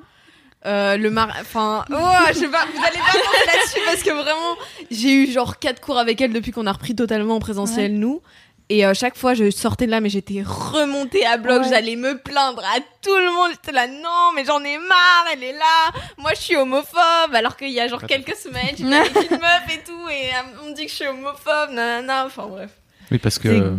Euh, 0.66 0.96
le 0.96 1.10
mar... 1.10 1.28
Enfin, 1.40 1.84
oh, 1.90 1.94
je 2.28 2.34
sais 2.34 2.48
pas, 2.48 2.66
vous 2.74 2.82
allez 2.84 2.98
pas 2.98 3.52
là-dessus 3.52 3.78
parce 3.84 4.02
que 4.02 4.10
vraiment, 4.10 4.56
j'ai 4.90 5.12
eu 5.14 5.30
genre 5.30 5.58
quatre 5.58 5.80
cours 5.80 5.98
avec 5.98 6.20
elle 6.20 6.32
depuis 6.32 6.50
qu'on 6.50 6.66
a 6.66 6.72
repris 6.72 6.94
totalement 6.96 7.36
en 7.36 7.40
présentiel, 7.40 7.94
nous. 7.98 8.20
Et 8.68 8.84
euh, 8.84 8.94
chaque 8.94 9.16
fois, 9.16 9.34
je 9.34 9.48
sortais 9.52 9.86
de 9.86 9.92
là, 9.92 10.00
mais 10.00 10.08
j'étais 10.08 10.42
remontée 10.44 11.24
à 11.24 11.36
bloc, 11.36 11.62
Ouais. 11.62 11.68
j'allais 11.68 11.94
me 11.94 12.18
plaindre 12.18 12.64
à 12.64 12.80
tout 13.00 13.14
le 13.16 13.32
monde. 13.32 13.50
J'étais 13.52 13.70
là, 13.70 13.86
non, 13.86 14.32
mais 14.34 14.44
j'en 14.44 14.60
ai 14.64 14.76
marre, 14.78 15.26
elle 15.32 15.44
est 15.44 15.52
là. 15.52 15.92
Moi, 16.18 16.32
je 16.34 16.40
suis 16.40 16.56
homophobe, 16.56 17.32
alors 17.32 17.56
qu'il 17.56 17.70
y 17.70 17.78
a 17.78 17.86
genre 17.86 18.02
quelques 18.04 18.34
semaines, 18.34 18.74
j'étais 18.76 18.92
avec 18.92 19.30
une 19.30 19.38
meuf 19.38 19.62
et 19.72 19.84
tout, 19.86 20.08
et 20.08 20.30
euh, 20.34 20.64
on 20.64 20.70
me 20.70 20.74
dit 20.74 20.86
que 20.86 20.90
je 20.90 20.96
suis 20.96 21.06
homophobe, 21.06 21.70
nanana, 21.70 22.26
enfin 22.26 22.48
bref. 22.48 22.70
Oui, 23.12 23.18
parce 23.18 23.38
que 23.38 23.48
C'est- 23.50 23.72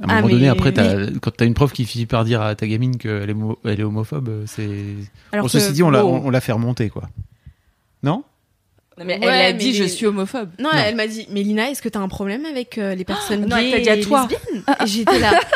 à 0.00 0.04
un 0.04 0.08
Ah, 0.08 0.14
moment 0.16 0.26
mais- 0.26 0.32
donné, 0.34 0.48
après, 0.48 0.72
quand 1.20 1.30
t'as 1.36 1.46
une 1.46 1.54
prof 1.54 1.72
qui 1.72 1.84
finit 1.84 2.06
par 2.06 2.24
dire 2.24 2.42
à 2.42 2.54
ta 2.54 2.66
gamine 2.66 2.98
qu'elle 2.98 3.30
est, 3.30 3.34
mo- 3.34 3.58
elle 3.64 3.80
est 3.80 3.84
homophobe, 3.84 4.44
c'est. 4.46 4.68
Alors 5.32 5.44
Bon, 5.44 5.46
que- 5.46 5.52
ceci 5.52 5.72
dit, 5.72 5.82
on 5.82 5.90
l'a, 5.90 6.40
fait 6.40 6.52
remonter, 6.52 6.88
quoi. 6.90 7.04
Non? 8.02 8.22
Non, 8.98 9.04
mais 9.04 9.18
Ouais, 9.18 9.26
elle 9.26 9.28
a 9.28 9.52
mais 9.52 9.54
dit 9.54 9.74
je 9.74 9.84
suis 9.84 10.06
homophobe. 10.06 10.50
Non, 10.58 10.70
Non. 10.72 10.78
elle 10.78 10.96
m'a 10.96 11.06
dit, 11.06 11.26
Mélina, 11.30 11.70
est-ce 11.70 11.82
que 11.82 11.88
t'as 11.90 12.00
un 12.00 12.08
problème 12.08 12.46
avec 12.46 12.78
euh, 12.78 12.94
les 12.94 13.04
personnes 13.04 13.46
non, 13.46 13.56
elle 13.56 13.70
gays 13.70 13.82
t'a 13.84 13.96
dit 13.96 14.00
à 14.00 14.04
toi. 14.06 14.28
j'étais 14.86 15.18
là. 15.18 15.38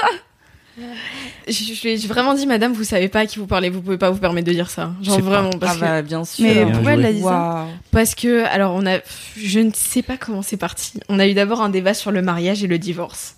Je, 1.49 1.53
je 1.75 1.83
lui 1.83 1.91
ai 1.95 1.97
vraiment 2.07 2.33
dit, 2.33 2.47
madame, 2.47 2.73
vous 2.73 2.85
savez 2.85 3.09
pas 3.09 3.21
à 3.21 3.27
qui 3.27 3.39
vous 3.39 3.47
parlez, 3.47 3.69
vous 3.71 3.83
pouvez 3.83 3.99
pas 3.99 4.11
vous 4.11 4.19
permettre 4.21 4.47
de 4.47 4.53
dire 4.53 4.71
ça. 4.71 4.93
Genre 5.03 5.17
C'est 5.17 5.23
pas- 5.23 5.29
vraiment, 5.29 5.51
parce 5.51 5.73
Ah 5.73 5.77
que, 5.77 5.81
bah 5.81 6.03
bien 6.03 6.25
sûr. 6.25 6.45
Mais 6.47 6.65
Bien 6.65 6.73
pourquoi 6.73 6.93
elle 6.93 7.05
a 7.05 7.13
dit 7.13 7.21
ça? 7.23 7.67
Parce 7.91 8.15
que, 8.15 8.45
alors 8.45 8.73
on 8.75 8.87
a, 8.87 8.99
je 9.37 9.61
ne 9.61 9.71
sais 9.75 10.03
pas 10.03 10.17
comment 10.17 10.43
c'est 10.43 10.57
parti. 10.57 10.93
On 11.09 11.19
a 11.19 11.27
eu 11.27 11.35
d'abord 11.35 11.61
un 11.61 11.69
débat 11.69 11.93
sur 11.93 12.13
le 12.13 12.23
mariage 12.23 12.63
et 12.65 12.67
le 12.67 12.79
divorce. 12.79 13.35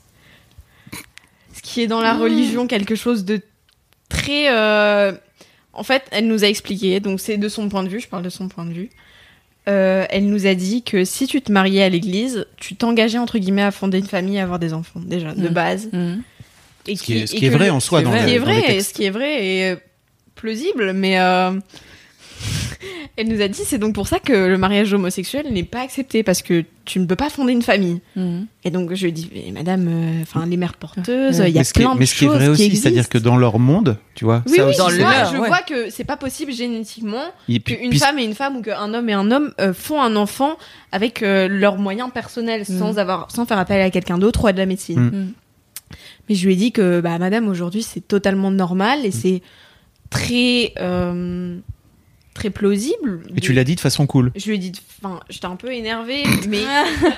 Ce 1.62 1.70
qui 1.74 1.80
est 1.82 1.86
dans 1.86 2.00
la 2.00 2.14
religion 2.14 2.66
quelque 2.66 2.94
chose 2.94 3.24
de 3.24 3.40
très, 4.08 4.50
euh, 4.52 5.12
en 5.72 5.82
fait, 5.84 6.02
elle 6.10 6.26
nous 6.26 6.44
a 6.44 6.48
expliqué, 6.48 6.98
donc 7.00 7.20
c'est 7.20 7.36
de 7.38 7.48
son 7.48 7.68
point 7.68 7.82
de 7.82 7.88
vue, 7.88 8.00
je 8.00 8.08
parle 8.08 8.22
de 8.22 8.28
son 8.30 8.48
point 8.48 8.64
de 8.66 8.72
vue. 8.72 8.90
Euh, 9.68 10.04
elle 10.10 10.26
nous 10.28 10.46
a 10.46 10.54
dit 10.54 10.82
que 10.82 11.04
si 11.04 11.28
tu 11.28 11.40
te 11.40 11.52
mariais 11.52 11.84
à 11.84 11.88
l'église, 11.88 12.46
tu 12.56 12.74
t'engageais 12.74 13.18
entre 13.18 13.38
guillemets 13.38 13.62
à 13.62 13.70
fonder 13.70 13.98
une 13.98 14.06
famille, 14.06 14.38
à 14.40 14.42
avoir 14.42 14.58
des 14.58 14.72
enfants 14.74 15.00
déjà 15.00 15.32
de 15.34 15.48
base. 15.48 15.88
Et 16.88 16.96
Ce 16.96 17.02
qui 17.04 17.16
est, 17.18 17.26
ce 17.28 17.34
et 17.36 17.38
qui 17.38 17.46
est 17.46 17.48
que 17.50 17.54
vrai 17.54 17.66
le- 17.66 17.72
en 17.72 17.78
soi 17.80 18.02
dans, 18.02 18.10
vrai. 18.10 18.22
le- 18.22 18.26
ce 18.26 18.28
qui 18.28 18.34
est 18.34 18.40
dans 18.40 18.46
les 18.46 18.52
vrai, 18.60 18.66
textes. 18.66 18.88
ce 18.88 18.94
qui 18.94 19.04
est 19.04 19.10
vrai 19.10 19.46
et 19.46 19.64
euh, 19.70 19.76
plausible, 20.34 20.92
mais 20.94 21.20
euh, 21.20 21.52
elle 23.22 23.28
nous 23.28 23.40
a 23.40 23.48
dit 23.48 23.60
c'est 23.64 23.78
donc 23.78 23.94
pour 23.94 24.08
ça 24.08 24.18
que 24.18 24.32
le 24.32 24.58
mariage 24.58 24.92
homosexuel 24.92 25.46
n'est 25.52 25.62
pas 25.62 25.80
accepté 25.80 26.22
parce 26.22 26.42
que 26.42 26.64
tu 26.84 26.98
ne 26.98 27.06
peux 27.06 27.14
pas 27.16 27.30
fonder 27.30 27.52
une 27.52 27.62
famille. 27.62 28.00
Mhm. 28.16 28.46
Et 28.64 28.70
donc 28.70 28.92
je 28.94 29.02
lui 29.02 29.08
ai 29.10 29.12
dit 29.12 29.30
mais 29.32 29.52
Madame, 29.52 29.86
euh, 29.88 30.22
enfin 30.22 30.44
les 30.44 30.56
mères 30.56 30.74
porteuses, 30.74 31.38
il 31.38 31.54
y 31.54 31.58
a 31.58 31.62
mais 31.62 31.66
plein 31.72 31.94
de 31.94 32.00
mais 32.00 32.06
ce 32.06 32.14
qui 32.16 32.24
est 32.24 32.28
choses 32.28 32.36
vrai 32.36 32.48
aussi, 32.48 32.76
c'est-à-dire 32.76 33.08
que 33.08 33.18
dans 33.18 33.36
leur 33.36 33.60
monde, 33.60 33.96
tu 34.16 34.24
vois, 34.24 34.42
oui, 34.46 34.56
ça 34.56 34.64
oui, 34.64 34.70
aussi, 34.70 34.78
dans 34.78 34.88
je, 34.88 34.96
le 34.96 35.02
vois, 35.02 35.12
leur, 35.12 35.32
je 35.32 35.38
ouais. 35.38 35.48
vois 35.48 35.60
que 35.60 35.90
c'est 35.90 36.04
pas 36.04 36.16
possible 36.16 36.52
génétiquement 36.52 37.24
qu'une 37.46 37.60
puis- 37.60 37.98
femme 37.98 38.18
et 38.18 38.24
une 38.24 38.34
femme 38.34 38.56
ou 38.56 38.62
qu'un 38.62 38.92
homme 38.92 39.08
et 39.08 39.12
un 39.12 39.30
homme 39.30 39.52
euh, 39.60 39.72
font 39.72 40.02
un 40.02 40.16
enfant 40.16 40.56
avec 40.90 41.22
euh, 41.22 41.46
leurs 41.48 41.76
moyens 41.78 42.10
personnels 42.12 42.66
sans 42.66 42.98
avoir 42.98 43.30
sans 43.30 43.46
faire 43.46 43.58
appel 43.58 43.80
à 43.80 43.90
quelqu'un 43.90 44.18
d'autre 44.18 44.44
ou 44.44 44.46
à 44.48 44.52
de 44.52 44.58
la 44.58 44.66
médecine. 44.66 45.00
Mm. 45.00 45.32
Mais 46.28 46.34
je 46.34 46.46
lui 46.46 46.54
ai 46.54 46.56
dit 46.56 46.72
que 46.72 47.00
bah 47.00 47.18
madame 47.18 47.46
aujourd'hui 47.48 47.82
c'est 47.82 48.00
totalement 48.00 48.50
normal 48.50 49.04
et 49.04 49.10
c'est 49.12 49.42
très 50.10 50.72
euh, 50.80 51.58
très 52.34 52.50
plausible. 52.50 53.22
Et 53.36 53.40
tu 53.40 53.52
l'as 53.52 53.64
dit 53.64 53.74
de 53.74 53.80
façon 53.80 54.06
cool. 54.06 54.32
Je 54.36 54.46
lui 54.46 54.54
ai 54.54 54.58
dit 54.58 54.72
enfin 55.02 55.20
j'étais 55.28 55.46
un 55.46 55.56
peu 55.56 55.72
énervée 55.72 56.22
mais 56.48 56.62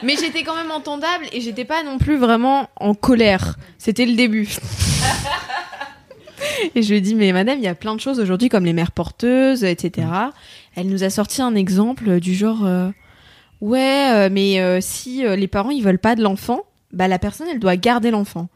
mais 0.02 0.16
j'étais 0.20 0.42
quand 0.42 0.56
même 0.56 0.70
entendable 0.70 1.24
et 1.32 1.40
j'étais 1.40 1.64
pas 1.64 1.82
non 1.82 1.98
plus 1.98 2.16
vraiment 2.16 2.68
en 2.76 2.94
colère. 2.94 3.56
C'était 3.78 4.06
le 4.06 4.14
début. 4.14 4.48
Et 6.74 6.82
je 6.82 6.90
lui 6.90 6.96
ai 6.98 7.00
dit, 7.00 7.14
mais 7.14 7.32
madame, 7.32 7.58
il 7.58 7.64
y 7.64 7.68
a 7.68 7.74
plein 7.74 7.94
de 7.94 8.00
choses 8.00 8.20
aujourd'hui, 8.20 8.48
comme 8.48 8.64
les 8.64 8.72
mères 8.72 8.92
porteuses, 8.92 9.64
etc. 9.64 10.06
Elle 10.74 10.88
nous 10.88 11.02
a 11.04 11.10
sorti 11.10 11.42
un 11.42 11.54
exemple 11.54 12.20
du 12.20 12.34
genre, 12.34 12.64
euh, 12.64 12.90
ouais, 13.60 14.10
euh, 14.12 14.28
mais 14.30 14.60
euh, 14.60 14.78
si 14.80 15.24
euh, 15.24 15.36
les 15.36 15.48
parents, 15.48 15.70
ils 15.70 15.82
veulent 15.82 15.98
pas 15.98 16.14
de 16.14 16.22
l'enfant, 16.22 16.62
bah 16.92 17.08
la 17.08 17.18
personne, 17.18 17.46
elle 17.50 17.60
doit 17.60 17.76
garder 17.76 18.10
l'enfant. 18.10 18.48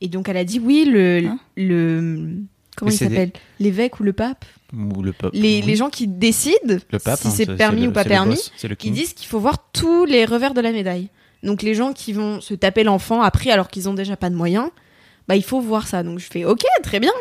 Et 0.00 0.08
donc, 0.08 0.28
elle 0.28 0.36
a 0.36 0.44
dit, 0.44 0.58
oui, 0.58 0.84
le... 0.86 1.26
Hein 1.26 1.38
le 1.56 2.36
comment 2.76 2.90
Mais 2.90 2.94
il 2.96 2.98
des- 2.98 3.04
s'appelle? 3.04 3.30
L'évêque 3.60 4.00
ou 4.00 4.02
le 4.02 4.12
pape? 4.12 4.44
Ou 4.76 5.02
le 5.02 5.12
pape. 5.12 5.32
les, 5.34 5.40
oui. 5.40 5.62
les 5.62 5.76
gens 5.76 5.90
qui 5.90 6.08
décident 6.08 6.76
le 6.90 6.98
pape, 6.98 7.20
si 7.20 7.28
hein, 7.28 7.32
c'est 7.34 7.56
permis 7.56 7.82
le- 7.82 7.88
ou 7.88 7.92
pas 7.92 8.04
permis, 8.04 8.34
boss, 8.34 8.52
king. 8.78 8.92
disent 8.92 9.12
qu'il 9.12 9.28
faut 9.28 9.38
voir 9.38 9.70
tous 9.72 10.04
les 10.04 10.24
revers 10.24 10.54
de 10.54 10.60
la 10.60 10.72
médaille. 10.72 11.08
Donc 11.42 11.62
les 11.62 11.74
gens 11.74 11.92
qui 11.92 12.12
vont 12.12 12.40
se 12.40 12.54
taper 12.54 12.84
l'enfant 12.84 13.22
après 13.22 13.50
alors 13.50 13.68
qu'ils 13.68 13.88
ont 13.88 13.94
déjà 13.94 14.16
pas 14.16 14.30
de 14.30 14.34
moyens, 14.34 14.70
bah 15.28 15.36
il 15.36 15.44
faut 15.44 15.60
voir 15.60 15.86
ça. 15.86 16.02
Donc 16.02 16.18
je 16.18 16.26
fais 16.26 16.44
OK, 16.44 16.62
très 16.82 17.00
bien, 17.00 17.12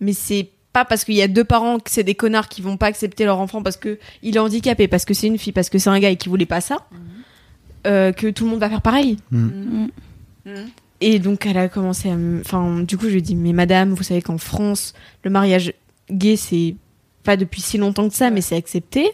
mais 0.00 0.12
c'est 0.12 0.50
pas 0.72 0.84
parce 0.84 1.04
qu'il 1.04 1.14
y 1.14 1.22
a 1.22 1.28
deux 1.28 1.44
parents 1.44 1.78
que 1.78 1.90
c'est 1.90 2.04
des 2.04 2.14
connards 2.14 2.48
qui 2.48 2.62
vont 2.62 2.76
pas 2.76 2.86
accepter 2.86 3.24
leur 3.24 3.38
enfant 3.40 3.62
parce 3.62 3.76
que 3.76 3.98
il 4.22 4.36
est 4.36 4.38
handicapé, 4.38 4.86
parce 4.86 5.04
que 5.04 5.14
c'est 5.14 5.26
une 5.26 5.38
fille, 5.38 5.52
parce 5.52 5.68
que 5.70 5.78
c'est 5.78 5.90
un 5.90 5.98
gars 5.98 6.10
et 6.10 6.16
qui 6.16 6.28
voulait 6.28 6.46
pas 6.46 6.60
ça, 6.60 6.86
euh, 7.86 8.12
que 8.12 8.28
tout 8.28 8.44
le 8.44 8.50
monde 8.50 8.60
va 8.60 8.68
faire 8.68 8.82
pareil. 8.82 9.16
Mm. 9.30 9.86
Et 11.00 11.18
donc 11.18 11.46
elle 11.46 11.56
a 11.56 11.68
commencé 11.68 12.10
à 12.10 12.16
me... 12.16 12.40
Enfin, 12.40 12.80
du 12.80 12.98
coup, 12.98 13.06
je 13.06 13.12
lui 13.12 13.18
ai 13.18 13.22
dit, 13.22 13.34
mais 13.34 13.52
madame, 13.52 13.94
vous 13.94 14.02
savez 14.02 14.20
qu'en 14.22 14.38
France, 14.38 14.92
le 15.24 15.30
mariage 15.30 15.72
gay, 16.10 16.36
c'est 16.36 16.76
pas 17.24 17.36
depuis 17.36 17.60
si 17.60 17.78
longtemps 17.78 18.08
que 18.08 18.14
ça, 18.14 18.30
mais 18.30 18.40
c'est 18.40 18.56
accepté. 18.56 19.10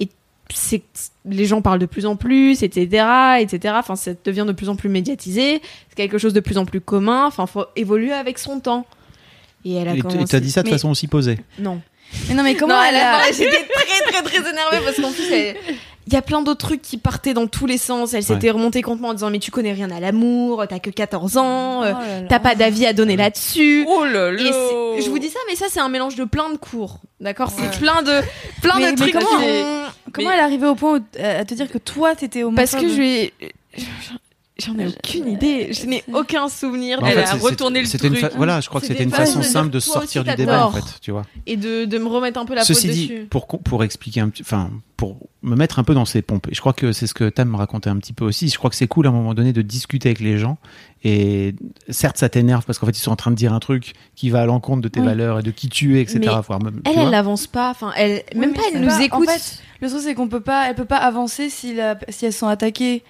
Et 0.00 0.08
c'est 0.52 0.82
les 1.26 1.46
gens 1.46 1.62
parlent 1.62 1.78
de 1.78 1.86
plus 1.86 2.04
en 2.06 2.16
plus, 2.16 2.62
etc., 2.62 3.04
etc. 3.40 3.74
Enfin, 3.78 3.96
ça 3.96 4.12
devient 4.24 4.44
de 4.46 4.52
plus 4.52 4.68
en 4.68 4.76
plus 4.76 4.88
médiatisé. 4.88 5.60
C'est 5.88 5.94
quelque 5.96 6.18
chose 6.18 6.32
de 6.34 6.40
plus 6.40 6.58
en 6.58 6.64
plus 6.66 6.80
commun. 6.80 7.26
Enfin, 7.26 7.46
faut 7.46 7.64
évoluer 7.76 8.12
avec 8.12 8.38
son 8.38 8.60
temps. 8.60 8.86
Et 9.64 9.74
elle 9.74 9.88
a 9.88 9.94
Et 9.94 10.00
commencé. 10.00 10.20
et 10.22 10.24
t'as 10.26 10.40
dit 10.40 10.50
ça 10.50 10.62
de 10.62 10.66
Mais- 10.68 10.72
façon 10.72 10.90
aussi 10.90 11.06
posée. 11.08 11.38
Non. 11.58 11.80
Mais 12.28 12.34
non, 12.34 12.42
mais 12.42 12.54
comment 12.54 12.74
non, 12.74 12.82
elle 12.86 12.96
a. 12.96 13.22
J'étais 13.32 13.50
très, 13.66 14.12
très, 14.12 14.22
très 14.22 14.50
énervée 14.50 14.78
parce 14.84 14.96
qu'en 15.00 15.10
plus, 15.10 15.32
elle- 15.32 15.56
il 16.06 16.12
y 16.12 16.16
a 16.16 16.22
plein 16.22 16.42
d'autres 16.42 16.66
trucs 16.66 16.82
qui 16.82 16.98
partaient 16.98 17.34
dans 17.34 17.46
tous 17.46 17.66
les 17.66 17.78
sens. 17.78 18.12
Elle 18.14 18.22
s'était 18.22 18.50
remontée 18.50 18.82
contre 18.82 19.00
moi 19.00 19.10
en 19.10 19.14
disant 19.14 19.30
Mais 19.30 19.38
tu 19.38 19.50
connais 19.50 19.72
rien 19.72 19.90
à 19.90 20.00
l'amour, 20.00 20.64
t'as 20.68 20.78
que 20.78 20.90
14 20.90 21.36
ans, 21.38 21.82
euh, 21.82 21.92
Oh 21.94 21.98
là. 22.00 22.26
t'as 22.28 22.38
pas 22.40 22.54
d'avis 22.54 22.86
à 22.86 22.92
donner 22.92 23.16
là-dessus. 23.16 23.86
Oh 23.88 24.04
là 24.04 24.32
Et 24.32 24.38
c'est- 24.38 25.02
je 25.02 25.08
vous 25.10 25.18
dis 25.18 25.28
ça, 25.30 25.38
mais 25.48 25.56
ça, 25.56 25.66
c'est 25.70 25.80
un 25.80 25.88
mélange 25.88 26.16
de 26.16 26.24
plein 26.24 26.50
de 26.50 26.56
cours. 26.56 26.98
D'accord? 27.20 27.48
Ouais. 27.56 27.64
C'est 27.72 27.78
plein 27.80 28.02
de, 28.02 28.20
plein 28.60 28.74
Mais- 28.78 28.86
de 28.92 29.00
mais 29.00 29.10
trucs. 29.10 29.12
comment- 29.14 29.38
Mais- 29.38 29.84
elle 30.18 30.38
est 30.38 30.42
arrivée 30.42 30.66
au 30.66 30.74
point 30.74 30.98
où- 30.98 31.20
à 31.22 31.38
à 31.40 31.44
te 31.44 31.54
dire 31.54 31.70
que 31.70 31.78
toi 31.78 32.14
t'étais 32.14 32.42
homophobe 32.42 32.56
Parce 32.56 32.74
que 32.82 32.88
je 32.88 32.94
vais. 32.94 33.32
J'en 34.62 34.78
ai 34.78 34.86
aucune 34.86 35.26
idée. 35.26 35.72
Je 35.72 35.84
n'ai 35.86 36.04
aucun 36.12 36.48
souvenir 36.48 37.00
Bah, 37.00 37.06
en 37.06 37.10
de 37.10 37.14
fait, 37.14 37.20
la- 37.22 37.26
c'est- 37.26 37.38
retourné 37.38 37.82
le 37.82 37.86
une 37.92 37.98
truc. 37.98 38.16
fa- 38.18 38.28
Voilà, 38.36 38.60
je 38.60 38.68
crois 38.68 38.80
que 38.80 38.86
c'était 38.86 39.02
une 39.02 39.10
façon 39.10 39.42
simple 39.42 39.70
de 39.70 39.80
sortir 39.80 40.22
du 40.22 40.32
débat, 40.36 40.66
en 40.68 40.70
fait, 40.70 41.00
tu 41.00 41.10
vois. 41.10 41.24
et 41.46 41.56
de, 41.56 41.86
de 41.86 41.98
me 41.98 42.06
remettre 42.06 42.38
un 42.38 42.44
peu 42.44 42.54
la 42.54 42.62
Ceci 42.62 42.88
dit, 42.88 43.08
dessus. 43.08 43.26
pour, 43.28 43.48
pour 43.48 43.82
expliquer 43.82 44.20
un 44.20 44.28
petit, 44.28 44.42
enfin, 44.42 44.70
pour 44.96 45.16
me 45.42 45.56
mettre 45.56 45.80
un 45.80 45.82
peu 45.84 45.92
dans 45.92 46.04
ses 46.04 46.22
pompes, 46.22 46.46
et 46.48 46.54
je 46.54 46.60
crois 46.60 46.72
que 46.72 46.92
c'est 46.92 47.08
ce 47.08 47.14
que 47.14 47.28
Tam 47.30 47.48
me 47.50 47.56
racontait 47.56 47.90
un 47.90 47.96
petit 47.96 48.12
peu 48.12 48.24
aussi, 48.24 48.48
je 48.48 48.56
crois 48.56 48.70
que 48.70 48.76
c'est 48.76 48.86
cool 48.86 49.06
à 49.06 49.10
un 49.10 49.12
moment 49.12 49.34
donné 49.34 49.52
de 49.52 49.60
discuter 49.60 50.10
avec 50.10 50.20
les 50.20 50.38
gens, 50.38 50.56
et 51.02 51.56
certes 51.88 52.16
ça 52.16 52.28
t'énerve 52.28 52.64
parce 52.64 52.78
qu'en 52.78 52.86
fait 52.86 52.96
ils 52.96 53.00
sont 53.02 53.10
en 53.10 53.16
train 53.16 53.32
de 53.32 53.36
dire 53.36 53.52
un 53.52 53.58
truc 53.60 53.94
qui 54.14 54.30
va 54.30 54.42
à 54.42 54.46
l'encontre 54.46 54.82
de 54.82 54.88
tes 54.88 55.00
Oui. 55.00 55.06
valeurs 55.06 55.40
et 55.40 55.42
de 55.42 55.50
qui 55.50 55.68
tu 55.68 55.98
es, 55.98 56.00
etc. 56.02 56.20
Mais 56.48 56.58
même, 56.70 56.80
Elle, 56.84 56.92
elle 56.98 57.10
n'avance 57.10 57.48
pas. 57.48 57.70
Enfin, 57.70 57.92
elle, 57.96 58.22
Oui, 58.34 58.40
même 58.40 58.52
pas, 58.54 58.62
elle 58.72 58.80
nous 58.82 58.86
pas- 58.86 59.02
écoute. 59.02 59.28
En 59.28 59.32
fait, 59.32 59.58
le 59.80 59.88
truc 59.88 60.00
c'est 60.00 60.14
qu'on 60.14 60.28
peut 60.28 60.38
pas, 60.40 60.68
elle 60.68 60.76
peut 60.76 60.84
pas 60.84 60.98
avancer 60.98 61.50
si, 61.50 61.74
la, 61.74 61.98
si 62.08 62.24
elles 62.24 62.32
sont 62.32 62.46
attaquées. 62.46 63.02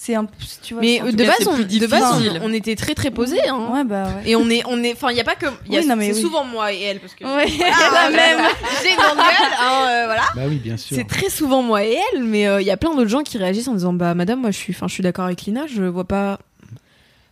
C'est 0.00 0.14
un, 0.14 0.26
tu 0.62 0.74
vois. 0.74 0.80
mais 0.80 1.02
euh, 1.02 1.10
de 1.10 1.24
cas, 1.24 1.32
base, 1.36 1.48
on, 1.48 1.54
plus 1.54 1.64
de 1.80 1.86
base, 1.88 2.18
difficile. 2.18 2.40
on, 2.40 2.50
on 2.50 2.52
était 2.52 2.76
très 2.76 2.94
très 2.94 3.10
posés. 3.10 3.46
Hein. 3.48 3.68
Ouais 3.72 3.82
bah 3.82 4.04
ouais. 4.04 4.30
Et 4.30 4.36
on 4.36 4.48
est, 4.48 4.62
on 4.66 4.80
est, 4.84 4.92
enfin, 4.92 5.10
il 5.10 5.16
y 5.16 5.20
a 5.20 5.24
pas 5.24 5.34
que, 5.34 5.46
il 5.66 5.72
y 5.72 5.76
a- 5.76 5.80
Oui, 5.80 5.86
non, 5.88 5.96
mais 5.96 6.10
c'est 6.12 6.18
oui. 6.18 6.22
souvent 6.22 6.44
moi 6.44 6.72
et 6.72 6.80
elle 6.80 7.00
parce 7.00 7.14
que. 7.14 7.24
Ouais. 7.24 7.46
La 7.58 8.08
même. 8.10 8.46
J'ai 8.82 8.90
une 8.90 8.96
grande 8.96 9.16
gueule, 9.16 9.52
hein, 9.60 9.86
euh, 9.88 10.04
voilà. 10.06 10.22
Bah 10.36 10.42
oui, 10.48 10.56
bien 10.56 10.76
sûr. 10.76 10.96
C'est 10.96 11.06
très 11.06 11.28
souvent 11.30 11.62
moi 11.62 11.84
et 11.84 11.98
elle, 12.14 12.22
mais 12.22 12.46
euh, 12.46 12.60
il 12.60 12.66
y 12.66 12.70
a 12.70 12.76
plein 12.76 12.94
d'autres 12.94 13.08
gens 13.10 13.22
qui 13.22 13.38
réagissent 13.38 13.66
en 13.66 13.74
disant 13.74 13.92
bah 13.92 14.14
madame, 14.14 14.40
moi 14.40 14.52
je 14.52 14.56
suis, 14.56 14.72
enfin 14.72 14.86
je 14.86 14.94
suis 14.94 15.02
d'accord 15.02 15.24
avec 15.24 15.42
Lina, 15.42 15.66
je 15.66 15.82
vois 15.82 16.04
pas. 16.06 16.38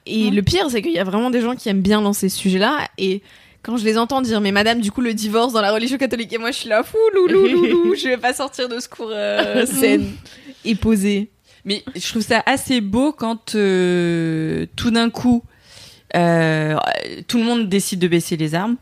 Et 0.07 0.25
Ouais. 0.25 0.31
le 0.31 0.43
pire, 0.43 0.69
c'est 0.69 0.83
qu'il 0.83 0.93
y 0.93 0.99
a 0.99 1.05
vraiment 1.05 1.31
des 1.31 1.41
gens 1.43 1.55
qui 1.55 1.69
aiment 1.69 1.83
bien 1.83 2.01
lancer 2.01 2.29
ce 2.29 2.37
sujet-là 2.37 2.79
et 2.99 3.23
quand 3.63 3.77
je 3.77 3.85
les 3.85 3.97
entends 3.99 4.23
dire 4.23 4.41
mais 4.41 4.53
madame, 4.53 4.81
du 4.81 4.91
coup 4.93 5.01
le 5.01 5.15
divorce 5.15 5.53
dans 5.53 5.61
la 5.61 5.73
religion 5.73 5.99
catholique 5.99 6.33
et 6.33 6.39
moi 6.39 6.51
je 6.53 6.59
suis 6.59 6.69
là 6.69 6.83
fou 6.83 6.97
loulou 7.15 7.47
loulou, 7.47 7.95
je 8.01 8.09
vais 8.09 8.17
pas 8.17 8.33
sortir 8.33 8.69
de 8.69 8.79
ce 8.81 8.89
cours 8.89 9.11
euh, 9.13 9.67
saine 9.67 10.13
et 10.65 10.75
posé. 10.75 11.31
Mais 11.67 11.83
je 11.95 12.09
trouve 12.09 12.23
ça 12.23 12.43
assez 12.47 12.81
beau 12.81 13.13
quand 13.13 13.55
euh, 13.57 14.67
tout 14.77 14.91
d'un 14.93 15.11
coup, 15.11 15.43
euh, 16.15 16.77
tout 17.29 17.39
le 17.39 17.45
monde 17.45 17.69
décide 17.69 17.99
de 17.99 18.09
baisser 18.09 18.37
les 18.37 18.55
armes 18.55 18.77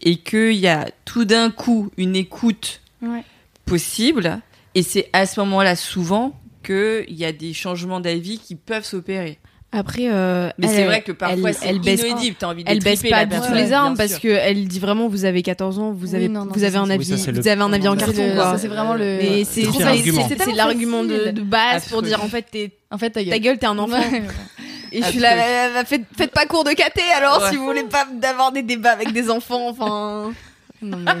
et 0.00 0.16
qu'il 0.18 0.52
y 0.52 0.68
a 0.68 0.88
tout 1.04 1.24
d'un 1.24 1.50
coup 1.50 1.90
une 1.96 2.14
écoute 2.14 2.80
Ouais. 3.02 3.24
possible. 3.64 4.40
Et 4.74 4.82
c'est 4.82 5.08
à 5.14 5.24
ce 5.26 5.40
moment-là 5.40 5.74
souvent 5.74 6.38
qu'il 6.62 7.06
y 7.08 7.24
a 7.24 7.32
des 7.32 7.54
changements 7.54 7.98
d'avis 8.00 8.38
qui 8.38 8.54
peuvent 8.54 8.84
s'opérer. 8.84 9.38
Après, 9.72 10.08
euh, 10.10 10.50
Mais 10.58 10.66
elle- 10.66 10.74
c'est 10.74 10.84
vrai 10.84 11.02
que 11.02 11.12
parfois 11.12 11.50
elle- 11.50 11.54
c'est 11.54 11.68
elle 11.68 11.78
baisse- 11.78 12.02
inaudible. 12.02 12.36
T'as 12.38 12.48
envie 12.48 12.64
de 12.64 12.70
Elle 12.70 12.80
baisse 12.80 13.02
pas 13.02 13.08
la 13.10 13.24
du 13.26 13.36
tout 13.36 13.40
personne, 13.40 13.56
les 13.56 13.72
armes 13.72 13.96
parce 13.96 14.18
que 14.18 14.26
elle 14.26 14.66
dit 14.66 14.80
vraiment 14.80 15.06
vous 15.06 15.24
avez 15.24 15.42
14 15.42 15.78
ans, 15.78 15.92
vous 15.92 16.08
Oui, 16.10 16.16
avez 16.16 16.28
non, 16.28 16.44
non, 16.44 16.52
vous 16.52 16.64
avez 16.64 16.76
un 16.76 16.90
avis, 16.90 17.08
oui, 17.12 17.24
vous 17.32 17.46
avez 17.48 17.62
un 17.62 17.72
avis 17.72 17.86
en 17.86 17.96
carton 17.96 18.14
c'est 18.16 18.28
le- 18.30 18.34
quoi. 18.34 18.50
ça, 18.52 18.58
c'est 18.58 18.66
vraiment 18.66 18.94
le- 18.94 19.18
Mais 19.20 19.44
c'est 19.44 19.62
l'argument 20.56 21.04
de, 21.04 21.30
base 21.42 21.86
pour 21.88 22.02
dire 22.02 22.22
en 22.24 22.26
fait 22.28 22.46
t'es 22.50 22.72
En 22.90 22.98
fait 22.98 23.10
ta 23.10 23.22
gueule. 23.22 23.30
ta 23.32 23.38
gueule 23.38 23.58
t'es 23.58 23.66
un 23.66 23.78
enfant. 23.78 24.02
Et 24.92 25.02
je 25.02 25.06
suis 25.06 25.20
là, 25.20 25.34
euh, 25.34 25.84
faites, 25.86 26.02
faites 26.18 26.32
pas 26.32 26.46
cours 26.46 26.64
de 26.64 26.70
caté 26.72 27.02
alors 27.16 27.46
si 27.48 27.54
vous 27.56 27.64
voulez 27.64 27.84
pas 27.84 28.06
d'avoir 28.12 28.50
des 28.50 28.62
débats 28.62 28.90
avec 28.90 29.12
des 29.12 29.30
enfants. 29.30 29.68
Enfin, 29.68 30.32
Non 30.82 30.96
mais 30.98 31.12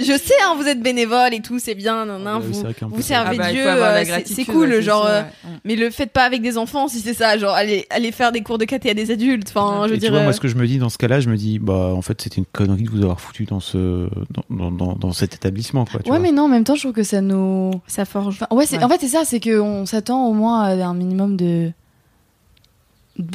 je 0.00 0.16
sais, 0.18 0.34
hein, 0.44 0.54
vous 0.56 0.66
êtes 0.66 0.82
bénévole 0.82 1.32
et 1.34 1.40
tout, 1.40 1.58
c'est 1.58 1.74
bien, 1.74 2.04
nan, 2.06 2.22
nan, 2.22 2.34
Ah 2.36 2.38
bah 2.40 2.86
vous, 2.90 3.02
servez 3.02 3.36
Ah 3.40 3.42
bah, 3.44 3.52
Dieu, 3.52 3.66
euh, 3.68 4.04
c'est- 4.24 4.44
cool, 4.44 4.70
ouais, 4.70 4.82
genre. 4.82 5.04
ça, 5.04 5.10
euh, 5.10 5.22
ouais. 5.22 5.28
Mais 5.64 5.76
le 5.76 5.90
faites 5.90 6.10
pas 6.12 6.24
avec 6.24 6.42
des 6.42 6.56
enfants 6.58 6.88
si 6.88 7.00
c'est 7.00 7.14
ça, 7.14 7.36
genre 7.38 7.54
allez, 7.54 7.86
allez 7.90 8.10
faire 8.12 8.32
des 8.32 8.40
cours 8.42 8.58
de 8.58 8.64
caté 8.64 8.90
à 8.90 8.94
des 8.94 9.10
adultes. 9.10 9.52
Enfin, 9.54 9.82
je 9.84 9.90
veux 9.90 9.94
tu 9.96 10.00
dire. 10.00 10.10
vois, 10.10 10.20
euh, 10.20 10.24
moi, 10.24 10.32
ce 10.32 10.40
que 10.40 10.48
je 10.48 10.56
me 10.56 10.66
dis 10.66 10.78
dans 10.78 10.88
ce 10.88 10.98
cas-là, 10.98 11.20
je 11.20 11.28
me 11.28 11.36
dis, 11.36 11.58
bah, 11.58 11.92
en 11.94 12.02
fait, 12.02 12.20
c'était 12.20 12.36
une 12.38 12.46
connerie 12.46 12.84
de 12.84 12.90
vous 12.90 13.02
avoir 13.02 13.20
foutu 13.20 13.44
dans 13.44 13.60
ce, 13.60 14.08
dans, 14.30 14.44
dans, 14.50 14.70
dans, 14.70 14.92
dans 14.94 15.12
cet 15.12 15.34
établissement, 15.34 15.84
quoi. 15.84 16.00
Tu 16.02 16.10
Ouais 16.10 16.16
vois. 16.18 16.22
mais 16.26 16.32
non 16.32 16.44
en 16.44 16.48
même 16.48 16.64
temps 16.64 16.74
je 16.74 16.80
trouve 16.80 16.92
que 16.92 17.02
ça 17.02 17.20
nous. 17.20 17.70
ça 17.86 18.04
forge. 18.04 18.38
Enfin, 18.40 18.54
ouais, 18.56 18.64
en 18.82 18.88
fait, 18.88 18.98
c'est 19.00 19.08
ça, 19.08 19.24
c'est 19.24 19.40
qu'on 19.40 19.86
s'attend 19.86 20.26
au 20.26 20.32
moins 20.32 20.62
à 20.62 20.72
un 20.86 20.94
minimum 20.94 21.36
de. 21.36 21.70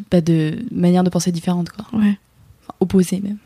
Bah, 0.09 0.21
de 0.21 0.55
manière 0.71 1.03
de 1.03 1.09
penser 1.09 1.31
différente, 1.31 1.69
quoi. 1.69 1.85
Ouais. 1.99 2.17
Enfin, 2.63 2.73
opposée, 2.79 3.19
même. 3.23 3.37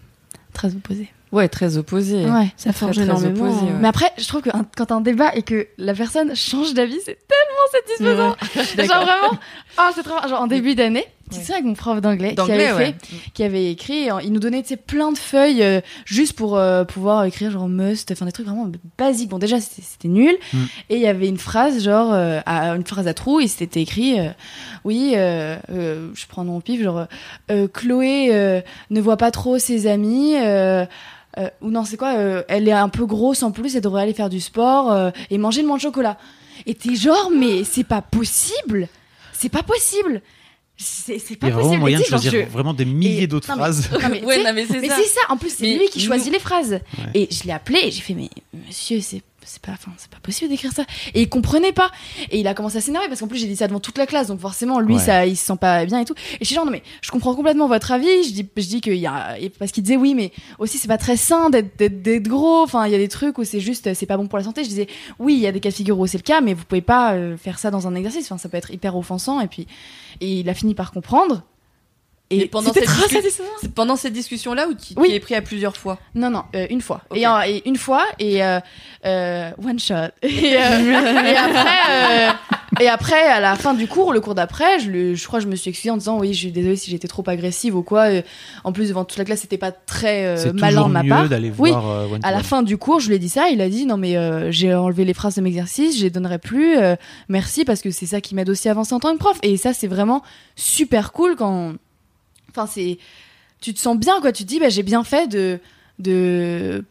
Très 0.54 0.74
opposée. 0.74 1.10
Ouais, 1.32 1.48
très 1.48 1.78
opposé. 1.78 2.26
Ouais. 2.26 2.48
Ça 2.58 2.72
Très, 2.72 2.80
forge 2.80 2.96
très 2.96 3.04
énormément. 3.06 3.46
opposé, 3.46 3.60
hein. 3.62 3.66
ouais. 3.66 3.80
Mais 3.82 3.88
après, 3.88 4.12
je 4.18 4.28
trouve 4.28 4.42
que 4.42 4.50
un- 4.56 4.66
quand 4.76 4.92
un 4.92 5.02
débat 5.02 5.36
et 5.36 5.44
que 5.44 5.68
la 5.78 5.94
personne 5.94 6.36
change 6.36 6.74
d'avis, 6.74 6.98
c'est 7.06 7.20
tellement 7.28 8.36
satisfaisant. 8.36 8.36
Genre 8.94 9.06
vraiment, 9.06 9.40
ah 9.78 9.92
c'est 9.94 10.04
trop 10.04 10.20
bien. 10.20 10.28
Genre 10.28 10.42
en 10.42 10.48
début 10.48 10.74
d'année, 10.74 11.06
tu 11.32 11.40
sais 11.40 11.54
avec 11.54 11.66
mon 11.66 11.76
prof 11.76 12.02
d'anglais 12.02 12.34
qui 12.34 12.52
avait 12.52 12.74
fait, 12.74 12.96
qui 13.36 13.44
avait 13.44 13.70
écrit, 13.72 14.08
il 14.24 14.34
nous 14.34 14.40
donnait 14.40 14.64
tu 14.64 14.70
sais 14.70 14.78
plein 14.78 15.12
de 15.12 15.18
feuilles 15.20 15.62
euh, 15.62 15.80
juste 16.06 16.34
pour 16.34 16.58
euh, 16.58 16.84
pouvoir 16.86 17.24
écrire 17.26 17.52
genre 17.52 17.68
must, 17.70 18.12
enfin 18.12 18.26
des 18.26 18.32
trucs 18.32 18.48
vraiment 18.48 18.68
basiques. 18.98 19.30
Bon 19.30 19.38
déjà 19.38 19.60
c'était 19.62 20.08
nul 20.08 20.36
Mm. 20.52 20.58
et 20.90 20.96
il 20.96 21.02
y 21.02 21.06
avait 21.08 21.28
une 21.28 21.38
phrase 21.38 21.84
genre 21.84 22.12
euh, 22.14 22.40
à, 22.48 22.70
une 22.70 22.84
phrase 22.84 23.08
à 23.08 23.14
trous 23.14 23.40
et 23.42 23.48
c'était 23.48 23.82
écrit 23.82 24.20
euh, 24.20 24.30
oui 24.84 25.14
euh, 25.16 25.58
euh, 25.72 26.10
je 26.16 26.26
prends 26.26 26.44
mon 26.44 26.62
pif 26.62 26.82
genre 26.82 27.06
euh, 27.52 27.68
Chloé 27.72 28.30
euh, 28.32 28.62
ne 28.90 29.00
voit 29.00 29.18
pas 29.18 29.30
trop 29.30 29.60
ses 29.60 29.86
amis. 29.86 30.34
Euh, 31.40 31.50
ou 31.62 31.70
non, 31.72 31.86
c'est 31.86 31.98
quoi 31.98 32.16
euh, 32.18 32.44
Elle 32.48 32.68
est 32.68 32.72
un 32.74 32.90
peu 32.90 33.06
grosse 33.06 33.44
en 33.44 33.52
plus, 33.52 33.76
elle 33.76 33.82
devrait 33.82 34.02
aller 34.04 34.14
faire 34.14 34.30
du 34.30 34.40
sport 34.42 34.92
euh, 34.92 35.12
et 35.30 35.38
manger 35.38 35.62
le 35.62 35.68
moins 35.68 35.78
de 35.78 35.82
chocolat. 35.82 36.18
Et 36.66 36.76
t'es 36.76 36.96
genre, 36.96 37.32
mais 37.36 37.64
c'est 37.64 37.84
pas 37.86 38.02
possible 38.02 38.88
C'est 39.34 39.50
pas 39.50 39.64
possible 39.64 40.22
C'est 40.76 41.18
c'est 41.20 41.34
Il 41.34 41.38
pas 41.38 41.48
y 41.48 41.50
a 41.50 41.54
vraiment 41.54 41.68
possible. 41.70 41.80
moyen 41.82 42.00
de 42.00 42.04
choisir 42.04 42.32
je- 42.32 42.38
vraiment 42.50 42.74
des 42.74 42.86
milliers 42.86 43.24
et- 43.24 43.28
d'autres 43.28 43.48
phrases. 43.54 43.90
non, 44.02 44.10
mais, 44.10 44.24
Ouais, 44.24 44.44
non, 44.44 44.52
mais 44.54 44.66
c'est 44.66 44.82
ça. 44.90 45.22
en 45.30 45.38
plus, 45.38 45.50
c'est 45.56 45.74
lui 45.78 45.88
qui 45.90 46.00
nous- 46.00 46.06
choisit 46.06 46.32
les 46.34 46.40
phrases. 46.40 46.72
Ouais. 46.72 46.82
Et 47.14 47.28
je 47.32 47.44
l'ai 47.46 47.52
appelé 47.54 47.80
et 47.84 47.92
j'ai 47.92 48.02
fait, 48.02 48.14
mais 48.14 48.30
monsieur, 48.68 49.00
c'est 49.02 49.22
c'est 49.46 49.62
pas, 49.62 49.72
enfin, 49.72 49.92
c'est 49.98 50.10
pas 50.10 50.20
possible 50.22 50.50
d'écrire 50.50 50.72
ça. 50.72 50.84
Et 51.14 51.22
il 51.24 51.30
comprenait 51.30 51.72
pas. 51.74 51.92
Et 52.32 52.40
il 52.40 52.48
a 52.48 52.54
commencé 52.54 52.78
à 52.78 52.82
s'énerver 52.82 53.08
parce 53.08 53.20
qu'en 53.20 53.28
plus, 53.28 53.38
j'ai 53.40 53.48
dit 53.48 53.56
ça 53.56 53.68
devant 53.68 53.80
toute 53.80 53.98
la 53.98 54.06
classe. 54.06 54.28
Donc 54.28 54.40
forcément, 54.40 54.80
lui, 54.80 54.96
Ouais. 54.96 55.00
ça, 55.02 55.26
il 55.26 55.36
se 55.38 55.46
sent 55.46 55.58
pas 55.60 55.86
bien 55.86 56.00
et 56.00 56.06
tout. 56.06 56.14
Et 56.34 56.38
je 56.42 56.46
suis 56.46 56.56
genre, 56.56 56.66
non, 56.66 56.72
mais 56.72 56.84
je 57.02 57.12
comprends 57.12 57.36
complètement 57.36 57.68
votre 57.68 57.92
avis. 57.92 58.24
Je 58.24 58.32
dis, 58.34 58.48
je 58.58 58.68
dis 58.68 58.82
qu'il 58.82 58.96
y 58.96 59.08
a, 59.08 59.36
parce 59.58 59.72
qu'il 59.72 59.84
disait 59.84 59.98
oui, 59.98 60.14
mais 60.16 60.32
aussi, 60.60 60.78
c'est 60.78 60.88
pas 60.88 60.98
très 60.98 61.18
sain 61.18 61.50
d'être, 61.50 61.78
d'être, 61.78 62.02
d'être 62.02 62.28
gros. 62.28 62.64
Enfin, 62.64 62.86
il 62.86 62.92
y 62.92 62.96
a 62.96 63.00
des 63.00 63.08
trucs 63.08 63.38
où 63.38 63.44
c'est 63.44 63.60
juste, 63.60 63.94
c'est 63.94 64.06
pas 64.06 64.18
bon 64.18 64.28
pour 64.28 64.38
la 64.38 64.44
santé. 64.44 64.64
Je 64.64 64.70
disais, 64.70 64.88
oui, 65.20 65.34
il 65.36 65.40
y 65.40 65.48
a 65.48 65.52
des 65.52 65.60
cas 65.60 65.70
de 65.70 65.76
figure 65.76 65.98
où 66.00 66.06
c'est 66.08 66.18
le 66.18 66.24
cas, 66.24 66.42
mais 66.42 66.54
vous 66.54 66.64
pouvez 66.66 66.82
pas 66.82 67.14
euh, 67.14 67.38
faire 67.38 67.60
ça 67.60 67.72
dans 67.72 67.88
un 67.88 67.96
exercice. 67.96 68.26
Enfin, 68.26 68.38
ça 68.38 68.50
peut 68.50 68.58
être 68.58 68.72
hyper 68.72 68.96
offensant. 68.96 69.40
Et 69.42 69.48
puis, 69.48 69.68
et 70.22 70.40
il 70.40 70.50
a 70.50 70.54
fini 70.54 70.76
par 70.76 70.92
comprendre. 70.92 71.44
Et 72.32 72.46
pendant 72.48 72.72
c'était 72.74 72.86
cette 72.86 73.10
discussion-. 73.10 73.44
C'est 73.62 73.74
pendant 73.74 73.96
cette 73.96 74.14
discussion-là 74.14 74.68
où 74.68 74.74
tu 74.76 74.94
Oui. 74.98 75.10
tu 75.10 75.16
es 75.16 75.20
pris 75.20 75.34
à 75.36 75.42
plusieurs 75.42 75.76
fois? 75.76 75.98
Non, 76.14 76.30
non, 76.30 76.44
euh, 76.56 76.68
une 76.70 76.82
fois. 76.82 77.02
Et, 77.16 77.26
en- 77.26 77.42
et 77.42 77.64
une 77.66 77.76
fois, 77.78 78.06
et 78.20 78.44
euh, 78.44 78.60
euh, 79.06 79.50
one 79.64 79.80
shot. 79.80 79.94
Et, 80.24 80.56
euh, 80.56 81.24
et 81.26 81.36
après, 81.36 81.78
euh, 81.90 82.30
et 82.82 82.88
après, 82.88 83.22
à 83.28 83.40
la 83.40 83.56
fin 83.56 83.74
du 83.74 83.88
cours, 83.88 84.14
le 84.14 84.22
cours 84.22 84.36
d'après, 84.36 84.80
je, 84.80 84.92
le- 84.92 85.16
je 85.16 85.26
crois 85.28 85.40
que 85.40 85.46
je 85.46 85.50
me 85.50 85.56
suis 85.56 85.70
excusée 85.72 85.90
en 85.90 85.98
disant 85.98 86.20
oui, 86.20 86.34
je 86.34 86.40
suis 86.40 86.52
désolée 86.52 86.76
si 86.76 86.92
j'étais 86.92 87.08
trop 87.08 87.24
agressive 87.28 87.76
ou 87.76 87.82
quoi. 87.82 88.08
En 88.64 88.72
plus, 88.74 88.90
devant 88.90 89.06
toute 89.06 89.18
la 89.18 89.26
classe, 89.26 89.42
c'était 89.42 89.58
pas 89.58 89.72
très 89.72 90.26
euh, 90.26 90.38
c'est 90.38 90.54
malin 90.54 90.70
toujours 90.70 90.88
de 90.90 90.94
ma 90.94 91.04
mieux 91.04 91.10
part. 91.10 91.30
d'aller 91.30 91.52
Oui. 91.58 91.72
voir 91.72 91.90
euh, 91.90 92.06
One 92.14 92.20
À 92.24 92.32
la 92.32 92.38
One. 92.38 92.44
fin 92.44 92.62
du 92.64 92.78
cours, 92.78 93.00
je 93.00 93.08
lui 93.10 93.16
ai 93.16 93.20
dit 93.20 93.30
ça. 93.30 93.50
Il 93.50 93.60
a 93.62 93.70
dit 93.70 93.88
non 93.88 93.98
mais 93.98 94.18
euh, 94.18 94.52
j'ai 94.52 94.74
enlevé 94.76 95.04
les 95.04 95.16
phrases 95.16 95.36
de 95.36 95.42
mes 95.42 95.50
exercices, 95.50 95.98
je 95.98 96.04
les 96.04 96.10
donnerai 96.12 96.38
plus. 96.38 96.78
euh, 96.78 96.96
merci 97.28 97.66
parce 97.66 97.82
que 97.82 97.90
c'est 97.90 98.06
ça 98.06 98.22
qui 98.22 98.36
m'aide 98.36 98.50
aussi 98.50 98.68
à 98.68 98.72
avancer 98.72 98.94
en 98.94 99.00
tant 99.00 99.14
que 99.14 99.18
prof. 99.20 99.38
Et 99.42 99.58
ça, 99.58 99.74
c'est 99.74 99.88
vraiment 99.88 100.22
super 100.56 101.12
cool 101.12 101.36
quand. 101.36 101.74
Enfin, 102.60 102.72
c'est. 102.74 102.98
Tu 103.62 103.74
te 103.74 103.80
sens 103.80 103.98
bien 103.98 104.22
quoi. 104.22 104.32
Tu 104.32 104.44
te 104.44 104.48
dis 104.48 104.60
bah 104.60 104.70
j'ai 104.70 104.84
bien 104.84 105.04
fait 105.04 105.28
de 105.28 105.60
de 106.00 106.84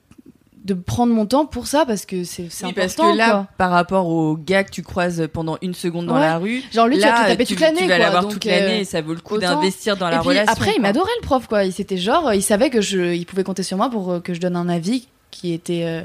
de 0.64 0.74
prendre 0.74 1.14
mon 1.14 1.24
temps 1.24 1.46
pour 1.46 1.66
ça 1.66 1.86
parce 1.86 2.04
que 2.04 2.24
c'est 2.24 2.42
Oui, 2.42 2.48
important. 2.48 2.74
parce 2.74 2.94
que 2.96 3.16
là, 3.16 3.30
quoi. 3.30 3.46
par 3.56 3.70
rapport 3.70 4.06
au 4.08 4.36
gars 4.36 4.64
que 4.64 4.70
tu 4.70 4.82
croises 4.82 5.26
pendant 5.32 5.56
une 5.62 5.72
seconde 5.72 6.06
dans 6.06 6.14
Ouais. 6.16 6.20
la 6.20 6.36
rue, 6.36 6.62
genre 6.72 6.88
lui, 6.88 6.96
tu 6.96 7.00
vas 7.02 7.10
là, 7.12 7.24
te 7.24 7.28
taper 7.30 7.46
tu, 7.46 7.54
toute 7.54 7.62
l'année. 7.62 7.78
tu 7.80 7.86
vas 7.88 7.96
l'avoir 7.96 8.28
toute 8.28 8.44
euh, 8.44 8.50
l'année 8.50 8.80
et 8.80 8.84
ça 8.84 9.00
vaut 9.00 9.14
le 9.14 9.20
coup 9.20 9.38
d'investir 9.38 9.96
dans 9.96 10.08
et 10.08 10.10
la 10.10 10.18
puis, 10.18 10.28
relation. 10.28 10.52
Après, 10.52 10.74
il 10.76 10.82
m'adorait 10.82 11.10
le 11.22 11.24
prof, 11.24 11.46
quoi. 11.46 11.64
Il 11.64 11.72
s'était 11.72 11.96
genre, 11.96 12.34
il 12.34 12.42
savait 12.42 12.68
que 12.68 12.82
je, 12.82 13.14
il 13.14 13.24
pouvait 13.24 13.44
compter 13.44 13.62
sur 13.62 13.78
moi 13.78 13.88
pour 13.88 14.12
euh, 14.12 14.20
que 14.20 14.34
je 14.34 14.40
donne 14.40 14.56
un 14.56 14.68
avis 14.68 15.08
qui 15.30 15.54
était 15.54 15.84
euh, 15.86 16.02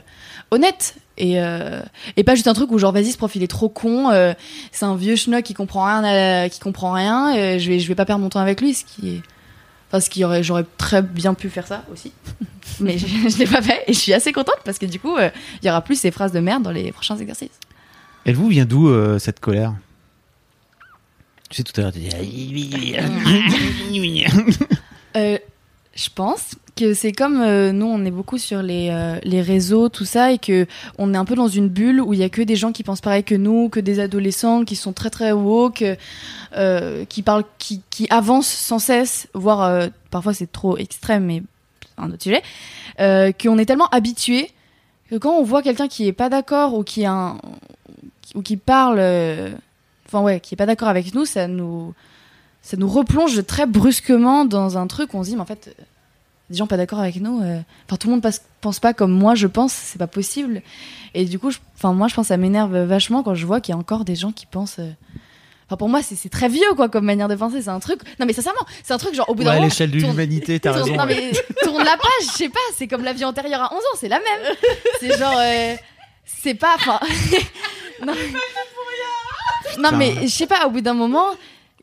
honnête 0.51 0.95
et 1.17 1.41
euh, 1.41 1.81
et 2.15 2.23
pas 2.23 2.35
juste 2.35 2.47
un 2.47 2.53
truc 2.53 2.71
où 2.71 2.77
genre 2.77 2.91
vas-y 2.93 3.11
ce 3.11 3.17
prof 3.17 3.35
il 3.35 3.43
est 3.43 3.47
trop 3.47 3.67
con, 3.69 4.11
euh, 4.11 4.33
c'est 4.71 4.85
un 4.85 4.95
vieux 4.95 5.15
schnock 5.17 5.43
qui 5.43 5.53
comprend 5.53 5.85
rien, 5.85 6.03
à- 6.05 6.47
qui 6.49 6.59
comprend 6.61 6.91
rien, 6.93 7.35
euh, 7.35 7.57
je 7.59 7.67
vais 7.69 7.79
je 7.79 7.87
vais 7.87 7.95
pas 7.95 8.05
perdre 8.05 8.21
mon 8.21 8.29
temps 8.29 8.39
avec 8.41 8.61
lui, 8.61 8.73
ce 8.73 8.83
qui 8.85 9.09
est, 9.15 9.21
enfin 9.93 9.99
ce 9.99 10.09
qui 10.09 10.25
aurait, 10.25 10.41
j'aurais 10.41 10.65
très 10.77 11.03
bien 11.03 11.35
pu 11.35 11.49
faire 11.49 11.67
ça 11.67 11.85
aussi, 11.93 12.11
mais 12.79 12.97
je, 12.97 13.05
je 13.05 13.37
l'ai 13.37 13.45
pas 13.45 13.61
fait 13.61 13.83
et 13.85 13.93
je 13.93 13.99
suis 13.99 14.11
assez 14.13 14.33
contente 14.33 14.57
parce 14.65 14.79
que 14.79 14.87
du 14.87 14.99
coup 14.99 15.15
euh, 15.15 15.29
il 15.61 15.67
y 15.67 15.69
aura 15.69 15.81
plus 15.81 15.99
ces 15.99 16.09
phrases 16.09 16.31
de 16.31 16.39
merde 16.39 16.63
dans 16.63 16.71
les 16.71 16.91
prochains 16.91 17.17
exercices. 17.17 17.59
Elle 18.25 18.35
vous 18.35 18.47
vient 18.47 18.65
d'où 18.65 18.89
euh, 18.89 19.19
cette 19.19 19.39
colère? 19.39 19.75
Tu 21.49 21.57
sais, 21.57 21.63
tout 21.63 21.79
à 21.79 21.83
l'heure, 21.83 21.91
tu 21.91 21.99
dis. 21.99 22.09
Euh, 25.15 25.37
je 25.95 26.09
pense 26.13 26.55
que 26.75 26.93
c'est 26.93 27.11
comme 27.11 27.41
euh, 27.41 27.71
nous, 27.71 27.85
on 27.85 28.03
est 28.03 28.11
beaucoup 28.11 28.39
sur 28.39 28.63
les, 28.63 28.89
euh, 28.89 29.19
les 29.23 29.41
réseaux, 29.41 29.89
tout 29.89 30.05
ça, 30.05 30.31
et 30.31 30.39
que 30.39 30.65
on 30.97 31.13
est 31.13 31.17
un 31.17 31.25
peu 31.25 31.35
dans 31.35 31.47
une 31.47 31.69
bulle 31.69 32.01
où 32.01 32.13
il 32.13 32.19
y 32.19 32.23
a 32.23 32.29
que 32.29 32.41
des 32.41 32.55
gens 32.55 32.71
qui 32.71 32.83
pensent 32.83 33.01
pareil 33.01 33.23
que 33.23 33.35
nous, 33.35 33.69
que 33.69 33.79
des 33.79 33.99
adolescents 33.99 34.65
qui 34.65 34.75
sont 34.75 34.93
très 34.93 35.11
très 35.11 35.31
woke, 35.31 35.83
euh, 36.55 37.05
qui 37.05 37.21
parlent, 37.21 37.45
qui, 37.59 37.81
qui 37.91 38.07
avancent 38.09 38.47
sans 38.47 38.79
cesse, 38.79 39.27
voire 39.35 39.89
parfois 40.09 40.33
c'est 40.33 40.51
trop 40.51 40.77
extrême, 40.77 41.25
mais 41.25 41.43
un 41.97 42.09
autre 42.11 42.23
sujet. 42.23 42.41
Qu'on 42.97 43.57
est 43.57 43.65
tellement 43.65 43.89
habitué 43.89 44.49
que 45.11 45.17
quand 45.17 45.37
on 45.37 45.43
voit 45.43 45.61
quelqu'un 45.61 45.87
qui 45.87 46.07
est 46.07 46.13
pas 46.13 46.29
d'accord 46.29 46.73
ou 46.73 46.83
qui 46.83 47.05
a 47.05 47.11
un, 47.11 47.37
ou 48.33 48.41
qui 48.41 48.57
parle, 48.57 48.99
enfin 50.07 50.21
ouais, 50.21 50.39
qui 50.39 50.55
est 50.55 50.57
pas 50.57 50.65
d'accord 50.65 50.87
avec 50.87 51.13
nous, 51.13 51.25
ça 51.25 51.47
nous 51.47 51.93
ça 52.63 52.75
nous 52.77 52.87
replonge 52.89 53.45
très 53.45 53.65
brusquement 53.67 54.45
dans 54.45 54.77
un 54.79 54.87
truc 54.87 55.13
où 55.13 55.17
on 55.17 55.23
se 55.23 55.29
dit 55.29 55.35
mais 55.35 55.41
en 55.41 55.45
fait 55.45 55.67
euh, 55.77 55.83
des 56.49 56.57
gens 56.57 56.65
pas 56.67 56.77
d'accord 56.77 56.99
avec 56.99 57.17
nous 57.17 57.41
euh, 57.43 57.59
enfin 57.87 57.97
tout 57.97 58.07
le 58.07 58.13
monde 58.13 58.21
passe- 58.23 58.41
pense 58.61 58.79
pas 58.79 58.93
comme 58.93 59.11
moi 59.11 59.35
je 59.35 59.47
pense 59.47 59.71
c'est 59.73 59.99
pas 59.99 60.07
possible 60.07 60.61
et 61.13 61.25
du 61.25 61.37
coup 61.39 61.51
je- 61.51 61.59
enfin 61.75 61.93
moi 61.93 62.07
je 62.07 62.15
pense 62.15 62.25
que 62.25 62.29
ça 62.29 62.37
m'énerve 62.37 62.75
vachement 62.77 63.21
quand 63.21 63.35
je 63.35 63.45
vois 63.45 63.59
qu'il 63.61 63.73
y 63.73 63.75
a 63.75 63.79
encore 63.79 64.05
des 64.05 64.15
gens 64.15 64.31
qui 64.31 64.45
pensent 64.47 64.79
euh, 64.79 64.89
Enfin, 65.69 65.77
pour 65.77 65.87
moi, 65.87 66.01
c'est 66.03 66.15
c'est 66.15 66.27
très 66.29 66.49
vieux, 66.49 66.73
quoi, 66.75 66.89
comme 66.89 67.05
manière 67.05 67.29
de 67.29 67.35
penser. 67.35 67.61
C'est 67.61 67.69
un 67.69 67.79
truc. 67.79 68.01
Non, 68.19 68.25
mais 68.25 68.33
sincèrement, 68.33 68.59
c'est 68.83 68.93
un 68.93 68.97
truc 68.97 69.15
genre 69.15 69.29
au 69.29 69.33
bout 69.33 69.39
Ouais, 69.39 69.45
d'un 69.45 69.51
à 69.51 69.55
moment. 69.55 69.65
l'échelle 69.67 69.91
de 69.91 69.97
l'humanité, 69.97 70.59
t'as 70.59 70.73
raison. 70.73 70.93
Non, 70.93 71.05
mais 71.05 71.31
tourne 71.63 71.83
la 71.85 71.95
page, 71.95 72.27
je 72.27 72.31
sais 72.31 72.49
pas. 72.49 72.59
C'est 72.75 72.85
comme 72.87 73.01
la 73.03 73.13
vie 73.13 73.23
antérieure 73.23 73.61
à 73.61 73.73
11 73.73 73.77
ans, 73.79 73.97
c'est 73.97 74.09
la 74.09 74.19
même. 74.19 74.55
C'est 74.99 75.17
genre. 75.17 75.33
euh, 75.37 75.75
c'est 76.25 76.53
pas. 76.55 76.75
Enfin. 76.75 76.99
non, 78.05 78.13
non, 79.79 79.91
mais 79.97 80.13
je 80.23 80.27
sais 80.27 80.47
pas, 80.47 80.67
au 80.67 80.69
bout 80.69 80.81
d'un 80.81 80.93
moment, 80.93 81.27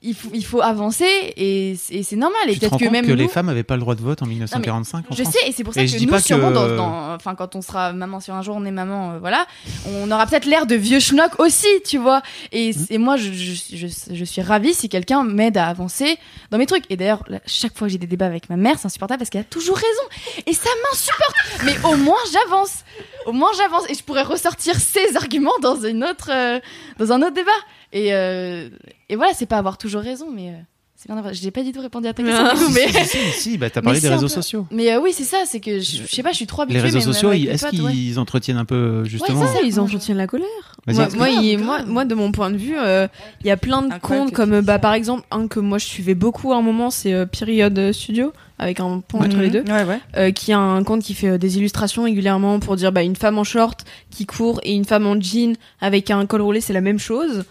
il 0.03 0.15
faut, 0.15 0.31
il 0.33 0.45
faut 0.45 0.63
avancer 0.63 1.05
et, 1.37 1.77
c'est- 1.79 1.95
et 1.95 2.03
c'est 2.03 2.17
normal. 2.17 2.41
Et 2.49 2.57
peut-être 2.57 2.79
que 2.79 2.85
même. 2.87 3.05
que 3.05 3.11
nous, 3.11 3.17
les 3.17 3.29
femmes 3.29 3.51
avaient 3.51 3.63
pas 3.65 3.75
le 3.75 3.81
droit 3.81 3.95
de 3.95 4.01
vote 4.01 4.23
en 4.23 4.27
1945 4.27 5.05
en 5.11 5.15
je 5.15 5.23
France 5.23 5.35
sais, 5.35 5.49
et 5.49 5.53
c'est 5.53 5.63
pour 5.63 5.75
ça 5.75 5.83
Et 5.83 5.87
je 5.87 5.93
que 5.95 5.99
dis 5.99 6.07
nous, 6.07 6.13
pas 6.13 6.21
sûrement, 6.21 6.49
que- 6.49 6.55
dans, 6.55 6.75
dans- 6.77 7.15
enfin, 7.15 7.35
quand 7.35 7.55
on 7.55 7.61
sera 7.61 7.93
maman 7.93 8.19
sur 8.21 8.35
un 8.35 8.41
jour, 8.43 8.57
on 8.57 8.65
est 8.65 8.71
maman, 8.71 9.13
euh, 9.13 9.19
voilà, 9.19 9.47
on 9.87 10.11
aura 10.11 10.27
peut-être 10.27 10.47
l'air 10.47 10.67
de 10.67 10.75
vieux 10.75 11.01
schnock 11.01 11.39
aussi, 11.39 11.67
tu 11.87 11.99
vois. 11.99 12.23
Et, 12.53 12.71
Mmh. 12.73 12.87
et 12.91 12.99
moi, 12.99 13.17
je, 13.19 13.31
je, 13.33 13.53
je, 13.77 13.87
je 14.15 14.25
suis 14.25 14.41
ravie 14.43 14.73
si 14.73 14.89
quelqu'un 14.89 15.23
m'aide 15.23 15.57
à 15.59 15.67
avancer 15.69 16.17
dans 16.51 16.57
mes 16.57 16.67
trucs. 16.67 16.85
Et 16.89 16.97
d'ailleurs, 16.97 17.23
chaque 17.47 17.77
fois 17.77 17.87
que 17.89 17.93
j'ai 17.93 17.99
des 17.99 18.07
débats 18.07 18.27
avec 18.27 18.49
ma 18.49 18.57
mère, 18.57 18.79
c'est 18.79 18.87
insupportable 18.87 19.19
parce 19.19 19.29
qu'elle 19.31 19.43
a 19.43 19.45
toujours 19.45 19.77
raison. 19.77 20.45
Et 20.47 20.55
ça 20.55 20.71
m'insupporte. 20.91 21.35
Mais 21.65 21.77
au 21.87 21.97
moins, 21.97 22.17
j'avance. 22.33 22.85
Au 23.27 23.33
moins, 23.33 23.51
j'avance. 23.57 23.83
Et 23.91 23.95
je 23.95 24.03
pourrais 24.03 24.23
ressortir 24.23 24.77
ces 24.77 25.17
arguments 25.17 25.59
dans, 25.61 25.77
une 25.81 26.05
autre, 26.05 26.31
euh, 26.33 26.59
dans 26.99 27.13
un 27.13 27.21
autre 27.21 27.35
débat. 27.35 27.51
Et, 27.93 28.15
euh, 28.15 28.69
et 29.11 29.17
voilà, 29.17 29.33
c'est 29.35 29.47
pas 29.47 29.59
avoir 29.59 29.77
toujours 29.79 30.03
raison, 30.03 30.29
mais. 30.35 30.49
euh, 30.51 30.53
c'est 30.97 31.07
bien 31.09 31.17
d'avoir- 31.17 31.33
J'ai 31.33 31.51
pas 31.51 31.63
du 31.63 31.73
tout 31.73 31.81
répondu 31.81 32.07
à 32.09 32.13
ta 32.13 32.23
question, 32.23 32.45
du 32.45 32.51
coup, 32.63 32.71
mais. 32.75 32.87
Si, 33.05 33.17
si, 33.17 33.41
si, 33.41 33.59
bah, 33.59 33.71
t'as 33.71 33.81
parlé 33.81 33.99
si, 33.99 34.03
des 34.03 34.11
réseaux 34.13 34.27
peu. 34.27 34.29
sociaux. 34.29 34.67
Mais 34.71 34.93
euh, 34.93 35.01
oui, 35.01 35.13
c'est 35.15 35.25
ça, 35.25 35.39
c'est 35.47 35.59
que 35.59 35.79
je, 35.81 35.97
je 36.03 36.07
sais 36.07 36.23
pas, 36.23 36.31
je 36.33 36.37
suis 36.37 36.47
trop 36.47 36.61
habituée. 36.61 36.77
Les 36.79 36.83
réseaux 36.85 36.99
même 36.99 37.07
sociaux, 37.07 37.33
est-ce 37.33 37.65
ouais. 37.65 37.93
qu'ils 37.93 38.19
entretiennent 38.19 38.59
un 38.59 38.67
peu 38.67 39.05
justement 39.07 39.47
ça, 39.47 39.61
ils 39.65 39.81
entretiennent 39.81 40.19
la 40.19 40.27
colère. 40.27 40.47
Moi, 40.87 41.09
moi, 41.17 41.29
il- 41.31 41.59
moi, 41.59 42.05
de 42.05 42.15
mon 42.15 42.33
point 42.33 42.51
de 42.51 42.57
vue, 42.59 42.77
euh, 42.79 43.09
il 43.41 43.47
y 43.47 43.51
a 43.51 43.57
plein 43.57 43.81
de 43.83 43.95
comptes 43.99 44.33
comme, 44.33 44.61
bah, 44.61 44.79
par 44.79 44.93
exemple, 44.93 45.25
un 45.31 45.49
que 45.49 45.59
moi 45.61 45.79
je 45.79 45.87
suivais 45.87 46.15
beaucoup 46.15 46.53
à 46.53 46.57
un 46.57 46.63
moment, 46.63 46.91
c'est 46.91 47.15
euh, 47.15 47.25
Period 47.25 47.93
Studio, 47.93 48.33
avec 48.59 48.79
un 48.81 49.01
pont 49.01 49.21
entre 49.23 49.39
les 49.39 49.49
deux, 49.49 49.63
Ouais, 49.63 49.85
ouais. 49.85 50.01
euh, 50.19 50.31
qui 50.33 50.53
a 50.53 50.59
un 50.59 50.83
compte 50.85 51.03
qui 51.03 51.15
fait 51.15 51.29
euh, 51.29 51.39
des 51.39 51.57
illustrations 51.57 52.03
régulièrement 52.03 52.61
pour 52.61 52.77
dire 52.77 52.93
bah, 52.93 53.03
une 53.03 53.17
femme 53.17 53.39
en 53.39 53.45
short 53.45 53.85
qui 54.11 54.27
court 54.27 54.61
et 54.65 54.75
une 54.75 54.85
femme 54.85 55.07
en 55.07 55.19
jean 55.19 55.57
avec 55.81 56.11
un 56.11 56.27
col 56.27 56.43
roulé, 56.43 56.61
c'est 56.61 56.75
la 56.75 56.83
même 56.83 56.99
chose. 56.99 57.45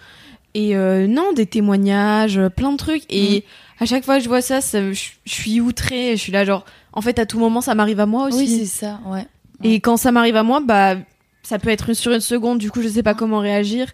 Et 0.55 0.75
euh, 0.75 1.07
non, 1.07 1.33
des 1.33 1.45
témoignages, 1.45 2.37
euh, 2.37 2.49
plein 2.49 2.71
de 2.71 2.77
trucs. 2.77 3.03
Et 3.09 3.43
à 3.79 3.85
chaque 3.85 4.03
fois 4.03 4.17
que 4.17 4.23
je 4.23 4.29
vois 4.29 4.41
ça, 4.41 4.61
ça- 4.61 4.91
je 4.91 5.09
je 5.25 5.33
suis 5.33 5.61
outrée. 5.61 6.11
Je 6.15 6.21
suis 6.21 6.31
là, 6.31 6.43
genre, 6.45 6.65
en 6.93 7.01
fait, 7.01 7.19
à 7.19 7.25
tout 7.25 7.39
moment, 7.39 7.61
ça 7.61 7.75
m'arrive 7.75 7.99
à 7.99 8.05
moi 8.05 8.27
aussi. 8.27 8.37
Oui, 8.39 8.47
c'est 8.59 8.65
ça, 8.65 8.99
ouais. 9.07 9.25
Et 9.63 9.79
quand 9.79 9.97
ça 9.97 10.11
m'arrive 10.11 10.35
à 10.37 10.43
moi, 10.43 10.59
bah, 10.61 10.95
ça 11.43 11.59
peut 11.59 11.69
être 11.69 11.89
une- 11.89 11.95
sur 11.95 12.11
une 12.11 12.19
seconde, 12.19 12.57
du 12.59 12.71
coup, 12.71 12.81
je 12.81 12.87
sais 12.87 13.03
pas 13.03 13.13
comment 13.13 13.39
réagir. 13.39 13.87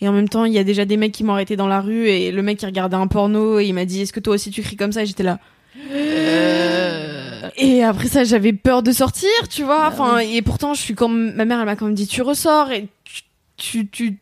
Et 0.00 0.08
en 0.08 0.12
même 0.12 0.28
temps, 0.28 0.44
il 0.44 0.52
y 0.52 0.58
a 0.58 0.64
déjà 0.64 0.84
des 0.84 0.96
mecs 0.96 1.12
qui 1.12 1.24
m'ont 1.24 1.32
arrêté 1.32 1.56
dans 1.56 1.66
la 1.66 1.80
rue 1.80 2.08
et 2.08 2.30
le 2.30 2.40
mec 2.42 2.58
qui 2.58 2.66
regardait 2.66 2.96
un 2.96 3.08
porno 3.08 3.58
et 3.58 3.66
il 3.66 3.74
m'a 3.74 3.84
dit 3.84 4.02
Est-ce 4.02 4.12
que 4.12 4.20
toi 4.20 4.34
aussi 4.34 4.50
tu 4.52 4.62
cries 4.62 4.76
comme 4.76 4.92
ça? 4.92 5.02
Et 5.02 5.06
j'étais 5.06 5.24
là. 5.24 5.40
Et 7.56 7.82
après 7.82 8.06
ça, 8.08 8.22
j'avais 8.24 8.52
peur 8.52 8.82
de 8.82 8.92
sortir, 8.92 9.28
tu 9.50 9.64
vois. 9.64 9.88
Enfin, 9.88 10.18
et 10.18 10.40
pourtant, 10.42 10.74
je 10.74 10.80
suis 10.80 10.94
comme 10.94 11.32
ma 11.34 11.44
mère, 11.44 11.58
elle 11.58 11.66
m'a 11.66 11.74
quand 11.76 11.86
même 11.86 11.94
dit 11.94 12.06
Tu 12.06 12.22
ressors 12.22 12.70
et 12.70 12.88
tu, 13.04 13.22
tu, 13.56 13.88
tu, 13.88 14.18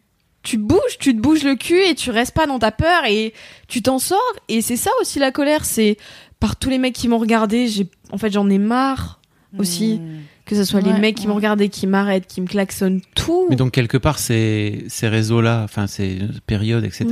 tu 0.47 0.59
bouges, 0.59 0.99
tu 1.01 1.15
te 1.15 1.21
bouges 1.21 1.43
le 1.43 1.57
cul 1.57 1.83
et 1.83 1.95
tu 1.97 2.11
restes 2.11 2.33
pas 2.33 2.47
dans 2.47 2.61
ta 2.61 2.71
peur 2.71 3.05
et 3.09 3.35
tu 3.67 3.83
t'en 3.83 3.99
sors. 3.99 4.21
Et 4.49 4.63
c'est 4.63 4.77
ça 4.77 4.91
aussi 5.01 5.19
la 5.19 5.33
colère, 5.33 5.65
c'est 5.65 5.97
par 6.39 6.55
tous 6.55 6.71
les 6.71 6.79
mecs 6.79 6.95
qui 6.95 7.09
m'ont 7.09 7.19
regardé, 7.19 7.67
j'ai, 7.67 7.89
en 8.13 8.19
fait, 8.19 8.31
j'en 8.33 8.49
ai 8.49 8.59
marre 8.59 9.21
aussi 9.59 10.01
que 10.45 10.55
ce 10.55 10.63
soit 10.65 10.81
les 10.81 10.93
mecs 10.93 11.17
qui 11.17 11.27
ouais. 11.27 11.33
regardent 11.33 11.61
et 11.61 11.69
qui 11.69 11.87
m'arrêtent, 11.89 12.29
qui 12.29 12.41
me 12.41 12.47
klaxonnent 12.47 13.01
tout. 13.17 13.47
Mais 13.51 13.57
donc 13.57 13.73
quelque 13.73 13.97
part 13.97 14.19
ces, 14.19 14.85
ces 14.89 15.09
réseaux-là, 15.09 15.63
enfin 15.65 15.89
ces 15.89 16.21
périodes, 16.47 16.85
etc. 16.85 17.07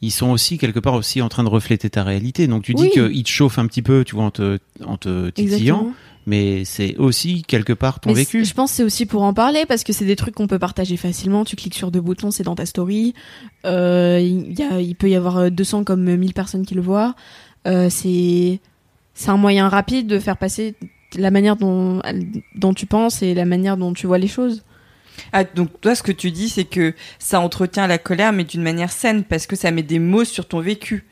Ils 0.00 0.10
sont 0.10 0.30
aussi 0.30 0.58
quelque 0.58 0.80
part 0.80 0.94
aussi 0.94 1.22
en 1.22 1.28
train 1.28 1.44
de 1.44 1.48
refléter 1.48 1.88
ta 1.88 2.02
réalité. 2.02 2.48
Donc 2.48 2.64
tu 2.64 2.74
dis 2.74 2.82
Oui. 2.82 2.90
qu'ils 2.90 3.22
te 3.22 3.28
chauffent 3.28 3.58
un 3.60 3.66
petit 3.66 3.82
peu, 3.82 4.02
tu 4.04 4.16
vois, 4.16 4.24
en 4.24 4.30
te, 4.32 4.58
en 4.84 4.96
te 4.96 5.30
titillant, 5.30 5.54
Exactement. 5.54 5.94
Mais 6.26 6.64
c'est 6.64 6.96
aussi 6.96 7.42
quelque 7.42 7.72
part 7.72 8.00
ton 8.00 8.10
Mais 8.10 8.16
vécu. 8.16 8.44
Je 8.44 8.54
pense 8.54 8.70
que 8.70 8.76
c'est 8.76 8.82
aussi 8.82 9.06
pour 9.06 9.22
en 9.22 9.34
parler 9.34 9.66
parce 9.66 9.84
que 9.84 9.92
c'est 9.92 10.04
des 10.04 10.16
trucs 10.16 10.34
qu'on 10.34 10.46
peut 10.46 10.58
partager 10.58 10.96
facilement. 10.96 11.44
Tu 11.44 11.56
cliques 11.56 11.74
sur 11.74 11.90
deux 11.90 12.00
boutons, 12.00 12.30
c'est 12.30 12.44
dans 12.44 12.54
ta 12.54 12.66
story. 12.66 13.14
Euh, 13.66 14.18
Il 14.20 14.58
y 14.58 14.62
a, 14.62 14.80
il 14.80 14.96
peut 14.96 15.08
y 15.08 15.16
avoir 15.16 15.38
euh, 15.38 15.50
200 15.50 15.84
comme 15.84 16.16
1000 16.16 16.32
personnes 16.34 16.64
qui 16.64 16.74
le 16.74 16.82
voient. 16.82 17.14
Euh, 17.66 17.88
c'est 17.90 18.60
c'est 19.14 19.30
un 19.30 19.36
moyen 19.36 19.68
rapide 19.68 20.06
de 20.06 20.18
faire 20.18 20.36
passer 20.36 20.74
la 21.16 21.30
manière 21.30 21.56
dont, 21.56 22.02
dont 22.56 22.74
tu 22.74 22.86
penses 22.86 23.22
et 23.22 23.34
la 23.34 23.44
manière 23.44 23.76
dont 23.76 23.92
tu 23.92 24.06
vois 24.06 24.18
les 24.18 24.26
choses. 24.26 24.64
Ah, 25.32 25.44
donc 25.44 25.80
toi, 25.80 25.94
ce 25.94 26.02
que 26.02 26.10
tu 26.10 26.32
dis, 26.32 26.48
c'est 26.48 26.64
que 26.64 26.94
ça 27.20 27.40
entretient 27.40 27.86
la 27.86 27.98
colère, 27.98 28.32
mais 28.32 28.42
d'une 28.42 28.62
manière 28.62 28.90
saine, 28.90 29.22
parce 29.22 29.46
que 29.46 29.54
ça 29.54 29.70
met 29.70 29.84
des 29.84 30.00
mots 30.00 30.24
sur 30.24 30.48
ton 30.48 30.60
vécu. 30.60 31.04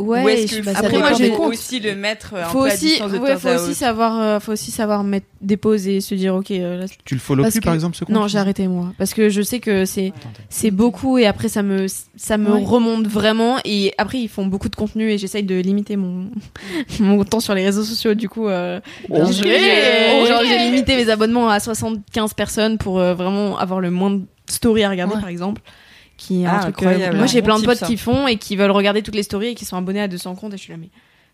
Ou 0.00 0.28
est-ce 0.28 0.58
que 0.60 0.64
bah, 0.64 0.72
ça 0.72 0.80
après, 0.80 0.98
moi, 0.98 1.10
des 1.12 1.16
j'ai 1.24 1.30
comptes. 1.30 1.48
aussi 1.52 1.80
le 1.80 1.94
mettre 1.94 2.34
un 2.34 2.44
Faut 2.44 2.62
peu 2.62 2.70
à 2.70 2.74
aussi, 2.74 2.86
distance 2.86 3.12
de 3.12 3.18
ouais, 3.18 3.32
temps 3.34 3.38
faut 3.38 3.48
à 3.48 3.54
aussi 3.56 3.64
autre. 3.70 3.74
savoir, 3.74 4.20
euh, 4.20 4.40
faut 4.40 4.52
aussi 4.52 4.70
savoir 4.70 5.04
mettre 5.04 5.26
des 5.40 5.56
pauses 5.56 5.86
et 5.88 6.00
se 6.00 6.14
dire 6.14 6.34
ok. 6.34 6.50
euh, 6.52 6.78
là, 6.80 6.86
Tu 7.04 7.14
le 7.14 7.20
follow 7.20 7.44
plus 7.44 7.60
par 7.60 7.74
exemple 7.74 7.96
ce 7.96 8.04
compte 8.04 8.14
non, 8.14 8.28
j'ai 8.28 8.38
arrêté 8.38 8.66
moi 8.68 8.92
parce 8.98 9.14
que 9.14 9.28
je 9.28 9.42
sais 9.42 9.58
que 9.60 9.84
c'est 9.84 10.12
c'est 10.48 10.70
beaucoup 10.70 11.18
et 11.18 11.26
après 11.26 11.48
ça 11.48 11.62
me 11.62 11.86
ça 12.16 12.36
me 12.38 12.50
Ouais. 12.52 12.64
remonte 12.64 13.06
vraiment 13.06 13.56
et 13.64 13.92
après 13.98 14.18
ils 14.18 14.28
font 14.28 14.46
beaucoup 14.46 14.68
de 14.68 14.76
contenu 14.76 15.10
et 15.10 15.18
j'essaye 15.18 15.42
de 15.42 15.54
limiter 15.56 15.96
mon 15.96 16.30
mon 17.00 17.22
temps 17.24 17.40
sur 17.40 17.54
les 17.54 17.64
réseaux 17.64 17.84
sociaux 17.84 18.14
du 18.14 18.28
coup 18.28 18.48
euh, 18.48 18.80
Bien 19.08 19.30
j'ai- 19.30 20.68
limité 20.70 20.96
mes 20.96 21.08
abonnements 21.10 21.48
à 21.48 21.60
75 21.60 22.34
personnes 22.34 22.78
pour 22.78 22.98
euh, 22.98 23.14
vraiment 23.14 23.58
avoir 23.58 23.80
le 23.80 23.90
moins 23.90 24.10
de 24.10 24.22
stories 24.48 24.84
à 24.84 24.90
regarder 24.90 25.14
Ouais. 25.14 25.20
par 25.20 25.28
exemple 25.30 25.62
qui 26.20 26.42
est 26.42 26.46
un 26.46 26.50
Ah, 26.54 26.60
truc 26.60 26.76
incroyable. 26.82 27.16
moi 27.16 27.26
j'ai 27.26 27.40
plein 27.42 27.58
de 27.58 27.64
potes 27.64 27.78
ça. 27.78 27.86
qui 27.86 27.96
font 27.96 28.26
et 28.28 28.36
qui 28.36 28.54
veulent 28.54 28.70
regarder 28.70 29.02
toutes 29.02 29.14
les 29.16 29.22
stories 29.22 29.48
et 29.48 29.54
qui 29.54 29.64
sont 29.64 29.76
abonnés 29.76 30.02
à 30.02 30.08
200 30.08 30.34
comptes 30.36 30.52
et 30.54 30.56
je 30.58 30.62
suis 30.62 30.72
là 30.72 30.78
mais 30.78 30.90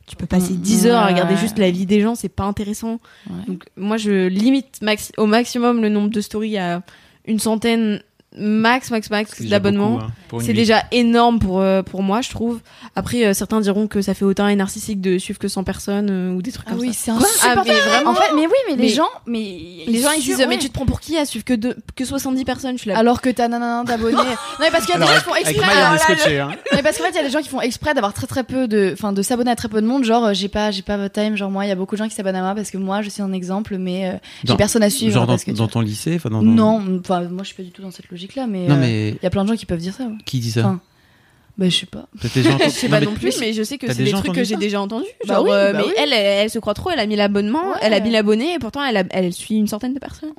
tu 0.06 0.14
peux 0.14 0.26
passer 0.26 0.54
10 0.54 0.84
Ouais. 0.84 0.90
heures 0.92 1.00
à 1.00 1.06
regarder 1.08 1.36
juste 1.36 1.58
la 1.58 1.70
vie 1.70 1.84
des 1.86 2.00
gens 2.00 2.14
c'est 2.14 2.28
pas 2.28 2.44
intéressant 2.44 3.00
Ouais. 3.28 3.44
donc 3.48 3.64
moi 3.76 3.96
je 3.96 4.28
limite 4.28 4.78
au 5.16 5.26
maximum 5.26 5.82
le 5.82 5.88
nombre 5.88 6.10
de 6.10 6.20
stories 6.20 6.56
à 6.58 6.82
une 7.26 7.40
centaine 7.40 8.00
max 8.36 8.90
max 8.90 9.10
max 9.10 9.30
C'est 9.34 9.44
déjà 9.44 9.56
d'abonnements. 9.56 10.00
hein, 10.00 10.38
C'est 10.40 10.52
déjà 10.52 10.82
énorme 10.92 11.38
pour 11.38 11.60
euh, 11.60 11.82
pour 11.82 12.02
moi 12.02 12.20
je 12.20 12.30
trouve. 12.30 12.60
Après 12.94 13.24
euh, 13.26 13.32
certains 13.34 13.60
diront 13.60 13.86
que 13.86 14.02
ça 14.02 14.14
fait 14.14 14.24
autant 14.24 14.48
et 14.48 14.56
narcissique 14.56 15.00
de 15.00 15.18
suivre 15.18 15.38
que 15.38 15.48
100 15.48 15.64
personnes 15.64 16.08
euh, 16.10 16.30
ou 16.32 16.42
des 16.42 16.52
trucs 16.52 16.66
Ah 16.68 16.72
comme 16.72 16.80
oui, 16.80 16.92
ça. 16.92 17.14
c'est 17.20 17.46
Ah, 17.48 17.62
mais 17.64 17.72
vraiment 17.72 18.10
En 18.10 18.14
fait, 18.14 18.34
mais 18.34 18.42
oui, 18.46 18.52
mais, 18.68 18.76
les 18.76 18.82
Mais- 18.82 18.88
gens, 18.88 19.08
mais 19.26 19.40
les 19.86 20.00
gens 20.00 20.10
ils 20.16 20.22
disent 20.22 20.38
ouais. 20.38 20.46
mais 20.46 20.58
tu 20.58 20.68
te 20.68 20.74
prends 20.74 20.86
pour 20.86 21.00
qui 21.00 21.16
à 21.16 21.24
suivre 21.24 21.44
que 21.44 21.54
deux, 21.54 21.76
que 21.94 22.04
70 22.04 22.44
personnes 22.44 22.76
je 22.76 22.82
suis 22.82 22.90
là. 22.90 22.98
alors 22.98 23.20
que 23.20 23.30
t'as 23.30 23.48
nanana 23.48 23.84
d'abonnés. 23.84 24.16
non 24.16 24.24
mais 24.60 24.70
parce 24.70 24.84
qu'il 24.86 24.94
y 24.94 24.96
a 24.96 25.00
des 25.00 25.06
gens 25.06 25.18
qui 25.18 25.24
font 25.24 25.32
avec 25.32 25.48
exprès. 25.48 25.74
Là, 25.74 25.98
scotché, 25.98 26.38
hein. 26.40 26.50
Mais 26.74 26.82
parce 26.82 26.98
qu'en 26.98 27.04
fait, 27.04 27.10
il 27.10 27.16
y 27.16 27.20
a 27.20 27.22
des 27.24 27.30
gens 27.30 27.40
qui 27.40 27.48
font 27.48 27.60
exprès 27.60 27.94
d'avoir 27.94 28.12
très 28.14 28.26
très 28.26 28.44
peu 28.44 28.68
de, 28.68 28.90
enfin, 28.92 29.12
de 29.12 29.22
s'abonner 29.22 29.50
à 29.50 29.56
très 29.56 29.68
peu 29.68 29.80
de 29.80 29.86
monde. 29.86 30.04
Genre, 30.04 30.34
j'ai 30.34 30.48
pas, 30.48 30.70
j'ai 30.70 30.82
pas 30.82 30.96
votre 30.96 31.12
time. 31.14 31.36
Genre 31.36 31.50
moi, 31.50 31.64
il 31.64 31.68
y 31.68 31.72
a 31.72 31.74
beaucoup 31.74 31.94
de 31.94 31.98
gens 31.98 32.08
qui 32.08 32.14
s'abonnent 32.14 32.36
à 32.36 32.42
moi 32.42 32.54
parce 32.54 32.70
que 32.70 32.78
moi, 32.78 33.02
je 33.02 33.08
suis 33.10 33.22
un 33.22 33.32
exemple, 33.32 33.76
mais 33.78 34.18
j'ai 34.42 34.48
Dans- 34.48 34.56
personne 34.56 34.82
à 34.82 34.90
suivre. 34.90 35.12
Genre 35.14 35.26
dans, 35.26 35.36
tu 35.36 35.52
dans 35.52 35.68
ton 35.68 35.80
lycée, 35.80 36.14
enfin 36.16 36.30
dans 36.30 36.40
ton- 36.40 36.46
Non, 36.46 36.82
enfin, 37.00 37.22
moi, 37.22 37.42
je 37.42 37.48
suis 37.48 37.54
pas 37.56 37.62
du 37.62 37.70
tout 37.70 37.82
dans 37.82 37.90
cette 37.90 38.06
logique-là, 38.26 38.46
mais 38.46 38.66
Non 38.66 38.74
euh, 38.76 38.80
mais 38.80 39.08
il 39.10 39.18
y 39.22 39.26
a 39.26 39.30
plein 39.30 39.44
de 39.44 39.48
gens 39.48 39.56
qui 39.56 39.66
peuvent 39.66 39.78
dire 39.80 39.94
ça. 39.94 40.04
ouais. 40.04 40.14
qui 40.24 40.40
dit 40.40 40.50
ça 40.50 40.60
Enfin, 40.60 40.80
Bah, 41.58 41.68
je 41.68 41.76
sais 41.76 41.86
pas. 41.86 42.06
Je 42.22 42.28
sais 42.28 42.42
Non, 42.42 42.90
pas 42.90 43.00
mais- 43.00 43.06
non 43.06 43.14
plus, 43.14 43.38
mais 43.40 43.52
je 43.54 43.62
sais 43.62 43.78
que 43.78 43.92
c'est 43.92 44.02
des 44.04 44.10
trucs 44.12 44.32
que 44.34 44.44
j'ai 44.44 44.56
déjà 44.56 44.80
entendus. 44.80 45.06
Bah 45.26 45.34
Genre, 45.34 45.44
oui, 45.44 45.50
euh, 45.52 45.72
bah 45.72 45.78
mais 45.80 45.84
oui. 45.86 45.92
elle, 45.96 46.12
elle, 46.12 46.42
elle 46.44 46.50
se 46.50 46.58
croit 46.58 46.74
trop, 46.74 46.90
elle 46.90 46.98
a 47.00 47.06
mis 47.06 47.16
l'abonnement, 47.16 47.70
Ouais. 47.70 47.78
elle 47.82 47.94
a 47.94 48.00
mis 48.00 48.10
l'abonné, 48.10 48.54
et 48.54 48.58
pourtant 48.58 48.84
elle, 48.84 48.96
a- 48.98 49.04
elle 49.10 49.32
suit 49.32 49.56
une 49.56 49.66
centaine 49.68 49.94
de 49.94 49.98
personnes. 49.98 50.32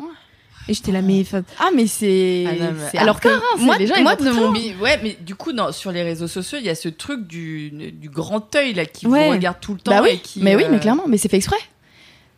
Et 0.70 0.74
j'étais 0.74 0.92
là, 0.92 1.02
mais. 1.02 1.24
Ah, 1.60 1.70
mais 1.74 1.88
c'est. 1.88 2.46
Ah, 2.94 3.02
alors 3.02 3.22
que 3.22 3.30
hein, 3.30 3.42
moi, 3.60 3.78
les 3.78 3.88
gens, 3.88 4.02
moi 4.04 4.16
de 4.18 4.30
mon 4.32 4.52
ouais, 4.52 5.00
mais 5.02 5.18
du 5.26 5.34
coup, 5.34 5.54
non, 5.54 5.72
sur 5.72 5.94
les 5.94 6.04
réseaux 6.04 6.28
sociaux, 6.28 6.58
il 6.60 6.66
y 6.66 6.70
a 6.70 6.76
ce 6.76 6.90
truc 6.90 7.26
du, 7.26 7.70
du 7.94 8.10
grand 8.10 8.54
œil 8.56 8.74
là 8.74 8.86
qui 8.86 9.08
Ouais. 9.08 9.28
vous 9.28 9.32
regarde 9.32 9.58
tout 9.62 9.74
le 9.74 9.80
temps 9.80 9.92
Bah 9.92 10.02
oui, 10.04 10.10
et 10.16 10.18
qui. 10.20 10.42
mais 10.44 10.56
oui, 10.58 10.66
euh, 10.66 10.70
mais 10.70 10.80
clairement, 10.80 11.06
mais 11.08 11.18
c'est 11.18 11.30
fait 11.30 11.38
extrait. 11.38 11.56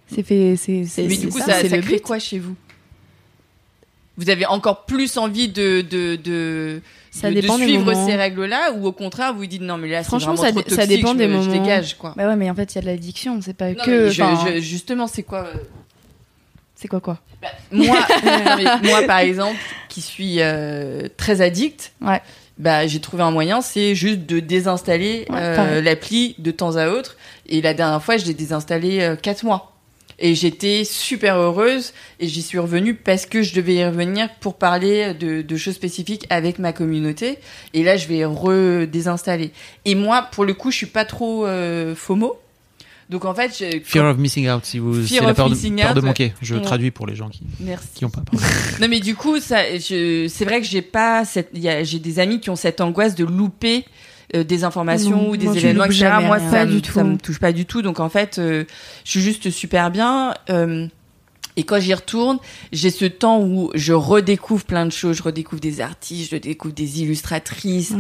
C'est 0.07 0.21
fait, 0.23 0.55
c'est. 0.57 0.85
c'est- 0.85 1.03
Mais 1.03 1.15
c'est 1.15 1.21
du 1.21 1.29
coup, 1.29 1.39
ça, 1.39 1.67
ça, 1.67 1.77
crée 1.79 1.99
quoi 1.99 2.19
chez 2.19 2.37
vous? 2.39 2.55
Vous 4.19 4.29
avez 4.29 4.45
encore 4.45 4.85
plus 4.85 5.17
envie 5.17 5.47
de 5.47 5.81
de 5.81 6.15
de, 6.15 6.81
Ça 7.09 7.31
de- 7.31 7.41
suivre 7.41 7.93
ces 8.05 8.15
règles-là 8.15 8.73
ou 8.73 8.85
au 8.85 8.91
contraire 8.91 9.33
vous 9.33 9.45
dites 9.47 9.61
non 9.63 9.77
mais 9.77 9.87
là 9.87 10.03
Franchement, 10.03 10.35
vraiment 10.35 10.47
ça 10.47 10.51
trop 10.51 10.61
dé- 10.61 10.69
ça 10.69 10.81
toxique, 10.83 10.97
dépend 10.97 11.13
je 11.13 11.17
des 11.17 11.23
je 11.27 11.29
moments. 11.33 11.51
dégage 11.51 11.97
quoi. 11.97 12.13
Bah 12.15 12.27
ouais, 12.27 12.35
mais 12.35 12.49
en 12.51 12.55
fait, 12.55 12.73
il 12.73 12.75
y 12.75 12.79
a 12.79 12.81
de 12.81 12.85
l'addiction, 12.87 13.39
c'est 13.41 13.55
pas 13.55 13.69
Non, 13.71 13.83
que. 13.83 14.09
je- 14.09 14.21
je- 14.45 14.59
justement 14.59 15.07
c'est 15.07 15.23
quoi 15.23 15.45
euh, 15.47 15.53
C'est 16.75 16.87
quoi 16.87 16.99
quoi 17.01 17.17
moi 17.71 17.97
non, 18.25 18.55
mais 18.57 18.89
moi 18.89 19.01
par 19.03 19.19
exemple 19.19 19.55
qui 19.87 20.01
suis 20.01 20.41
euh, 20.41 21.07
très 21.17 21.39
addict 21.41 21.93
Ouais. 22.01 22.21
bah 22.57 22.85
j'ai 22.85 22.99
trouvé 22.99 23.23
un 23.23 23.31
moyen 23.31 23.61
c'est 23.61 23.95
juste 23.95 24.21
de 24.25 24.39
désinstaller 24.41 25.25
Ouais, 25.29 25.37
euh, 25.39 25.81
l'appli 25.81 26.35
de 26.37 26.51
temps 26.51 26.75
à 26.75 26.89
autre 26.89 27.15
et 27.47 27.61
la 27.61 27.73
dernière 27.73 28.03
fois 28.03 28.17
je 28.17 28.25
l'ai 28.25 28.33
désinstallé 28.33 28.99
euh, 29.01 29.15
quatre 29.15 29.43
mois 29.43 29.78
et 30.21 30.35
j'étais 30.35 30.83
super 30.83 31.37
heureuse 31.37 31.93
et 32.19 32.27
j'y 32.27 32.41
suis 32.41 32.57
revenue 32.59 32.93
parce 32.95 33.25
que 33.25 33.41
je 33.41 33.53
devais 33.53 33.75
y 33.75 33.85
revenir 33.85 34.29
pour 34.41 34.57
parler 34.57 35.13
de, 35.13 35.41
de 35.41 35.57
choses 35.57 35.75
spécifiques 35.75 36.25
avec 36.29 36.59
ma 36.59 36.73
communauté 36.73 37.39
et 37.73 37.83
là 37.83 37.97
je 37.97 38.07
vais 38.07 38.25
redésinstaller 38.25 39.51
et 39.85 39.95
moi 39.95 40.23
pour 40.31 40.45
le 40.45 40.53
coup 40.53 40.71
je 40.71 40.77
suis 40.77 40.85
pas 40.85 41.05
trop 41.05 41.45
euh, 41.45 41.95
FOMO 41.95 42.39
donc 43.09 43.25
en 43.25 43.33
fait 43.33 43.51
je- 43.59 43.79
Fear 43.83 44.05
of 44.05 44.17
missing 44.17 44.47
out, 44.49 44.65
si 44.65 44.77
vous. 44.77 44.93
Fear 44.93 45.07
C'est 45.07 45.21
la 45.21 45.29
of 45.31 45.35
peur 45.35 45.49
de, 45.49 45.55
missing 45.55 45.75
peur 45.81 45.93
de 45.95 45.99
out, 45.99 46.05
manquer. 46.05 46.33
Je 46.43 46.53
ouais. 46.55 46.61
traduis 46.61 46.91
pour 46.91 47.07
les 47.07 47.15
gens 47.15 47.27
qui 47.29 47.41
merci 47.59 47.87
qui 47.95 48.05
ont 48.05 48.09
pas. 48.11 48.21
Non 48.81 48.87
mais 48.87 48.99
du 48.99 49.15
coup, 49.15 49.39
ça, 49.39 49.63
je, 49.79 50.27
c'est 50.29 50.45
vrai 50.45 50.61
que 50.61 50.67
j'ai 50.67 50.83
pas 50.83 51.25
cette, 51.25 51.49
j'ai 51.55 51.97
des 51.99 52.19
amis 52.19 52.39
qui 52.39 52.51
ont 52.51 52.55
cette 52.55 52.81
angoisse 52.81 53.15
de 53.15 53.25
louper 53.25 53.83
euh, 54.35 54.43
des 54.43 54.63
informations 54.63 55.21
Non, 55.23 55.29
ou 55.29 55.37
des 55.37 55.45
moi, 55.47 55.55
événements, 55.55 55.89
jamais 55.89 56.27
Moi, 56.27 56.39
ça, 56.39 56.51
Pas 56.51 56.65
me- 56.65 56.71
du 56.71 56.81
tout. 56.81 56.91
ça 56.93 57.03
me 57.03 57.17
touche 57.17 57.39
pas 57.39 57.51
du 57.51 57.65
tout. 57.65 57.81
Donc 57.81 57.99
en 57.99 58.09
fait, 58.09 58.37
euh, 58.39 58.63
je 59.05 59.11
suis 59.11 59.21
juste 59.21 59.49
super 59.49 59.91
bien. 59.91 60.33
euh, 60.49 60.87
et 61.55 61.63
quand 61.63 61.79
j'y 61.79 61.93
retourne, 61.93 62.37
j'ai 62.71 62.89
ce 62.89 63.03
temps 63.03 63.41
où 63.41 63.69
je 63.75 63.91
redécouvre 63.91 64.63
plein 64.63 64.85
de 64.85 64.91
choses. 64.93 65.17
Je 65.17 65.23
redécouvre 65.23 65.59
des 65.59 65.81
artistes, 65.81 66.29
je 66.29 66.35
redécouvre 66.37 66.73
des 66.73 67.01
illustratrices. 67.01 67.93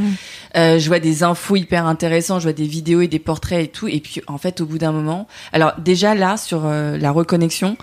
Euh, 0.55 0.79
je 0.79 0.87
vois 0.87 0.99
des 0.99 1.23
infos 1.23 1.57
hyper 1.57 1.85
intéressantes, 1.85 2.39
je 2.39 2.43
vois 2.45 2.53
des 2.53 2.67
vidéos 2.67 3.01
et 3.01 3.09
des 3.09 3.19
portraits 3.19 3.65
et 3.65 3.67
tout. 3.67 3.89
Et 3.89 3.99
puis 3.99 4.21
en 4.27 4.37
fait, 4.37 4.61
au 4.61 4.65
bout 4.65 4.77
d'un 4.77 4.93
moment, 4.93 5.27
alors 5.51 5.73
déjà 5.77 6.15
là 6.15 6.37
sur 6.37 6.61
euh, 6.63 6.97
la 6.97 7.11
reconnexion 7.11 7.75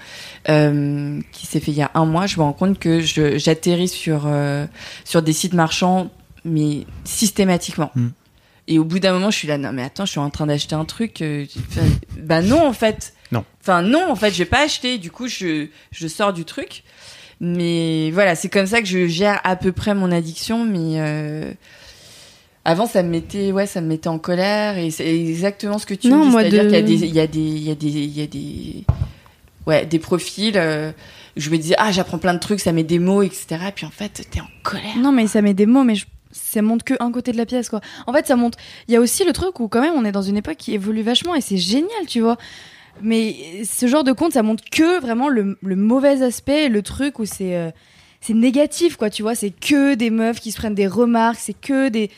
euh, 0.49 1.21
qui 1.33 1.47
s'est 1.47 1.61
fait 1.61 1.73
il 1.73 1.77
y 1.79 1.83
a 1.83 1.91
un 1.93 2.07
mois, 2.07 2.27
je 2.27 2.39
me 2.39 2.43
rends 2.43 2.55
compte 2.55 2.79
que 2.79 3.01
je 3.01 3.37
j'atterris 3.37 3.89
sur 3.89 4.23
euh, 4.27 4.67
sur 5.05 5.21
des 5.21 5.35
sites 5.35 5.53
marchands, 5.53 6.11
mais 6.47 6.87
systématiquement. 7.05 7.91
Mm. 7.97 8.07
Et 8.69 8.79
au 8.79 8.85
bout 8.85 8.99
d'un 8.99 9.13
moment, 9.13 9.31
je 9.31 9.37
suis 9.39 9.49
là, 9.49 9.59
non 9.59 9.73
mais 9.73 9.83
attends, 9.83 10.05
je 10.07 10.11
suis 10.11 10.21
en 10.21 10.31
train 10.31 10.47
d'acheter 10.47 10.75
un 10.75 10.85
truc. 10.85 11.23
euh, 11.23 11.45
enfin, 11.71 11.87
bah 12.19 12.43
non 12.43 12.67
en 12.67 12.73
fait. 12.73 13.15
Non. 13.33 13.45
Enfin 13.61 13.83
non, 13.83 14.11
en 14.11 14.17
fait, 14.17 14.31
je 14.33 14.39
vais 14.39 14.45
pas 14.45 14.63
acheter. 14.65 14.99
Du 14.99 15.11
coup, 15.11 15.29
je 15.29 15.67
je 15.93 16.07
sors 16.09 16.33
du 16.33 16.45
truc. 16.45 16.83
Mais 17.41 18.11
voilà, 18.13 18.35
c'est 18.35 18.49
comme 18.49 18.67
ça 18.67 18.81
que 18.81 18.89
je 18.89 19.07
gère 19.07 19.41
à 19.45 19.57
peu 19.57 19.71
près 19.73 19.95
mon 19.95 20.11
addiction. 20.11 20.65
Mais 20.65 21.01
euh, 21.01 21.53
avant, 22.65 22.87
ça 22.87 23.03
me 23.03 23.11
mettait, 23.11 23.53
ouais, 23.53 23.67
ça 23.67 23.81
me 23.81 23.87
mettait 23.89 24.09
en 24.09 24.19
colère. 24.19 24.79
Et 24.79 24.91
c'est 24.91 25.07
exactement 25.17 25.79
ce 25.79 25.87
que 25.87 25.95
tu 25.95 26.09
Non, 26.09 26.25
dis. 26.25 26.31
moi, 26.31 26.41
C'est-à-dire 26.43 26.65
de- 26.65 26.69
qu'il 26.71 26.77
y 26.77 26.81
a 26.81 26.83
des, 26.83 27.07
il 27.07 27.15
y 27.15 27.21
a 27.21 27.27
des, 27.27 27.39
il 27.41 27.63
y 27.63 27.71
a 27.71 27.75
des, 27.75 27.89
il 27.89 28.19
y 28.19 28.23
a 28.23 28.27
des, 28.27 28.85
ouais, 29.67 29.87
des 29.87 29.99
profils. 29.99 30.57
euh, 30.57 30.91
où 31.37 31.41
je 31.41 31.51
me 31.51 31.59
disais, 31.59 31.75
ah, 31.79 31.93
j'apprends 31.93 32.17
plein 32.19 32.33
de 32.33 32.39
trucs, 32.41 32.61
ça 32.61 32.73
met 32.73 32.83
des 32.85 32.99
mots, 32.99 33.23
etc. 33.23 33.59
Et 33.69 33.73
puis 33.73 33.85
en 33.85 33.91
fait, 33.91 34.27
t'es 34.31 34.41
en 34.41 34.49
colère. 34.63 34.97
Non, 34.99 35.13
mais 35.13 35.27
ça 35.27 35.43
met 35.43 35.53
des 35.53 35.67
mots, 35.67 35.85
mais 35.85 35.95
je- 35.95 36.07
ça 36.37 36.63
montre 36.63 36.85
que 36.85 36.95
un 37.01 37.11
côté 37.11 37.33
de 37.33 37.37
la 37.37 37.47
pièce, 37.47 37.69
quoi. 37.69 37.81
En 38.07 38.13
fait, 38.13 38.27
ça 38.27 38.37
montre. 38.37 38.59
Il 38.89 38.95
y 38.95 38.97
a 38.97 39.01
aussi 39.01 39.25
le 39.25 39.33
truc 39.33 39.61
où, 39.61 39.69
quand 39.69 39.81
même, 39.81 39.95
on 39.95 40.05
est 40.05 40.13
dans 40.13 40.23
une 40.23 40.37
époque 40.37 40.57
qui 40.57 40.75
évolue 40.75 41.03
vachement 41.03 41.35
et 41.35 41.41
c'est 41.41 41.57
génial, 41.57 42.07
tu 42.07 42.21
vois. 42.21 42.37
Mais 43.03 43.65
ce 43.65 43.87
genre 43.87 44.05
de 44.05 44.13
compte, 44.13 44.33
ça 44.33 44.43
montre 44.43 44.65
que 44.71 45.01
vraiment 45.01 45.29
le, 45.29 45.57
mauvais 45.63 46.23
aspect, 46.23 46.69
le 46.69 46.83
truc 46.83 47.19
où 47.19 47.27
c'est 47.27 47.57
euh, 47.57 47.71
c'est 48.21 48.35
négatif, 48.35 48.97
quoi, 48.97 49.11
tu 49.11 49.23
vois. 49.23 49.35
C'est 49.35 49.51
que 49.51 49.95
des 49.95 50.11
meufs 50.11 50.41
qui 50.41 50.51
se 50.51 50.57
prennent 50.57 50.75
des 50.75 50.87
remarques, 50.87 51.39
c'est 51.41 51.59
que 51.59 51.89
des, 51.89 52.11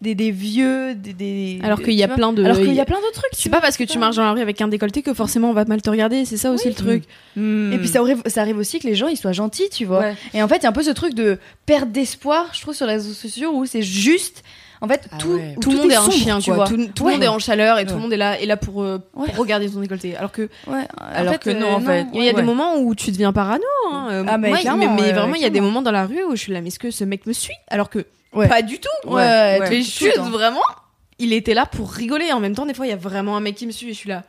des, 0.00 0.14
des 0.14 0.30
vieux, 0.30 0.94
des. 0.94 1.12
des- 1.12 1.58
Alors 1.62 1.80
qu'il 1.82 1.92
y 1.94 2.02
a 2.02 2.06
vois. 2.06 2.16
plein 2.16 2.32
de. 2.32 2.44
Alors 2.44 2.56
qu'il 2.56 2.72
y 2.72 2.80
a 2.80 2.84
plein 2.84 2.98
de 2.98 3.12
trucs. 3.12 3.30
C'est 3.32 3.50
pas 3.50 3.60
parce 3.60 3.76
que 3.76 3.84
tu 3.84 3.98
marches 3.98 4.16
dans 4.16 4.24
la 4.24 4.32
rue 4.32 4.40
avec 4.40 4.60
un 4.60 4.68
décolleté 4.68 5.02
que 5.02 5.12
forcément 5.14 5.50
on 5.50 5.52
va 5.52 5.64
mal 5.66 5.82
te 5.82 5.90
regarder. 5.90 6.24
C'est 6.24 6.36
ça 6.38 6.50
aussi 6.50 6.68
Oui. 6.68 6.74
le 6.76 6.82
truc. 6.82 7.04
Hmm. 7.36 7.72
Et 7.72 7.78
puis 7.78 7.88
ça 7.88 8.00
arrive, 8.00 8.22
ça 8.26 8.40
arrive 8.40 8.58
aussi 8.58 8.78
que 8.78 8.86
les 8.86 8.94
gens 8.94 9.08
ils 9.08 9.16
soient 9.16 9.32
gentils, 9.32 9.68
tu 9.70 9.84
vois. 9.84 10.00
Ouais. 10.00 10.14
Et 10.34 10.42
en 10.42 10.48
fait, 10.48 10.56
il 10.56 10.62
y 10.62 10.66
a 10.66 10.70
un 10.70 10.72
peu 10.72 10.82
ce 10.82 10.90
truc 10.90 11.14
de 11.14 11.38
perte 11.66 11.90
d'espoir, 11.92 12.46
je 12.54 12.60
trouve, 12.62 12.74
sur 12.74 12.86
les 12.86 12.94
réseaux 12.94 13.12
sociaux 13.12 13.50
où 13.54 13.66
c'est 13.66 13.82
juste. 13.82 14.42
En 14.82 14.88
fait, 14.88 15.02
Ah 15.12 15.18
tout, 15.18 15.32
ouais. 15.34 15.54
Tout 15.60 15.70
le 15.72 15.76
monde 15.76 15.90
est 15.92 15.94
un 15.96 16.00
sombre, 16.00 16.12
chien, 16.16 16.38
tu 16.38 16.46
quoi. 16.46 16.54
vois. 16.54 16.66
Tout, 16.66 16.88
tout 16.94 17.04
Ouais. 17.04 17.10
le 17.12 17.16
monde 17.18 17.24
est 17.24 17.28
en 17.28 17.38
chaleur 17.38 17.78
et 17.78 17.84
tout 17.84 17.92
le 17.96 18.00
monde 18.00 18.14
est 18.14 18.16
là, 18.16 18.40
est 18.40 18.46
là 18.46 18.56
pour, 18.56 18.82
euh, 18.82 18.96
pour 19.12 19.26
regarder 19.36 19.68
ton 19.68 19.78
décolleté. 19.80 20.16
Alors 20.16 20.32
que 20.32 20.48
Ouais, 20.66 20.84
Alors 21.12 21.28
en 21.28 21.32
fait, 21.34 21.42
que 21.42 21.50
non, 21.50 21.66
en 21.74 21.82
euh, 21.82 21.84
fait. 21.86 22.06
il 22.14 22.24
y 22.24 22.28
a 22.30 22.32
des 22.32 22.40
moments 22.42 22.78
où 22.78 22.94
tu 22.94 23.10
deviens 23.10 23.34
parano. 23.34 23.62
Hein. 23.92 24.08
Euh, 24.10 24.24
Ah, 24.26 24.38
mais 24.38 24.48
moi, 24.48 24.58
mais, 24.64 25.12
vraiment, 25.12 25.34
il 25.34 25.42
y 25.42 25.44
a 25.44 25.50
des 25.50 25.60
moments 25.60 25.82
dans 25.82 25.90
la 25.92 26.06
rue 26.06 26.24
où 26.24 26.30
je 26.34 26.40
suis 26.40 26.52
là, 26.54 26.62
mais 26.62 26.68
est-ce 26.68 26.78
que 26.78 26.90
ce 26.90 27.04
mec 27.04 27.26
me 27.26 27.34
suit? 27.34 27.52
Alors 27.68 27.90
que 27.90 28.06
Ouais. 28.32 28.48
pas 28.48 28.62
du 28.62 28.78
tout. 28.78 29.08
Ouais, 29.08 29.14
Ouais, 29.22 29.58
tout- 29.58 29.70
Mais 29.70 29.82
juste 29.82 30.14
temps. 30.14 30.30
vraiment, 30.30 30.60
il 31.18 31.32
était 31.32 31.54
là 31.54 31.66
pour 31.66 31.90
rigoler. 31.90 32.32
En 32.32 32.40
même 32.40 32.54
temps, 32.54 32.66
des 32.66 32.74
fois, 32.74 32.86
il 32.86 32.90
y 32.90 32.92
a 32.92 32.96
vraiment 32.96 33.36
un 33.36 33.40
mec 33.40 33.56
qui 33.56 33.66
me 33.66 33.72
suit 33.72 33.88
et 33.88 33.92
je 33.92 33.98
suis 33.98 34.08
là. 34.08 34.24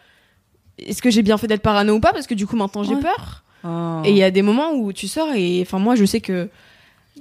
Est-ce 0.80 1.02
que 1.02 1.10
j'ai 1.12 1.22
bien 1.22 1.38
fait 1.38 1.48
d'être 1.48 1.62
parano 1.62 1.94
ou 1.94 2.00
pas? 2.00 2.12
Parce 2.14 2.26
que 2.28 2.34
du 2.34 2.48
coup, 2.48 2.56
maintenant, 2.56 2.84
j'ai 2.84 2.96
Ouais. 2.96 3.02
peur. 3.02 3.44
Oh. 3.64 4.02
Et 4.04 4.10
il 4.10 4.18
y 4.18 4.24
a 4.24 4.32
des 4.32 4.42
moments 4.42 4.72
où 4.74 4.92
tu 4.92 5.08
sors 5.08 5.28
et, 5.36 5.62
enfin, 5.62 5.78
moi, 5.78 5.96
je 5.96 6.06
sais 6.06 6.20
que 6.22 6.50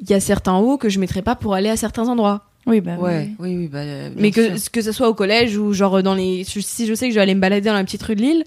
il 0.01 0.09
y 0.09 0.14
a 0.14 0.20
certains 0.20 0.57
hauts 0.57 0.78
que 0.78 0.89
je 0.89 0.99
mettrais 0.99 1.20
pas 1.20 1.35
pour 1.35 1.53
aller 1.55 1.68
à 1.68 1.76
certains 1.76 2.09
endroits. 2.09 2.47
Oui, 2.66 2.81
bah 2.81 2.97
Ouais, 2.97 3.31
oui, 3.39 3.57
oui, 3.57 3.68
bah. 3.68 3.78
euh, 3.81 4.11
Mais 4.16 4.31
que 4.31 4.57
sûr. 4.57 4.70
que 4.70 4.81
ce 4.81 4.93
soit 4.93 5.09
au 5.09 5.14
collège 5.14 5.57
ou 5.59 5.72
genre 5.74 6.03
dans 6.03 6.14
les, 6.14 6.45
si 6.45 6.87
je 6.87 6.95
sais 6.95 7.07
que 7.09 7.11
je 7.11 7.16
vais 7.16 7.20
aller 7.22 7.35
me 7.35 7.41
balader 7.41 7.68
dans 7.68 7.74
la 7.74 7.85
petite 7.85 8.03
rue 8.03 8.14
de 8.16 8.22
Lille, 8.22 8.45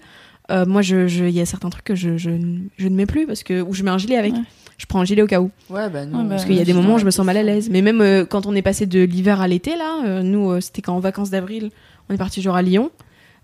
euh, 0.50 0.64
moi, 0.66 0.82
je, 0.82 1.06
je- 1.06 1.24
il 1.24 1.34
y 1.34 1.40
a 1.40 1.46
certains 1.46 1.70
trucs 1.70 1.84
que 1.84 1.94
je, 1.94 2.16
je, 2.16 2.30
je 2.76 2.88
ne 2.88 2.94
mets 2.94 3.06
plus 3.06 3.26
parce 3.26 3.42
que 3.44 3.60
ou 3.62 3.72
je 3.74 3.82
mets 3.84 3.90
un 3.90 3.98
gilet 3.98 4.16
avec. 4.16 4.34
Je 4.78 4.86
prends 4.86 5.00
un 5.00 5.04
gilet 5.04 5.22
au 5.22 5.26
cas 5.26 5.40
où. 5.40 5.50
Ouais, 5.70 5.88
bah 5.88 6.04
non. 6.04 6.18
Ouais, 6.18 6.24
bah, 6.24 6.30
Parce 6.30 6.44
qu'il 6.44 6.54
y 6.56 6.60
a 6.60 6.64
des 6.64 6.72
moments 6.72 6.94
où 6.94 6.98
je 6.98 7.04
me 7.04 7.10
sens 7.10 7.24
mal 7.24 7.36
à 7.36 7.42
l'aise. 7.42 7.68
Mais 7.70 7.80
même 7.82 8.00
euh, 8.00 8.24
quand 8.24 8.46
on 8.46 8.54
est 8.54 8.62
passé 8.62 8.86
de 8.86 9.00
l'hiver 9.02 9.40
à 9.40 9.48
l'été, 9.48 9.76
là, 9.76 10.02
euh, 10.04 10.22
nous, 10.22 10.50
euh, 10.50 10.60
c'était 10.60 10.82
quand 10.82 10.94
en 10.96 11.00
vacances 11.00 11.30
d'avril, 11.30 11.70
on 12.08 12.14
est 12.14 12.18
parti 12.18 12.42
genre 12.42 12.56
à 12.56 12.62
Lyon. 12.62 12.90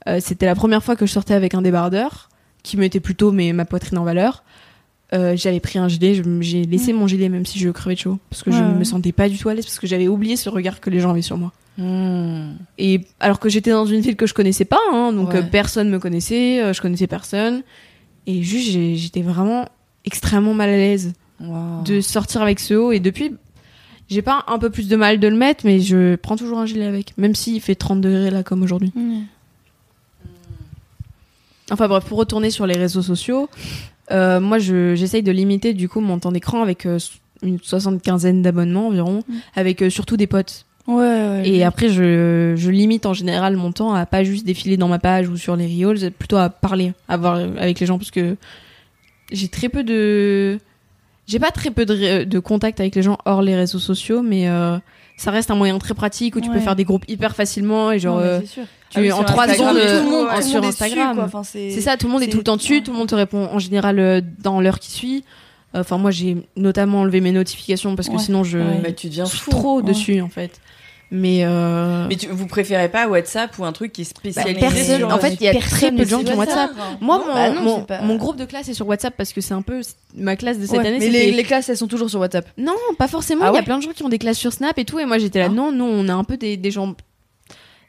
Euh, 0.09 0.19
c'était 0.21 0.47
la 0.47 0.55
première 0.55 0.83
fois 0.83 0.97
que 0.97 1.07
je 1.07 1.13
sortais 1.13 1.35
avec 1.35 1.55
un 1.55 1.63
débardeur 1.63 2.29
qui 2.63 2.77
mettait 2.77 3.01
plutôt 3.01 3.33
mes, 3.33 3.53
ma 3.53 3.65
poitrine 3.65 3.99
en 3.99 4.05
valeur. 4.05 4.43
Euh, 5.13 5.35
j'avais 5.37 5.61
pris 5.61 5.79
un 5.79 5.89
gilet, 5.89 6.23
j'ai 6.41 6.65
laissé 6.65 6.93
mon 6.93 7.07
gilet 7.09 7.29
même 7.29 7.45
si 7.45 7.59
je 7.59 7.69
crevais 7.71 7.95
de 7.97 8.01
chaud. 8.01 8.19
Parce 8.31 8.43
que 8.43 8.51
je 8.53 8.59
Ouais, 8.59 8.75
me 8.75 8.85
sentais 8.85 9.13
pas 9.13 9.29
du 9.29 9.39
tout 9.39 9.49
à 9.49 9.55
l'aise, 9.55 9.65
parce 9.67 9.79
que 9.81 9.87
j'avais 9.87 10.07
oublié 10.09 10.37
ce 10.37 10.49
regard 10.49 10.81
que 10.81 10.89
les 10.91 11.01
gens 11.01 11.11
avaient 11.11 11.21
sur 11.23 11.37
moi. 11.37 11.53
Hmm. 11.79 12.53
Et 12.79 13.01
alors 13.19 13.41
que 13.41 13.49
j'étais 13.49 13.71
dans 13.71 13.87
une 13.87 14.01
ville 14.01 14.15
que 14.17 14.27
je 14.27 14.35
connaissais 14.35 14.65
pas, 14.65 14.79
hein, 14.93 15.13
donc 15.13 15.33
Ouais. 15.33 15.43
personne 15.43 15.89
me 15.91 15.99
connaissait, 15.99 16.63
euh, 16.63 16.73
je 16.73 16.81
connaissais 16.81 17.07
personne. 17.09 17.63
Et 18.27 18.43
juste, 18.43 18.71
j'étais 18.71 19.23
vraiment 19.23 19.67
extrêmement 20.05 20.55
mal 20.55 20.69
à 20.69 20.77
l'aise 20.77 21.13
Wow. 21.41 21.83
de 21.85 22.01
sortir 22.03 22.43
avec 22.43 22.61
ce 22.61 22.75
haut 22.75 22.93
et 22.93 23.01
depuis 23.01 23.33
j'ai 24.11 24.21
pas 24.21 24.45
un 24.49 24.59
peu 24.59 24.69
plus 24.69 24.89
de 24.89 24.97
mal 24.97 25.19
de 25.21 25.27
le 25.29 25.37
mettre 25.37 25.65
mais 25.65 25.81
je 25.81 26.17
prends 26.17 26.37
toujours 26.37 26.59
un 26.59 26.67
gilet 26.67 26.85
avec 26.85 27.17
même 27.17 27.35
s'il 27.35 27.61
fait 27.63 27.75
30 27.75 28.01
degrés 28.03 28.31
là 28.31 28.43
comme 28.43 28.63
aujourd'hui 28.63 28.93
Ouais. 28.95 29.23
enfin 31.71 31.89
bref 31.89 32.05
pour 32.05 32.19
retourner 32.19 32.51
sur 32.51 32.67
les 32.67 32.77
réseaux 32.77 33.03
sociaux 33.03 33.49
euh, 34.11 34.41
moi 34.41 34.59
je- 34.59 34.95
j'essaye 34.97 35.23
de 35.23 35.33
limiter 35.33 35.73
du 35.73 35.89
coup 35.89 36.01
mon 36.01 36.19
temps 36.19 36.33
d'écran 36.33 36.63
avec 36.63 36.85
euh, 36.87 36.99
une 37.43 37.59
soixante-quinzaine 37.63 38.43
d'abonnements 38.43 38.89
environ 38.89 39.23
Mm. 39.29 39.35
avec 39.57 39.83
euh, 39.83 39.91
surtout 39.91 40.17
des 40.17 40.27
potes 40.27 40.67
Ouais, 40.87 40.95
ouais. 40.97 41.43
et 41.49 41.63
après 41.63 41.89
je, 41.89 42.55
je 42.57 42.71
limite 42.71 43.07
en 43.07 43.13
général 43.13 43.57
mon 43.57 43.71
temps 43.71 43.95
à 43.95 44.07
pas 44.07 44.25
juste 44.25 44.45
défiler 44.45 44.77
dans 44.77 44.89
ma 44.89 44.99
page 44.99 45.29
ou 45.29 45.37
sur 45.37 45.55
les 45.55 45.67
reels 45.67 46.11
plutôt 46.11 46.37
à 46.39 46.49
parler 46.51 46.93
à 47.09 47.17
voir 47.17 47.37
avec 47.37 47.79
les 47.79 47.87
gens 47.87 47.97
parce 47.99 48.11
que 48.11 48.37
j'ai 49.31 49.49
très 49.49 49.69
peu 49.69 49.85
de 49.85 50.59
j'ai 51.31 51.39
pas 51.39 51.51
très 51.51 51.71
peu 51.71 51.87
de, 51.87 52.25
de 52.25 52.39
contact 52.41 52.81
avec 52.81 52.95
les 52.95 53.03
gens 53.03 53.17
hors 53.25 53.41
les 53.43 53.55
réseaux 53.55 53.79
sociaux 53.79 54.21
mais 54.23 54.49
euh, 54.49 54.79
ça 55.17 55.31
reste 55.31 55.51
un 55.51 55.55
moyen 55.55 55.79
très 55.79 55.95
pratique 55.95 56.35
où 56.37 56.41
tu 56.41 56.51
peux 56.51 56.61
faire 56.61 56.77
des 56.77 56.85
groupes 56.85 57.05
hyper 57.09 57.35
facilement 57.37 57.93
et 57.93 57.99
genre 57.99 58.19
Non, 58.19 58.25
euh, 58.25 58.41
tu 58.41 58.61
Ah 58.95 59.01
oui, 59.01 59.13
en 59.13 59.17
sur 59.19 59.25
trois 59.27 59.45
Instagram, 59.45 59.77
secondes 59.77 59.83
tout 59.87 59.89
le 59.89 59.99
euh, 59.99 60.03
monde, 60.03 60.27
ouais, 60.27 60.35
tout 60.35 60.41
le 60.41 60.43
sur 60.51 60.65
Instagram. 60.65 61.19
Enfin, 61.21 61.43
c'est 61.45 61.71
ça 61.81 61.97
tout 61.97 62.07
le 62.07 62.13
monde 62.13 62.23
est 62.23 62.29
tout 62.29 62.39
le 62.39 62.43
temps 62.45 62.57
dessus 62.57 62.75
ouais. 62.77 62.81
tout 62.83 62.93
le 62.93 62.99
monde 62.99 63.09
te 63.09 63.15
répond 63.15 63.49
en 63.53 63.59
général 63.59 63.99
euh, 63.99 64.21
dans 64.43 64.61
l'heure 64.61 64.79
qui 64.81 64.91
suit 64.91 65.25
enfin 65.73 65.99
moi 65.99 66.11
j'ai 66.11 66.37
notamment 66.57 67.01
enlevé 67.03 67.21
mes 67.21 67.31
notifications 67.33 67.95
parce 67.95 68.09
que 68.09 68.15
Ouais. 68.15 68.19
sinon 68.19 68.43
je 68.43 68.59
Ouais. 68.59 68.81
Bah, 68.83 68.93
tu 68.93 69.07
deviens 69.09 69.25
je 69.27 69.31
suis 69.31 69.39
fou. 69.39 69.51
trop 69.51 69.77
Ouais. 69.77 69.83
dessus 69.85 70.21
en 70.21 70.29
fait 70.29 70.61
mais 71.11 71.41
euh, 71.45 72.07
Mais 72.09 72.17
tu, 72.17 72.27
vous 72.29 72.47
préférez 72.47 72.89
pas 72.89 73.09
WhatsApp 73.09 73.59
ou 73.59 73.65
un 73.65 73.73
truc 73.73 73.93
qui 73.93 74.03
est 74.03 74.05
spécialisé 74.05 74.61
personne- 74.61 74.99
sur 74.99 75.09
en 75.13 75.19
fait, 75.19 75.35
il 75.35 75.43
y 75.43 75.49
a 75.49 75.53
personne 75.53 75.71
très 75.79 75.91
peu 75.91 76.05
de 76.05 76.09
gens 76.09 76.23
qui 76.23 76.33
ont 76.33 76.37
WhatsApp. 76.37 76.71
Moi, 77.01 77.19
Non, 77.19 77.27
mon, 77.27 77.35
bah 77.35 77.51
non, 77.51 77.61
mon, 77.63 77.77
c'est 77.81 77.87
pas- 77.87 78.03
mon 78.03 78.17
groupe 78.17 78.37
de 78.37 78.45
classe 78.45 78.69
est 78.69 78.75
sur 78.75 78.87
WhatsApp 78.87 79.15
parce 79.17 79.33
que 79.33 79.41
c'est 79.41 79.55
un 79.55 79.63
peu 79.63 79.81
ma 80.15 80.37
classe 80.37 80.59
de 80.59 80.67
cette 80.67 80.79
Ouais, 80.79 80.87
année. 80.87 80.99
mais 81.01 81.09
les, 81.09 81.33
les 81.33 81.43
classes, 81.45 81.69
elles 81.69 81.77
sont 81.77 81.89
toujours 81.89 82.09
sur 82.11 82.21
WhatsApp. 82.21 82.47
Non, 82.59 82.75
pas 82.99 83.09
forcément. 83.09 83.43
Ah 83.47 83.51
Il 83.53 83.57
y 83.57 83.59
a 83.59 83.63
plein 83.63 83.79
de 83.79 83.83
gens 83.83 83.91
qui 83.91 84.03
ont 84.05 84.09
des 84.09 84.19
classes 84.19 84.39
sur 84.39 84.53
Snap 84.53 84.79
et 84.79 84.85
tout. 84.85 84.99
Et 85.01 85.05
moi, 85.05 85.19
j'étais 85.19 85.39
là, 85.41 85.47
Ah. 85.49 85.53
non, 85.53 85.73
non, 85.73 85.87
on 85.87 86.09
a 86.09 86.15
un 86.15 86.25
peu 86.25 86.37
des, 86.37 86.57
des 86.57 86.71
gens. 86.71 86.95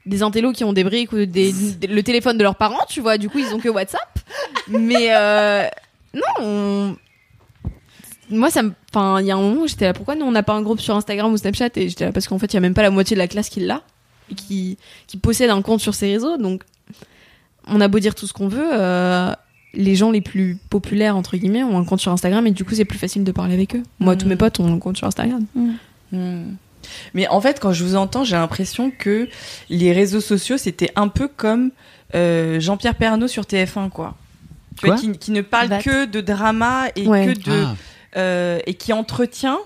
Des 0.07 0.23
intellos 0.23 0.51
qui 0.51 0.63
ont 0.63 0.73
des 0.73 0.83
briques 0.83 1.13
ou 1.13 1.17
des, 1.25 1.53
des- 1.53 1.85
le 1.87 2.01
téléphone 2.01 2.35
de 2.35 2.41
leurs 2.41 2.55
parents, 2.55 2.85
tu 2.89 3.01
vois. 3.01 3.19
Du 3.19 3.29
coup, 3.29 3.37
ils 3.37 3.53
ont 3.53 3.59
que 3.59 3.69
WhatsApp. 3.69 4.17
Mais 4.67 5.09
euh, 5.11 5.63
non, 6.15 6.21
on- 6.43 6.95
moi, 8.31 8.49
ça 8.49 8.63
me. 8.63 8.71
Enfin, 8.93 9.19
il 9.21 9.27
y 9.27 9.31
a 9.31 9.35
un 9.35 9.39
moment 9.41 9.61
où 9.61 9.67
j'étais 9.67 9.85
là, 9.85 9.93
pourquoi 9.93 10.15
nous, 10.15 10.25
on 10.25 10.31
n'a 10.31 10.43
pas 10.43 10.53
un 10.53 10.61
groupe 10.61 10.79
sur 10.79 10.95
Instagram 10.95 11.31
ou 11.31 11.37
Snapchat? 11.37 11.69
Et 11.75 11.89
j'étais 11.89 12.05
là, 12.05 12.11
parce 12.11 12.27
qu'en 12.27 12.39
fait, 12.39 12.47
il 12.47 12.55
y 12.55 12.57
a 12.57 12.61
même 12.61 12.73
pas 12.73 12.81
la 12.81 12.89
moitié 12.91 13.15
de 13.15 13.19
la 13.19 13.27
classe 13.27 13.49
qui 13.49 13.59
l'a 13.59 13.81
et 14.31 14.35
qui, 14.35 14.77
qui 15.07 15.17
possède 15.17 15.49
un 15.49 15.61
compte 15.61 15.79
sur 15.81 15.93
ces 15.93 16.11
réseaux. 16.11 16.37
Donc, 16.37 16.63
on 17.67 17.79
a 17.81 17.87
beau 17.87 17.99
dire 17.99 18.15
tout 18.15 18.27
ce 18.27 18.33
qu'on 18.33 18.47
veut. 18.47 18.69
euh, 18.73 19.33
les 19.73 19.95
gens 19.95 20.11
les 20.11 20.19
plus 20.19 20.57
populaires 20.69 21.15
entre 21.15 21.37
guillemets 21.37 21.63
ont 21.63 21.77
un 21.77 21.85
compte 21.85 22.01
sur 22.01 22.11
Instagram 22.11 22.45
et 22.45 22.51
du 22.51 22.65
coup 22.65 22.75
c'est 22.75 22.83
plus 22.83 22.97
facile 22.99 23.23
de 23.23 23.31
parler 23.31 23.53
avec 23.53 23.73
eux. 23.73 23.83
Moi, 23.99 24.17
tous 24.17 24.27
mes 24.27 24.35
potes 24.35 24.59
ont 24.59 24.73
un 24.73 24.79
compte 24.79 24.97
sur 24.97 25.07
Instagram. 25.07 25.45
Hmm. 26.11 26.55
Mais 27.13 27.27
en 27.29 27.39
fait, 27.39 27.59
quand 27.61 27.71
je 27.71 27.83
vous 27.85 27.95
entends, 27.95 28.23
j'ai 28.25 28.35
l'impression 28.35 28.91
que 28.91 29.29
les 29.69 29.93
réseaux 29.93 30.19
sociaux, 30.19 30.57
c'était 30.57 30.91
un 30.97 31.07
peu 31.07 31.29
comme 31.29 31.71
euh, 32.15 32.59
Jean-Pierre 32.59 32.95
Pernaut 32.95 33.27
sur 33.29 33.43
TF1, 33.43 33.89
quoi. 33.89 34.15
Tu 34.77 34.87
vois, 34.87 34.95
Quoi? 34.95 35.01
qui, 35.01 35.17
qui 35.17 35.31
ne 35.31 35.41
parle 35.41 35.69
que 35.81 36.05
de 36.05 36.19
drama 36.21 36.87
et 36.95 37.07
Ouais. 37.07 37.27
que 37.33 37.39
de 37.39 37.63
Ah, 37.65 37.75
euh, 38.17 38.59
et 38.65 38.73
qui 38.73 38.93
entretient 38.93 39.59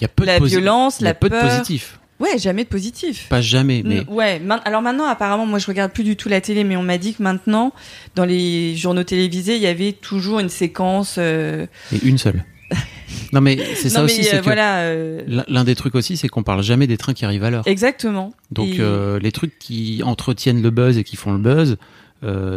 y 0.00 0.04
a 0.04 0.08
peu 0.08 0.24
la 0.24 0.40
de 0.40 0.44
violence, 0.46 1.00
y 1.00 1.04
a 1.04 1.08
la 1.08 1.14
peu 1.14 1.28
de 1.28 1.34
peur. 1.34 1.48
positif. 1.48 1.98
Ouais, 2.20 2.38
jamais 2.38 2.62
de 2.64 2.68
positif. 2.68 3.26
Pas 3.28 3.40
jamais, 3.40 3.82
mais 3.84 4.04
Ouais, 4.08 4.40
alors 4.64 4.80
maintenant, 4.80 5.06
apparemment, 5.06 5.44
moi 5.46 5.58
je 5.58 5.66
regarde 5.66 5.90
plus 5.92 6.04
du 6.04 6.14
tout 6.16 6.28
la 6.28 6.40
télé, 6.40 6.62
mais 6.62 6.76
on 6.76 6.82
m'a 6.82 6.96
dit 6.98 7.14
que 7.14 7.22
maintenant, 7.22 7.72
dans 8.14 8.24
les 8.24 8.76
journaux 8.76 9.02
télévisés, 9.02 9.56
il 9.56 9.62
y 9.62 9.66
avait 9.66 9.92
toujours 9.92 10.38
une 10.38 10.48
séquence. 10.48 11.16
euh, 11.18 11.66
mais 11.90 11.98
une 12.04 12.18
seule. 12.18 12.44
non, 13.32 13.40
mais 13.40 13.58
c'est 13.74 13.88
ça 13.90 14.02
aussi, 14.04 14.18
mais, 14.18 14.22
c'est 14.24 14.36
euh, 14.38 14.40
voilà. 14.42 14.78
euh, 14.82 15.22
l'un 15.48 15.64
des 15.64 15.74
trucs 15.74 15.94
aussi, 15.96 16.16
c'est 16.16 16.28
qu'on 16.28 16.42
parle 16.44 16.62
jamais 16.62 16.86
des 16.86 16.96
trains 16.96 17.12
qui 17.12 17.24
arrivent 17.24 17.44
à 17.44 17.50
l'heure. 17.50 17.66
Exactement. 17.66 18.32
Donc 18.52 18.68
Et- 18.78 19.18
les 19.20 19.32
trucs 19.32 19.58
qui 19.58 20.02
entretiennent 20.04 20.62
le 20.62 20.70
buzz 20.70 20.98
et 20.98 21.04
qui 21.04 21.16
font 21.16 21.32
le 21.32 21.38
buzz, 21.38 21.76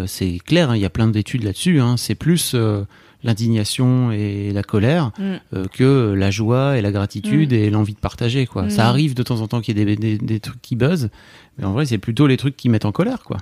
c'est 0.08 0.38
clair, 0.46 0.70
hein, 0.70 0.76
il 0.76 0.82
y 0.82 0.86
a 0.86 0.90
plein 0.92 1.08
d'études 1.08 1.44
là-dessus. 1.44 1.80
hein, 1.82 1.96
c'est 1.98 2.16
plus 2.16 2.56
l'indignation 3.26 4.12
et 4.12 4.52
la 4.54 4.64
colère 4.64 5.12
Mm. 5.20 5.24
euh, 5.54 5.66
que 5.74 6.14
la 6.14 6.32
joie 6.32 6.78
et 6.78 6.82
la 6.82 6.92
gratitude 6.92 7.52
et 7.54 7.70
l'envie 7.70 7.94
de 7.94 8.00
partager. 8.00 8.46
Quoi. 8.46 8.64
Mm. 8.64 8.70
Ça 8.70 8.88
arrive 8.88 9.14
de 9.16 9.24
temps 9.24 9.42
en 9.42 9.48
temps 9.48 9.60
qu'il 9.62 9.78
y 9.78 9.82
ait 9.82 9.86
des, 9.86 9.96
des- 9.96 10.18
des 10.18 10.40
trucs 10.40 10.62
qui 10.62 10.76
buzzent, 10.76 11.10
mais 11.58 11.66
en 11.66 11.74
vrai 11.74 11.86
c'est 11.86 11.98
plutôt 11.98 12.28
les 12.28 12.38
trucs 12.38 12.56
qui 12.56 12.70
mettent 12.70 12.86
en 12.86 12.92
colère. 12.94 13.24
Quoi. 13.24 13.38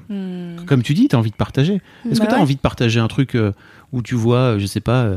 Comme 0.65 0.81
tu 0.83 0.93
dis, 0.93 1.07
tu 1.07 1.15
as 1.15 1.19
envie 1.19 1.31
de 1.31 1.35
partager. 1.35 1.81
Est-ce 2.09 2.19
Bah 2.19 2.25
que 2.25 2.29
tu 2.29 2.33
as 2.33 2.37
ouais. 2.37 2.41
envie 2.41 2.55
de 2.55 2.59
partager 2.61 2.99
un 2.99 3.07
truc 3.07 3.35
euh, 3.35 3.51
où 3.91 4.01
tu 4.01 4.15
vois, 4.15 4.55
euh, 4.55 4.59
je 4.59 4.65
sais 4.65 4.79
pas, 4.81 5.07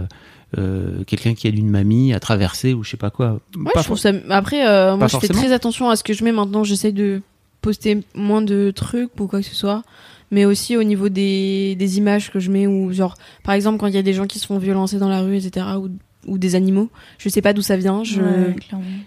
euh, 0.59 1.03
quelqu'un 1.07 1.35
qui 1.35 1.47
aide 1.49 1.59
une 1.59 1.71
mamie 1.71 2.13
à 2.13 2.21
traverser 2.21 2.73
ou 2.75 2.83
je 2.85 2.91
sais 2.91 2.97
pas 2.97 3.11
quoi? 3.11 3.41
Ouais, 3.57 3.73
Pas 3.75 3.81
je 3.81 3.87
trouve 3.87 3.99
ça. 3.99 4.13
Après, 4.31 4.67
euh, 4.69 4.97
moi, 4.97 5.07
je 5.09 5.17
fais 5.19 5.29
très 5.29 5.53
attention 5.53 5.89
à 5.91 5.97
ce 5.97 6.05
que 6.05 6.13
je 6.13 6.25
mets 6.25 6.33
maintenant. 6.33 6.65
J'essaie 6.65 6.93
de 6.93 7.21
poster 7.63 7.99
moins 8.15 8.43
de 8.43 8.71
trucs 8.71 9.11
ou 9.21 9.27
quoi 9.27 9.41
que 9.41 9.47
ce 9.47 9.55
soit, 9.55 9.83
mais 10.31 10.45
aussi 10.45 10.77
au 10.77 10.83
niveau 10.83 11.09
des, 11.09 11.77
des 11.77 11.99
images 11.99 12.31
que 12.33 12.39
je 12.41 12.51
mets 12.51 12.67
ou 12.67 12.93
genre, 12.93 13.15
par 13.45 13.55
exemple, 13.55 13.79
quand 13.79 13.87
il 13.87 13.95
y 13.95 13.99
a 13.99 14.03
des 14.03 14.13
gens 14.15 14.27
qui 14.27 14.39
se 14.39 14.47
font 14.47 14.59
violencer 14.59 14.99
dans 14.99 15.09
la 15.09 15.21
rue, 15.23 15.37
etc., 15.37 15.67
ou, 15.79 15.89
ou 16.27 16.39
des 16.39 16.57
animaux, 16.57 16.89
je 17.19 17.29
sais 17.29 17.41
pas 17.43 17.53
d'où 17.53 17.63
ça 17.63 17.77
vient. 17.77 18.03
Je 18.03 18.21
Ouais, 18.21 18.57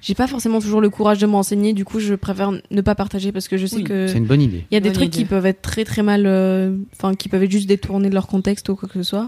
j'ai 0.02 0.16
pas 0.16 0.28
forcément 0.28 0.62
toujours 0.62 0.80
le 0.80 0.90
courage 0.90 1.18
de 1.18 1.26
m'enseigner. 1.26 1.74
Du 1.74 1.84
coup, 1.84 2.00
je 2.00 2.14
préfère 2.14 2.52
ne 2.72 2.82
pas 2.82 2.96
partager 2.96 3.34
parce 3.34 3.50
que 3.50 3.58
je 3.58 3.66
sais 3.66 3.76
Oui, 3.78 3.84
que 3.84 4.08
C'est 4.08 4.18
une 4.20 4.26
bonne 4.26 4.42
idée. 4.42 4.64
il 4.72 4.74
y 4.74 4.78
a 4.78 4.80
des 4.80 4.88
Bonne 4.90 4.94
trucs 4.96 5.08
idée. 5.08 5.18
qui 5.18 5.26
peuvent 5.26 5.46
être 5.46 5.62
très 5.62 5.84
très 5.84 6.02
mal, 6.02 6.24
euh, 6.26 6.78
enfin 6.94 7.16
qui 7.16 7.28
peuvent 7.28 7.44
être 7.44 7.52
juste 7.52 7.68
détournés 7.68 8.08
de 8.10 8.14
leur 8.14 8.28
contexte 8.28 8.70
ou 8.70 8.76
quoi 8.78 8.88
que 8.88 8.96
ce 8.96 9.04
soit. 9.04 9.28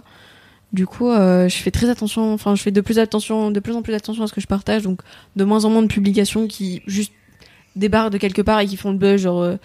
Du 0.72 0.88
coup, 0.88 1.10
euh, 1.10 1.50
je 1.50 1.58
fais 1.58 1.72
très 1.72 1.90
attention, 1.90 2.34
enfin 2.34 2.56
je 2.56 2.62
fais 2.62 2.72
de 2.72 2.80
plus 2.80 2.98
attention, 2.98 3.52
de 3.52 3.60
plus 3.60 3.76
en 3.76 3.82
plus 3.82 3.94
attention 3.94 4.24
à 4.24 4.28
ce 4.28 4.32
que 4.34 4.40
je 4.40 4.48
partage, 4.48 4.84
donc 4.84 5.02
de 5.36 5.44
moins 5.44 5.66
en 5.66 5.70
moins 5.70 5.82
de 5.82 5.88
publications 5.88 6.48
qui 6.48 6.82
juste 6.88 7.12
débarquent 7.76 8.14
de 8.14 8.18
quelque 8.18 8.42
part 8.42 8.62
et 8.62 8.68
qui 8.68 8.78
font 8.78 8.92
le 8.94 8.98
buzz, 8.98 9.20
genre. 9.22 9.42
euh, 9.42 9.58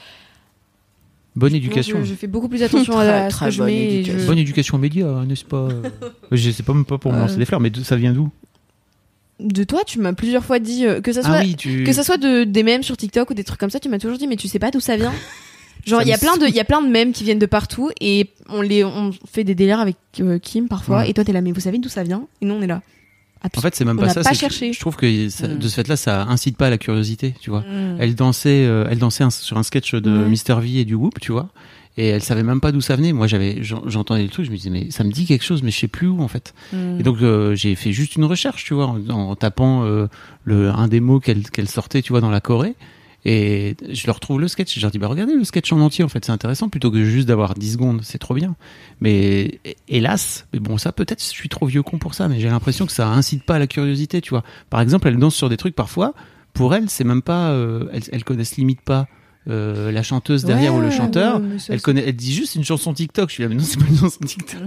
Bonne 1.37 1.55
éducation. 1.55 1.99
Je, 2.03 2.09
je 2.09 2.15
fais 2.15 2.27
beaucoup 2.27 2.49
plus 2.49 2.63
attention 2.63 2.99
à, 2.99 3.05
Très, 3.05 3.13
à 3.13 3.31
ce 3.31 3.37
très 3.37 3.47
que 3.47 3.53
je 3.53 3.59
bonne 3.59 3.67
mets. 3.67 3.77
et 3.77 3.91
je- 3.91 3.97
éducation. 4.01 4.27
Bonne 4.27 4.39
éducation 4.39 4.75
aux 4.77 4.81
médias, 4.81 5.25
n'est-ce 5.25 5.45
pas 5.45 5.69
Je 6.33 6.51
sais 6.51 6.63
pas 6.63 6.73
même 6.73 6.85
pas 6.87 6.99
pour 6.99 7.13
me 7.13 7.19
Euh. 7.19 7.21
lancer 7.21 7.37
des 7.37 7.45
fleurs, 7.45 7.61
mais 7.61 7.71
ça 7.85 7.97
vient 7.97 8.13
d'où? 8.13 8.31
De 9.39 9.65
toi, 9.65 9.83
tu 9.87 9.99
m'as 10.01 10.15
plusieurs 10.15 10.45
fois 10.45 10.59
dit 10.59 10.87
euh, 10.87 11.03
que 11.03 11.13
ça 11.13 11.23
soit 11.23 11.35
Ah 11.37 11.43
oui, 11.45 11.55
tu. 11.57 11.85
que 11.85 11.93
ça 11.93 12.03
soit 12.03 12.17
de, 12.17 12.45
des 12.45 12.63
mèmes 12.63 12.83
sur 12.83 12.97
TikTok 12.97 13.29
ou 13.31 13.35
des 13.35 13.45
trucs 13.45 13.61
comme 13.61 13.69
ça, 13.71 13.79
tu 13.79 13.91
m'as 13.91 13.99
toujours 13.99 14.17
dit 14.17 14.27
mais 14.27 14.37
tu 14.37 14.49
sais 14.49 14.59
pas 14.59 14.71
d'où 14.71 14.81
ça 14.81 14.97
vient? 14.97 15.13
Genre 15.87 16.01
il 16.03 16.09
y 16.09 16.13
a 16.13 16.19
plein 16.19 16.37
de 16.39 16.47
il 16.49 16.55
y 16.55 16.59
a 16.59 16.65
plein 16.65 16.81
de 16.83 16.89
mèmes 16.89 17.13
qui 17.13 17.23
viennent 17.23 17.39
de 17.39 17.47
partout 17.47 17.91
et 18.01 18.31
on 18.49 18.61
les 18.63 18.83
on 18.83 19.13
fait 19.31 19.45
des 19.45 19.55
délires 19.55 19.79
avec 19.79 19.97
euh, 20.21 20.39
Kim 20.39 20.67
parfois 20.69 20.99
Ouais. 21.01 21.11
et 21.11 21.15
toi 21.15 21.23
t'es 21.23 21.33
là 21.33 21.43
mais 21.43 21.53
vous 21.53 21.61
savez 21.61 21.79
d'où 21.79 21.89
ça 21.91 22.03
vient? 22.03 22.27
Et 22.41 22.47
nous 22.47 22.55
on 22.55 22.63
est 22.63 22.67
là. 22.67 22.81
En 23.57 23.61
fait, 23.61 23.75
c'est 23.75 23.85
même 23.85 23.99
pas 23.99 24.09
ça. 24.09 24.23
pas 24.23 24.33
cherché. 24.33 24.73
Je 24.73 24.81
trouve 24.81 24.97
que 24.97 25.29
ça- 25.29 25.49
Mm. 25.49 25.59
de 25.59 25.69
ce 25.69 25.75
fait-là, 25.75 25.97
ça 25.97 26.25
incite 26.25 26.57
pas 26.57 26.67
à 26.67 26.71
la 26.71 26.79
curiosité, 26.79 27.35
tu 27.41 27.51
vois. 27.51 27.61
Hmm. 27.61 27.97
Elle 27.99 28.15
dansait, 28.15 28.65
euh, 28.67 28.87
elle 28.91 28.99
dansait 28.99 29.25
un- 29.25 29.31
sur 29.31 29.57
un 29.59 29.63
sketch 29.63 29.95
de 29.95 30.11
Ouais. 30.25 30.29
Mr 30.29 30.61
V 30.61 30.81
et 30.81 30.85
du 30.85 30.95
Whoop, 30.95 31.21
tu 31.21 31.33
vois. 31.33 31.49
Et 31.99 32.09
elle 32.09 32.23
savait 32.23 32.43
même 32.43 32.61
pas 32.61 32.73
d'où 32.73 32.83
ça 32.83 32.95
venait. 32.95 33.13
Moi, 33.15 33.27
j'avais, 33.27 33.63
j'en- 33.63 33.83
j'entendais 33.89 34.23
le 34.23 34.29
truc, 34.29 34.45
je 34.45 34.51
me 34.51 34.57
disais, 34.57 34.69
mais 34.69 34.91
ça 34.91 35.03
me 35.03 35.11
dit 35.11 35.25
quelque 35.25 35.45
chose, 35.45 35.63
mais 35.63 35.71
je 35.71 35.79
sais 35.79 35.89
plus 35.89 36.09
où, 36.09 36.21
en 36.23 36.29
fait. 36.29 36.53
Hmm. 36.73 37.01
Et 37.01 37.03
donc, 37.03 37.23
euh, 37.23 37.55
j'ai 37.55 37.75
fait 37.75 37.93
juste 37.93 38.17
une 38.17 38.25
recherche, 38.25 38.65
tu 38.65 38.75
vois, 38.75 38.87
en, 38.89 39.09
en 39.09 39.35
tapant 39.35 39.85
euh, 39.85 40.07
le, 40.45 40.69
un 40.71 40.89
des 40.89 41.01
mots 41.01 41.21
qu'elle 41.21 41.49
qu'elle 41.49 41.69
sortait, 41.69 42.03
tu 42.03 42.13
vois, 42.13 42.21
dans 42.21 42.31
la 42.31 42.41
Corée. 42.43 42.75
Et 43.29 43.75
je 43.91 44.07
leur 44.07 44.15
retrouve 44.17 44.41
le 44.41 44.47
sketch. 44.47 44.73
Je 44.77 44.81
leur 44.81 44.93
dis, 44.93 44.99
bah 44.99 45.09
regardez 45.09 45.35
le 45.35 45.43
sketch 45.43 45.73
en 45.73 45.81
entier, 45.81 46.05
en 46.05 46.09
fait, 46.09 46.25
c'est 46.25 46.31
intéressant, 46.31 46.69
plutôt 46.69 46.93
que 46.93 47.03
juste 47.05 47.27
d'avoir 47.27 47.55
10 47.55 47.73
secondes, 47.73 48.01
c'est 48.05 48.19
trop 48.19 48.35
bien. 48.35 48.55
Mais 49.01 49.59
hé- 49.65 49.77
hélas, 49.89 50.47
mais 50.53 50.61
bon, 50.61 50.79
ça 50.79 50.93
peut-être, 50.93 51.21
je 51.21 51.29
suis 51.29 51.49
trop 51.49 51.67
vieux 51.67 51.83
con 51.83 51.99
pour 51.99 52.15
ça, 52.15 52.29
mais 52.29 52.39
j'ai 52.39 52.49
l'impression 52.49 52.87
que 52.87 52.93
ça 52.93 53.09
incite 53.09 53.43
pas 53.43 53.57
à 53.57 53.59
la 53.59 53.67
curiosité, 53.67 54.21
tu 54.21 54.31
vois. 54.31 54.45
Par 54.71 54.81
exemple, 54.81 55.09
elle 55.09 55.17
danse 55.19 55.35
sur 55.35 55.49
des 55.49 55.57
trucs 55.57 55.75
parfois, 55.75 56.15
pour 56.53 56.73
elle, 56.73 56.89
c'est 56.89 57.03
même 57.05 57.23
pas, 57.23 57.51
euh, 57.51 57.89
elles, 57.93 58.05
elles 58.13 58.25
connaissent 58.25 58.57
limite 58.57 58.81
pas 58.81 59.09
euh, 59.49 59.91
la 59.91 60.03
chanteuse 60.05 60.45
derrière 60.45 60.75
ou 60.75 60.81
le 60.81 60.91
chanteur. 60.91 61.41
Elle 61.69 61.83
connaît, 61.83 62.05
elle 62.07 62.15
dit 62.17 62.33
juste 62.33 62.55
une 62.55 62.65
chanson 62.65 62.95
TikTok. 62.95 63.29
Je 63.29 63.35
suis 63.35 63.43
là, 63.43 63.49
mais 63.49 63.57
non, 63.57 63.63
c'est 63.65 63.79
pas 63.81 63.87
une 63.89 63.97
chanson 63.99 64.21
TikTok. 64.25 64.61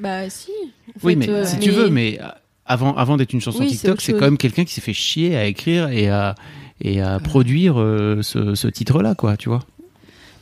Bah 0.00 0.28
si. 0.30 0.50
en 0.50 0.92
Oui, 1.04 1.12
fait, 1.12 1.16
mais 1.16 1.28
euh, 1.28 1.44
si 1.44 1.58
tu 1.60 1.70
veux, 1.70 1.90
mais 1.90 2.18
euh, 2.20 2.26
avant, 2.66 2.94
avant 2.96 3.16
d'être 3.16 3.32
une 3.32 3.40
chanson 3.40 3.60
Oui, 3.60 3.68
TikTok, 3.68 4.00
c'est 4.00 4.12
quand 4.12 4.20
même 4.26 4.36
quelqu'un 4.36 4.64
qui 4.64 4.72
s'est 4.74 4.80
fait 4.80 4.92
chier 4.92 5.36
à 5.36 5.46
écrire 5.46 5.88
et 5.90 6.08
à, 6.08 6.34
et 6.80 7.00
à 7.00 7.18
produire 7.18 7.80
euh, 7.80 8.20
ce, 8.22 8.54
ce 8.54 8.68
titre-là, 8.68 9.14
quoi, 9.14 9.36
tu 9.36 9.48
vois. 9.48 9.60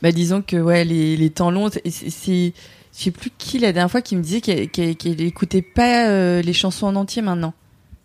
Bah 0.01 0.11
disons 0.13 0.41
que 0.41 0.55
ouais 0.55 0.85
les, 0.85 1.17
les 1.17 1.29
temps 1.29 1.51
longs 1.51 1.69
c'est 1.69 2.53
je 2.97 3.03
sais 3.03 3.11
plus 3.11 3.31
qui 3.37 3.59
la 3.59 3.73
dernière 3.73 3.91
fois 3.91 4.01
qui 4.01 4.15
me 4.15 4.21
disait 4.23 4.39
qu'elle 4.41 4.69
qu'elle 4.69 4.95
qu'elle 4.95 5.19
écoutait 5.21 5.61
pas 5.61 6.07
euh, 6.07 6.41
les 6.41 6.53
chansons 6.53 6.87
en 6.87 6.95
entier 6.95 7.21
maintenant. 7.21 7.53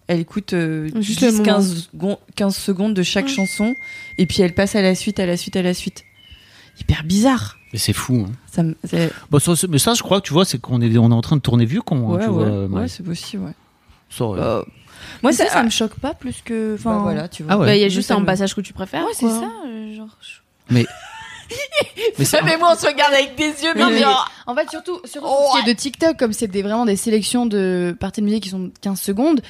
Elle 0.09 0.21
écoute 0.21 0.53
euh, 0.55 0.89
Juste 1.01 1.21
le 1.23 1.29
10 1.31 1.33
moment. 1.39 1.45
15 1.45 1.89
secondes, 1.93 2.19
15 2.37 2.57
secondes 2.57 2.95
de 2.95 3.03
chaque 3.05 3.29
chanson 3.29 3.75
et 4.19 4.27
puis 4.27 4.43
elle 4.43 4.55
passe 4.55 4.75
à 4.75 4.83
la 4.83 4.95
suite 4.97 5.21
à 5.21 5.27
la 5.27 5.37
suite 5.37 5.57
à 5.57 5.63
la 5.63 5.73
suite. 5.73 6.05
Hyper 6.81 7.05
bizarre. 7.05 7.59
Mais 7.73 7.79
c'est 7.79 7.93
fou. 7.93 8.27
Hein. 8.29 8.33
Ça 8.53 8.63
Bon, 9.31 9.39
c'est- 9.39 9.69
mais 9.69 9.79
ça, 9.79 9.95
je 9.95 10.03
crois 10.03 10.21
que 10.21 10.27
tu 10.27 10.33
vois, 10.33 10.45
c'est 10.45 10.59
qu'on 10.61 10.81
est, 10.81 10.97
on 10.99 11.11
est 11.11 11.15
en 11.15 11.21
train 11.23 11.37
de 11.37 11.41
tourner 11.41 11.65
vieux 11.65 11.81
con. 11.83 12.09
hein, 12.11 12.17
ouais 12.17 12.25
tu 12.25 12.29
ouais, 12.31 12.33
vois, 12.49 12.61
ouais, 12.63 12.69
Marie. 12.69 12.89
c'est 12.89 13.05
possible 13.05 13.45
ouais. 13.45 13.53
Ça, 14.17 14.25
euh, 14.25 14.63
Bah, 14.63 14.65
moi 15.23 15.33
ça, 15.33 15.47
ça, 15.47 15.53
ça 15.55 15.63
me 15.63 15.71
choque 15.71 15.99
pas 16.01 16.15
plus 16.15 16.43
que. 16.43 16.75
Enfin, 16.75 16.97
bah, 16.97 17.03
voilà, 17.03 17.29
tu 17.29 17.43
vois. 17.43 17.53
Ah 17.55 17.59
ouais. 17.59 17.67
bah, 17.67 17.75
il 17.77 17.81
y 17.81 17.83
a 17.83 17.87
Mais 17.87 17.91
juste 17.91 18.09
ça 18.09 18.15
un 18.17 18.25
passage 18.25 18.55
que 18.55 18.61
tu 18.61 18.73
préfères. 18.73 19.05
Ouais, 19.05 19.13
c'est 19.15 19.29
ça. 19.29 19.51
euh, 19.67 19.95
genre. 19.97 20.09
je- 20.23 20.75
mais 22.19 22.25
c'est- 22.25 22.41
mais 22.43 22.57
moi 22.57 22.73
on 22.75 22.79
se 22.79 22.87
regarde 22.87 23.13
avec 23.13 23.35
des 23.37 23.45
yeux 23.65 23.73
mais 23.77 23.85
mais- 23.87 23.99
genre 24.01 24.31
En 24.47 24.55
fait, 24.55 24.69
surtout, 24.71 24.99
surtout 25.05 25.27
pour 25.29 25.53
ce 25.57 25.63
qui 25.63 25.69
est 25.69 25.73
de 25.75 25.79
TikTok, 25.79 26.17
comme 26.19 26.33
c'est 26.33 26.49
des, 26.49 26.63
vraiment 26.63 26.87
des 26.87 26.97
sélections 26.97 27.45
de 27.47 27.95
parties 28.01 28.21
de 28.23 28.27
musique 28.27 28.45
qui 28.45 28.49
sont 28.49 28.59
de 28.61 28.73
15 28.81 28.99
secondes, 29.01 29.41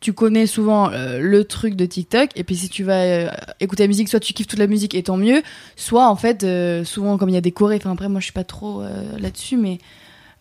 tu 0.00 0.12
connais 0.12 0.46
souvent 0.46 0.90
euh, 0.90 1.18
le 1.20 1.44
truc 1.44 1.76
de 1.76 1.86
TikTok. 1.86 2.30
Et 2.36 2.42
puis 2.44 2.56
si 2.56 2.68
tu 2.68 2.82
vas 2.82 3.02
euh, 3.02 3.30
écouter 3.60 3.84
la 3.84 3.88
musique, 3.88 4.08
soit 4.08 4.20
tu 4.20 4.32
kiffes 4.32 4.48
toute 4.48 4.58
la 4.58 4.66
musique 4.66 4.94
et 4.94 5.02
tant 5.04 5.16
mieux, 5.16 5.42
soit 5.76 6.08
en 6.08 6.16
fait, 6.16 6.42
euh, 6.44 6.84
souvent 6.84 7.18
comme 7.18 7.28
il 7.28 7.34
y 7.34 7.38
a 7.38 7.40
des 7.40 7.52
chorés, 7.52 7.76
enfin 7.76 7.92
après 7.92 8.08
moi 8.08 8.18
je 8.20 8.24
suis 8.24 8.32
pas 8.32 8.44
trop 8.44 8.82
euh, 8.82 9.02
là-dessus, 9.18 9.56
mais 9.56 9.78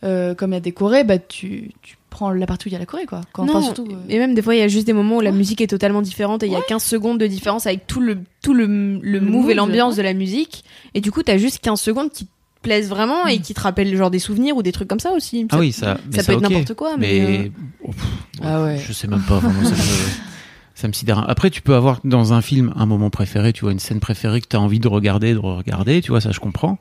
euh, 0.04 0.34
comme 0.36 0.52
il 0.52 0.56
y 0.56 0.58
a 0.58 0.62
des 0.62 0.74
chorés, 0.74 1.04
bah 1.04 1.18
tu, 1.20 1.72
tu 1.84 1.96
prends 2.14 2.32
la 2.32 2.46
partie 2.46 2.68
où 2.68 2.70
il 2.70 2.74
y 2.74 2.76
a 2.76 2.80
la 2.80 2.86
choré 2.86 3.06
quoi. 3.06 3.22
Quand, 3.34 3.46
Non, 3.46 3.62
surtout, 3.62 3.86
euh, 3.90 3.96
Et 4.10 4.18
même 4.20 4.34
des 4.36 4.42
fois, 4.42 4.56
il 4.56 4.60
y 4.60 4.64
a 4.64 4.68
juste 4.68 4.86
des 4.88 4.94
moments 4.94 5.18
où 5.18 5.22
la 5.22 5.32
Ouais. 5.32 5.38
musique 5.38 5.60
est 5.62 5.68
totalement 5.68 6.02
différente 6.02 6.44
et 6.44 6.46
il 6.46 6.52
y 6.52 6.56
a 6.56 6.62
15 6.62 6.84
secondes 6.84 7.20
de 7.20 7.28
différence 7.28 7.68
avec 7.68 7.86
tout 7.88 8.00
le, 8.00 8.20
tout 8.42 8.54
le, 8.54 8.66
le, 8.66 9.00
Le 9.02 9.20
move 9.22 9.50
et 9.50 9.54
l'ambiance 9.54 9.96
de 9.96 10.02
la 10.02 10.14
musique. 10.14 10.64
Et 10.94 11.02
du 11.02 11.12
coup, 11.12 11.24
t'as 11.24 11.38
juste 11.38 11.60
15 11.60 11.82
secondes 11.82 12.10
qui 12.12 12.26
te 12.26 12.32
plaisent 12.62 12.88
vraiment 12.90 13.28
et 13.28 13.40
qui 13.40 13.54
te 13.54 13.60
rappellent 13.60 13.94
genre 13.98 14.10
des 14.12 14.20
souvenirs 14.20 14.56
ou 14.56 14.64
des 14.64 14.72
trucs 14.72 14.88
comme 14.88 15.00
ça 15.02 15.12
aussi. 15.12 15.46
Ah 15.52 15.60
oui, 15.60 15.72
ça, 15.74 15.98
mais 16.10 16.18
ça 16.18 16.24
peut 16.24 16.32
être 16.34 16.42
n'importe 16.42 16.74
quoi, 16.76 16.96
mais, 16.98 17.20
Mais, 17.20 17.40
euh, 17.40 17.50
oh, 17.84 17.92
pff, 17.92 18.06
Ah 18.42 18.64
ouais. 18.64 18.78
je 18.88 18.94
sais 18.94 19.08
même 19.08 19.22
pas. 19.28 19.40
Vraiment, 19.40 19.64
ça 19.66 19.72
me, 19.72 19.76
ça 20.76 20.88
me 20.88 20.94
sidère. 20.94 21.30
Après, 21.30 21.50
tu 21.50 21.62
peux 21.62 21.76
avoir 21.76 22.00
dans 22.06 22.32
un 22.34 22.42
film 22.42 22.72
un 22.78 22.86
moment 22.86 23.10
préféré, 23.10 23.52
tu 23.54 23.62
vois, 23.66 23.72
une 23.74 23.80
scène 23.80 24.00
préférée 24.00 24.40
que 24.40 24.48
tu 24.48 24.56
as 24.56 24.62
envie 24.62 24.80
de 24.80 24.88
regarder, 24.88 25.34
de 25.34 25.40
regarder, 25.40 26.02
tu 26.02 26.12
vois, 26.12 26.22
ça 26.22 26.32
je 26.32 26.40
comprends. 26.40 26.78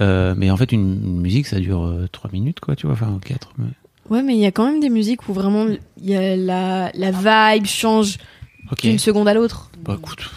Euh, 0.00 0.34
mais 0.36 0.50
en 0.50 0.56
fait, 0.56 0.72
une, 0.72 1.00
une 1.04 1.20
musique, 1.20 1.46
ça 1.46 1.58
dure 1.60 1.90
3 2.12 2.30
minutes, 2.32 2.60
quoi, 2.60 2.74
tu 2.76 2.86
vois, 2.86 2.94
enfin 2.94 3.18
4. 3.24 3.52
Mais... 3.58 3.66
Ouais, 4.10 4.22
mais 4.22 4.34
il 4.34 4.40
y 4.40 4.46
a 4.46 4.52
quand 4.52 4.66
même 4.66 4.80
des 4.80 4.90
musiques 4.90 5.28
où 5.28 5.32
vraiment 5.32 5.66
il 5.66 6.10
y 6.10 6.14
a 6.14 6.36
la, 6.36 6.90
la 6.94 7.54
vibe 7.54 7.66
change 7.66 8.18
d'une 8.82 8.98
seconde 8.98 9.28
à 9.28 9.34
l'autre. 9.34 9.70
Bah 9.84 9.96
écoute, 9.98 10.30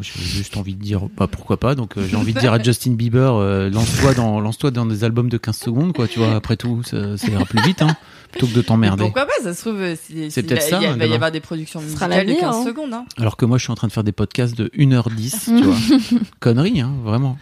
j'ai 0.00 0.20
juste 0.20 0.56
envie 0.56 0.74
de 0.74 0.82
dire, 0.82 1.08
bah 1.16 1.26
pourquoi 1.26 1.58
pas. 1.58 1.74
Donc 1.74 1.96
euh, 1.96 2.06
j'ai 2.08 2.16
envie 2.16 2.32
de 2.32 2.40
dire 2.40 2.52
à 2.52 2.62
Justin 2.62 2.92
Bieber, 2.92 3.34
euh, 3.34 3.70
lance-toi 3.70 4.14
dans, 4.14 4.40
lance-toi 4.40 4.70
dans 4.70 4.86
des 4.86 5.04
albums 5.04 5.28
de 5.28 5.38
15 5.38 5.56
secondes, 5.56 5.92
quoi, 5.92 6.06
tu 6.06 6.18
vois. 6.18 6.34
Après 6.34 6.56
tout, 6.56 6.82
ça, 6.84 7.16
ça 7.16 7.28
ira 7.28 7.44
plus 7.44 7.62
vite, 7.62 7.82
hein, 7.82 7.96
plutôt 8.30 8.46
que 8.46 8.54
de 8.54 8.62
t'emmerder. 8.62 9.04
pourquoi 9.04 9.26
pas 9.26 9.32
ça 9.42 9.54
se 9.54 9.60
trouve 9.60 9.80
euh, 9.80 9.96
c'est 10.00 10.30
C'est 10.30 10.42
peut-être 10.42 10.64
il 10.66 10.70
ça, 10.70 10.78
va, 10.78 10.86
il 10.86 10.98
va 10.98 11.06
y 11.06 11.14
avoir 11.14 11.32
des 11.32 11.40
productions 11.40 11.80
musicales 11.80 12.10
de 12.10 12.16
l'avenir, 12.16 12.40
15 12.40 12.56
hein. 12.56 12.64
secondes 12.64 12.94
hein. 12.94 13.04
Alors 13.16 13.36
que 13.36 13.44
moi, 13.44 13.58
je 13.58 13.64
suis 13.64 13.72
en 13.72 13.76
train 13.76 13.88
de 13.88 13.92
faire 13.92 14.04
des 14.04 14.12
podcasts 14.12 14.56
de 14.56 14.68
1h10, 14.76 15.44
tu 15.44 15.62
vois. 15.62 15.76
Connerie, 16.40 16.80
hein, 16.80 16.92
vraiment. 17.02 17.38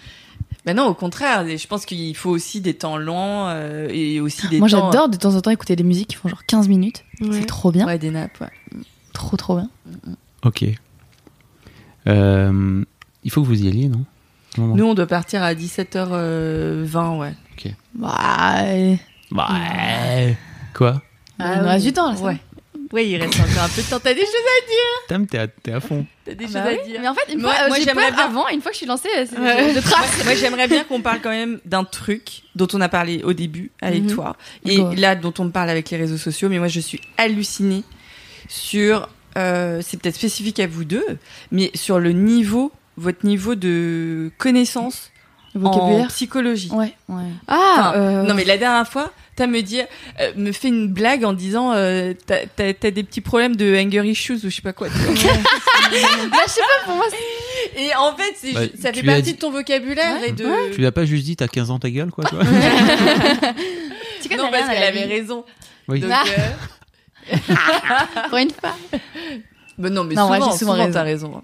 Bah 0.67 0.75
non, 0.75 0.87
au 0.87 0.95
contraire, 0.95 1.47
je 1.47 1.67
pense 1.69 1.87
qu'il 1.87 2.17
faut 2.17 2.31
aussi 2.31 2.61
des 2.61 2.75
temps 2.75 2.97
longs 2.97 3.47
euh, 3.47 3.89
et 3.89 4.21
aussi 4.21 4.49
des 4.49 4.59
moi 4.59 4.69
temps. 4.69 4.91
j'adore 4.91 5.09
de 5.09 5.17
temps 5.17 5.37
en 5.37 5.41
temps 5.41 5.53
écouter 5.53 5.77
des 5.77 5.85
musiques 5.85 6.09
qui 6.09 6.17
font 6.17 6.29
genre 6.29 6.45
15 6.45 6.67
minutes. 6.67 7.05
Ouais. 7.21 7.29
C'est 7.39 7.47
trop 7.47 7.71
bien. 7.71 7.87
Ouais, 7.87 7.99
des 7.99 8.11
nappes, 8.11 8.41
ouais. 8.41 8.51
Trop 9.13 9.37
trop 9.37 9.57
bien. 9.57 9.71
Ok. 10.45 10.65
Euh, 12.09 12.85
il 13.23 13.31
faut 13.31 13.43
que 13.43 13.47
vous 13.47 13.63
y 13.63 13.69
alliez, 13.69 13.89
non? 13.89 14.05
Nous, 14.59 14.85
on 14.85 14.95
doit 14.95 15.07
partir 15.07 15.43
à 15.43 15.55
17h20, 15.55 17.19
ouais. 17.19 17.35
Bah, 17.95 18.57
euh, 18.65 18.97
Ouais. 19.33 20.37
Quoi? 20.75 21.01
Ah, 21.39 21.61
reste 21.61 21.87
du 21.87 21.93
temps, 21.93 22.11
là, 22.11 22.17
ça 22.17 22.25
Ouais. 22.25 22.41
Ouais, 22.97 23.07
il 23.09 23.17
reste 23.23 23.39
encore 23.39 23.65
un 23.65 23.69
peu 23.69 23.83
de 23.83 23.87
temps. 23.89 24.01
T'as 24.01 24.15
des 24.15 24.21
choses 24.21 24.29
à 24.31 24.67
dire. 24.67 25.07
Tam, 25.09 25.27
t'es 25.27 25.39
à, 25.39 25.47
t'es 25.49 25.73
à 25.73 25.81
fond. 25.81 26.07
T'as 26.25 26.33
des 26.35 26.47
Bah 26.47 26.51
choses 26.65 26.73
oui. 26.73 26.79
à 26.81 26.85
dire. 26.87 27.01
Mais 27.03 27.09
en 27.09 27.15
fait, 27.15 27.33
une 27.33 27.41
Moi- 27.43 27.53
fois, 27.53 27.65
euh, 27.65 27.69
moi, 27.69 27.77
j'ai 27.77 27.85
j'aimerais 27.85 28.07
peur 28.09 28.17
bien- 28.17 28.25
avant, 28.25 28.49
une 28.49 28.63
fois 28.63 28.71
que 28.71 28.75
je 28.75 28.79
suis 28.79 28.87
lancée, 28.87 29.09
euh, 29.19 29.27
c'est 29.31 29.39
Ouais. 29.39 29.73
je 29.75 29.81
trace. 29.81 30.25
Moi, 30.25 30.35
j'aimerais 30.35 30.67
bien 30.67 30.83
qu'on 30.85 31.03
parle 31.03 31.21
quand 31.21 31.31
même 31.31 31.61
d'un 31.67 31.85
truc 31.85 32.43
dont 32.55 32.67
on 32.73 32.81
a 32.81 32.89
parlé 32.89 33.23
au 33.23 33.35
début 33.35 33.71
avec 33.83 34.05
Mhm. 34.05 34.15
toi 34.15 34.37
et 34.65 34.79
Go. 34.79 34.95
là 34.97 35.15
dont 35.15 35.35
on 35.39 35.51
parle 35.51 35.69
avec 35.71 35.91
les 35.91 35.99
réseaux 35.99 36.17
sociaux. 36.17 36.49
Mais 36.49 36.59
moi, 36.59 36.69
je 36.69 36.81
suis 36.81 37.01
hallucinée 37.19 37.85
sur. 38.49 39.09
euh, 39.37 39.81
c'est 39.85 40.01
peut-être 40.01 40.15
spécifique 40.17 40.59
à 40.61 40.67
vous 40.67 40.85
deux, 40.85 41.05
mais 41.53 41.71
sur 41.75 41.99
le 42.01 42.13
niveau, 42.13 42.73
votre 42.97 43.27
niveau 43.27 43.55
de 43.55 44.31
connaissance 44.39 45.11
en 45.55 45.59
vocabulaire. 45.59 46.09
psychologie. 46.09 46.71
Ouais, 46.73 46.95
ouais. 47.11 47.23
Ah, 47.47 47.75
Enfin, 47.93 47.93
euh, 47.97 48.23
Non, 48.23 48.33
mais 48.35 48.45
la 48.45 48.57
dernière 48.57 48.89
fois, 48.89 49.13
t'as 49.37 49.47
me 49.47 49.61
dit, 49.61 49.81
euh, 50.21 50.33
me 50.37 50.51
fait 50.53 50.69
une 50.69 50.89
blague 50.89 51.25
en 51.25 51.33
disant, 51.33 51.73
euh, 51.75 52.13
t'as, 52.27 52.47
t'as- 52.47 52.73
t'as 52.75 52.91
des 52.91 53.03
petits 53.05 53.21
problèmes 53.21 53.55
de 53.55 53.77
anger 53.77 54.09
issues 54.09 54.33
ou 54.45 54.51
je 54.51 54.57
sais 54.57 54.63
pas 54.63 54.73
quoi. 54.73 54.89
Là, 54.89 54.95
je 55.93 56.51
sais 56.51 56.61
pas, 56.61 56.85
pour 56.87 56.97
moi, 56.97 57.07
Et 57.77 57.95
en 57.95 58.17
fait, 58.17 58.35
c'est, 58.37 58.53
Bah, 58.53 58.61
ça 58.81 58.93
fait 58.93 59.03
partie 59.03 59.23
dit- 59.23 59.33
de 59.35 59.39
ton 59.39 59.51
vocabulaire 59.51 60.23
et 60.25 60.33
de. 60.33 60.73
Tu 60.75 60.81
l'as 60.81 60.93
pas 60.93 61.05
juste 61.05 61.25
dit, 61.25 61.37
t'as 61.37 61.49
15 61.49 61.71
ans 61.71 61.79
ta 61.79 61.91
gueule, 61.91 62.11
quoi, 62.11 62.25
toi 62.25 62.43
non, 64.37 64.51
parce 64.51 64.69
qu'elle 64.69 64.83
avait 64.83 65.05
raison. 65.05 65.45
Oui. 65.89 66.01
Donc, 66.01 66.11
Ah. 66.13 66.25
euh, 67.33 67.37
Pour 68.29 68.39
une 68.39 68.51
fois. 68.51 68.77
bah 69.79 69.91
non, 69.91 70.05
mais 70.05 70.15
Non, 70.15 70.27
souvent, 70.33 70.35
j'ai 70.53 70.59
souvent 70.59 70.73
souvent, 70.73 70.73
raison. 70.75 70.93
t'as 70.93 71.03
raison. 71.03 71.43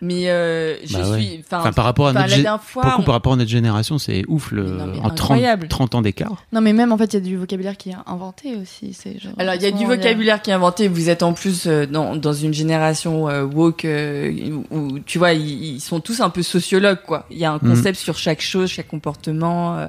Mais 0.00 0.28
euh, 0.30 0.76
je 0.84 0.92
Bah 0.94 1.10
ouais. 1.10 1.20
suis. 1.20 1.44
Enfin, 1.50 1.72
par 1.72 1.84
rapport 1.84 2.08
à 2.08 2.12
notre 2.12 2.42
la 2.42 2.58
fois. 2.58 2.82
Par 2.82 3.04
rapport 3.06 3.34
à 3.34 3.44
génération, 3.44 3.98
c'est 3.98 4.24
ouf 4.28 4.50
le, 4.52 4.64
non, 4.64 4.86
mais 4.86 4.98
en 4.98 5.10
30, 5.10 5.12
incroyable. 5.12 5.68
30 5.68 5.94
ans 5.94 6.02
d'écart. 6.02 6.44
Non, 6.52 6.60
mais 6.60 6.72
même 6.72 6.92
en 6.92 6.98
fait, 6.98 7.12
il 7.12 7.14
y 7.14 7.16
a 7.16 7.20
du 7.20 7.36
vocabulaire 7.36 7.76
qui 7.76 7.90
est 7.90 7.96
inventé 8.06 8.56
aussi. 8.56 8.92
C'est 8.94 9.18
genre, 9.20 9.32
Alors 9.38 9.54
il 9.54 9.62
y 9.62 9.66
a 9.66 9.70
du 9.70 9.84
vocabulaire 9.84 10.40
qui 10.42 10.50
est 10.50 10.54
inventé. 10.54 10.88
Vous 10.88 11.08
êtes 11.08 11.22
en 11.22 11.32
plus 11.32 11.66
euh, 11.66 11.86
dans, 11.86 12.16
dans 12.16 12.32
une 12.32 12.54
génération 12.54 13.28
euh, 13.28 13.44
woke 13.44 13.84
euh, 13.84 14.62
où, 14.70 14.98
tu 15.00 15.18
vois 15.18 15.32
ils, 15.32 15.74
ils 15.76 15.80
sont 15.80 16.00
tous 16.00 16.20
un 16.20 16.30
peu 16.30 16.42
sociologues 16.42 17.02
quoi. 17.06 17.26
Il 17.30 17.38
y 17.38 17.44
a 17.44 17.52
un 17.52 17.58
Mhm. 17.62 17.74
concept 17.74 17.98
sur 17.98 18.16
chaque 18.16 18.40
chose, 18.40 18.68
chaque 18.70 18.88
comportement. 18.88 19.76
euh. 19.78 19.86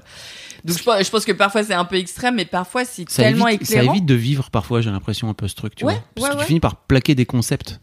Donc 0.65 0.77
je 0.77 0.83
pense, 0.83 1.03
je 1.03 1.09
pense 1.09 1.25
que 1.25 1.31
parfois 1.31 1.63
c'est 1.63 1.73
un 1.73 1.85
peu 1.85 1.95
extrême, 1.95 2.35
mais 2.35 2.45
parfois 2.45 2.85
c'est 2.85 3.09
Ça 3.09 3.23
tellement 3.23 3.47
évite, 3.47 3.65
ça 3.65 3.75
éclairant. 3.75 3.93
évite 3.93 4.05
de 4.05 4.13
vivre 4.13 4.49
parfois, 4.51 4.81
j'ai 4.81 4.91
l'impression, 4.91 5.29
un 5.29 5.33
peu 5.33 5.47
ce 5.47 5.55
truc, 5.55 5.73
tu 5.75 5.85
Ouais. 5.85 5.95
Parce 6.15 6.27
ouais, 6.27 6.33
que 6.33 6.37
ouais. 6.37 6.41
tu 6.43 6.47
finis 6.47 6.59
par 6.59 6.75
plaquer 6.75 7.15
des 7.15 7.25
concepts 7.25 7.79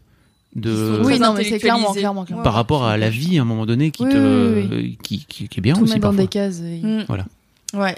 de, 0.55 1.01
Oui, 1.05 1.19
non, 1.19 1.33
mais 1.33 1.43
c'est 1.43 1.59
clairement, 1.59 1.91
intellectualisés. 1.91 1.99
clairement, 1.99 2.25
clairement. 2.25 2.43
par 2.43 2.53
rapport 2.53 2.85
à 2.85 2.97
la 2.97 3.09
vie 3.09 3.37
à 3.37 3.41
un 3.41 3.45
moment 3.45 3.65
donné 3.65 3.91
qui 3.91 4.03
Oui, 4.03 4.11
te, 4.11 4.53
oui, 4.75 4.97
Qui, 5.03 5.25
qui, 5.25 5.47
qui 5.47 5.59
est 5.59 5.61
bien 5.61 5.75
Tout 5.75 5.83
aussi 5.83 5.93
mettre 5.93 6.01
dans 6.01 6.09
parfois. 6.09 6.23
des 6.23 6.27
cases. 6.27 6.59
Mm. 6.61 7.03
Voilà. 7.07 7.25
Ouais. 7.73 7.95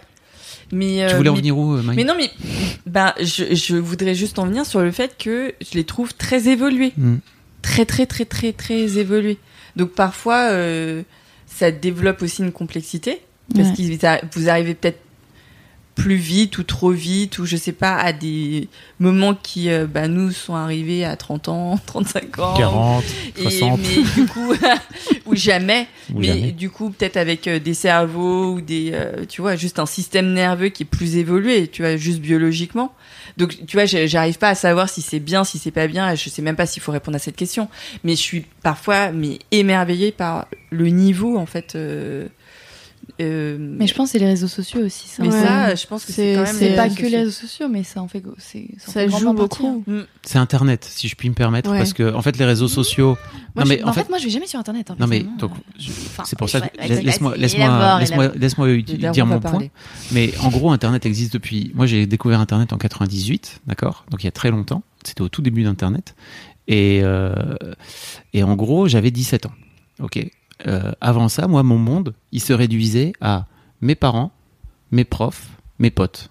Mais 0.74 1.06
Tu 1.08 1.14
euh, 1.14 1.18
voulais 1.18 1.30
en 1.30 1.34
mais- 1.34 1.40
venir 1.40 1.58
où, 1.58 1.74
euh, 1.76 1.82
Mais 1.96 2.04
non, 2.04 2.14
mais 2.18 2.30
ben 2.86 3.14
je, 3.22 3.56
je 3.56 3.76
voudrais 3.76 4.16
juste 4.16 4.38
en 4.40 4.46
venir 4.46 4.66
sur 4.66 4.82
le 4.82 4.92
fait 4.92 5.16
que 5.18 5.54
je 5.62 5.76
les 5.78 5.84
trouve 5.84 6.14
très 6.14 6.48
évolués, 6.50 6.94
Mm. 6.98 7.16
très 7.62 7.86
très 7.86 8.06
très 8.06 8.26
très 8.26 8.52
très 8.54 8.98
évolués. 8.98 9.38
Donc 9.76 9.92
parfois 9.92 10.50
euh, 10.52 11.04
ça 11.48 11.72
développe 11.72 12.22
aussi 12.22 12.42
une 12.42 12.52
complexité 12.52 13.22
parce 13.56 13.70
Ouais. 13.78 13.98
que 13.98 14.38
vous 14.40 14.50
arrivez 14.50 14.74
peut-être 14.76 15.00
plus 15.96 16.16
vite 16.16 16.58
ou 16.58 16.64
trop 16.64 16.92
vite 16.92 17.38
ou 17.40 17.46
je 17.46 17.58
sais 17.58 17.74
pas 17.74 17.96
à 17.96 18.14
des 18.14 18.70
moments 19.00 19.36
qui 19.36 19.70
euh, 19.70 19.86
bah, 19.88 20.08
nous 20.08 20.32
sont 20.32 20.56
arrivés 20.56 21.04
à 21.04 21.16
30 21.16 21.50
ans, 21.50 21.80
35 21.86 22.40
ans 22.40 22.54
40, 22.56 23.04
et 23.38 23.42
60. 23.42 23.80
mais 23.80 24.22
du 24.22 24.28
coup 24.28 24.54
ou 25.26 25.36
jamais 25.36 25.88
ou 26.14 26.20
mais 26.20 26.28
jamais. 26.28 26.52
du 26.52 26.70
coup, 26.70 26.90
peut-être 26.90 27.18
avec 27.18 27.48
euh, 27.48 27.60
des 27.60 27.74
cerveaux 27.74 28.54
ou 28.54 28.62
des, 28.62 28.92
euh, 28.94 29.26
tu 29.28 29.42
vois, 29.42 29.56
juste 29.56 29.80
un 29.80 29.86
système 29.86 30.34
nerveux 30.34 30.70
qui 30.70 30.84
est 30.84 30.86
plus 30.86 31.18
évolué, 31.18 31.68
tu 31.68 31.82
vois, 31.82 31.98
juste 31.98 32.20
biologiquement. 32.20 32.94
Donc, 33.38 33.58
tu 33.66 33.78
vois, 33.78 33.86
j'arrive 33.86 34.38
pas 34.38 34.50
à 34.50 34.56
savoir 34.56 34.90
si 34.90 35.02
c'est 35.02 35.20
bien, 35.20 35.44
si 35.44 35.58
c'est 35.58 35.72
pas 35.72 35.88
bien. 35.88 36.16
Je 36.16 36.30
sais 36.30 36.42
même 36.42 36.56
pas 36.56 36.66
s'il 36.66 36.82
faut 36.82 36.92
répondre 36.92 37.16
à 37.16 37.20
cette 37.20 37.36
question. 37.38 37.70
Mais 38.04 38.16
je 38.16 38.22
suis 38.22 38.46
parfois, 38.62 39.12
mais 39.12 39.40
émerveillée 39.52 40.12
par 40.12 40.48
le 40.70 40.88
niveau, 40.88 41.38
en 41.38 41.46
fait. 41.46 41.78
Euh, 43.20 43.58
Mais 43.60 43.88
je 43.88 43.94
pense 43.94 44.08
que 44.10 44.12
c'est 44.14 44.20
les 44.20 44.26
réseaux 44.28 44.48
sociaux 44.48 44.82
aussi. 44.86 45.08
Ça, 45.08 45.24
mais 45.24 45.30
Ouais. 45.30 45.42
ça, 45.42 45.76
je 45.76 45.86
pense 45.88 46.06
que 46.06 46.12
c'est 46.12 46.34
C'est- 46.34 46.36
quand 46.36 46.44
même. 46.44 46.56
c'est 46.56 46.70
les 46.70 46.76
pas 46.76 46.90
que 46.90 46.90
les 46.90 46.96
sociaux. 47.04 47.18
réseaux 47.20 47.32
sociaux, 47.32 47.68
mais 47.70 47.84
ça 47.84 48.02
en 48.02 48.08
fait, 48.08 48.24
en 48.26 48.32
ça 48.38 48.92
fait 48.92 49.10
joue 49.10 49.34
beaucoup. 49.34 49.84
hein. 49.88 50.06
C'est 50.24 50.38
Internet, 50.38 50.86
si 50.90 51.08
je 51.08 51.16
puis 51.16 51.30
me 51.30 51.34
permettre, 51.36 51.70
Ouais. 51.72 51.78
parce 51.78 51.94
que 51.94 52.14
en 52.14 52.22
fait 52.22 52.38
les 52.38 52.46
réseaux 52.46 52.68
sociaux. 52.68 53.18
Moi, 53.56 53.64
non 53.64 53.70
je- 53.72 53.76
mais 53.78 53.84
en, 53.84 53.90
en 53.90 53.94
fait, 53.94 54.04
fait, 54.04 54.10
moi, 54.10 54.18
je 54.18 54.24
vais 54.26 54.30
jamais 54.30 54.48
sur 54.48 54.60
Internet. 54.60 54.92
hein, 54.92 54.96
non 55.00 55.08
mais 55.08 55.26
donc 55.40 55.52
je- 55.80 55.90
Enfin, 55.90 56.24
c'est 56.26 56.38
pour 56.38 56.50
ça 56.50 56.60
laisse- 56.80 57.04
laisse-moi 57.04 57.36
laisse-moi 57.38 58.68
Les 58.68 58.82
dire 58.84 59.26
mon 59.26 59.40
point. 59.40 59.52
parler. 59.52 59.72
Mais 60.12 60.32
en 60.40 60.50
gros, 60.50 60.72
Internet 60.72 61.06
existe 61.06 61.34
depuis. 61.34 61.72
Moi, 61.76 61.86
j'ai 61.86 62.06
découvert 62.06 62.40
Internet 62.40 62.74
en 62.74 62.78
98, 62.78 63.62
d'accord 63.68 64.06
Donc 64.12 64.24
il 64.24 64.28
y 64.28 64.30
a 64.30 64.32
très 64.32 64.52
longtemps. 64.52 64.84
C'était 65.04 65.22
au 65.22 65.30
tout 65.30 65.42
début 65.42 65.64
d'Internet. 65.64 66.16
Et, 66.68 67.02
euh, 67.04 67.34
et 68.34 68.44
en 68.44 68.56
gros, 68.56 68.88
j'avais 68.88 69.12
17 69.12 69.46
ans. 69.48 69.52
Ok. 70.00 70.20
Euh, 70.68 70.92
avant 71.02 71.30
ça, 71.30 71.48
moi, 71.48 71.64
mon 71.64 71.78
monde, 71.78 72.14
il 72.32 72.42
se 72.42 72.54
réduisait 72.54 73.14
à 73.22 73.46
mes 73.82 73.96
parents, 73.96 74.32
mes 74.92 75.04
profs, 75.06 75.48
mes 75.80 75.90
potes. 75.92 76.30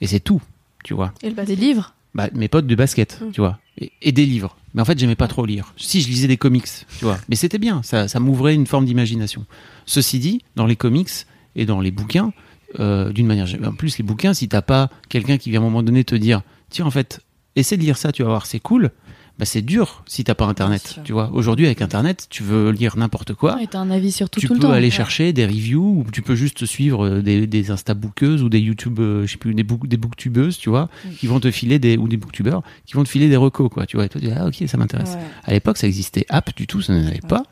Et 0.00 0.06
c'est 0.06 0.20
tout, 0.20 0.40
tu 0.84 0.94
vois. 0.94 1.12
Et 1.22 1.30
le 1.30 1.44
Des 1.44 1.56
livres? 1.56 1.94
Bah, 2.14 2.28
mes 2.34 2.48
potes 2.48 2.66
de 2.66 2.74
basket, 2.74 3.20
Mm. 3.20 3.30
tu 3.32 3.40
vois. 3.40 3.58
Et, 3.78 3.90
et 4.02 4.12
des 4.12 4.26
livres. 4.26 4.56
Mais 4.74 4.82
en 4.82 4.84
fait, 4.84 4.98
j'aimais 4.98 5.16
pas 5.16 5.28
trop 5.28 5.46
lire. 5.46 5.72
Si, 5.76 6.00
je 6.02 6.08
lisais 6.08 6.28
des 6.28 6.36
comics, 6.36 6.66
tu 6.98 7.04
vois. 7.04 7.18
Mais 7.28 7.36
c'était 7.36 7.58
bien, 7.58 7.82
ça, 7.82 8.06
ça 8.08 8.20
m'ouvrait 8.20 8.54
une 8.54 8.66
forme 8.66 8.84
d'imagination. 8.84 9.46
Ceci 9.86 10.18
dit, 10.18 10.42
dans 10.56 10.66
les 10.66 10.76
comics 10.76 11.08
et 11.56 11.64
dans 11.66 11.80
les 11.80 11.90
bouquins, 11.90 12.32
euh, 12.80 13.12
d'une 13.12 13.26
manière 13.26 13.46
générale, 13.46 13.72
en 13.72 13.76
plus, 13.76 13.98
les 13.98 14.04
bouquins, 14.04 14.34
si 14.34 14.48
t'as 14.48 14.62
pas 14.62 14.90
quelqu'un 15.08 15.38
qui 15.38 15.50
vient 15.50 15.60
à 15.60 15.62
un 15.62 15.66
moment 15.66 15.82
donné 15.82 16.04
te 16.04 16.14
dire, 16.14 16.42
tiens, 16.70 16.84
en 16.86 16.90
fait, 16.90 17.20
essaie 17.56 17.76
de 17.76 17.82
lire 17.82 17.96
ça, 17.98 18.12
tu 18.12 18.22
vas 18.22 18.28
voir, 18.30 18.46
c'est 18.46 18.60
cool. 18.60 18.90
Bah, 19.38 19.46
c'est 19.46 19.62
dur 19.62 20.04
si 20.06 20.22
t'as 20.24 20.34
pas 20.34 20.44
Internet, 20.44 21.00
tu 21.04 21.12
vois. 21.12 21.30
Aujourd'hui, 21.32 21.64
avec 21.66 21.80
Internet, 21.82 22.26
tu 22.30 22.42
veux 22.42 22.70
lire 22.70 22.96
n'importe 22.96 23.32
quoi 23.34 23.56
Ouais, 23.56 23.66
t'as 23.68 23.78
un 23.78 23.90
avis 23.90 24.12
sur 24.12 24.28
tout, 24.28 24.38
tu 24.40 24.46
tout 24.46 24.52
le 24.54 24.60
peux 24.60 24.66
temps. 24.66 24.72
aller 24.72 24.86
Ouais. 24.86 24.90
chercher 24.90 25.32
des 25.32 25.46
reviews 25.46 26.04
ou 26.06 26.10
tu 26.12 26.20
peux 26.22 26.34
juste 26.36 26.66
suivre 26.66 27.06
euh, 27.06 27.22
des, 27.22 27.46
des 27.46 27.70
instabookeuses 27.70 28.42
ou 28.42 28.48
des 28.50 28.60
YouTube, 28.60 29.00
euh, 29.00 29.26
je 29.26 29.32
sais 29.32 29.38
plus, 29.38 29.54
des, 29.54 29.62
book, 29.64 29.88
des 29.88 29.96
booktubeuses, 29.96 30.58
tu 30.58 30.68
vois, 30.68 30.90
Mm. 31.04 31.08
qui 31.18 31.26
vont 31.26 31.40
te 31.40 31.50
filer 31.50 31.78
des, 31.78 31.96
ou 31.96 32.08
des 32.08 32.18
booktubeurs, 32.18 32.62
qui 32.86 32.92
vont 32.94 33.04
te 33.04 33.08
filer 33.08 33.28
des 33.28 33.36
recos, 33.36 33.70
quoi, 33.70 33.86
tu 33.86 33.96
vois. 33.96 34.04
Et 34.04 34.08
toi, 34.10 34.20
tu 34.20 34.26
dis, 34.26 34.32
ah, 34.36 34.46
ok, 34.46 34.62
ça 34.66 34.76
m'intéresse. 34.76 35.14
Ouais. 35.14 35.22
À 35.44 35.52
l'époque, 35.52 35.78
ça 35.78 35.86
existait 35.86 36.26
app 36.28 36.54
du 36.54 36.66
tout, 36.66 36.82
ça 36.82 36.92
n'en 36.92 37.06
avait 37.06 37.20
pas. 37.20 37.42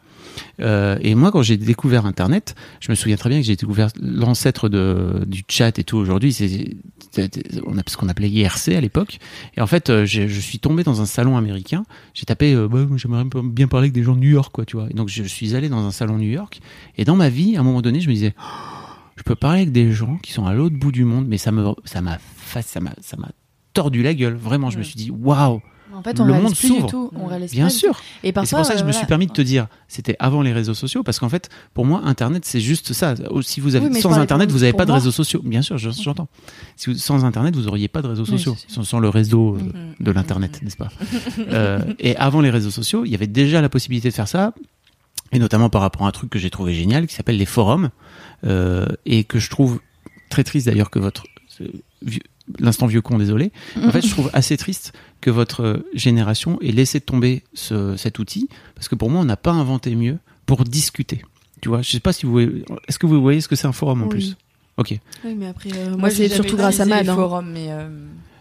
Euh, 0.60 0.98
et 1.00 1.14
moi, 1.14 1.30
quand 1.32 1.42
j'ai 1.42 1.56
découvert 1.56 2.06
Internet, 2.06 2.54
je 2.80 2.90
me 2.90 2.94
souviens 2.94 3.16
très 3.16 3.28
bien 3.30 3.40
que 3.40 3.46
j'ai 3.46 3.56
découvert 3.56 3.88
l'ancêtre 4.00 4.68
de, 4.68 5.24
du 5.26 5.42
chat 5.48 5.78
et 5.78 5.84
tout 5.84 5.96
aujourd'hui. 5.96 6.32
C'est 6.32 6.76
c'est- 7.12 7.60
on 7.66 7.76
a 7.76 7.82
ce 7.86 7.96
qu'on 7.96 8.08
appelait 8.08 8.30
IRC 8.30 8.68
à 8.76 8.80
l'époque. 8.80 9.18
Et 9.56 9.60
en 9.60 9.66
fait, 9.66 9.90
euh, 9.90 10.06
je 10.06 10.28
suis 10.40 10.60
tombé 10.60 10.84
dans 10.84 11.00
un 11.00 11.06
salon 11.06 11.36
américain. 11.36 11.84
J'ai 12.14 12.24
tapé, 12.24 12.54
euh, 12.54 12.68
bah, 12.68 12.86
j'aimerais 12.96 13.24
bien 13.42 13.66
parler 13.66 13.86
avec 13.86 13.92
des 13.92 14.02
gens 14.04 14.14
de 14.14 14.20
New 14.20 14.30
York, 14.30 14.52
quoi, 14.52 14.64
tu 14.64 14.76
vois. 14.76 14.88
Et 14.90 14.94
donc, 14.94 15.08
je 15.08 15.22
suis 15.24 15.56
allé 15.56 15.68
dans 15.68 15.84
un 15.84 15.90
salon 15.90 16.18
New 16.18 16.30
York. 16.30 16.60
Et 16.98 17.04
dans 17.04 17.16
ma 17.16 17.28
vie, 17.28 17.56
à 17.56 17.60
un 17.60 17.62
moment 17.64 17.82
donné, 17.82 18.00
je 18.00 18.08
me 18.08 18.14
disais, 18.14 18.34
Oh, 18.38 18.42
je 19.16 19.22
peux 19.24 19.34
parler 19.34 19.62
avec 19.62 19.72
des 19.72 19.90
gens 19.92 20.18
qui 20.22 20.32
sont 20.32 20.46
à 20.46 20.52
l'autre 20.54 20.76
bout 20.76 20.92
du 20.92 21.04
monde, 21.04 21.26
mais 21.26 21.36
ça 21.38 21.50
me, 21.52 21.64
ça 21.84 22.00
m'a, 22.00 22.18
ça 22.62 22.80
m'a, 22.80 22.92
ça 23.00 23.16
m'a 23.16 23.30
tordu 23.72 24.02
la 24.02 24.14
gueule. 24.14 24.34
Vraiment, 24.34 24.70
je 24.70 24.78
me 24.78 24.82
suis 24.84 24.94
dit, 24.96 25.10
waouh, 25.10 25.60
En 25.94 26.02
fait, 26.02 26.18
on 26.20 26.24
Le 26.24 26.32
monde 26.34 26.54
s'ouvre. 26.54 27.10
bien 27.52 27.64
pas 27.64 27.70
sûr. 27.70 28.00
Et 28.22 28.28
Et 28.28 28.32
parfois, 28.32 28.46
c'est 28.46 28.56
pour 28.56 28.64
ça 28.66 28.72
que 28.74 28.78
je 28.78 28.84
euh, 28.84 28.86
me 28.86 28.92
suis 28.92 28.98
voilà. 29.00 29.06
permis 29.08 29.26
de 29.26 29.32
te 29.32 29.42
dire, 29.42 29.66
c'était 29.88 30.16
avant 30.18 30.40
les 30.42 30.52
réseaux 30.52 30.74
sociaux, 30.74 31.02
parce 31.02 31.18
qu'en 31.18 31.28
fait, 31.28 31.48
pour 31.74 31.84
moi, 31.84 32.02
Internet, 32.04 32.44
c'est 32.44 32.60
juste 32.60 32.92
ça. 32.92 33.14
Si 33.42 33.60
vous 33.60 33.76
avez, 33.76 33.88
Oui, 33.88 34.00
sans 34.00 34.12
Internet, 34.18 34.50
vous 34.50 34.60
n'avez 34.60 34.72
pas 34.72 34.86
de 34.86 34.92
réseaux 34.92 35.10
sociaux. 35.10 35.40
Bien 35.44 35.62
sûr, 35.62 35.78
je- 35.78 35.90
j'entends. 35.90 36.28
Si 36.76 36.90
vous- 36.90 36.96
sans 36.98 37.24
Internet, 37.24 37.54
vous 37.56 37.62
n'auriez 37.62 37.88
pas 37.88 38.02
de 38.02 38.06
réseaux 38.08 38.22
Oui, 38.24 38.30
sociaux, 38.38 38.56
sans, 38.68 38.84
sans 38.84 38.98
le 39.00 39.08
réseau 39.08 39.56
euh, 39.56 39.58
Mhm. 39.60 39.94
de 40.00 40.10
l'Internet, 40.10 40.60
n'est-ce 40.62 40.76
pas? 40.76 40.88
Euh, 41.38 41.80
Et 41.98 42.16
avant 42.16 42.40
les 42.40 42.50
réseaux 42.50 42.70
sociaux, 42.70 43.04
il 43.04 43.10
y 43.10 43.14
avait 43.14 43.26
déjà 43.26 43.60
la 43.60 43.68
possibilité 43.68 44.08
de 44.08 44.14
faire 44.14 44.28
ça, 44.28 44.54
et 45.32 45.38
notamment 45.38 45.70
par 45.70 45.80
rapport 45.82 46.04
à 46.04 46.08
un 46.08 46.12
truc 46.12 46.30
que 46.30 46.38
j'ai 46.38 46.50
trouvé 46.50 46.72
génial, 46.74 47.06
qui 47.06 47.14
s'appelle 47.14 47.36
les 47.36 47.46
forums, 47.46 47.90
euh, 48.44 48.86
et 49.06 49.24
que 49.24 49.38
je 49.38 49.50
trouve 49.50 49.80
très 50.28 50.44
triste 50.44 50.66
d'ailleurs 50.66 50.90
que 50.90 50.98
votre 50.98 51.24
vieux- 52.02 52.20
l'instant 52.58 52.86
vieux 52.86 53.00
con, 53.02 53.18
désolé. 53.18 53.52
En 53.82 53.90
fait, 53.90 54.02
je 54.02 54.10
trouve 54.10 54.30
assez 54.32 54.56
triste 54.56 54.92
que 55.20 55.30
votre 55.30 55.84
génération 55.94 56.58
ait 56.60 56.72
laissé 56.72 57.00
tomber 57.00 57.42
ce, 57.54 57.96
cet 57.96 58.18
outil, 58.18 58.48
parce 58.74 58.88
que 58.88 58.94
pour 58.94 59.10
moi, 59.10 59.20
on 59.20 59.24
n'a 59.24 59.36
pas 59.36 59.52
inventé 59.52 59.94
mieux 59.94 60.18
pour 60.46 60.64
discuter. 60.64 61.22
Tu 61.60 61.68
vois, 61.68 61.82
je 61.82 61.90
sais 61.90 62.00
pas 62.00 62.12
si 62.12 62.26
vous 62.26 62.32
voyez, 62.32 62.64
est-ce 62.88 62.98
que 62.98 63.06
vous 63.06 63.20
voyez 63.20 63.40
ce 63.40 63.48
que 63.48 63.56
c'est 63.56 63.66
un 63.66 63.72
forum 63.72 64.02
en 64.02 64.04
Oui. 64.06 64.10
plus? 64.10 64.36
Ok. 64.78 64.98
Oui, 65.24 65.34
mais 65.36 65.46
après, 65.46 65.70
euh, 65.74 65.90
moi, 65.90 65.98
Moi, 65.98 66.10
c'est 66.10 66.28
surtout 66.30 66.56
grâce 66.56 66.80
à 66.80 66.86
Mad. 66.86 67.06
hein. 67.08 67.42
mais 67.44 67.66
euh, 67.70 67.88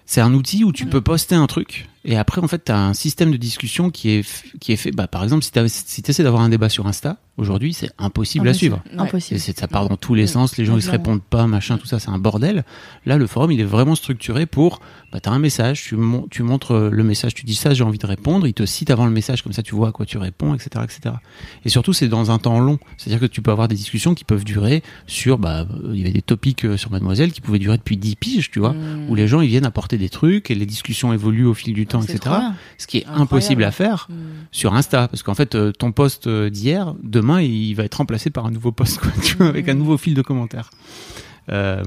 C'est 0.05 0.21
un 0.21 0.33
outil 0.33 0.63
où 0.63 0.71
tu 0.71 0.85
peux 0.85 1.01
poster 1.01 1.35
un 1.35 1.47
truc 1.47 1.89
Et 2.05 2.15
après, 2.17 2.41
en 2.41 2.47
fait, 2.47 2.63
tu 2.65 2.71
as 2.71 2.79
un 2.79 2.93
système 2.93 3.29
de 3.31 3.37
discussion 3.37 3.89
qui 3.89 4.09
est, 4.11 4.43
qui 4.59 4.71
est 4.71 4.77
fait. 4.77 4.91
Bah, 4.91 5.07
par 5.07 5.23
exemple, 5.23 5.43
si 5.43 5.51
tu 5.51 5.59
si 5.67 6.01
essaies 6.07 6.23
d'avoir 6.23 6.41
un 6.41 6.49
débat 6.49 6.69
sur 6.69 6.87
Insta, 6.87 7.17
aujourd'hui, 7.35 7.73
c'est 7.73 7.89
impossible 7.97 8.47
à 8.47 8.53
suivre. 8.53 8.81
Ouais. 8.93 8.99
Impossible. 8.99 9.39
Ça 9.39 9.67
part 9.67 9.87
dans 9.89 9.97
tous 9.97 10.13
les 10.15 10.23
Mm. 10.23 10.27
sens, 10.27 10.57
les 10.57 10.63
gens 10.65 10.75
ils 10.77 10.81
se 10.81 10.91
répondent 10.91 11.21
pas, 11.21 11.45
machin, 11.47 11.77
tout 11.77 11.87
ça, 11.87 11.99
c'est 11.99 12.09
un 12.09 12.17
bordel. 12.17 12.63
Là, 13.05 13.17
le 13.17 13.27
forum, 13.27 13.51
il 13.51 13.59
est 13.59 13.65
vraiment 13.65 13.95
structuré 13.95 14.45
pour, 14.45 14.79
bah, 15.11 15.19
t'as 15.19 15.31
un 15.31 15.39
message, 15.39 15.83
tu, 15.83 15.95
mon- 15.97 16.25
tu 16.29 16.41
montres 16.43 16.73
le 16.89 17.03
message, 17.03 17.33
tu 17.33 17.45
dis 17.45 17.55
ça, 17.55 17.73
j'ai 17.73 17.83
envie 17.83 17.97
de 17.97 18.05
répondre, 18.07 18.47
il 18.47 18.53
te 18.53 18.65
cite 18.65 18.91
avant 18.91 19.05
le 19.05 19.11
message, 19.11 19.41
comme 19.43 19.53
ça 19.53 19.61
tu 19.63 19.75
vois 19.75 19.89
à 19.89 19.91
quoi 19.91 20.05
tu 20.05 20.17
réponds, 20.17 20.53
etc., 20.53 20.69
etc. 20.83 21.15
Et 21.65 21.69
surtout, 21.69 21.91
c'est 21.93 22.07
dans 22.07 22.31
un 22.31 22.39
temps 22.39 22.59
long. 22.61 22.79
C'est-à-dire 22.97 23.19
que 23.19 23.25
tu 23.25 23.41
peux 23.41 23.51
avoir 23.51 23.67
des 23.67 23.75
discussions 23.75 24.15
qui 24.15 24.23
peuvent 24.23 24.45
durer 24.45 24.83
sur, 25.07 25.37
bah, 25.37 25.65
il 25.91 25.97
y 25.97 26.01
avait 26.03 26.11
des 26.13 26.21
topics 26.21 26.63
euh, 26.65 26.77
sur 26.77 26.91
Mademoiselle 26.91 27.31
qui 27.33 27.41
pouvaient 27.41 27.59
durer 27.59 27.77
depuis 27.77 27.97
10 27.97 28.15
piges, 28.15 28.51
tu 28.51 28.59
vois, 28.59 28.71
Mm. 28.73 29.09
où 29.09 29.15
les 29.15 29.27
gens 29.27 29.41
ils 29.41 29.49
viennent 29.49 29.65
apporter 29.65 29.97
des 29.97 30.09
trucs 30.09 30.49
et 30.51 30.55
les 30.55 30.65
discussions 30.65 31.11
évoluent 31.13 31.45
au 31.45 31.53
fil 31.53 31.73
du 31.73 31.85
temps, 31.89 32.01
etc. 32.01 32.35
Ce 32.77 32.87
qui 32.87 32.97
est 32.97 33.01
Incroyable. 33.01 33.21
impossible 33.23 33.63
à 33.65 33.71
faire 33.71 34.07
Mm. 34.09 34.13
sur 34.51 34.73
Insta 34.73 35.07
parce 35.07 35.23
qu'en 35.23 35.35
fait 35.35 35.55
euh, 35.55 35.71
ton 35.71 35.91
post 35.91 36.27
euh, 36.27 36.49
d'hier 36.49 36.95
demain 37.03 37.41
il 37.41 37.73
va 37.75 37.83
être 37.83 37.95
remplacé 37.95 38.29
par 38.29 38.45
un 38.45 38.51
nouveau 38.51 38.71
post 38.71 38.99
quoi, 38.99 39.11
tu 39.23 39.35
vois, 39.35 39.47
avec 39.47 39.67
un 39.69 39.73
nouveau 39.75 39.97
fil 39.97 40.13
de 40.13 40.21
commentaires 40.21 40.69
Euh, 41.51 41.81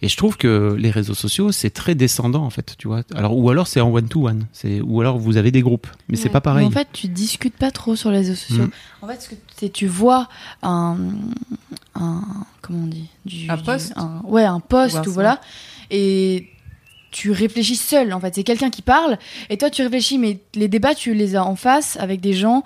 et 0.00 0.06
je 0.08 0.16
trouve 0.16 0.36
que 0.36 0.76
les 0.78 0.90
réseaux 0.92 1.14
sociaux 1.14 1.50
c'est 1.50 1.70
très 1.70 1.96
descendant 1.96 2.44
en 2.44 2.50
fait 2.50 2.76
tu 2.78 2.86
vois 2.86 3.02
alors 3.16 3.36
ou 3.36 3.50
alors 3.50 3.66
c'est 3.66 3.80
en 3.80 3.90
one 3.92 4.06
to 4.06 4.28
one 4.28 4.46
c'est 4.52 4.80
ou 4.80 5.00
alors 5.00 5.18
vous 5.18 5.36
avez 5.36 5.50
des 5.50 5.60
groupes 5.60 5.88
mais 6.08 6.16
c'est 6.16 6.28
pas 6.28 6.40
pareil 6.40 6.62
Mais 6.68 6.72
en 6.72 6.78
fait, 6.78 6.86
tu 6.92 7.08
discutes 7.08 7.56
pas 7.56 7.72
trop 7.72 7.96
sur 7.96 8.12
les 8.12 8.18
réseaux 8.18 8.36
sociaux. 8.36 8.66
Mm. 8.66 8.70
En 9.04 9.08
fait, 9.08 9.20
ce 9.22 9.28
que 9.30 9.34
c'est- 9.56 9.72
tu 9.72 9.88
vois 9.88 10.28
un, 10.62 10.96
un 11.96 12.22
comment 12.60 12.84
on 12.84 12.86
dit 12.86 13.08
du, 13.26 13.50
Un 13.50 13.56
du- 13.56 13.64
post 13.64 13.92
un- 13.96 14.20
ouais, 14.24 14.44
un 14.44 14.60
post 14.60 15.04
ou 15.08 15.12
voilà, 15.12 15.40
et 15.90 16.48
tu 17.12 17.30
réfléchis 17.30 17.76
seul. 17.76 18.12
En 18.12 18.18
fait, 18.20 18.34
c'est 18.34 18.42
quelqu'un 18.42 18.70
qui 18.70 18.82
parle 18.82 19.16
et 19.50 19.56
toi 19.58 19.70
tu 19.70 19.82
réfléchis, 19.82 20.18
mais 20.18 20.40
les 20.56 20.66
débats 20.68 20.94
tu 20.96 21.14
les 21.14 21.36
as 21.36 21.44
en 21.44 21.54
face 21.54 21.96
avec 22.00 22.20
des 22.20 22.32
gens. 22.32 22.64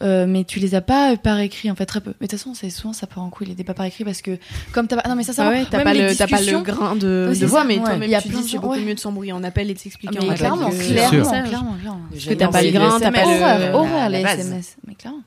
euh, 0.00 0.26
mais 0.28 0.44
tu 0.44 0.60
les 0.60 0.76
as 0.76 0.80
pas 0.80 1.10
euh, 1.12 1.16
par 1.16 1.40
écrit 1.40 1.68
en 1.72 1.74
fait 1.74 1.84
très 1.84 2.00
peu. 2.00 2.14
Mais 2.20 2.28
de 2.28 2.30
toute 2.30 2.38
façon, 2.38 2.54
c'est 2.54 2.70
souvent 2.70 2.92
ça 2.92 3.08
part 3.08 3.24
en 3.24 3.30
couille 3.30 3.48
les 3.48 3.56
débats 3.56 3.74
par 3.74 3.84
écrit 3.84 4.04
parce 4.04 4.22
que 4.22 4.38
comme 4.72 4.86
t'as 4.86 4.96
pas 5.02 5.08
non 5.08 5.16
mais 5.16 5.24
ça 5.24 5.32
ça 5.32 5.46
Ah 5.48 5.50
ouais, 5.50 5.66
t'as 5.68 5.82
pas, 5.82 5.92
le, 5.92 6.14
t'as 6.16 6.28
pas 6.28 6.40
le 6.40 6.60
grain 6.60 6.94
de, 6.94 7.32
de 7.36 7.46
voix, 7.46 7.62
ça, 7.62 7.66
mais 7.66 7.78
ouais. 7.78 7.80
toi-même 7.84 8.04
Il 8.04 8.10
y 8.10 8.14
a 8.14 8.22
tu 8.22 8.28
plein 8.28 8.38
dis 8.38 8.44
de 8.44 8.48
c'est 8.50 8.58
beaucoup 8.58 8.74
ouais. 8.74 8.80
mieux 8.80 8.94
de 8.94 9.00
s'embrouiller 9.00 9.32
en 9.32 9.42
appel 9.42 9.68
et 9.68 9.74
de 9.74 9.78
s'expliquer 9.80 10.18
en 10.20 10.32
clairement, 10.34 10.70
que- 10.70 10.76
clairement, 10.92 11.42
clairement, 11.48 11.74
clairement. 11.80 12.00
Parce 12.12 12.24
que 12.26 12.34
t'as 12.34 12.46
pas 12.46 12.62
le 12.62 12.70
grain, 12.70 13.00
t'as 13.00 13.10
pas 13.10 13.24
le- 13.24 13.74
horreur, 13.74 14.08
les. 14.08 14.20
SMS. 14.20 14.76
Mais 14.86 14.94
clairement. 14.94 15.22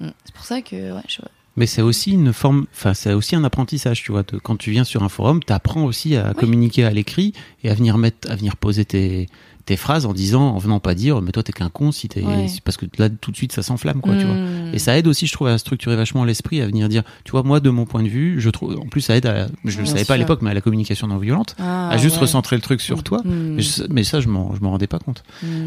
Mm. 0.00 0.08
C'est 0.26 0.34
pour 0.34 0.44
ça 0.44 0.60
que 0.60 0.76
ouais, 0.76 1.00
je 1.08 1.22
pas. 1.22 1.28
Mais 1.56 1.66
c'est 1.66 1.82
aussi 1.82 2.12
une 2.12 2.32
forme 2.32 2.66
enfin 2.74 2.94
c'est 2.94 3.12
aussi 3.12 3.36
un 3.36 3.44
apprentissage 3.44 4.02
tu 4.02 4.12
vois 4.12 4.22
de- 4.24 4.38
quand 4.38 4.56
tu 4.56 4.70
viens 4.70 4.84
sur 4.84 5.02
un 5.02 5.08
forum 5.08 5.42
t'apprends 5.42 5.84
aussi 5.84 6.16
à 6.16 6.34
communiquer 6.34 6.84
à 6.84 6.90
l'écrit 6.90 7.32
et 7.62 7.70
à 7.70 7.74
venir 7.74 7.96
mettre 7.98 8.30
à 8.30 8.36
venir 8.36 8.56
poser 8.56 8.84
tes 8.84 9.28
tes 9.66 9.76
phrases 9.76 10.04
en 10.04 10.12
disant 10.12 10.42
en 10.48 10.58
venant 10.58 10.78
pas 10.78 10.94
dire 10.94 11.22
mais 11.22 11.32
toi 11.32 11.42
t'es 11.42 11.52
qu'un 11.52 11.70
con 11.70 11.90
si 11.90 12.08
t'es 12.08 12.22
Ouais. 12.22 12.46
parce 12.64 12.76
que 12.76 12.84
là 12.98 13.08
tout 13.08 13.30
de 13.30 13.36
suite 13.36 13.52
ça 13.52 13.62
s'enflamme 13.62 14.00
quoi 14.02 14.14
tu 14.16 14.24
vois 14.24 14.34
Mm. 14.34 14.74
Et 14.74 14.78
ça 14.80 14.98
aide 14.98 15.06
aussi, 15.06 15.28
je 15.28 15.32
trouve, 15.32 15.46
à 15.46 15.56
structurer 15.56 15.94
vachement 15.94 16.24
l'esprit, 16.24 16.60
à 16.60 16.66
venir 16.66 16.88
dire, 16.88 17.04
tu 17.22 17.30
vois, 17.30 17.44
moi, 17.44 17.60
de 17.60 17.70
mon 17.70 17.84
point 17.84 18.02
de 18.02 18.08
vue, 18.08 18.40
je 18.40 18.50
trouve, 18.50 18.76
en 18.76 18.86
plus, 18.86 19.02
ça 19.02 19.14
aide 19.16 19.24
à, 19.26 19.46
je 19.64 19.76
le 19.76 19.84
Bien 19.84 19.92
savais 19.92 20.04
pas 20.04 20.14
à 20.14 20.16
l'époque, 20.16 20.40
mais 20.42 20.50
à 20.50 20.54
la 20.54 20.60
communication 20.60 21.06
non 21.06 21.16
violente, 21.18 21.54
Ah, 21.60 21.90
à 21.90 21.96
juste 21.96 22.16
ouais. 22.16 22.22
recentrer 22.22 22.56
le 22.56 22.62
truc 22.62 22.80
sur 22.80 23.04
toi. 23.04 23.20
Mm. 23.24 23.54
Mais, 23.54 23.62
je- 23.62 23.82
mais 23.88 24.02
ça, 24.02 24.18
je 24.18 24.26
m'en, 24.26 24.52
je 24.56 24.60
m'en 24.62 24.70
rendais 24.72 24.88
pas 24.88 24.98
compte. 24.98 25.22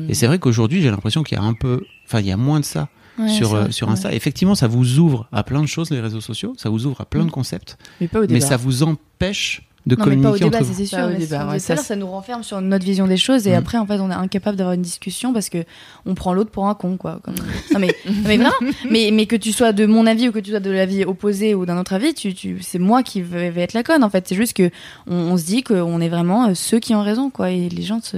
Et 0.10 0.14
c'est 0.14 0.28
vrai 0.28 0.40
qu'aujourd'hui, 0.40 0.82
j'ai 0.82 0.92
l'impression 0.92 1.24
qu'il 1.24 1.38
y 1.38 1.42
a 1.42 1.44
un 1.44 1.54
peu, 1.54 1.86
enfin, 2.06 2.20
il 2.20 2.26
y 2.28 2.32
a 2.34 2.38
moins 2.38 2.60
de 2.60 2.66
ça 2.66 2.90
Ouais, 3.20 3.30
sur, 3.30 3.54
euh, 3.56 3.70
sur 3.72 3.88
ouais. 3.88 3.94
Insta. 3.94 4.14
Effectivement, 4.14 4.56
ça 4.56 4.68
vous 4.68 5.00
ouvre 5.00 5.28
à 5.32 5.44
plein 5.44 5.62
de 5.62 5.68
choses, 5.68 5.90
les 5.90 6.00
réseaux 6.02 6.22
sociaux, 6.22 6.54
ça 6.58 6.70
vous 6.70 6.86
ouvre 6.86 7.02
à 7.02 7.06
plein 7.06 7.24
Mm. 7.24 7.28
de 7.28 7.32
concepts, 7.32 7.78
Mais 8.02 8.08
pas 8.08 8.20
au 8.22 8.26
mais 8.30 8.40
ça 8.42 8.58
vous 8.58 8.84
empêche 8.84 9.64
de 9.88 9.96
Non, 9.96 10.06
mais 10.06 10.12
pas 10.18 10.18
au 10.18 10.22
communiquer 10.34 10.44
débat, 10.46 10.58
entre 10.58 10.66
vous. 10.68 10.86
sûr. 10.86 10.98
Pas 10.98 11.06
au 11.08 11.10
mais 11.12 11.18
débat, 11.18 11.48
ouais, 11.48 11.60
ça, 11.60 11.78
ça 11.78 11.96
nous 11.96 12.08
renferme 12.08 12.44
sur 12.44 12.60
notre 12.60 12.84
vision 12.86 13.08
des 13.08 13.16
choses 13.16 13.48
et 13.48 13.52
Mm. 13.52 13.56
après, 13.56 13.78
en 13.78 13.86
fait, 13.88 14.00
on 14.00 14.12
est 14.12 14.14
incapable 14.14 14.58
d'avoir 14.58 14.74
une 14.76 14.82
discussion 14.82 15.32
parce 15.34 15.48
que 15.50 15.64
on 16.06 16.14
prend 16.14 16.34
l'autre 16.34 16.52
pour 16.52 16.68
un 16.68 16.76
con, 16.76 16.98
quoi. 16.98 17.20
Comme- 17.24 17.36
Non, 17.74 17.80
mais, 17.80 17.88
non, 18.06 18.12
mais 18.14 18.22
vraiment. 18.24 18.52
Mais, 18.92 19.10
mais 19.14 19.26
que 19.28 19.36
tu 19.38 19.54
sois 19.54 19.72
de 19.72 19.86
mon 19.86 20.06
avis 20.06 20.28
ou 20.28 20.32
que 20.34 20.40
tu 20.40 20.52
sois 20.52 20.60
de 20.60 20.70
l'avis 20.72 21.06
opposé 21.06 21.56
ou 21.56 21.66
d'un 21.66 21.80
autre 21.80 21.94
avis, 21.94 22.14
tu, 22.14 22.34
tu, 22.34 22.58
c'est 22.62 22.80
moi 22.80 23.02
qui 23.02 23.22
vais, 23.22 23.50
vais 23.50 23.62
être 23.62 23.74
la 23.74 23.84
conne, 23.84 24.04
en 24.04 24.10
fait. 24.10 24.28
C'est 24.28 24.36
juste 24.36 24.54
que 24.58 24.70
on, 25.08 25.16
on 25.16 25.38
se 25.38 25.46
dit 25.46 25.64
qu'on 25.64 26.02
est 26.02 26.10
vraiment 26.10 26.48
euh, 26.50 26.54
ceux 26.54 26.80
qui 26.80 26.94
ont 26.94 27.02
raison, 27.02 27.30
quoi. 27.30 27.50
Et 27.52 27.70
les 27.70 27.82
gens 27.84 28.02
se, 28.02 28.18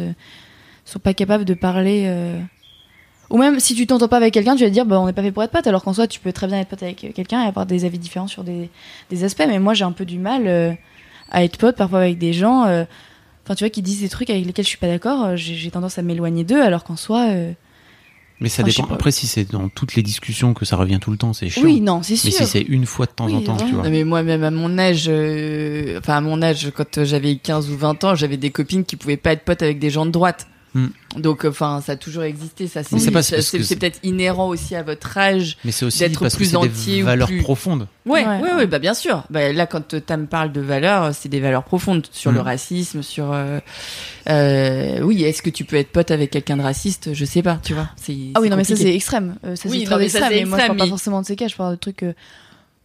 sont 0.86 1.00
pas 1.00 1.14
capables 1.14 1.46
de 1.46 1.54
parler. 1.54 2.06
euh, 2.08 2.40
Ou 3.30 3.38
même 3.38 3.60
si 3.60 3.76
tu 3.76 3.86
t'entends 3.86 4.08
pas 4.08 4.18
avec 4.18 4.34
quelqu'un, 4.34 4.56
tu 4.56 4.64
vas 4.64 4.70
te 4.70 4.74
dire, 4.74 4.86
bah, 4.86 5.00
on 5.00 5.06
n'est 5.06 5.14
pas 5.14 5.22
fait 5.22 5.32
pour 5.32 5.44
être 5.44 5.52
pote, 5.52 5.68
alors 5.68 5.84
qu'en 5.84 5.94
soi, 5.94 6.08
tu 6.08 6.20
peux 6.20 6.34
très 6.34 6.48
bien 6.48 6.60
être 6.60 6.68
pote 6.70 6.82
avec 6.82 7.14
quelqu'un 7.14 7.44
et 7.44 7.48
avoir 7.48 7.66
des 7.68 7.86
avis 7.86 8.00
différents 8.00 8.28
sur 8.28 8.44
des, 8.44 8.70
des 9.12 9.24
aspects. 9.24 9.44
Mais 9.48 9.60
moi, 9.60 9.74
j'ai 9.76 9.84
un 9.86 9.92
peu 9.92 10.06
du 10.06 10.18
mal 10.18 10.48
euh, 10.48 10.72
à 11.30 11.44
être 11.44 11.58
pote 11.58 11.76
parfois 11.76 12.00
avec 12.00 12.18
des 12.18 12.34
gens, 12.34 12.66
euh, 12.66 12.86
enfin, 13.46 13.54
tu 13.56 13.64
vois, 13.64 13.70
qui 13.70 13.82
disent 13.84 14.02
des 14.02 14.10
trucs 14.10 14.30
avec 14.32 14.46
lesquels 14.46 14.66
je 14.66 14.70
suis 14.70 14.80
pas 14.80 14.88
d'accord. 14.88 15.24
euh, 15.26 15.36
J'ai 15.36 15.54
j'ai 15.54 15.70
tendance 15.70 16.00
à 16.00 16.02
m'éloigner 16.02 16.44
d'eux, 16.44 16.62
alors 16.62 16.84
qu'en 16.84 16.96
soi, 16.96 17.28
euh, 17.30 17.52
Mais 18.40 18.50
ça 18.50 18.64
dépend. 18.64 18.88
Après, 18.92 19.12
si 19.12 19.28
c'est 19.28 19.52
dans 19.52 19.70
toutes 19.70 19.94
les 19.94 20.02
discussions 20.02 20.56
que 20.56 20.66
ça 20.66 20.76
revient 20.76 20.98
tout 21.00 21.12
le 21.12 21.18
temps, 21.18 21.34
c'est 21.34 21.50
chiant. 21.50 21.62
oui, 21.64 21.82
non, 21.82 22.02
c'est 22.02 22.16
sûr. 22.16 22.32
mais 22.40 22.46
si 22.46 22.52
c'est 22.52 22.62
une 22.62 22.88
fois 22.88 23.06
de 23.06 23.12
temps 23.12 23.26
Oui, 23.28 23.36
en 23.36 23.42
temps, 23.42 23.58
tu 23.58 23.74
vois. 23.74 23.84
Non, 23.84 23.90
mais 23.92 24.06
moi, 24.06 24.24
même 24.24 24.44
à 24.44 24.50
mon 24.50 24.76
âge, 24.80 25.06
euh, 25.08 26.00
enfin, 26.00 26.16
à 26.16 26.22
mon 26.22 26.42
âge, 26.42 26.72
quand 26.76 27.04
j'avais 27.04 27.36
15 27.36 27.70
ou 27.70 27.78
20 27.78 28.04
ans, 28.06 28.16
j'avais 28.16 28.38
des 28.38 28.50
copines 28.50 28.86
qui 28.86 28.96
pouvaient 28.96 29.18
pas 29.18 29.34
être 29.34 29.44
potes 29.44 29.62
avec 29.62 29.78
des 29.78 29.92
gens 29.92 30.08
de 30.08 30.12
droite. 30.12 30.48
Hmm. 30.76 30.88
Donc, 31.18 31.46
enfin, 31.46 31.82
ça 31.84 31.94
a 31.94 31.96
toujours 31.96 32.24
existé. 32.24 32.68
Ça, 32.68 32.84
c'est 32.84 33.76
peut-être 33.80 34.00
inhérent 34.04 34.48
aussi 34.50 34.76
à 34.76 34.84
votre 34.84 35.18
âge. 35.18 35.58
Mais 35.66 35.72
c'est 35.72 35.86
aussi 35.86 36.00
D'être 36.00 36.28
que 36.30 36.36
plus 36.36 36.46
c'est 36.52 36.56
entier 36.56 36.98
des 36.98 37.02
ou 37.02 37.06
valeurs 37.06 37.28
plus- 37.28 37.42
profondes. 37.42 37.88
Ouais, 38.06 38.24
Ouais. 38.26 38.40
ouais, 38.42 38.54
ouais, 38.54 38.68
bah 38.68 38.78
bien 38.80 38.94
sûr. 38.94 39.24
Bah, 39.32 39.52
là, 39.52 39.66
quand 39.66 40.00
Tam 40.06 40.28
parle 40.28 40.52
de 40.52 40.62
valeurs, 40.62 41.14
c'est 41.16 41.30
des 41.30 41.40
valeurs 41.40 41.64
profondes 41.64 42.06
sur 42.12 42.32
Mm. 42.32 42.36
le 42.36 42.42
racisme, 42.42 43.02
sur. 43.04 43.32
euh, 43.34 43.60
euh, 44.30 45.02
oui, 45.02 45.24
est-ce 45.24 45.42
que 45.42 45.50
tu 45.50 45.64
peux 45.66 45.76
être 45.76 45.92
pote 45.92 46.12
avec 46.12 46.30
quelqu'un 46.32 46.58
de 46.58 46.62
raciste? 46.62 47.14
Je 47.14 47.26
sais 47.26 47.42
pas, 47.42 47.60
tu 47.64 47.74
vois. 47.74 47.90
c'est- 47.96 48.16
Ah 48.36 48.40
oui, 48.42 48.50
non, 48.50 48.56
mais 48.58 48.64
ça, 48.64 48.76
c'est 48.76 48.94
extrême. 48.94 49.38
Euh, 49.46 49.56
ça, 49.56 49.70
Oui, 49.70 49.86
non, 49.90 49.98
mais 49.98 50.10
ça, 50.10 50.20
extrême. 50.20 50.40
Mais 50.40 50.46
moi, 50.46 50.60
je 50.60 50.66
parle 50.68 50.78
pas 50.78 50.88
forcément 50.88 51.22
de 51.22 51.26
ces 51.26 51.36
cas, 51.36 51.48
je 51.48 51.56
parle 51.56 51.72
de 51.76 51.80
trucs 51.80 52.04
euh, 52.04 52.14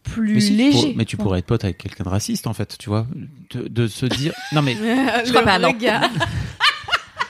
plus 0.04 0.34
Mais, 0.34 0.40
si, 0.40 0.48
tu 0.50 0.56
légers. 0.56 0.78
pourrais- 0.80 0.92
mais 0.96 1.04
tu 1.06 1.16
pourrais 1.16 1.38
être 1.38 1.46
pote 1.46 1.64
avec 1.64 1.78
quelqu'un 1.78 2.04
de 2.04 2.08
raciste, 2.10 2.46
en 2.46 2.52
fait, 2.54 2.76
tu 2.78 2.88
vois. 2.90 3.06
De, 3.54 3.68
de 3.68 3.86
se 3.86 4.04
dire. 4.06 4.32
Non, 4.52 4.60
mais. 4.62 4.74
Je 5.24 5.30
crois 5.30 5.42
pas, 5.42 5.58
non. 5.58 5.72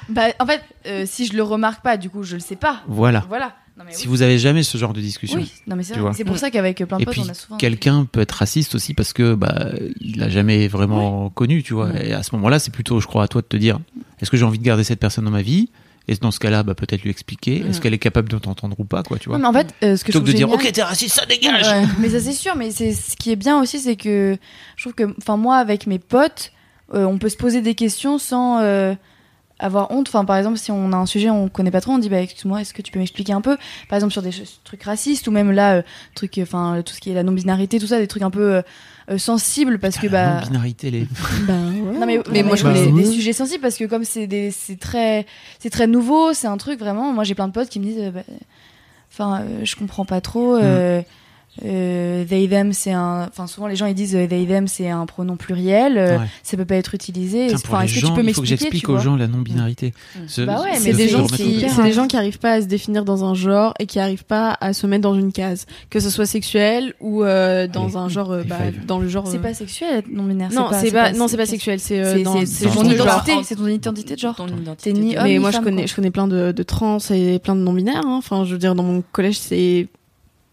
Bah, 0.08 0.26
en 0.38 0.46
fait, 0.46 0.60
euh, 0.86 1.04
si 1.06 1.26
je 1.26 1.34
le 1.34 1.42
remarque 1.42 1.82
pas, 1.82 1.96
du 1.96 2.10
coup, 2.10 2.22
je 2.22 2.34
le 2.34 2.40
sais 2.40 2.56
pas. 2.56 2.82
Voilà. 2.88 3.24
Voilà. 3.28 3.54
Non, 3.76 3.84
mais 3.86 3.92
Si 3.92 4.02
oui. 4.02 4.08
vous 4.10 4.22
avez 4.22 4.38
jamais 4.38 4.62
ce 4.62 4.78
genre 4.78 4.92
de 4.92 5.00
discussion. 5.00 5.38
Oui, 5.40 5.50
non, 5.66 5.74
mais 5.74 5.82
c'est 5.82 5.96
vrai. 5.96 6.12
pour 6.24 6.34
Mm. 6.36 6.38
ça 6.38 6.50
qu'avec 6.50 6.76
plein 6.84 6.96
de 6.98 7.02
Et 7.02 7.04
potes, 7.06 7.14
puis, 7.14 7.22
on 7.26 7.28
a 7.28 7.34
souvent. 7.34 7.56
quelqu'un 7.56 8.04
peut 8.10 8.20
être 8.20 8.30
raciste 8.32 8.74
aussi 8.76 8.94
parce 8.94 9.12
que 9.12 9.34
bah 9.34 9.70
il 10.00 10.22
a 10.22 10.28
jamais 10.28 10.68
vraiment 10.68 11.28
connu, 11.30 11.62
tu 11.64 11.74
vois. 11.74 11.88
Mm. 11.88 11.96
Et 12.04 12.12
à 12.12 12.22
ce 12.22 12.34
moment-là, 12.36 12.58
c'est 12.60 12.70
plutôt, 12.72 13.00
je 13.00 13.06
crois, 13.08 13.24
à 13.24 13.28
toi 13.28 13.42
de 13.42 13.46
te 13.48 13.56
dire, 13.56 13.80
est-ce 14.20 14.30
que 14.30 14.36
j'ai 14.36 14.44
envie 14.44 14.58
de 14.60 14.64
garder 14.64 14.84
cette 14.84 15.00
personne 15.00 15.24
dans 15.24 15.30
ma 15.32 15.42
vie? 15.42 15.70
Et 16.06 16.14
dans 16.16 16.30
ce 16.30 16.38
cas-là, 16.38 16.62
bah 16.62 16.74
peut-être 16.74 17.02
lui 17.02 17.10
expliquer. 17.10 17.60
Mm. 17.64 17.70
Est-ce 17.70 17.80
qu'elle 17.80 17.94
est 17.94 17.98
capable 17.98 18.28
de 18.28 18.38
t'entendre 18.38 18.78
ou 18.78 18.84
pas, 18.84 19.02
quoi, 19.02 19.18
tu 19.18 19.28
vois. 19.30 19.38
Non, 19.38 19.50
mais 19.50 19.58
en 19.58 19.62
fait, 19.62 19.74
euh, 19.82 19.96
ce 19.96 20.04
que 20.04 20.12
je 20.12 20.18
trouve 20.18 20.26
que 20.28 20.32
de 20.32 20.36
dire, 20.36 20.50
ok, 20.52 20.70
t'es 20.70 20.82
raciste, 20.82 21.16
ça 21.18 21.26
dégage. 21.26 21.66
Ouais, 21.66 21.84
mais 21.98 22.10
ça 22.10 22.20
c'est 22.20 22.32
sûr, 22.34 22.54
mais 22.56 22.70
c'est 22.70 22.92
ce 22.92 23.16
qui 23.16 23.32
est 23.32 23.36
bien 23.36 23.58
aussi, 23.60 23.80
c'est 23.80 23.96
que 23.96 24.36
je 24.76 24.82
trouve 24.84 24.92
que, 24.94 25.12
enfin 25.18 25.36
moi 25.36 25.56
avec 25.56 25.86
mes 25.88 25.98
potes, 25.98 26.52
euh, 26.92 27.06
on 27.06 27.18
peut 27.18 27.30
se 27.30 27.36
poser 27.38 27.60
des 27.62 27.74
questions 27.74 28.18
sans 28.18 28.60
euh, 28.60 28.94
avoir 29.58 29.90
honte. 29.90 30.08
Enfin 30.08 30.24
par 30.24 30.36
exemple, 30.36 30.58
si 30.58 30.70
on 30.72 30.92
a 30.92 30.96
un 30.96 31.06
sujet 31.06 31.30
on 31.30 31.48
connaît 31.48 31.70
pas 31.70 31.80
trop, 31.80 31.92
on 31.92 31.98
dit 31.98 32.08
bah 32.08 32.20
excuse-moi, 32.20 32.60
est-ce 32.60 32.74
que 32.74 32.82
tu 32.82 32.90
peux 32.92 32.98
m'expliquer 32.98 33.32
un 33.32 33.40
peu, 33.40 33.56
par 33.88 33.96
exemple 33.96 34.12
sur 34.12 34.22
des 34.22 34.30
trucs 34.64 34.82
racistes 34.82 35.26
ou 35.28 35.30
même 35.30 35.50
là, 35.52 35.74
euh, 35.76 35.82
trucs, 36.14 36.38
enfin 36.42 36.82
tout 36.84 36.92
ce 36.94 37.00
qui 37.00 37.10
est 37.10 37.14
la 37.14 37.22
non-binarité, 37.22 37.78
tout 37.78 37.86
ça, 37.86 37.98
des 37.98 38.06
trucs 38.08 38.22
un 38.22 38.30
peu 38.30 38.54
euh, 38.56 38.62
euh, 39.10 39.18
sensibles 39.18 39.78
parce 39.78 39.96
que 39.98 40.06
La 40.06 40.36
bah 40.40 40.46
binarité, 40.46 40.90
les. 40.90 41.06
Ben 41.46 41.72
ouais. 41.72 41.98
non 41.98 42.06
mais, 42.06 42.20
Mais 42.30 42.42
moi, 42.42 42.56
je 42.56 42.66
des, 42.66 42.86
connais- 42.86 42.92
des 42.92 43.04
sujets 43.10 43.32
sensibles 43.34 43.60
parce 43.62 43.76
que 43.76 43.84
comme 43.84 44.04
c'est 44.04 44.26
des 44.26 44.50
c'est 44.50 44.78
très 44.80 45.26
c'est 45.58 45.70
très 45.70 45.86
nouveau, 45.86 46.32
c'est 46.32 46.46
un 46.46 46.56
truc 46.56 46.78
vraiment. 46.78 47.12
Moi 47.12 47.22
j'ai 47.24 47.34
plein 47.34 47.48
de 47.48 47.52
potes 47.52 47.68
qui 47.68 47.80
me 47.80 47.84
disent, 47.84 47.98
euh, 48.00 48.10
bah, 48.10 48.20
enfin 49.12 49.40
euh, 49.42 49.60
je 49.64 49.76
comprends 49.76 50.04
pas 50.04 50.20
trop. 50.20 50.56
Euh, 50.56 51.00
euh, 51.64 52.24
they 52.24 52.48
them 52.48 52.72
c'est 52.72 52.90
un, 52.92 53.28
enfin 53.28 53.46
souvent 53.46 53.68
les 53.68 53.76
gens 53.76 53.86
ils 53.86 53.94
disent 53.94 54.16
euh, 54.16 54.26
they 54.26 54.46
them 54.46 54.66
c'est 54.66 54.88
un 54.90 55.06
pronom 55.06 55.36
pluriel, 55.36 55.96
euh, 55.98 56.18
Ouais. 56.18 56.26
ça 56.42 56.56
peut 56.56 56.64
pas 56.64 56.74
être 56.76 56.94
utilisé. 56.94 57.46
Tiens, 57.48 57.58
pour 57.58 57.74
Enfin 57.74 57.84
les 57.84 57.90
est-ce 57.90 57.94
que 57.94 58.00
gens, 58.00 58.08
tu 58.14 58.14
peux 58.22 58.28
il 58.28 58.34
faut 58.34 58.40
que 58.42 58.46
m'expliquer 58.46 58.70
j'explique 58.70 58.88
aux 58.88 58.98
gens 58.98 59.16
la 59.16 59.26
non-binarité. 59.28 59.94
Mm. 60.16 60.18
Ce- 60.26 60.40
Bah 60.42 60.60
ouais, 60.62 60.70
mais 60.72 60.78
ce- 60.78 60.82
C'est 60.84 60.92
des, 60.94 61.08
gens 61.08 61.26
qui- 61.26 61.64
c'est 61.68 61.82
des 61.82 61.92
gens 61.92 62.06
qui 62.08 62.16
arrivent 62.16 62.38
pas 62.40 62.52
à 62.54 62.60
se 62.62 62.66
définir 62.66 63.04
dans 63.04 63.24
un 63.24 63.34
genre 63.34 63.72
et 63.78 63.86
qui 63.86 63.98
arrivent 64.00 64.24
pas 64.24 64.56
à 64.60 64.72
se 64.72 64.86
mettre 64.86 65.02
dans 65.02 65.14
une 65.14 65.32
case, 65.32 65.66
que 65.90 66.00
ce 66.00 66.10
soit 66.10 66.26
sexuel 66.26 66.94
ou 67.00 67.22
euh, 67.22 67.66
dans 67.68 67.84
Allez, 67.86 67.96
un 67.96 68.08
genre, 68.08 68.32
euh, 68.32 68.42
bah, 68.44 68.56
dans 68.86 68.98
le 68.98 69.08
genre. 69.08 69.26
C'est 69.28 69.38
pas 69.38 69.54
sexuel 69.54 69.98
être 69.98 70.08
non 70.08 70.24
binaire. 70.24 70.50
non, 70.52 70.68
c'est 70.72 70.90
pas, 70.90 71.12
non, 71.12 71.28
c'est 71.28 71.36
pas 71.36 71.46
sexuel, 71.46 71.78
c'est 71.80 72.00
euh, 72.00 72.14
C'est 72.16 72.22
dans- 72.24 72.32
c'est- 72.40 72.46
c'est 72.46 72.68
c'est 72.68 72.74
dans 72.74 72.82
ton 72.82 72.90
identité, 72.90 73.32
c'est 73.44 73.56
ton 73.56 73.66
identité 73.68 74.14
de 74.14 74.20
genre. 74.20 74.36
T'es 74.82 74.92
ni 74.92 75.14
de- 75.14 75.18
homme 75.18 75.24
Mais 75.24 75.38
moi, 75.38 75.50
je 75.52 75.58
connais, 75.58 75.86
je 75.86 75.94
connais 75.94 76.10
plein 76.10 76.26
de, 76.26 76.52
de 76.52 76.62
trans 76.62 76.98
et 77.10 77.38
plein 77.38 77.54
de 77.54 77.60
non-binaires. 77.60 78.02
hein. 78.04 78.16
Enfin, 78.18 78.44
je 78.44 78.52
veux 78.52 78.58
dire, 78.58 78.74
dans 78.74 78.82
mon 78.82 79.02
collège, 79.12 79.38
c'est, 79.38 79.86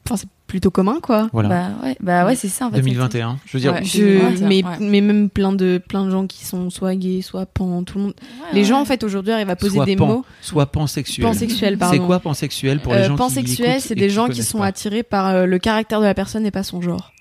enfin, 0.05 0.15
c'est 0.17 0.27
plutôt 0.51 0.69
commun, 0.69 0.99
quoi. 1.01 1.29
Voilà. 1.31 1.49
Bah 1.49 1.67
ouais, 1.83 1.97
bah 2.01 2.25
ouais, 2.25 2.35
c'est 2.35 2.49
ça 2.49 2.67
en 2.67 2.71
fait. 2.71 2.77
2021. 2.81 3.37
Je 3.45 3.57
veux 3.57 3.61
dire, 3.61 3.73
Ouais. 3.73 3.83
Je, 3.85 3.97
2021, 3.99 4.47
mais, 4.49 4.63
ouais. 4.63 4.77
mais 4.81 5.01
même 5.01 5.29
plein 5.29 5.53
de, 5.53 5.81
plein 5.87 6.05
de 6.05 6.11
gens 6.11 6.27
qui 6.27 6.43
sont 6.45 6.69
soit 6.69 6.93
gays, 6.95 7.21
soit 7.21 7.45
pan, 7.45 7.83
tout 7.83 7.97
le 7.97 8.03
monde. 8.03 8.13
Ouais, 8.19 8.47
Les 8.53 8.59
ouais. 8.61 8.65
gens, 8.67 8.81
en 8.81 8.85
fait, 8.85 9.03
aujourd'hui, 9.03 9.31
arrivent 9.31 9.49
à 9.49 9.55
poser 9.55 9.75
soit 9.75 9.85
des 9.85 9.95
pan, 9.95 10.07
mots. 10.07 10.25
soit 10.41 10.65
pansexuel. 10.65 11.25
Pansexuel, 11.25 11.77
pardon. 11.77 11.93
C'est 11.97 12.05
quoi 12.05 12.19
pansexuel 12.19 12.79
pour 12.81 12.93
les 12.93 12.99
Euh, 12.99 13.07
gens 13.07 13.15
pansexuel, 13.15 13.79
c'est 13.81 13.95
des 13.95 14.07
qui 14.07 14.13
gens 14.13 14.27
qui 14.27 14.43
sont 14.43 14.59
pas 14.59 14.65
attirés 14.65 15.03
par 15.03 15.27
euh, 15.27 15.45
le 15.45 15.57
caractère 15.57 15.99
de 16.01 16.05
la 16.05 16.13
personne 16.13 16.45
et 16.45 16.51
pas 16.51 16.63
son 16.63 16.81
genre. 16.81 17.11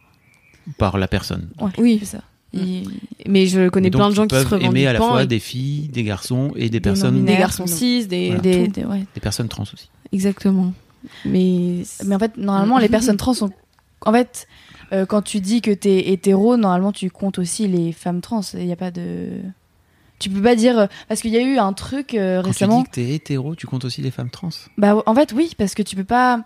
par 0.77 0.99
la 0.99 1.09
personne. 1.09 1.49
Ouais, 1.61 1.71
Oui. 1.79 1.99
c'est 2.01 2.17
ça. 2.17 2.23
Il- 2.53 2.89
Mais 3.29 3.47
je 3.47 3.69
connais 3.69 3.87
Mais 3.87 3.91
donc, 3.91 4.01
plein 4.01 4.11
de 4.11 4.15
gens 4.17 4.27
qui 4.27 4.37
se 4.37 4.45
peuvent 4.45 4.61
aimer 4.63 4.87
à 4.89 4.93
la 4.93 4.99
revendiquent 4.99 5.13
fois 5.15 5.23
et 5.23 5.27
des 5.29 5.39
filles, 5.39 5.89
des 5.89 6.03
garçons 6.03 6.51
et 6.57 6.63
des 6.63 6.71
Des 6.71 6.81
personnes, 6.81 7.25
des 7.25 7.37
garçons 7.37 7.67
cis, 7.69 8.07
des, 8.09 8.27
Voilà. 8.27 8.41
des- 8.43 8.65
tout. 8.67 8.73
des- 8.73 8.85
ouais. 8.85 9.05
des 9.15 9.21
personnes 9.21 9.47
trans 9.49 9.63
aussi. 9.63 9.89
Exactement. 10.13 10.73
Mais 11.25 11.83
Mais 12.05 12.15
en 12.15 12.19
fait, 12.19 12.37
normalement, 12.37 12.79
les 12.79 12.89
personnes 12.89 13.17
trans 13.17 13.35
sont. 13.35 13.51
En 14.03 14.13
fait, 14.13 14.47
euh, 14.93 15.07
quand 15.07 15.23
tu 15.23 15.41
dis 15.41 15.61
que 15.61 15.71
t'es 15.71 16.11
hétéro, 16.11 16.57
normalement, 16.57 16.93
tu 16.93 17.11
comptes 17.11 17.39
aussi 17.39 17.69
les 17.69 17.93
femmes 17.93 18.21
trans. 18.21 18.41
Il 18.55 18.67
n'y 18.67 18.73
a 18.73 18.77
pas 18.77 18.91
de. 18.91 19.29
Tu 20.19 20.29
peux 20.31 20.43
pas 20.43 20.55
dire. 20.57 20.89
Parce 21.09 21.21
qu'il 21.23 21.31
y 21.33 21.37
a 21.39 21.43
eu 21.43 21.59
un 21.59 21.73
truc 21.73 22.15
euh, 22.15 22.41
Quand 22.43 22.49
récemment. 22.49 22.79
tu 22.79 22.83
dis 22.85 22.89
que 22.91 22.95
t'es 22.95 23.15
hétéro, 23.15 23.55
tu 23.55 23.67
comptes 23.67 23.85
aussi 23.85 24.03
les 24.03 24.11
femmes 24.11 24.31
trans? 24.31 24.51
Bah, 24.79 25.03
en 25.07 25.15
fait, 25.15 25.33
oui, 25.33 25.55
parce 25.57 25.75
que 25.75 25.83
tu 25.83 25.97
peux 25.97 26.05
pas. 26.05 26.43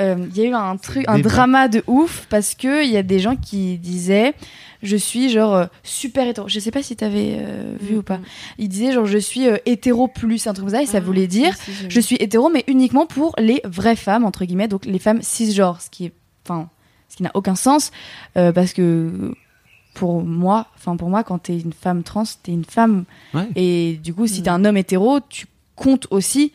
Euh, 0.00 0.26
Il 0.34 0.36
y 0.38 0.46
a 0.46 0.48
eu 0.48 0.54
un 0.54 0.76
truc, 0.78 1.04
un 1.06 1.18
drama 1.18 1.68
de 1.68 1.82
ouf 1.86 2.26
parce 2.30 2.54
que 2.54 2.82
il 2.84 2.90
y 2.90 2.96
a 2.96 3.02
des 3.02 3.18
gens 3.18 3.36
qui 3.36 3.76
disaient 3.78 4.32
je 4.82 4.96
suis 4.96 5.28
genre 5.28 5.54
euh, 5.54 5.66
super 5.84 6.26
hétéro. 6.26 6.48
Je 6.48 6.58
sais 6.58 6.70
pas 6.70 6.82
si 6.82 6.96
t'avais 6.96 7.36
euh, 7.40 7.76
vu 7.80 7.98
ou 7.98 8.02
pas. 8.02 8.18
Ils 8.58 8.68
disaient 8.68 8.92
genre 8.92 9.04
je 9.06 9.18
suis 9.18 9.46
euh, 9.46 9.58
hétéro 9.66 10.08
plus 10.08 10.46
un 10.46 10.54
truc 10.54 10.64
comme 10.66 10.74
ça 10.74 10.82
et 10.82 10.86
ça 10.86 10.98
voulait 10.98 11.26
dire 11.26 11.54
je 11.88 12.00
suis 12.00 12.16
hétéro, 12.18 12.48
mais 12.48 12.64
uniquement 12.68 13.04
pour 13.06 13.34
les 13.38 13.60
vraies 13.64 13.94
femmes, 13.96 14.24
entre 14.24 14.44
guillemets, 14.46 14.66
donc 14.66 14.86
les 14.86 14.98
femmes 14.98 15.20
cisgenres, 15.22 15.82
ce 15.82 15.90
qui 15.90 16.06
est, 16.06 16.12
enfin, 16.46 16.68
ce 17.10 17.16
qui 17.16 17.22
n'a 17.22 17.30
aucun 17.34 17.54
sens, 17.54 17.92
euh, 18.38 18.50
parce 18.50 18.72
que 18.72 19.34
pour 19.94 20.22
moi, 20.24 20.68
enfin 20.74 20.96
pour 20.96 21.10
moi, 21.10 21.22
quand 21.22 21.38
t'es 21.38 21.58
une 21.60 21.74
femme 21.74 22.02
trans, 22.02 22.24
t'es 22.42 22.52
une 22.52 22.64
femme, 22.64 23.04
Ouais. 23.34 23.46
et 23.56 24.00
du 24.02 24.14
coup, 24.14 24.26
si 24.26 24.40
Mm. 24.40 24.44
t'es 24.44 24.50
un 24.50 24.64
homme 24.64 24.78
hétéro, 24.78 25.20
tu 25.28 25.46
comptes 25.76 26.06
aussi 26.10 26.52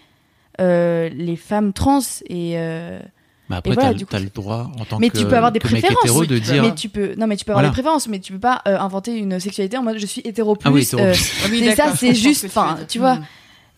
euh, 0.59 1.07
les 1.09 1.35
femmes 1.35 1.71
trans 1.71 1.99
et 2.27 2.53
euh, 2.57 2.99
Mais 3.49 3.55
après, 3.57 3.73
voilà, 3.73 3.93
coup, 3.93 4.05
t'as 4.09 4.19
le 4.19 4.29
droit 4.29 4.71
en 4.79 4.83
tant 4.85 4.99
mais 4.99 5.09
que, 5.09 5.17
tu 5.17 5.25
peux 5.25 5.35
avoir 5.37 5.51
des 5.51 5.59
préférences, 5.59 5.97
hétéro 6.03 6.19
oui, 6.21 6.27
de 6.27 6.35
tu 6.37 6.41
dire. 6.51 6.63
mais 6.63 6.75
tu 6.75 6.89
peux 6.89 7.15
non 7.15 7.27
mais 7.27 7.37
tu 7.37 7.45
peux 7.45 7.51
avoir 7.51 7.61
Voilà. 7.63 7.69
des 7.69 7.73
préférences 7.73 8.07
mais 8.09 8.19
tu 8.19 8.33
peux 8.33 8.39
pas 8.39 8.61
euh, 8.67 8.77
inventer 8.77 9.15
une 9.15 9.39
sexualité 9.39 9.77
en 9.77 9.83
mode 9.83 9.97
je 9.99 10.05
suis 10.05 10.21
hétéro 10.25 10.55
plus 10.55 10.67
Ah 10.67 10.71
oui, 10.73 10.81
hétéro 10.83 11.01
euh, 11.01 11.13
plus. 11.13 11.31
Ah 11.43 11.47
oui, 11.49 11.61
mais 11.61 11.75
ça, 11.75 11.95
c'est 11.95 12.13
juste, 12.13 12.41
tu 12.41 12.47
enfin, 12.47 12.77
tu 12.87 12.99
vois, 12.99 13.15
Mm. 13.15 13.25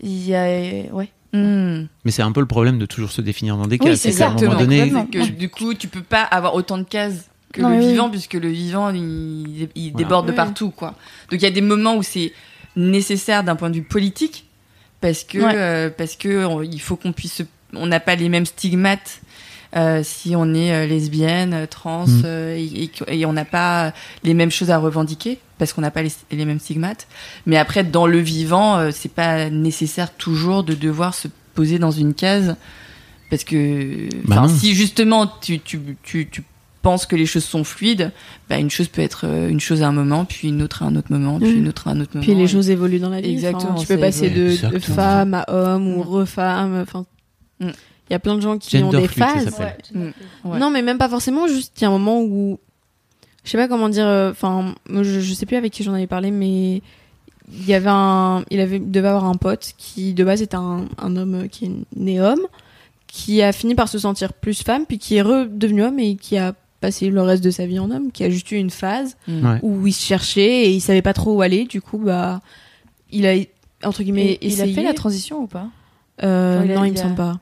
il 0.04 0.28
y 0.30 0.36
a 0.36 0.94
ouais 0.94 1.10
Mm. 1.32 1.86
Mais 2.06 2.10
c'est 2.10 2.24
un 2.24 2.32
peu 2.32 2.40
le 2.40 2.48
problème 2.48 2.80
de 2.80 2.88
toujours 2.88 3.12
se 3.12 3.22
définir 3.22 3.56
dans 3.58 3.68
des 3.68 3.78
Oui, 3.80 3.90
cases. 3.92 4.00
c'est 4.00 4.12
qu'à 4.16 4.32
un 4.32 4.38
ça. 4.38 4.46
moment 4.46 4.60
donné, 4.60 4.92
que 5.12 5.30
du 5.30 5.48
coup, 5.50 5.76
tu 5.76 5.88
peux 5.88 6.02
pas 6.02 6.24
avoir 6.24 6.56
autant 6.56 6.80
de 6.80 6.84
cases 6.84 7.30
que 7.54 7.62
Non, 7.62 7.70
le 7.70 7.78
oui. 7.78 7.90
vivant, 7.92 8.10
puisque 8.10 8.34
le 8.34 8.48
vivant, 8.50 8.90
il, 8.90 9.70
il 9.76 9.92
Voilà. 9.92 9.98
déborde 9.98 10.26
de 10.26 10.32
Oui. 10.32 10.36
partout, 10.36 10.72
quoi. 10.72 10.96
Donc 11.30 11.40
il 11.40 11.44
y 11.44 11.46
a 11.46 11.52
des 11.52 11.62
moments 11.62 11.96
où 11.98 12.02
c'est 12.02 12.34
nécessaire 12.76 13.44
d'un 13.44 13.56
point 13.56 13.70
de 13.70 13.76
vue 13.76 13.84
politique, 13.84 14.46
parce 15.02 15.24
que 15.24 15.38
Ouais. 15.38 15.52
euh, 15.56 15.90
parce 15.96 16.16
que 16.16 16.46
on- 16.46 16.64
il 16.64 16.82
faut 16.82 16.96
qu'on 16.96 17.12
puisse, 17.12 17.34
se- 17.34 17.44
on 17.76 17.86
n'a 17.86 18.00
pas 18.00 18.16
les 18.16 18.30
mêmes 18.30 18.48
stigmates. 18.48 19.22
Euh, 19.76 20.02
si 20.04 20.36
on 20.36 20.54
est 20.54 20.72
euh, 20.74 20.88
lesbienne, 20.88 21.54
euh, 21.54 21.66
trans, 21.68 22.08
Mm. 22.08 22.22
euh, 22.26 22.56
et, 22.58 22.90
et 23.08 23.26
on 23.26 23.34
n'a 23.34 23.46
pas 23.46 23.94
les 24.24 24.34
mêmes 24.34 24.52
choses 24.52 24.72
à 24.72 24.78
revendiquer 24.78 25.40
parce 25.58 25.74
qu'on 25.74 25.82
n'a 25.82 25.92
pas 25.92 26.02
les, 26.02 26.12
les 26.32 26.46
mêmes 26.46 26.60
stigmates. 26.60 27.08
Mais 27.46 27.58
après, 27.58 27.84
dans 27.84 28.08
le 28.08 28.20
vivant, 28.20 28.78
euh, 28.78 28.90
c'est 28.94 29.12
pas 29.14 29.50
nécessaire 29.50 30.14
toujours 30.16 30.64
de 30.64 30.74
devoir 30.74 31.14
se 31.14 31.28
poser 31.54 31.78
dans 31.80 31.92
une 31.92 32.14
case 32.14 32.56
parce 33.30 33.44
que 33.44 34.08
Bah 34.26 34.48
si 34.50 34.74
justement 34.74 35.28
tu, 35.42 35.60
tu, 35.60 35.80
tu, 36.02 36.28
tu 36.30 36.44
penses 36.82 37.06
que 37.06 37.16
les 37.18 37.26
choses 37.28 37.44
sont 37.44 37.64
fluides, 37.66 38.12
bah, 38.50 38.58
une 38.58 38.70
chose 38.72 38.88
peut 38.88 39.02
être 39.02 39.28
euh, 39.28 39.50
une 39.50 39.60
chose 39.60 39.84
à 39.84 39.88
un 39.90 39.92
moment, 39.92 40.24
puis 40.26 40.48
une 40.48 40.62
autre 40.64 40.82
à 40.82 40.86
un 40.88 40.96
autre 40.96 41.12
moment, 41.12 41.38
puis 41.40 41.52
Mm. 41.54 41.58
une 41.58 41.68
autre 41.68 41.88
à 41.90 41.92
un 41.92 42.00
autre 42.00 42.12
moment. 42.16 42.24
Puis 42.26 42.34
les 42.34 42.44
et- 42.46 42.48
choses 42.48 42.70
évoluent 42.72 43.00
dans 43.00 43.10
la 43.10 43.20
vie. 43.22 43.30
Exactement, 43.32 43.74
Enfin, 43.74 43.82
tu 43.82 43.88
peux 43.88 43.98
passer 44.00 44.30
de, 44.32 44.56
femme 44.80 45.34
à 45.36 45.46
homme 45.54 45.88
ou 45.90 46.00
Mm. 46.00 46.08
refemme. 46.08 46.82
Enfin, 46.82 47.06
il 48.10 48.14
Mm. 48.14 48.14
y 48.14 48.16
a 48.16 48.20
plein 48.20 48.36
de 48.36 48.42
gens 48.42 48.58
qui 48.58 48.78
ont 48.78 48.90
des 48.90 49.08
ça 49.08 49.28
phases. 49.28 49.56
Ouais. 50.46 50.58
Non, 50.60 50.70
mais 50.70 50.82
même 50.82 50.98
pas 50.98 51.10
forcément. 51.10 51.48
Juste, 51.48 51.74
il 51.80 51.84
y 51.84 51.86
a 51.86 51.90
un 51.90 51.92
moment 51.92 52.22
où, 52.22 52.60
je 53.44 53.50
sais 53.52 53.58
pas 53.58 53.68
comment 53.68 53.90
dire. 53.90 54.08
euh, 54.08 54.32
Enfin, 54.32 54.74
je, 54.90 55.04
je 55.20 55.34
sais 55.34 55.46
plus 55.46 55.56
avec 55.58 55.72
qui 55.74 55.84
j'en 55.84 55.94
avais 55.94 56.08
parlé, 56.08 56.32
mais 56.32 56.82
il 57.52 57.66
y 57.68 57.74
avait 57.74 57.90
un, 57.90 58.44
il 58.52 58.60
avait, 58.60 58.80
devait 58.80 59.08
avoir 59.08 59.26
un 59.26 59.36
pote 59.36 59.74
qui 59.78 60.14
de 60.14 60.24
base 60.24 60.42
était 60.42 60.56
un, 60.56 60.86
un 60.98 61.16
homme 61.18 61.48
qui 61.50 61.66
est 61.66 61.72
né 61.96 62.22
homme, 62.22 62.42
qui 63.08 63.42
a 63.42 63.52
fini 63.52 63.74
par 63.76 63.88
se 63.90 63.98
sentir 64.00 64.34
plus 64.34 64.62
femme, 64.62 64.86
puis 64.88 65.00
qui 65.00 65.16
est 65.16 65.22
redevenu 65.24 65.84
homme 65.84 66.00
et 66.00 66.16
qui 66.16 66.38
a 66.38 66.54
passé 66.80 67.10
le 67.10 67.22
reste 67.22 67.44
de 67.44 67.50
sa 67.52 67.66
vie 67.66 67.80
en 67.80 67.92
homme, 67.92 68.12
qui 68.12 68.24
a 68.24 68.30
juste 68.30 68.52
eu 68.52 68.56
une 68.56 68.70
phase 68.70 69.18
Mm. 69.28 69.46
Ouais. 69.46 69.60
où 69.64 69.86
il 69.88 69.94
se 69.94 70.06
cherchait 70.06 70.66
et 70.66 70.70
il 70.72 70.80
savait 70.80 71.02
pas 71.02 71.14
trop 71.14 71.34
où 71.36 71.42
aller. 71.42 71.66
Du 71.66 71.82
coup, 71.82 71.98
bah, 71.98 72.40
il 73.12 73.26
a 73.28 73.34
entre 73.84 74.04
guillemets 74.04 74.24
mais 74.24 74.48
il 74.48 74.52
a 74.62 74.64
essayé. 74.66 74.74
fait 74.74 74.84
la 74.84 74.94
transition 74.94 75.42
ou 75.42 75.48
pas? 75.48 75.68
Euh, 76.24 76.58
Enfin, 76.58 76.66
il 76.66 76.72
a- 76.72 76.76
non, 76.76 76.84
il 76.84 76.88
il 76.90 76.94
me 76.94 77.00
a- 77.00 77.02
semble 77.02 77.16
pas. 77.16 77.40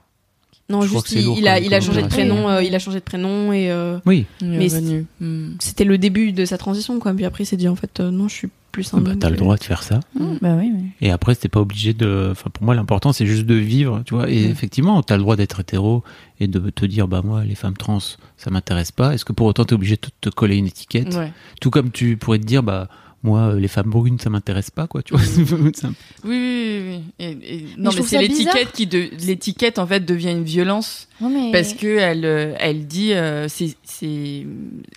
Non, 0.69 0.81
Je 0.81 0.89
juste 0.89 1.11
il, 1.11 1.23
lourd 1.23 1.38
il 1.38 1.48
a, 1.48 1.60
il 1.60 1.69
changé 1.81 2.02
de 2.02 2.07
prénom, 2.07 2.49
euh, 2.49 2.61
il 2.61 2.76
a 2.76 2.80
changé 2.80 2.99
de 2.99 3.03
prénom 3.03 3.53
et 3.53 3.72
euh, 3.72 3.99
Oui, 4.06 4.26
Mais 4.41 4.65
revenu. 4.65 5.06
Mm. 5.22 5.52
c'était 5.60 5.85
le 5.85 5.98
début 5.98 6.34
de 6.34 6.44
sa 6.44 6.57
transition 6.57 6.99
quoi. 6.99 7.14
Puis 7.14 7.23
après 7.23 7.44
il 7.44 7.48
s'est 7.48 7.57
dit 7.57 7.69
en 7.69 7.76
fait 7.76 7.99
euh, 7.99 8.11
non, 8.11 8.27
je 8.27 8.34
suis 8.34 8.49
plus 8.73 8.94
un 8.94 8.99
bah, 8.99 9.11
homme. 9.11 9.19
t'as 9.19 9.30
le 9.30 9.38
droit 9.38 9.56
de 9.56 9.64
faire 9.64 9.81
ça. 9.81 10.02
Mm. 10.19 10.38
bah 10.41 10.56
oui 10.60 10.72
mais... 10.73 11.07
Et 11.07 11.11
après, 11.11 11.35
t'es 11.35 11.48
pas 11.48 11.61
obligé 11.61 11.94
de. 11.94 12.30
Enfin, 12.31 12.49
pour 12.52 12.64
moi, 12.64 12.76
l'important, 12.76 13.14
c'est 13.14 13.26
juste 13.26 13.45
de 13.45 13.56
vivre, 13.56 14.02
tu 14.06 14.14
vois. 14.14 14.30
Et 14.30 14.44
effectivement, 14.45 15.02
t'as 15.03 15.15
le 15.15 15.22
droit 15.22 15.35
d'être 15.35 15.60
hétéro 15.60 16.03
et 16.39 16.48
de 16.48 16.69
te 16.69 16.85
dire, 16.85 17.07
bah, 17.07 17.22
moi, 17.23 17.44
les 17.44 17.56
femmes 17.56 17.77
trans, 17.77 17.99
ça 17.99 18.49
m'intéresse 18.49 18.91
pas. 18.91 19.14
Est-ce 19.14 19.26
que 19.26 19.34
pour 19.34 19.48
autant, 19.48 19.65
t'es 19.65 19.73
obligé 19.73 19.95
de 19.95 20.07
te 20.22 20.30
coller 20.30 20.57
une 20.57 20.68
étiquette? 20.68 21.14
Ouais. 21.15 21.31
Tout 21.61 21.69
comme 21.69 21.91
tu 21.91 22.18
pourrais 22.18 22.39
te 22.39 22.45
dire, 22.45 22.64
bah, 22.64 22.88
moi, 23.23 23.39
euh, 23.53 23.60
les 23.60 23.68
femmes 23.68 23.89
brunes, 23.89 24.19
ça 24.19 24.30
m'intéresse 24.30 24.69
pas, 24.72 24.88
quoi, 24.88 25.02
tu 25.03 25.14
vois. 25.15 25.22
Oui, 25.38 25.89
oui, 26.23 26.81
oui. 26.84 26.84
oui. 26.89 27.02
Et, 27.19 27.56
et- 27.56 27.65
non, 27.77 27.91
mais, 27.95 28.02
c'est 28.03 28.19
l'étiquette 28.19 28.72
qui 28.72 28.88
de 28.88 29.10
l'étiquette 29.26 29.80
en 29.80 29.88
fait 29.88 30.02
devient 30.06 30.31
une 30.31 30.44
violence 30.44 31.07
Non, 31.22 31.30
mais... 31.30 31.52
parce 31.52 31.73
que 31.73 31.98
elle 31.98 32.26
euh, 32.26 32.53
elle 32.60 32.88
dit 32.88 33.14
euh, 33.14 33.48
c'est 33.48 33.76
c'est 33.84 34.45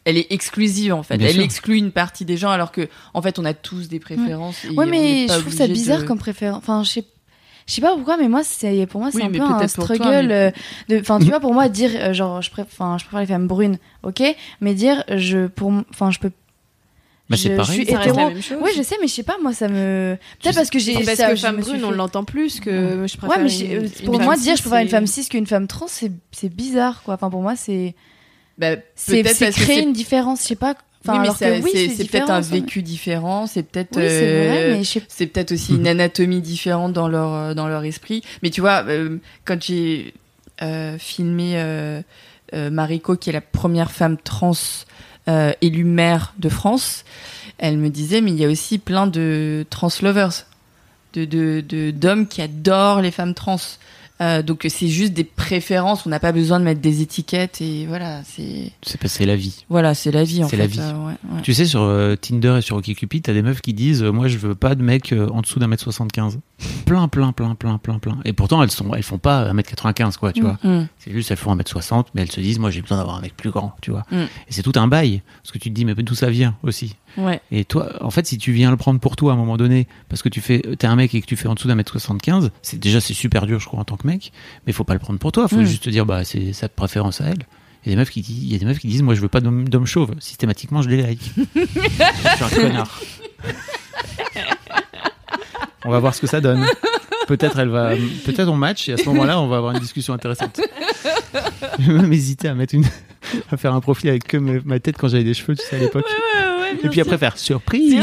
elle 0.05 0.17
est 0.19 0.31
exclusive 0.31 0.93
en 0.95 1.03
fait. 1.03 1.17
Bien 1.19 1.29
elle 1.29 1.35
sûr. 1.35 1.43
exclut 1.43 1.77
une 1.77 1.93
partie 1.93 2.25
des 2.25 2.37
gens 2.37 2.51
alors 2.51 2.73
que 2.73 2.89
en 3.15 3.23
fait 3.23 3.39
on 3.39 3.45
a 3.45 3.55
tous 3.55 3.89
des 3.89 4.01
préférences. 4.01 4.65
et 4.65 4.69
Ouais, 4.71 4.85
on 4.87 4.91
mais 4.91 5.27
je 5.29 5.39
trouve 5.39 5.53
ça 5.53 5.67
bizarre 5.67 6.03
de- 6.03 6.07
comme 6.07 6.19
préférence. 6.19 6.59
Enfin, 6.59 6.83
je 6.85 6.91
sais, 6.91 7.05
je 7.67 7.75
sais 7.75 7.81
pas 7.81 7.95
pourquoi, 7.95 8.17
mais 8.17 8.29
moi, 8.29 8.43
c'est 8.43 8.87
pour 8.87 9.01
moi, 9.01 9.11
c'est 9.11 9.19
Oui, 9.19 9.25
un 9.25 9.31
peu 9.31 9.41
un 9.41 9.59
toi, 9.59 9.69
struggle. 9.69 10.27
mais- 10.29 10.53
de, 10.89 11.01
enfin, 11.01 11.19
tu 11.21 11.27
vois, 11.31 11.41
pour 11.41 11.55
moi, 11.55 11.69
dire 11.69 11.91
euh, 11.95 12.13
genre, 12.13 12.43
je 12.43 12.51
préfère, 12.51 12.71
enfin, 12.73 12.99
je 12.99 13.05
préfère 13.05 13.21
les 13.21 13.27
femmes 13.27 13.47
brunes, 13.47 13.79
ok, 14.03 14.23
mais 14.61 14.75
dire 14.75 15.05
je, 15.17 15.47
pour, 15.47 15.73
enfin, 15.91 16.11
je 16.11 16.19
peux. 16.19 16.31
Bah, 17.31 17.37
c'est 17.37 17.51
je, 17.51 17.57
pareil. 17.57 17.79
Je 17.79 17.83
suis 17.85 17.93
Ça 17.93 17.99
reste 17.99 18.07
la 18.09 18.13
hétéro. 18.23 18.29
même 18.35 18.43
chose. 18.43 18.59
Oui, 18.61 18.71
je 18.77 18.83
sais, 18.83 18.97
mais 19.01 19.07
je 19.07 19.13
sais 19.15 19.23
pas, 19.23 19.37
moi, 19.41 19.53
ça 19.55 19.69
me. 19.69 20.19
Peut-être 20.43 20.57
parce 20.57 20.69
que 20.69 20.79
j'ai. 20.81 20.95
Parce 20.95 21.15
ça, 21.17 21.31
que 21.31 21.37
femme 21.37 21.61
brune, 21.61 21.85
on 21.85 21.93
l'entend 21.93 22.25
plus 22.25 22.59
que 22.61 23.07
je 23.07 23.17
préfère. 23.17 23.39
Ouais, 23.39 23.43
mais 23.45 23.57
une- 23.59 23.85
euh, 23.85 23.89
une 24.01 24.05
pour 24.07 24.21
moi, 24.21 24.37
dire 24.37 24.53
je 24.57 24.57
cis, 24.57 24.63
préfère 24.69 24.83
une 24.83 24.89
femme 24.89 25.07
cis 25.07 25.29
qu'une 25.29 25.47
femme 25.47 25.67
trans, 25.69 25.87
c'est 25.89 26.11
c'est 26.33 26.53
bizarre, 26.53 27.03
quoi. 27.05 27.15
Enfin, 27.15 27.31
pour 27.31 27.41
moi, 27.43 27.55
c'est 27.57 27.95
Bah, 28.59 28.77
c'est 28.95 29.23
créer 29.53 29.83
une 29.83 29.93
différence, 29.93 30.43
je 30.43 30.49
sais 30.49 30.57
pas. 30.57 30.75
Enfin, 31.07 31.23
oui, 31.23 31.29
mais 31.41 31.61
oui, 31.63 31.95
c'est 31.97 32.05
peut-être 32.05 32.31
un 32.31 32.41
vécu 32.41 32.83
différent, 32.83 33.47
c'est 33.47 33.63
peut-être 33.63 33.97
Oui, 33.97 34.03
euh, 34.05 34.77
mais 34.77 34.83
c'est 35.09 35.27
peut-être 35.29 35.53
aussi 35.53 35.75
une 35.77 35.87
anatomie 35.87 36.43
différente 36.43 36.93
dans 36.93 37.09
leur 37.09 37.33
euh, 37.33 37.55
dans 37.55 37.69
leur 37.69 37.85
esprit. 37.85 38.23
Mais 38.43 38.51
tu 38.51 38.61
vois, 38.61 38.85
euh, 38.87 39.17
quand 39.47 39.63
j'ai 39.63 40.13
euh, 40.61 40.99
filmé 40.99 41.53
euh, 41.55 42.03
euh, 42.53 42.69
Mariko, 42.69 43.17
qui 43.17 43.31
est 43.31 43.33
la 43.33 43.41
première 43.41 43.93
femme 43.93 44.19
trans 44.23 44.53
euh, 45.31 45.53
élue 45.61 45.85
maire 45.85 46.35
de 46.39 46.49
France, 46.49 47.05
elle 47.59 47.79
me 47.79 47.89
disait 47.89 48.21
mais 48.21 48.33
il 48.33 48.41
y 48.41 48.45
a 48.45 48.49
aussi 48.49 48.79
plein 48.79 49.07
de 49.07 49.65
trans 49.71 49.89
lovers, 50.03 50.47
de 51.15 51.25
de 51.25 51.63
de- 51.67 51.91
d'hommes 51.93 52.27
qui 52.27 52.43
adorent 52.43 53.01
les 53.01 53.11
femmes 53.13 53.35
trans. 53.35 53.57
Euh, 54.21 54.43
donc 54.43 54.67
c'est 54.69 54.89
juste 54.89 55.13
des 55.15 55.25
préférences, 55.25 56.05
on 56.05 56.11
n'a 56.11 56.21
pas 56.21 56.33
besoin 56.33 56.61
de 56.61 56.65
mettre 56.65 56.81
des 56.83 57.01
étiquettes 57.01 57.61
et 57.63 57.87
voilà, 57.87 58.23
c'est 58.25 58.71
C'est 58.83 59.07
c'est 59.09 59.25
la 59.25 59.37
vie. 59.37 59.65
voilà, 59.71 59.95
c'est 59.95 60.11
la 60.11 60.25
vie 60.25 60.45
en 60.45 60.49
C'est 60.49 60.57
fait. 60.57 60.63
la 60.63 60.67
vie. 60.67 60.79
euh, 60.81 61.07
ouais, 61.07 61.13
ouais. 61.33 61.43
Tu 61.43 61.55
sais, 61.55 61.65
sur 61.65 61.81
euh, 61.83 62.17
Tinder 62.17 62.57
et 62.59 62.61
sur 62.61 62.77
OkCupid, 62.77 63.23
t'as 63.23 63.33
des 63.33 63.43
meufs 63.43 63.63
qui 63.63 63.73
disent 63.73 64.03
Moi, 64.03 64.29
je 64.29 64.37
veux 64.39 64.55
pas 64.55 64.75
de 64.75 64.83
mec 64.83 65.15
en 65.33 65.41
dessous 65.41 65.59
d'un 65.59 65.69
mètre 65.69 65.83
75. 65.83 66.39
Plein, 66.85 67.09
plein, 67.09 67.33
plein, 67.33 67.55
plein, 67.55 67.79
plein, 67.79 67.99
plein. 67.99 68.19
Et 68.25 68.33
pourtant, 68.33 68.63
elles, 68.63 68.71
sont, 68.71 68.93
elles 68.95 69.03
font 69.03 69.17
pas 69.19 69.49
un 69.49 69.53
mètre 69.55 69.71
95, 69.71 70.17
quoi, 70.19 70.33
tu 70.33 70.43
vois. 70.43 70.59
Mm. 70.63 70.89
C'est 70.99 71.13
juste, 71.13 71.31
elles 71.31 71.37
font 71.39 71.53
un 71.53 71.55
mètre 71.57 71.71
60, 71.71 72.09
mais 72.15 72.23
elles 72.23 72.31
se 72.31 72.41
disent 72.41 72.59
Moi, 72.59 72.71
j'ai 72.71 72.83
besoin 72.83 72.99
d'avoir 72.99 73.17
un 73.17 73.21
mec 73.23 73.35
plus 73.37 73.51
grand, 73.51 73.75
tu 73.81 73.91
vois. 73.91 74.05
Mm. 74.11 74.17
Et 74.23 74.29
c'est 74.51 74.63
tout 74.63 74.73
un 74.77 74.87
bail. 74.87 75.23
Parce 75.43 75.53
que 75.53 75.59
tu 75.59 75.71
te 75.71 75.75
dis 75.75 75.85
Mais 75.87 75.95
d'où 75.95 76.15
ça 76.15 76.29
vient 76.29 76.57
aussi? 76.63 76.97
Ouais. 77.17 77.41
Et 77.51 77.65
toi, 77.65 77.93
en 78.05 78.11
fait, 78.11 78.27
si 78.27 78.39
tu 78.39 78.53
viens 78.53 78.71
le 78.71 78.77
prendre 78.77 79.01
pour 79.01 79.17
toi 79.17 79.33
à 79.33 79.35
un 79.35 79.39
moment 79.39 79.57
donné, 79.57 79.87
parce 80.09 80.23
que 80.23 80.29
tu 80.29 80.41
fais, 80.41 80.61
t'es 80.79 80.87
un 80.87 80.97
mec 80.97 81.15
et 81.15 81.21
que 81.21 81.27
tu 81.27 81.37
fais 81.37 81.49
en 81.49 81.55
dessous 81.55 81.69
d'un 81.69 81.75
mètre 81.75 81.93
75, 81.93 82.51
c'est 82.63 82.79
déjà 82.79 83.01
c'est 83.01 83.15
super 83.15 83.47
dur, 83.47 83.59
je 83.61 83.67
crois, 83.67 83.81
en 83.81 83.85
tant 83.85 83.97
que 83.97 84.07
mec. 84.07 84.33
Mais 84.67 84.73
faut 84.73 84.85
pas 84.85 84.95
le 84.95 85.01
prendre 85.01 85.19
pour 85.19 85.33
toi. 85.33 85.49
Faut 85.49 85.57
Mm. 85.57 85.65
juste 85.65 85.83
te 85.85 85.91
dire, 85.91 86.07
bah, 86.07 86.25
c'est 86.25 86.53
sa 86.53 86.69
préférence 86.69 87.21
à 87.21 87.25
elle. 87.27 87.39
Il 87.85 87.89
y 87.89 87.93
a 87.93 87.97
des 87.97 88.01
meufs 88.01 88.11
qui 88.11 88.21
disent, 88.21 88.43
il 88.45 88.53
y 88.53 88.55
a 88.55 88.59
des 88.59 88.67
meufs 88.67 88.79
qui 88.79 88.89
disent, 88.89 89.03
moi, 89.03 89.15
je 89.15 89.21
veux 89.21 89.29
pas 89.29 89.41
d'homme 89.41 89.87
chauve. 89.87 90.11
Systématiquement, 90.21 90.83
je 90.83 90.89
les 90.91 91.03
like. 91.03 91.33
je 91.57 91.61
suis 91.65 92.45
un 92.45 92.49
connard. 92.49 93.01
on 95.85 95.91
va 95.91 95.99
voir 95.99 96.15
ce 96.15 96.21
que 96.21 96.27
ça 96.27 96.41
donne. 96.41 96.65
Peut-être 97.27 97.59
elle 97.61 97.69
va, 97.69 97.93
peut-être 98.25 98.49
on 98.49 98.57
match 98.57 98.89
et 98.89 98.95
à 98.95 98.97
ce 98.97 99.05
moment-là, 99.07 99.41
on 99.41 99.47
va 99.49 99.57
avoir 99.59 99.73
une 99.75 99.81
discussion 99.81 100.13
intéressante. 100.13 100.61
Je 101.79 101.93
vais 101.93 101.99
même 102.01 102.13
hésiter 102.13 102.49
à 102.49 102.55
mettre 102.55 102.75
une, 102.75 102.85
à 103.53 103.57
faire 103.57 103.73
un 103.73 103.81
profil 103.81 104.11
avec 104.11 104.25
que 104.27 104.37
ma 104.37 104.81
tête 104.81 104.97
quand 104.99 105.09
j'avais 105.09 105.23
des 105.25 105.35
cheveux, 105.35 105.55
tu 105.57 105.65
sais, 105.65 105.77
à 105.77 105.79
l'époque. 105.79 106.07
Et 106.83 106.89
puis 106.89 107.01
après 107.01 107.19
faire 107.19 107.37
surprise. 107.39 107.97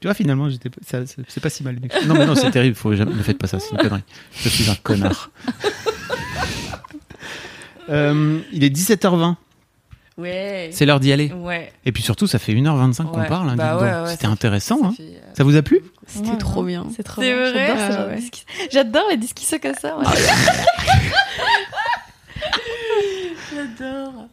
Tu 0.00 0.08
vois, 0.08 0.14
finalement, 0.14 0.48
j'étais, 0.50 0.68
c'est 0.84 1.40
pas 1.40 1.48
si 1.50 1.62
mal. 1.62 1.76
Non, 2.06 2.14
mais 2.14 2.26
non, 2.26 2.34
c'est 2.34 2.50
terrible. 2.50 2.74
Faut 2.74 2.92
jamais, 2.94 3.14
ne 3.14 3.22
faites 3.22 3.38
pas 3.38 3.46
ça, 3.46 3.60
c'est 3.60 3.70
une 3.70 3.76
connerie. 3.78 4.02
Je 4.34 4.48
suis 4.48 4.68
un 4.70 4.74
connard. 4.82 5.30
Euh, 7.90 8.38
il 8.52 8.62
est 8.62 8.70
17h20. 8.70 9.34
Ouais. 10.16 10.70
C'est 10.72 10.86
l'heure 10.86 11.00
d'y 11.00 11.10
aller. 11.12 11.32
Ouais. 11.32 11.72
Et 11.84 11.90
puis 11.92 12.02
surtout, 12.02 12.28
ça 12.28 12.38
fait 12.38 12.52
1h25 12.54 13.06
qu'on 13.10 13.20
Ouais. 13.20 13.26
parle. 13.26 13.50
hein, 13.50 13.56
Bah 13.56 13.76
ouais, 14.04 14.10
C'était 14.12 14.26
intéressant. 14.26 14.78
ça 14.80 14.86
hein. 14.86 14.94
fait, 14.96 15.02
euh, 15.02 15.34
Ça 15.36 15.42
vous 15.42 15.56
a 15.56 15.62
plu 15.62 15.80
C'était 16.06 16.30
Ouais, 16.30 16.36
trop 16.38 16.62
bien. 16.62 16.86
C'est 16.96 17.02
trop 17.02 17.20
C'est 17.20 17.34
bien. 17.34 17.50
vrai 17.50 17.74
J'adore 17.76 18.08
discussion. 18.14 18.46
J'adore 18.70 19.04
les 19.10 19.16
discussions 19.16 19.58
comme 19.60 19.74
ça. 19.74 19.96
J'adore. 23.54 24.28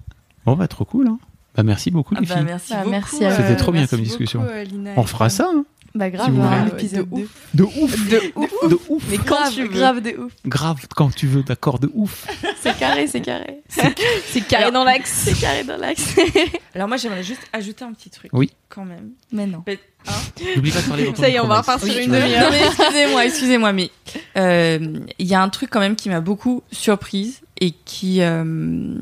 Bon, 0.46 0.56
bah, 0.56 0.68
trop 0.68 0.86
cool. 0.86 1.08
hein. 1.08 1.20
Bah, 1.60 1.64
merci 1.64 1.92
beaucoup, 1.92 2.14
Ah 2.18 2.22
les 2.22 2.26
bah, 2.28 2.36
filles. 2.36 2.46
merci 2.46 2.74
Bah, 2.74 2.84
merci 2.88 3.26
à 3.26 3.30
vous. 3.32 3.36
C'était 3.36 3.56
trop 3.58 3.72
bien 3.74 3.86
comme 3.86 4.00
discussion. 4.02 4.40
beaucoup, 4.40 4.54
euh, 4.54 4.64
Lina 4.64 4.92
On 4.96 5.04
Fran. 5.04 5.28
ça. 5.30 5.50
hein. 5.54 5.66
Bah 5.96 6.10
grave, 6.12 6.28
Si 6.28 6.32
vous 6.32 6.42
un 6.44 6.60
voulez. 6.66 6.72
épisode 6.72 7.10
De 7.10 7.16
de 7.16 7.22
ouf. 7.24 7.50
De 7.56 7.64
ouf. 7.74 8.10
De 8.10 8.32
ouf. 8.36 8.70
De 8.70 8.78
ouf. 8.90 9.04
Mais 9.10 9.18
quand 9.18 9.26
grave, 9.36 9.54
tu 9.54 9.62
veux. 9.64 9.68
grave 9.68 10.02
de 10.02 10.12
ouf. 10.20 10.32
Grave, 10.46 10.78
quand 10.96 11.14
tu 11.14 11.26
veux, 11.28 11.42
d'accord, 11.44 11.80
de 11.80 11.90
ouf. 11.96 12.28
C'est 12.62 12.78
carré, 12.78 13.08
c'est 13.08 13.22
carré. 13.22 13.62
C'est 13.68 14.42
carré 14.48 14.72
dans 14.72 14.84
l'axe. 14.84 15.10
C'est 15.26 15.40
carré 15.40 15.64
dans 15.64 15.78
l'axe. 15.78 16.16
Alors 16.76 16.88
moi 16.88 16.98
j'aimerais 16.98 17.24
juste 17.24 17.42
ajouter 17.54 17.84
un 17.86 17.92
petit 17.94 18.10
truc. 18.12 18.30
Oui. 18.34 18.52
Quand 18.70 18.86
même. 18.86 19.10
Mais 19.32 19.48
non. 19.48 19.64
Hein 20.08 20.12
N'oublie 20.56 20.72
pas 20.72 20.82
de 20.82 20.88
parler 20.88 21.06
dans 21.06 21.14
ton 21.14 21.22
Ça 21.24 21.30
y 21.30 21.34
est, 21.36 21.40
on 21.40 21.48
va 21.48 21.60
repartir 21.62 21.92
sur 21.92 22.02
une 22.04 22.12
demi-heure. 22.12 22.54
Excusez-moi, 22.54 23.26
excusez-moi, 23.26 23.74
mais 23.74 23.90
euh, 24.38 25.00
il 25.18 25.26
y 25.28 25.34
a 25.34 25.42
un 25.42 25.50
truc 25.50 25.70
quand 25.72 25.80
même 25.80 25.96
qui 25.96 26.10
m'a 26.10 26.22
beaucoup 26.22 26.62
surprise 26.72 27.42
et 27.60 27.72
qui 27.72 28.22
euh, 28.22 28.94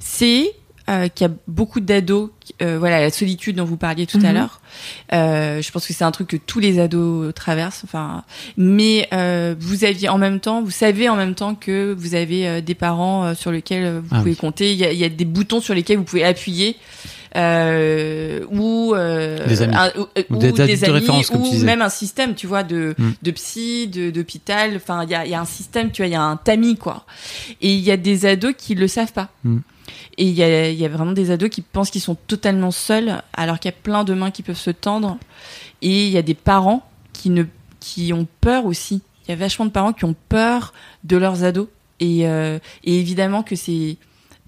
c'est 0.00 0.52
euh, 0.88 1.08
qu'il 1.08 1.26
y 1.26 1.30
a 1.30 1.34
beaucoup 1.48 1.80
d'ados, 1.80 2.30
euh, 2.62 2.78
voilà, 2.78 3.00
la 3.00 3.10
solitude 3.10 3.56
dont 3.56 3.64
vous 3.64 3.76
parliez 3.76 4.06
tout 4.06 4.18
à 4.22 4.28
Mhm. 4.28 4.34
l'heure. 4.34 4.60
Euh, 5.12 5.60
je 5.60 5.70
pense 5.72 5.86
que 5.86 5.92
c'est 5.92 6.04
un 6.04 6.10
truc 6.12 6.28
que 6.28 6.36
tous 6.36 6.60
les 6.60 6.78
ados 6.78 7.34
traversent. 7.34 7.82
Enfin, 7.84 8.22
mais 8.56 9.08
euh, 9.12 9.54
vous 9.58 9.84
aviez 9.84 10.08
en 10.08 10.18
même 10.18 10.38
temps, 10.40 10.62
vous 10.62 10.70
savez 10.70 11.08
en 11.08 11.16
même 11.16 11.34
temps 11.34 11.54
que 11.56 11.92
vous 11.98 12.14
avez 12.14 12.46
euh, 12.46 12.60
des 12.60 12.74
parents 12.74 13.24
euh, 13.24 13.34
sur 13.34 13.50
lesquels 13.50 13.98
vous 13.98 14.08
Ah 14.12 14.18
pouvez 14.18 14.30
oui. 14.32 14.36
compter. 14.36 14.72
Il 14.72 14.78
y, 14.78 14.84
a, 14.84 14.92
il 14.92 14.98
y 14.98 15.04
a 15.04 15.08
des 15.08 15.24
boutons 15.24 15.60
sur 15.60 15.74
lesquels 15.74 15.98
vous 15.98 16.04
pouvez 16.04 16.24
appuyer. 16.24 16.76
Euh, 17.34 18.44
ou 18.50 18.94
euh, 18.94 19.46
Des 19.46 19.60
amis. 19.62 19.74
un- 19.76 19.90
ou, 20.00 20.06
Ou 20.30 20.36
des 20.38 20.52
des, 20.52 20.62
adultes 20.62 20.80
de 20.86 21.10
amis 21.12 21.26
ou 21.34 21.64
même 21.64 21.82
un 21.82 21.90
système 21.90 22.34
tu 22.34 22.46
vois 22.46 22.62
de 22.62 22.94
Mm. 22.98 23.10
de 23.22 23.30
psy 23.32 23.88
de 23.88 24.10
d'hôpital 24.10 24.72
enfin 24.76 25.04
il 25.04 25.10
y 25.10 25.14
a, 25.14 25.26
y 25.26 25.34
a 25.34 25.40
un 25.40 25.44
système 25.44 25.90
tu 25.90 26.00
vois 26.00 26.06
il 26.06 26.12
y 26.12 26.16
a 26.16 26.22
un 26.22 26.36
tamis 26.36 26.76
quoi 26.76 27.04
et 27.60 27.74
il 27.74 27.80
y 27.80 27.90
a 27.90 27.98
des 27.98 28.24
ados 28.24 28.54
qui 28.56 28.74
le 28.74 28.88
savent 28.88 29.12
pas 29.12 29.28
Mm. 29.44 29.58
Et 30.18 30.24
il 30.24 30.34
y 30.34 30.84
a, 30.84 30.88
vraiment 30.88 31.12
des 31.12 31.30
ados 31.30 31.50
qui 31.50 31.62
pensent 31.62 31.90
qu'ils 31.90 32.00
sont 32.00 32.16
totalement 32.26 32.70
seuls 32.70 33.22
alors 33.32 33.58
qu'il 33.58 33.70
y 33.70 33.74
a 33.74 33.76
plein 33.82 34.04
de 34.04 34.14
mains 34.14 34.30
qui 34.30 34.42
peuvent 34.42 34.56
se 34.56 34.70
tendre. 34.70 35.18
Et 35.82 36.06
il 36.06 36.10
y 36.10 36.18
a 36.18 36.22
des 36.22 36.34
parents 36.34 36.88
qui 37.12 37.30
ne 37.30 37.44
qui 37.80 38.12
ont 38.12 38.26
peur 38.40 38.66
aussi. 38.66 39.02
Il 39.24 39.30
y 39.30 39.34
a 39.34 39.36
vachement 39.36 39.66
de 39.66 39.70
parents 39.70 39.92
qui 39.92 40.04
ont 40.04 40.16
peur 40.28 40.72
de 41.04 41.16
leurs 41.16 41.44
ados. 41.44 41.68
Et, 42.00 42.28
euh, 42.28 42.58
et 42.84 42.98
évidemment 42.98 43.42
que 43.42 43.54
c'est 43.56 43.96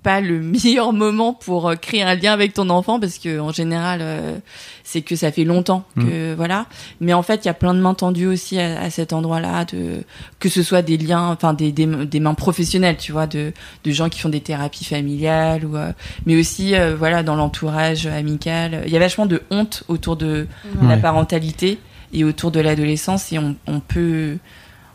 pas 0.09 0.21
le 0.21 0.41
meilleur 0.55 0.93
moment 0.93 1.33
pour 1.35 1.69
euh, 1.69 1.75
créer 1.77 2.03
un 2.03 2.15
lien 2.15 2.33
avec 2.33 2.53
ton 2.55 2.69
enfant 2.71 2.99
parce 3.01 3.19
que 3.19 3.39
en 3.41 3.53
général 3.53 3.99
euh, 4.03 4.39
c'est 4.85 5.03
que 5.03 5.17
ça 5.17 5.31
fait 5.33 5.45
longtemps 5.45 5.85
que 5.97 6.35
voilà. 6.35 6.67
Mais 7.01 7.13
en 7.13 7.23
fait 7.23 7.45
il 7.45 7.47
y 7.47 7.51
a 7.51 7.55
plein 7.63 7.75
de 7.75 7.81
mains 7.81 7.95
tendues 7.95 8.27
aussi 8.27 8.59
à, 8.59 8.81
à 8.81 8.91
cet 8.91 9.13
endroit-là 9.13 9.65
de 9.67 10.03
que 10.39 10.49
ce 10.49 10.63
soit 10.63 10.83
des 10.83 10.97
liens 10.97 11.27
enfin 11.35 11.53
des, 11.53 11.73
des, 11.73 11.87
des 11.87 12.21
mains 12.21 12.35
professionnelles 12.35 12.97
tu 12.97 13.13
vois 13.13 13.27
de, 13.27 13.53
de 13.85 13.91
gens 13.91 14.09
qui 14.09 14.21
font 14.21 14.31
des 14.31 14.41
thérapies 14.41 14.85
familiales 14.87 15.65
ou 15.67 15.77
euh, 15.77 15.93
mais 16.27 16.37
aussi 16.41 16.75
euh, 16.75 16.97
voilà 16.97 17.23
dans 17.23 17.37
l'entourage 17.37 18.07
amical. 18.07 18.83
Il 18.87 18.93
y 18.93 18.97
a 18.97 19.01
vachement 19.01 19.27
de 19.27 19.43
honte 19.51 19.85
autour 19.89 20.17
de 20.17 20.47
la 20.83 20.95
Ouais. 20.95 21.01
parentalité 21.01 21.79
et 22.15 22.25
autour 22.25 22.51
de 22.51 22.61
l'adolescence 22.61 23.31
et 23.33 23.39
on, 23.39 23.57
on 23.67 23.81
peut 23.81 24.39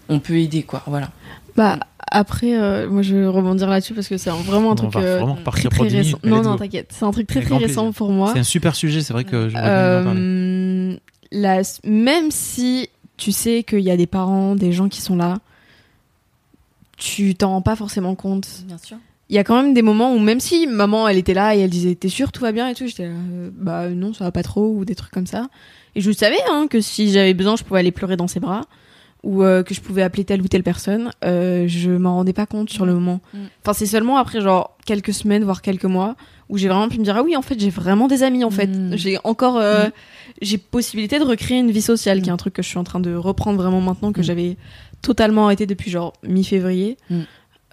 on 0.09 0.19
peut 0.19 0.37
aider 0.39 0.63
quoi 0.63 0.81
voilà. 0.87 1.09
Bah 1.55 1.77
après, 2.13 2.57
euh, 2.57 2.89
moi 2.89 3.01
je 3.01 3.15
vais 3.15 3.27
rebondir 3.27 3.67
là-dessus 3.69 3.93
parce 3.93 4.07
que 4.07 4.17
c'est 4.17 4.29
vraiment 4.29 4.71
un 4.71 4.75
truc 4.75 4.91
va 4.93 5.01
euh, 5.01 5.17
vraiment 5.17 5.33
très 5.33 5.39
repartir 5.41 5.69
très 5.71 5.77
pour 5.77 5.85
10 5.85 5.95
récent. 5.97 6.07
minutes, 6.07 6.19
mais 6.23 6.29
Non 6.29 6.41
non 6.43 6.55
t'inquiète, 6.57 6.87
c'est 6.91 7.03
un 7.05 7.11
truc 7.11 7.27
très 7.27 7.41
très 7.41 7.57
récent 7.57 7.83
plaisir. 7.83 7.93
pour 7.97 8.11
moi. 8.11 8.31
C'est 8.33 8.39
un 8.39 8.43
super 8.43 8.75
sujet, 8.75 9.01
c'est 9.01 9.13
vrai 9.13 9.23
que 9.25 9.51
parler. 9.51 9.67
Euh, 9.67 10.95
la- 11.31 11.61
même 11.83 12.31
si 12.31 12.89
tu 13.17 13.31
sais 13.31 13.63
qu'il 13.63 13.79
y 13.81 13.91
a 13.91 13.97
des 13.97 14.07
parents, 14.07 14.55
des 14.55 14.71
gens 14.71 14.87
qui 14.89 15.01
sont 15.01 15.15
là, 15.15 15.39
tu 16.97 17.35
t'en 17.35 17.49
rends 17.49 17.61
pas 17.61 17.75
forcément 17.75 18.15
compte. 18.15 18.47
bien 18.65 18.77
sûr 18.77 18.97
Il 19.29 19.35
y 19.35 19.39
a 19.39 19.43
quand 19.43 19.61
même 19.61 19.73
des 19.73 19.81
moments 19.81 20.13
où 20.13 20.19
même 20.19 20.39
si 20.39 20.67
maman 20.67 21.07
elle 21.07 21.17
était 21.17 21.33
là 21.33 21.55
et 21.55 21.59
elle 21.59 21.69
disait 21.69 21.95
t'es 21.95 22.09
sûr 22.09 22.31
tout 22.31 22.41
va 22.41 22.51
bien 22.51 22.67
et 22.69 22.75
tout, 22.75 22.85
j'étais 22.87 23.07
là, 23.07 23.13
bah 23.53 23.89
non 23.89 24.13
ça 24.13 24.23
va 24.25 24.31
pas 24.31 24.43
trop 24.43 24.67
ou 24.77 24.85
des 24.85 24.95
trucs 24.95 25.11
comme 25.11 25.27
ça. 25.27 25.47
Et 25.95 26.01
je 26.01 26.11
savais 26.11 26.37
hein, 26.49 26.67
que 26.69 26.81
si 26.81 27.11
j'avais 27.11 27.33
besoin 27.33 27.55
je 27.55 27.63
pouvais 27.63 27.79
aller 27.79 27.91
pleurer 27.91 28.17
dans 28.17 28.27
ses 28.27 28.39
bras 28.39 28.61
ou 29.23 29.41
euh, 29.43 29.63
que 29.63 29.73
je 29.73 29.79
pouvais 29.81 30.01
appeler 30.03 30.25
telle 30.25 30.41
ou 30.41 30.47
telle 30.47 30.63
personne. 30.63 31.11
Euh, 31.23 31.65
je 31.67 31.89
m'en 31.91 32.15
rendais 32.15 32.33
pas 32.33 32.45
compte 32.45 32.69
sur 32.69 32.85
le 32.85 32.93
moment. 32.93 33.21
Mm. 33.33 33.37
Enfin 33.61 33.73
c'est 33.73 33.85
seulement 33.85 34.17
après 34.17 34.41
genre 34.41 34.75
quelques 34.85 35.13
semaines 35.13 35.43
voire 35.45 35.61
quelques 35.61 35.85
mois 35.85 36.15
où 36.49 36.57
j'ai 36.57 36.67
vraiment 36.67 36.89
pu 36.89 36.99
me 36.99 37.03
dire 37.05 37.15
ah 37.17 37.23
oui 37.23 37.35
en 37.37 37.41
fait 37.41 37.57
j'ai 37.59 37.69
vraiment 37.69 38.07
des 38.09 38.21
amis 38.23 38.43
en 38.43 38.49
fait. 38.51 38.67
Mm. 38.67 38.97
J'ai 38.97 39.17
encore 39.23 39.57
euh, 39.57 39.87
Mm. 39.87 39.91
j'ai 40.41 40.57
possibilité 40.57 41.19
de 41.19 41.23
recréer 41.23 41.59
une 41.59 41.71
vie 41.71 41.81
sociale 41.81 42.21
qui 42.21 42.29
est 42.29 42.33
un 42.33 42.37
truc 42.37 42.53
que 42.53 42.61
je 42.61 42.67
suis 42.67 42.77
en 42.77 42.83
train 42.83 42.99
de 42.99 43.15
reprendre 43.15 43.57
vraiment 43.61 43.79
maintenant 43.81 44.11
que 44.11 44.21
j'avais 44.21 44.57
totalement 45.01 45.45
arrêté 45.45 45.65
depuis 45.65 45.89
genre 45.89 46.13
mi-février. 46.23 46.97
Mm. 47.09 47.19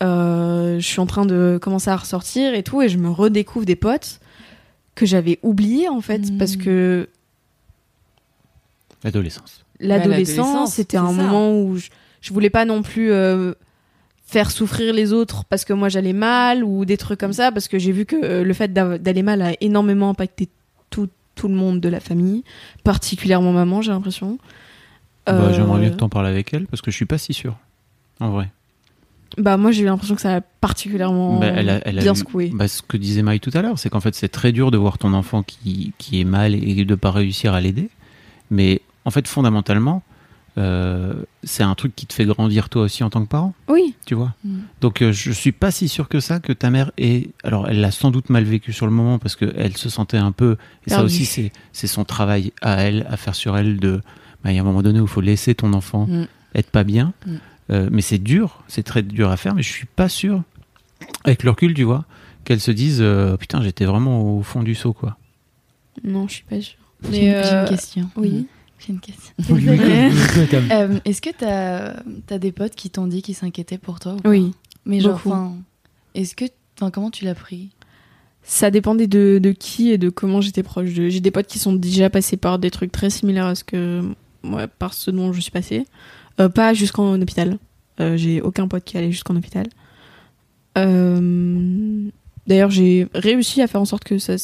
Euh, 0.02 0.78
je 0.80 0.86
suis 0.86 1.00
en 1.00 1.06
train 1.06 1.26
de 1.26 1.58
commencer 1.60 1.90
à 1.90 1.96
ressortir 1.96 2.54
et 2.54 2.62
tout 2.62 2.80
et 2.80 2.88
je 2.88 2.96
me 2.96 3.10
redécouvre 3.10 3.66
des 3.66 3.76
potes 3.76 4.20
que 4.94 5.04
j'avais 5.04 5.38
oubliés 5.42 5.88
en 5.88 6.00
fait 6.00 6.30
Mm. 6.30 6.38
parce 6.38 6.56
que 6.56 7.08
L'adolescence. 9.02 9.59
L'adolescence 9.80 10.74
c'était 10.74 10.96
un 10.96 11.06
ça. 11.08 11.12
moment 11.12 11.60
où 11.60 11.76
je, 11.76 11.88
je 12.20 12.32
voulais 12.32 12.50
pas 12.50 12.64
non 12.64 12.82
plus 12.82 13.10
euh, 13.12 13.52
faire 14.24 14.50
souffrir 14.50 14.92
les 14.94 15.12
autres 15.12 15.44
parce 15.44 15.64
que 15.64 15.72
moi 15.72 15.88
j'allais 15.88 16.12
mal 16.12 16.62
ou 16.64 16.84
des 16.84 16.96
trucs 16.96 17.18
comme 17.18 17.32
ça 17.32 17.50
parce 17.52 17.66
que 17.68 17.78
j'ai 17.78 17.92
vu 17.92 18.04
que 18.06 18.16
euh, 18.22 18.44
le 18.44 18.52
fait 18.54 18.72
d'a- 18.72 18.98
d'aller 18.98 19.22
mal 19.22 19.42
a 19.42 19.52
énormément 19.60 20.10
impacté 20.10 20.48
tout, 20.90 21.08
tout 21.34 21.48
le 21.48 21.54
monde 21.54 21.80
de 21.80 21.88
la 21.88 22.00
famille 22.00 22.44
particulièrement 22.84 23.52
maman 23.52 23.82
j'ai 23.82 23.90
l'impression 23.92 24.38
Bah, 25.26 25.32
Euh, 25.34 25.52
J'aimerais 25.54 25.80
bien 25.80 25.90
que 25.90 25.96
t'en 25.96 26.08
parles 26.08 26.26
avec 26.26 26.52
elle 26.54 26.66
parce 26.66 26.80
que 26.82 26.90
je 26.90 26.96
suis 26.96 27.06
pas 27.06 27.18
si 27.18 27.32
sûr. 27.32 27.56
En 28.20 28.30
vrai. 28.30 28.50
bah 29.38 29.56
moi 29.56 29.70
j'ai 29.72 29.82
eu 29.82 29.86
l'impression 29.86 30.14
que 30.14 30.20
ça 30.20 30.36
a 30.36 30.40
particulièrement 30.40 31.38
Bah, 31.40 31.46
elle 31.48 31.68
a- 31.70 31.80
elle 31.88 31.98
a 31.98 32.02
bien 32.02 32.14
eu- 32.14 32.16
secoué 32.16 32.50
Bah, 32.54 32.68
ce 32.68 32.82
que 32.82 32.96
disait 32.96 33.22
Maï 33.22 33.40
tout 33.40 33.50
à 33.54 33.62
l'heure, 33.62 33.78
c'est 33.78 33.88
qu'en 33.90 34.00
fait, 34.00 34.14
c'est 34.14 34.28
très 34.28 34.52
dur 34.52 34.70
de 34.70 34.76
voir 34.78 34.98
ton 34.98 35.12
enfant 35.14 35.42
qui, 35.42 35.92
qui 35.98 36.20
est 36.20 36.24
mal 36.24 36.54
et 36.54 36.84
de 36.84 36.94
pas 36.94 37.10
réussir 37.10 37.54
à 37.54 37.60
l'aider. 37.60 37.88
Mais 38.50 38.80
en 39.04 39.10
fait, 39.10 39.26
fondamentalement, 39.28 40.02
euh, 40.58 41.14
c'est 41.44 41.62
un 41.62 41.74
truc 41.76 41.94
qui 41.94 42.06
te 42.06 42.12
fait 42.12 42.24
grandir 42.24 42.68
toi 42.68 42.82
aussi 42.82 43.04
en 43.04 43.10
tant 43.10 43.22
que 43.22 43.28
parent, 43.28 43.54
oui 43.68 43.94
tu 44.04 44.14
vois. 44.14 44.34
Mm. 44.44 44.58
Donc, 44.80 45.00
euh, 45.00 45.12
je 45.12 45.30
suis 45.30 45.52
pas 45.52 45.70
si 45.70 45.88
sûr 45.88 46.08
que 46.08 46.18
ça 46.20 46.40
que 46.40 46.52
ta 46.52 46.70
mère 46.70 46.90
est. 46.98 47.30
Alors, 47.44 47.68
elle 47.68 47.80
l'a 47.80 47.92
sans 47.92 48.10
doute 48.10 48.30
mal 48.30 48.44
vécu 48.44 48.72
sur 48.72 48.86
le 48.86 48.92
moment 48.92 49.18
parce 49.18 49.36
qu'elle 49.36 49.76
se 49.76 49.88
sentait 49.88 50.16
un 50.16 50.32
peu. 50.32 50.56
Et 50.86 50.90
ça 50.90 51.02
aussi, 51.04 51.24
c'est 51.24 51.52
c'est 51.72 51.86
son 51.86 52.04
travail 52.04 52.52
à 52.62 52.82
elle, 52.82 53.06
à 53.08 53.16
faire 53.16 53.34
sur 53.34 53.56
elle 53.56 53.78
de. 53.78 54.00
Bah, 54.42 54.50
il 54.50 54.56
y 54.56 54.58
a 54.58 54.62
un 54.62 54.64
moment 54.64 54.82
donné 54.82 54.98
où 55.00 55.04
il 55.04 55.08
faut 55.08 55.20
laisser 55.20 55.54
ton 55.54 55.72
enfant 55.72 56.06
Mm. 56.06 56.24
être 56.56 56.70
pas 56.70 56.84
bien. 56.84 57.12
Mm. 57.26 57.34
Euh, 57.70 57.88
mais 57.92 58.02
c'est 58.02 58.18
dur, 58.18 58.64
c'est 58.66 58.82
très 58.82 59.02
dur 59.02 59.30
à 59.30 59.36
faire, 59.36 59.54
mais 59.54 59.62
je 59.62 59.70
suis 59.70 59.86
pas 59.86 60.08
sûr, 60.08 60.42
avec 61.22 61.44
le 61.44 61.50
recul, 61.50 61.72
tu 61.72 61.84
vois, 61.84 62.04
qu'elle 62.44 62.58
se 62.58 62.72
dise 62.72 62.98
euh, 63.00 63.36
putain, 63.36 63.62
j'étais 63.62 63.84
vraiment 63.84 64.20
au 64.36 64.42
fond 64.42 64.64
du 64.64 64.74
seau, 64.74 64.92
quoi. 64.92 65.16
non 66.02 66.26
je 66.26 66.32
suis 66.34 66.44
pas 66.44 66.60
sûre 66.60 66.78
J'ai 67.12 67.32
euh, 67.32 67.62
une 67.62 67.68
question. 67.68 68.10
oui 68.16 68.46
J'ai 68.86 68.92
une 68.92 69.00
question. 69.00 69.34
Oui, 69.50 69.66
Euh, 70.72 70.98
Est-ce 71.04 71.20
que 71.20 71.30
t'as 71.36 72.02
as 72.34 72.38
des 72.38 72.52
potes 72.52 72.74
qui 72.74 72.90
t'ont 72.90 73.06
dit 73.06 73.22
qu'ils 73.22 73.34
s'inquiétaient 73.34 73.78
pour 73.78 74.00
toi 74.00 74.14
ou 74.14 74.28
oui 74.28 74.52
Mais 74.86 75.00
genre, 75.00 75.20
est-ce 76.14 76.34
que, 76.34 76.44
comment 76.92 77.10
tu 77.10 77.24
l'as 77.24 77.34
pris? 77.34 77.70
Ça 78.42 78.70
dépendait 78.70 79.06
de, 79.06 79.38
de 79.42 79.52
qui 79.52 79.90
et 79.90 79.98
de 79.98 80.08
comment 80.08 80.40
j'étais 80.40 80.62
proche 80.62 80.94
de. 80.94 81.08
J'ai 81.10 81.20
des 81.20 81.30
potes 81.30 81.46
qui 81.46 81.58
sont 81.58 81.74
déjà 81.74 82.08
passés 82.08 82.38
par 82.38 82.58
des 82.58 82.70
trucs 82.70 82.90
très 82.90 83.10
similaires 83.10 83.44
à 83.46 83.54
ce 83.54 83.64
que 83.64 84.02
ouais, 84.44 84.66
par 84.66 84.94
ce 84.94 85.10
dont 85.10 85.32
je 85.34 85.40
suis 85.42 85.50
passée. 85.50 85.86
Euh, 86.40 86.48
pas 86.48 86.72
jusqu'en 86.72 87.20
hôpital. 87.20 87.58
Euh, 88.00 88.16
j'ai 88.16 88.40
aucun 88.40 88.66
pote 88.66 88.82
qui 88.84 88.96
allait 88.96 89.12
jusqu'en 89.12 89.36
hôpital. 89.36 89.66
Euh, 90.78 92.08
D'ailleurs, 92.46 92.70
j'ai 92.70 93.06
réussi 93.14 93.60
à 93.62 93.66
faire 93.66 93.80
en 93.80 93.84
sorte 93.84 94.04
que 94.04 94.18
ça, 94.18 94.34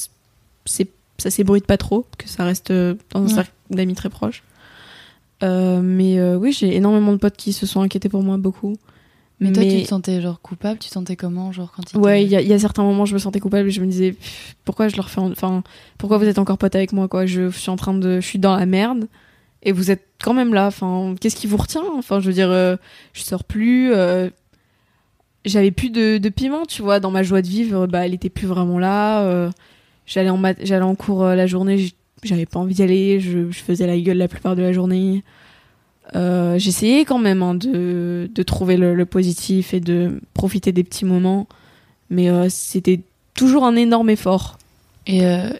s'ébruite 1.17 1.67
pas 1.67 1.79
trop, 1.79 2.07
que 2.19 2.29
ça 2.29 2.45
reste 2.45 2.71
dans 2.71 3.21
un 3.21 3.23
Ouais. 3.23 3.29
cercle 3.33 3.53
d'amis 3.71 3.95
très 3.95 4.09
proche. 4.11 4.43
Euh, 5.43 5.81
mais 5.83 6.19
euh, 6.19 6.37
oui, 6.37 6.53
j'ai 6.53 6.75
énormément 6.77 7.13
de 7.13 7.19
potes 7.19 7.37
qui 7.37 7.53
se 7.53 7.67
sont 7.67 7.81
inquiétés 7.83 8.09
pour 8.09 8.23
moi, 8.23 8.37
beaucoup. 8.39 8.77
Mais 9.39 9.53
toi, 9.53 9.63
tu 9.65 9.83
te 9.83 9.89
sentais 9.89 10.23
genre 10.23 10.41
coupable? 10.41 10.79
Tu 10.79 10.89
te 10.89 10.95
sentais 10.95 11.15
comment, 11.15 11.53
genre 11.53 11.71
quand 11.77 11.83
ils 11.93 11.99
Ouais, 11.99 12.25
il 12.25 12.29
y, 12.31 12.37
a- 12.37 12.41
il 12.41 12.49
y 12.49 12.55
a 12.55 12.59
certains 12.59 12.83
moments, 12.85 13.05
je 13.05 13.13
me 13.13 13.19
sentais 13.19 13.39
coupable 13.39 13.69
et 13.69 13.71
je 13.71 13.83
me 13.83 13.87
disais, 13.87 14.17
pourquoi 14.65 14.89
je 14.89 14.97
leur 14.97 15.11
fais, 15.11 15.21
en- 15.21 15.31
enfin, 15.31 15.63
pourquoi 15.99 16.17
vous 16.17 16.25
êtes 16.25 16.39
encore 16.39 16.57
pote 16.57 16.75
avec 16.75 16.95
moi, 16.95 17.07
quoi? 17.07 17.27
Je 17.27 17.51
suis 17.51 17.69
en 17.69 17.77
train 17.77 17.93
de, 17.93 18.19
je 18.21 18.27
suis 18.27 18.39
dans 18.39 18.57
la 18.57 18.65
merde 18.65 19.07
et 19.63 19.73
vous 19.73 19.91
êtes 19.91 20.07
quand 20.23 20.33
même 20.33 20.55
là. 20.55 20.69
Enfin, 20.69 21.15
qu'est-ce 21.21 21.37
qui 21.37 21.47
vous 21.47 21.59
retient? 21.59 21.83
Enfin, 21.99 22.19
je 22.21 22.29
veux 22.29 22.33
dire, 22.33 22.51
euh, 22.51 22.77
je 23.13 23.23
sors 23.25 23.45
plus. 23.45 23.93
euh, 23.93 24.31
J'avais 25.45 25.71
plus 25.71 25.91
de, 25.91 26.17
de 26.19 26.29
piment, 26.31 26.65
tu 26.67 26.81
vois, 26.83 26.99
dans 26.99 27.11
ma 27.11 27.23
joie 27.23 27.43
de 27.43 27.47
vivre. 27.47 27.87
Bah, 27.87 28.07
elle 28.07 28.15
était 28.15 28.31
plus 28.31 28.47
vraiment 28.47 28.79
là. 28.79 29.51
J'allais 30.07 30.31
en, 30.31 30.37
mat- 30.39 30.59
j'allais 30.63 30.83
en 30.85 30.95
cours 30.95 31.25
la 31.25 31.47
journée, 31.47 31.93
j'avais 32.23 32.47
pas 32.47 32.59
envie 32.59 32.75
d'y 32.75 32.83
aller. 32.83 33.21
Je, 33.21 33.51
je 33.51 33.59
faisais 33.59 33.87
la 33.87 33.99
gueule 33.99 34.19
la 34.19 34.29
plupart 34.29 34.57
de 34.57 34.63
la 34.63 34.73
journée. 34.73 35.23
Euh, 36.15 36.57
J'essayais 36.59 37.05
quand 37.05 37.19
même 37.19 37.43
hein, 37.43 37.55
de, 37.55 38.31
de 38.33 38.43
trouver 38.43 38.77
le, 38.77 38.95
le 38.95 39.07
positif 39.07 39.75
et 39.75 39.81
de 39.81 40.21
profiter 40.35 40.71
des 40.71 40.85
petits 40.85 41.05
moments 41.05 41.49
mais 42.11 42.31
euh, 42.31 42.47
c'était 42.49 43.01
toujours 43.35 43.65
un 43.65 43.75
énorme 43.75 44.11
effort. 44.11 44.59
Et, 45.09 45.27
euh, 45.27 45.51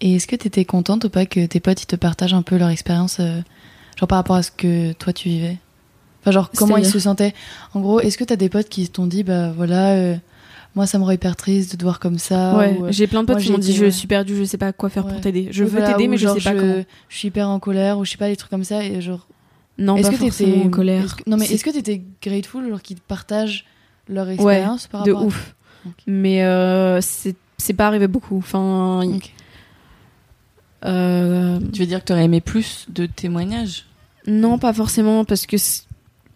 et 0.00 0.14
est-ce 0.14 0.26
que 0.26 0.36
t'étais 0.36 0.64
contente 0.64 1.04
ou 1.04 1.10
pas 1.10 1.26
que 1.26 1.44
tes 1.44 1.60
potes 1.60 1.82
ils 1.82 1.86
te 1.86 1.96
partagent 1.96 2.32
un 2.32 2.40
peu 2.40 2.56
leur 2.56 2.70
expérience, 2.70 3.20
genre 3.98 4.08
par 4.08 4.16
rapport 4.16 4.36
à 4.36 4.42
ce 4.42 4.50
que 4.50 4.92
toi 4.92 5.12
tu 5.12 5.28
vivais? 5.28 5.58
Enfin, 6.22 6.30
genre 6.30 6.50
comment 6.56 6.78
ils 6.78 6.86
se 6.86 6.98
sentaient? 6.98 7.34
En 7.74 7.80
gros, 7.80 8.00
est-ce 8.00 8.16
que 8.16 8.24
t'as 8.24 8.36
des 8.36 8.48
potes 8.48 8.70
qui 8.70 8.88
t'ont 8.88 9.06
dit, 9.06 9.22
bah 9.22 9.52
voilà, 9.54 10.16
moi 10.74 10.86
ça 10.86 10.98
me 10.98 11.04
rend 11.04 11.10
hyper 11.10 11.34
triste 11.36 11.72
de 11.72 11.76
te 11.76 11.82
voir 11.82 11.98
comme 12.00 12.18
ça 12.18 12.56
ouais, 12.56 12.76
ou, 12.78 12.84
euh, 12.86 12.92
j'ai 12.92 13.06
plein 13.06 13.22
de 13.22 13.26
potes 13.26 13.36
moi, 13.36 13.44
qui 13.44 13.52
m'ont 13.52 13.58
dit 13.58 13.74
je 13.74 13.84
ouais. 13.86 13.90
suis 13.90 14.06
perdu, 14.06 14.36
je 14.36 14.44
sais 14.44 14.58
pas 14.58 14.72
quoi 14.72 14.88
faire 14.88 15.04
Ouais. 15.04 15.12
pour 15.12 15.20
t'aider. 15.20 15.48
Je 15.50 15.64
veux 15.64 15.70
voilà, 15.70 15.92
t'aider 15.92 16.08
mais 16.08 16.16
je 16.16 16.26
genre, 16.26 16.36
sais 16.36 16.42
pas 16.42 16.54
je, 16.54 16.60
comment. 16.60 16.84
je 17.08 17.16
suis 17.16 17.28
hyper 17.28 17.48
en 17.48 17.58
colère 17.58 17.98
ou 17.98 18.04
je 18.04 18.10
sais 18.12 18.16
pas 18.18 18.28
des 18.28 18.36
trucs 18.36 18.50
comme 18.50 18.64
ça 18.64 18.84
et 18.84 19.00
genre. 19.00 19.26
Non, 19.78 19.96
est-ce 19.96 20.08
pas 20.08 20.12
que 20.14 20.18
forcément 20.18 20.52
t'étais 20.52 20.66
en 20.66 20.70
colère. 20.70 21.04
est-ce 21.04 21.14
que- 21.16 21.22
Non 21.30 21.36
mais 21.36 21.46
C'est 21.46 21.54
est-ce 21.54 21.64
que 21.64 21.70
t'étais 21.70 22.02
grateful 22.22 22.68
genre 22.68 22.82
qu'ils 22.82 23.00
partagent 23.00 23.64
leur 24.08 24.28
expérience 24.28 24.86
par 24.86 25.04
de 25.04 25.10
rapport 25.12 25.24
à- 25.24 25.26
ouf. 25.26 25.54
Mais 26.06 26.44
euh, 26.44 27.00
c'est 27.00 27.34
c'est 27.56 27.72
pas 27.74 27.86
arrivé 27.86 28.06
beaucoup. 28.06 28.36
Enfin, 28.38 29.02
euh, 30.84 31.58
Tu 31.72 31.80
veux 31.80 31.86
dire 31.86 32.00
que 32.00 32.06
tu 32.06 32.12
aurais 32.12 32.24
aimé 32.24 32.40
plus 32.40 32.86
de 32.88 33.06
témoignages? 33.06 33.86
Non, 34.26 34.58
pas 34.58 34.72
forcément, 34.72 35.24
parce 35.24 35.46
que 35.46 35.56
c'est- 35.56 35.84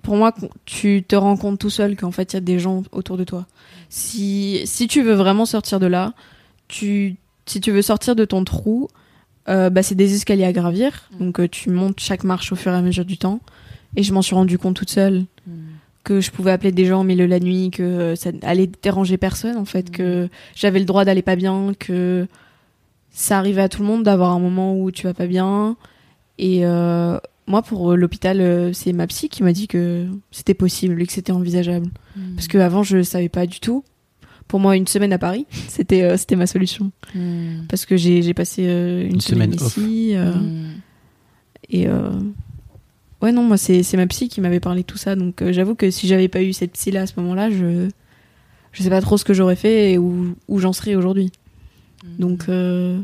pour 0.05 0.17
moi, 0.17 0.33
tu 0.67 1.03
te 1.03 1.17
rends 1.17 1.37
compte 1.37 1.59
tout 1.59 1.71
seul 1.71 1.97
qu'en 1.97 2.13
fait, 2.13 2.33
il 2.33 2.37
y 2.37 2.39
a 2.39 2.41
des 2.41 2.59
gens 2.59 2.85
autour 2.93 3.17
de 3.17 3.25
toi. 3.25 3.47
Si, 3.89 4.61
si 4.67 4.87
tu 4.87 5.03
veux 5.03 5.15
vraiment 5.15 5.47
sortir 5.47 5.81
de 5.81 5.87
là, 5.87 6.13
tu, 6.69 7.17
si 7.47 7.61
tu 7.61 7.73
veux 7.73 7.83
sortir 7.83 8.15
de 8.15 8.25
ton 8.25 8.45
trou, 8.45 8.89
euh, 9.49 9.71
bah, 9.71 9.83
c'est 9.83 9.95
des 9.95 10.15
escaliers 10.15 10.45
à 10.45 10.53
gravir. 10.53 11.09
Donc, 11.19 11.41
euh, 11.41 11.49
tu 11.49 11.71
montes 11.71 11.99
chaque 11.99 12.23
marche 12.23 12.53
au 12.53 12.57
fur 12.57 12.73
et 12.73 12.77
à 12.77 12.83
mesure 12.83 13.05
du 13.05 13.19
temps. 13.19 13.41
Et 13.97 14.03
je 14.03 14.13
m'en 14.13 14.23
suis 14.23 14.35
rendu 14.35 14.59
compte 14.59 14.77
toute 14.77 14.91
seule 14.91 15.25
que 16.05 16.21
je 16.21 16.31
pouvais 16.31 16.51
appeler 16.51 16.71
des 16.71 16.85
gens 16.85 17.01
au 17.01 17.05
milieu 17.05 17.25
de 17.25 17.31
la 17.31 17.41
nuit, 17.41 17.71
que 17.71 18.15
ça 18.15 18.31
allait 18.43 18.71
déranger 18.83 19.17
personne, 19.17 19.57
en 19.57 19.65
fait, 19.65 19.91
que 19.91 20.29
j'avais 20.55 20.79
le 20.79 20.85
droit 20.85 21.07
d'aller 21.07 21.23
pas 21.23 21.37
bien, 21.37 21.73
que 21.79 22.27
ça 23.11 23.39
arrivait 23.39 23.63
à 23.63 23.71
tout 23.71 23.81
le 23.81 23.89
monde 23.89 24.03
d'avoir 24.03 24.33
un 24.33 24.39
moment 24.39 24.79
où 24.79 24.91
tu 24.91 25.07
vas 25.07 25.15
pas 25.15 25.27
bien. 25.27 25.77
Et 26.37 26.67
euh, 26.67 27.19
moi, 27.47 27.63
pour 27.63 27.93
euh, 27.93 27.97
l'hôpital, 27.97 28.41
euh, 28.41 28.73
c'est 28.73 28.93
ma 28.93 29.07
psy 29.07 29.29
qui 29.29 29.43
m'a 29.43 29.53
dit 29.53 29.69
que 29.69 30.07
c'était 30.31 30.55
possible 30.55 31.01
et 31.03 31.07
que 31.07 31.13
c'était 31.13 31.33
envisageable. 31.33 31.87
Hmm. 32.17 32.35
Parce 32.37 32.49
qu'avant, 32.49 32.83
je 32.83 33.03
savais 33.03 33.29
pas 33.29 33.47
du 33.47 33.61
tout. 33.61 33.85
Pour 34.49 34.61
moi, 34.61 34.77
une 34.77 34.87
semaine 34.87 35.13
à 35.13 35.19
Paris, 35.19 35.47
c'était 35.69 36.03
euh, 36.03 36.17
c'était 36.17 36.37
ma 36.37 36.47
solution. 36.47 36.91
Hmm. 37.15 37.67
Parce 37.69 37.87
que 37.87 37.97
j'ai 37.97 38.23
j'ai 38.23 38.35
passé 38.35 38.65
euh, 38.67 39.05
une, 39.07 39.15
Une 39.15 39.21
semaine, 39.21 39.53
semaine 39.53 39.67
off. 39.67 39.77
ici. 39.77 40.13
euh, 40.15 40.33
Hmm. 40.35 40.73
et 41.71 41.87
euh, 41.89 42.11
ouais, 43.23 43.33
non, 43.33 43.43
moi, 43.43 43.57
c'est 43.57 43.83
c'est 43.83 43.97
ma 43.97 44.07
psy 44.07 44.29
qui 44.29 44.41
m'avait 44.41 44.61
parlé 44.61 44.83
de 44.83 44.87
tout 44.87 44.99
ça. 44.99 45.17
Donc, 45.17 45.41
euh, 45.43 45.53
j'avoue 45.53 45.75
que 45.75 45.91
si 45.91 46.07
j'avais 46.09 46.29
pas 46.29 46.43
eu 46.43 46.53
cette 46.53 46.73
psy-là 46.73 47.03
à 47.03 47.07
ce 47.07 47.15
moment-là, 47.19 47.51
je 47.51 47.89
je 48.73 48.83
sais 48.83 48.91
pas 48.91 49.01
trop 49.01 49.17
ce 49.17 49.25
que 49.25 49.35
j'aurais 49.35 49.55
fait 49.57 49.93
et 49.93 49.99
où, 49.99 50.35
où 50.49 50.59
j'en 50.59 50.73
serais 50.73 50.95
aujourd'hui. 50.97 51.31
Donc, 52.19 52.49
euh, 52.49 52.99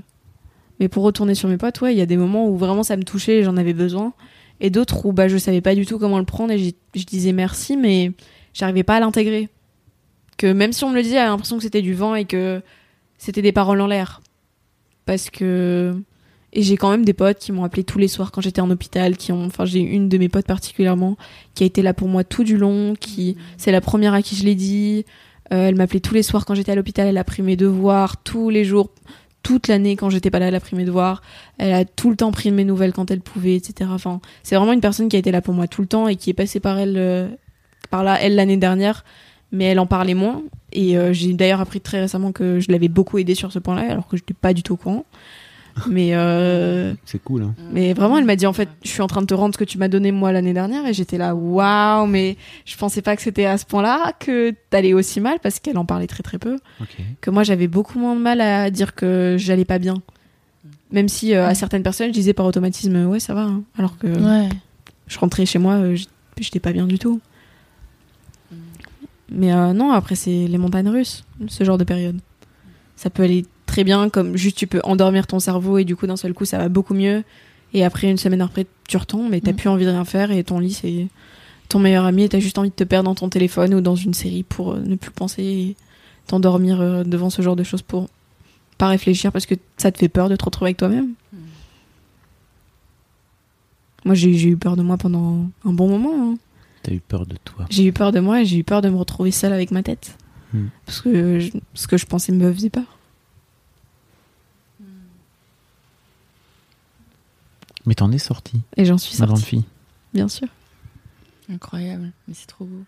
mais 0.81 0.89
pour 0.89 1.05
retourner 1.05 1.35
sur 1.35 1.49
mes 1.49 1.59
potes, 1.59 1.81
ouais, 1.83 1.95
il 1.95 1.99
y 1.99 2.03
a 2.03 2.07
des 2.07 2.17
moments 2.17 2.49
où 2.49 2.57
vraiment 2.57 2.83
ça 2.83 2.97
me 2.97 3.05
touchait 3.05 3.39
et 3.39 3.45
j'en 3.45 3.59
avais 3.59 3.75
besoin. 3.75 4.15
Et 4.61 4.71
d'autres 4.71 5.05
où 5.07 5.13
bah, 5.13 5.29
je 5.29 5.37
savais 5.37 5.61
pas 5.61 5.75
du 5.75 5.87
tout 5.87 5.99
comment 5.99 6.19
le 6.19 6.25
prendre 6.25 6.53
et 6.53 6.59
je 6.59 7.05
disais 7.05 7.33
merci, 7.33 7.77
mais 7.77 8.13
j'arrivais 8.55 8.83
pas 8.83 8.97
à 8.97 9.01
l'intégrer. 9.01 9.49
Que 10.39 10.53
même 10.53 10.73
si 10.73 10.85
on 10.85 10.91
me 10.91 10.95
le 10.95 11.03
disait, 11.03 11.17
j'avais 11.17 11.29
l'impression 11.29 11.59
que 11.59 11.63
c'était 11.63 11.83
du 11.83 11.95
vent 11.95 12.15
et 12.15 12.25
que 12.25 12.63
c'était 13.19 13.43
des 13.43 13.53
paroles 13.53 13.81
en 13.81 13.87
l'air. 13.87 14.23
Parce 15.05 15.31
que. 15.31 15.95
Et 16.53 16.63
j'ai 16.63 16.77
quand 16.77 16.91
même 16.91 17.05
des 17.05 17.13
potes 17.13 17.39
qui 17.39 17.53
m'ont 17.53 17.63
appelé 17.63 17.85
tous 17.85 17.99
les 17.99 18.09
soirs 18.09 18.33
quand 18.33 18.41
j'étais 18.41 18.61
en 18.61 18.71
hôpital, 18.71 19.17
qui 19.17 19.33
ont. 19.33 19.45
Enfin, 19.45 19.67
j'ai 19.67 19.81
une 19.81 20.09
de 20.09 20.19
mes 20.19 20.29
potes 20.29 20.47
particulièrement 20.47 21.17
qui 21.55 21.63
a 21.63 21.67
été 21.67 21.81
là 21.83 21.95
pour 21.95 22.09
moi 22.09 22.25
tout 22.25 22.43
du 22.43 22.57
long, 22.57 22.95
qui. 22.99 23.37
C'est 23.59 23.71
la 23.71 23.83
première 23.83 24.15
à 24.15 24.23
qui 24.23 24.35
je 24.35 24.45
l'ai 24.45 24.55
dit. 24.55 25.05
Euh, 25.53 25.69
elle 25.69 25.75
m'appelait 25.75 26.01
tous 26.01 26.15
les 26.15 26.23
soirs 26.23 26.45
quand 26.47 26.55
j'étais 26.55 26.73
à 26.73 26.75
l'hôpital, 26.77 27.09
elle 27.09 27.19
a 27.19 27.25
pris 27.25 27.43
mes 27.43 27.57
devoirs 27.57 28.23
tous 28.23 28.51
les 28.51 28.65
jours, 28.65 28.91
toute 29.43 29.69
l'année 29.69 29.97
quand 29.97 30.11
j'étais 30.11 30.31
pas 30.31 30.39
là, 30.39 30.49
elle 30.49 30.55
a 30.55 30.61
pris 30.61 30.77
mes 30.77 30.85
devoirs. 30.85 31.23
Elle 31.59 31.73
a 31.73 31.85
tout 31.85 32.11
le 32.11 32.17
temps 32.17 32.33
pris 32.33 32.51
mes 32.51 32.65
nouvelles 32.65 32.93
quand 32.93 33.11
elle 33.11 33.21
pouvait, 33.21 33.57
etc. 33.57 33.91
Enfin, 33.93 34.21
c'est 34.43 34.57
vraiment 34.57 34.73
une 34.73 34.81
personne 34.81 35.09
qui 35.09 35.17
a 35.17 35.19
été 35.19 35.31
là 35.31 35.41
pour 35.41 35.55
moi 35.55 35.67
tout 35.67 35.81
le 35.81 35.89
temps 35.89 36.09
et 36.09 36.17
qui 36.17 36.31
est 36.31 36.35
passée 36.35 36.61
par 36.61 36.79
elle, 36.79 36.97
euh, 36.97 37.29
par 37.91 38.05
là, 38.05 38.19
elle 38.21 38.35
l'année 38.35 38.57
dernière, 38.57 39.05
mais 39.53 39.65
elle 39.67 39.79
en 39.79 39.87
parlait 39.87 40.15
moins. 40.15 40.43
Et 40.73 40.97
euh, 40.97 41.13
j'ai 41.13 41.33
d'ailleurs 41.33 41.61
appris 41.61 41.81
très 41.81 42.01
récemment 42.01 42.33
que 42.33 42.61
je 42.61 42.71
l'avais 42.71 42.89
beaucoup 42.89 43.19
aidée 43.19 43.35
sur 43.35 43.53
ce 43.53 43.59
point-là, 43.59 43.91
alors 43.91 44.07
que 44.07 44.17
je 44.17 44.23
n'étais 44.23 44.35
pas 44.35 44.53
du 44.53 44.63
tout 44.63 44.75
au 44.75 44.77
courant. 44.77 45.05
Mais 45.89 46.15
euh, 46.15 46.95
C'est 47.05 47.23
cool. 47.23 47.43
Hein. 47.45 47.55
mais 47.73 47.93
vraiment, 47.93 48.19
elle 48.19 48.25
m'a 48.25 48.37
dit 48.37 48.47
en 48.47 48.53
fait, 48.53 48.69
je 48.85 48.89
suis 48.89 49.03
en 49.03 49.07
train 49.07 49.21
de 49.23 49.27
te 49.27 49.35
rendre 49.35 49.55
ce 49.55 49.59
que 49.59 49.65
tu 49.65 49.79
m'as 49.79 49.89
donné 49.89 50.13
moi 50.13 50.33
l'année 50.33 50.53
dernière, 50.53 50.87
et 50.87 50.93
j'étais 50.93 51.19
là, 51.19 51.35
waouh, 51.35 52.07
mais 52.07 52.37
je 52.65 52.77
pensais 52.77 53.03
pas 53.03 53.17
que 53.17 53.23
c'était 53.23 53.47
à 53.47 53.57
ce 53.59 53.65
point-là 53.67 54.13
que 54.19 54.55
t'allais 54.71 54.93
aussi 54.93 55.21
mal 55.21 55.39
parce 55.43 55.59
qu'elle 55.61 55.79
en 55.79 55.85
parlait 55.85 56.07
très 56.07 56.23
très 56.23 56.39
peu. 56.39 56.57
Que 57.21 57.31
moi 57.31 57.43
j'avais 57.43 57.69
beaucoup 57.69 57.99
moins 57.99 58.15
de 58.17 58.21
mal 58.21 58.41
à 58.41 58.71
dire 58.71 58.95
que 58.95 59.37
j'allais 59.39 59.65
pas 59.65 59.79
bien, 59.79 59.95
même 60.93 61.09
si 61.09 61.35
euh, 61.35 61.47
à 61.47 61.55
certaines 61.55 61.83
personnes 61.83 62.09
je 62.09 62.13
disais 62.15 62.33
par 62.35 62.47
automatisme 62.47 63.07
ouais 63.07 63.21
ça 63.21 63.35
va, 63.35 63.43
hein. 63.43 63.63
alors 63.79 63.97
que 63.99 64.07
Ouais. 64.09 64.49
je 65.07 65.19
rentrais 65.19 65.47
chez 65.47 65.59
moi, 65.59 65.75
euh, 65.75 65.97
j'étais 66.39 66.61
pas 66.61 66.73
bien 66.73 66.87
du 66.87 66.99
tout. 66.99 67.21
Mais 69.33 69.53
euh, 69.53 69.73
non, 69.73 69.93
après 69.93 70.17
c'est 70.17 70.49
les 70.49 70.59
montagnes 70.59 70.89
russes, 70.89 71.25
ce 71.49 71.63
genre 71.65 71.79
de 71.79 71.85
période. 71.85 72.19
Ça 72.97 73.11
peut 73.11 73.23
aller 73.23 73.47
très 73.71 73.85
bien, 73.85 74.09
comme 74.11 74.37
juste 74.37 74.57
tu 74.57 74.67
peux 74.67 74.81
endormir 74.85 75.27
ton 75.27 75.39
cerveau 75.39 75.79
et 75.79 75.85
du 75.85 75.97
coup 75.97 76.07
d'un 76.07 76.17
seul 76.17 76.35
coup 76.35 76.45
ça 76.45 76.59
va 76.59 76.69
beaucoup 76.69 76.95
mieux. 76.95 77.23
Et 77.73 77.85
après 77.85 78.11
une 78.11 78.17
semaine 78.19 78.41
après 78.43 78.67
tu 78.89 78.97
retombes 78.97 79.33
et 79.35 79.41
t'as 79.41 79.53
Mm. 79.53 79.57
plus 79.57 79.69
envie 79.69 79.85
de 79.85 79.91
rien 79.91 80.05
faire 80.05 80.31
et 80.33 80.43
ton 80.45 80.59
lit 80.59 80.73
c'est 80.73 81.07
ton 81.69 81.79
meilleur 81.79 82.05
ami 82.05 82.25
et 82.25 82.29
t'as 82.29 82.41
juste 82.41 82.59
envie 82.59 82.71
de 82.71 82.75
te 82.75 82.85
perdre 82.85 83.09
dans 83.09 83.15
ton 83.15 83.29
téléphone 83.29 83.75
ou 83.75 83.81
dans 83.81 83.95
une 83.95 84.13
série 84.15 84.43
pour 84.43 84.73
euh, 84.73 84.81
ne 84.81 84.97
plus 84.97 85.13
penser 85.13 85.43
et 85.43 85.77
t'endormir 86.27 86.81
euh, 86.81 87.05
devant 87.05 87.31
ce 87.31 87.43
genre 87.43 87.55
de 87.57 87.63
choses 87.63 87.83
pour 87.83 88.09
pas 88.77 88.89
réfléchir 88.89 89.31
parce 89.31 89.47
que 89.47 89.55
ça 89.77 89.93
te 89.93 89.99
fait 89.99 90.09
peur 90.09 90.29
de 90.29 90.37
te 90.37 90.45
retrouver 90.45 90.69
avec 90.71 90.79
toi-même. 90.79 91.11
Moi 94.05 94.15
j'ai 94.15 94.31
eu 94.49 94.57
peur 94.57 94.77
de 94.77 94.83
moi 94.83 94.97
pendant 94.97 95.47
un 95.65 95.73
bon 95.73 95.89
moment. 95.89 96.33
hein. 96.33 96.39
T'as 96.83 96.93
eu 96.93 97.01
peur 97.01 97.27
de 97.27 97.37
toi. 97.45 97.67
J'ai 97.69 97.85
eu 97.85 97.93
peur 97.93 98.11
de 98.13 98.21
moi 98.21 98.41
et 98.41 98.45
j'ai 98.47 98.57
eu 98.59 98.65
peur 98.65 98.81
de 98.81 98.89
me 98.89 98.97
retrouver 98.97 99.31
seule 99.31 99.53
avec 99.53 99.71
ma 99.71 99.83
tête. 99.83 100.17
Hmm. 100.55 100.67
Parce 100.87 101.03
que 101.03 101.39
je- 101.39 101.51
ce 101.75 101.87
que 101.87 101.97
je 101.99 102.07
pensais 102.07 102.33
me 102.33 102.51
faisait 102.53 102.71
peur. 102.71 102.99
Mais 107.87 107.95
t'en 107.95 108.11
es 108.13 108.19
sorti, 108.19 108.61
Et 108.77 108.85
j'en 108.85 108.99
suis 108.99 109.19
ma 109.19 109.27
grande 109.27 109.39
sortie, 109.39 109.51
fille. 109.57 109.65
bien 110.15 110.29
sûr. 110.29 110.49
Incroyable, 111.53 112.13
mais 112.29 112.35
c'est 112.35 112.47
trop 112.47 112.65
beau. 112.67 112.85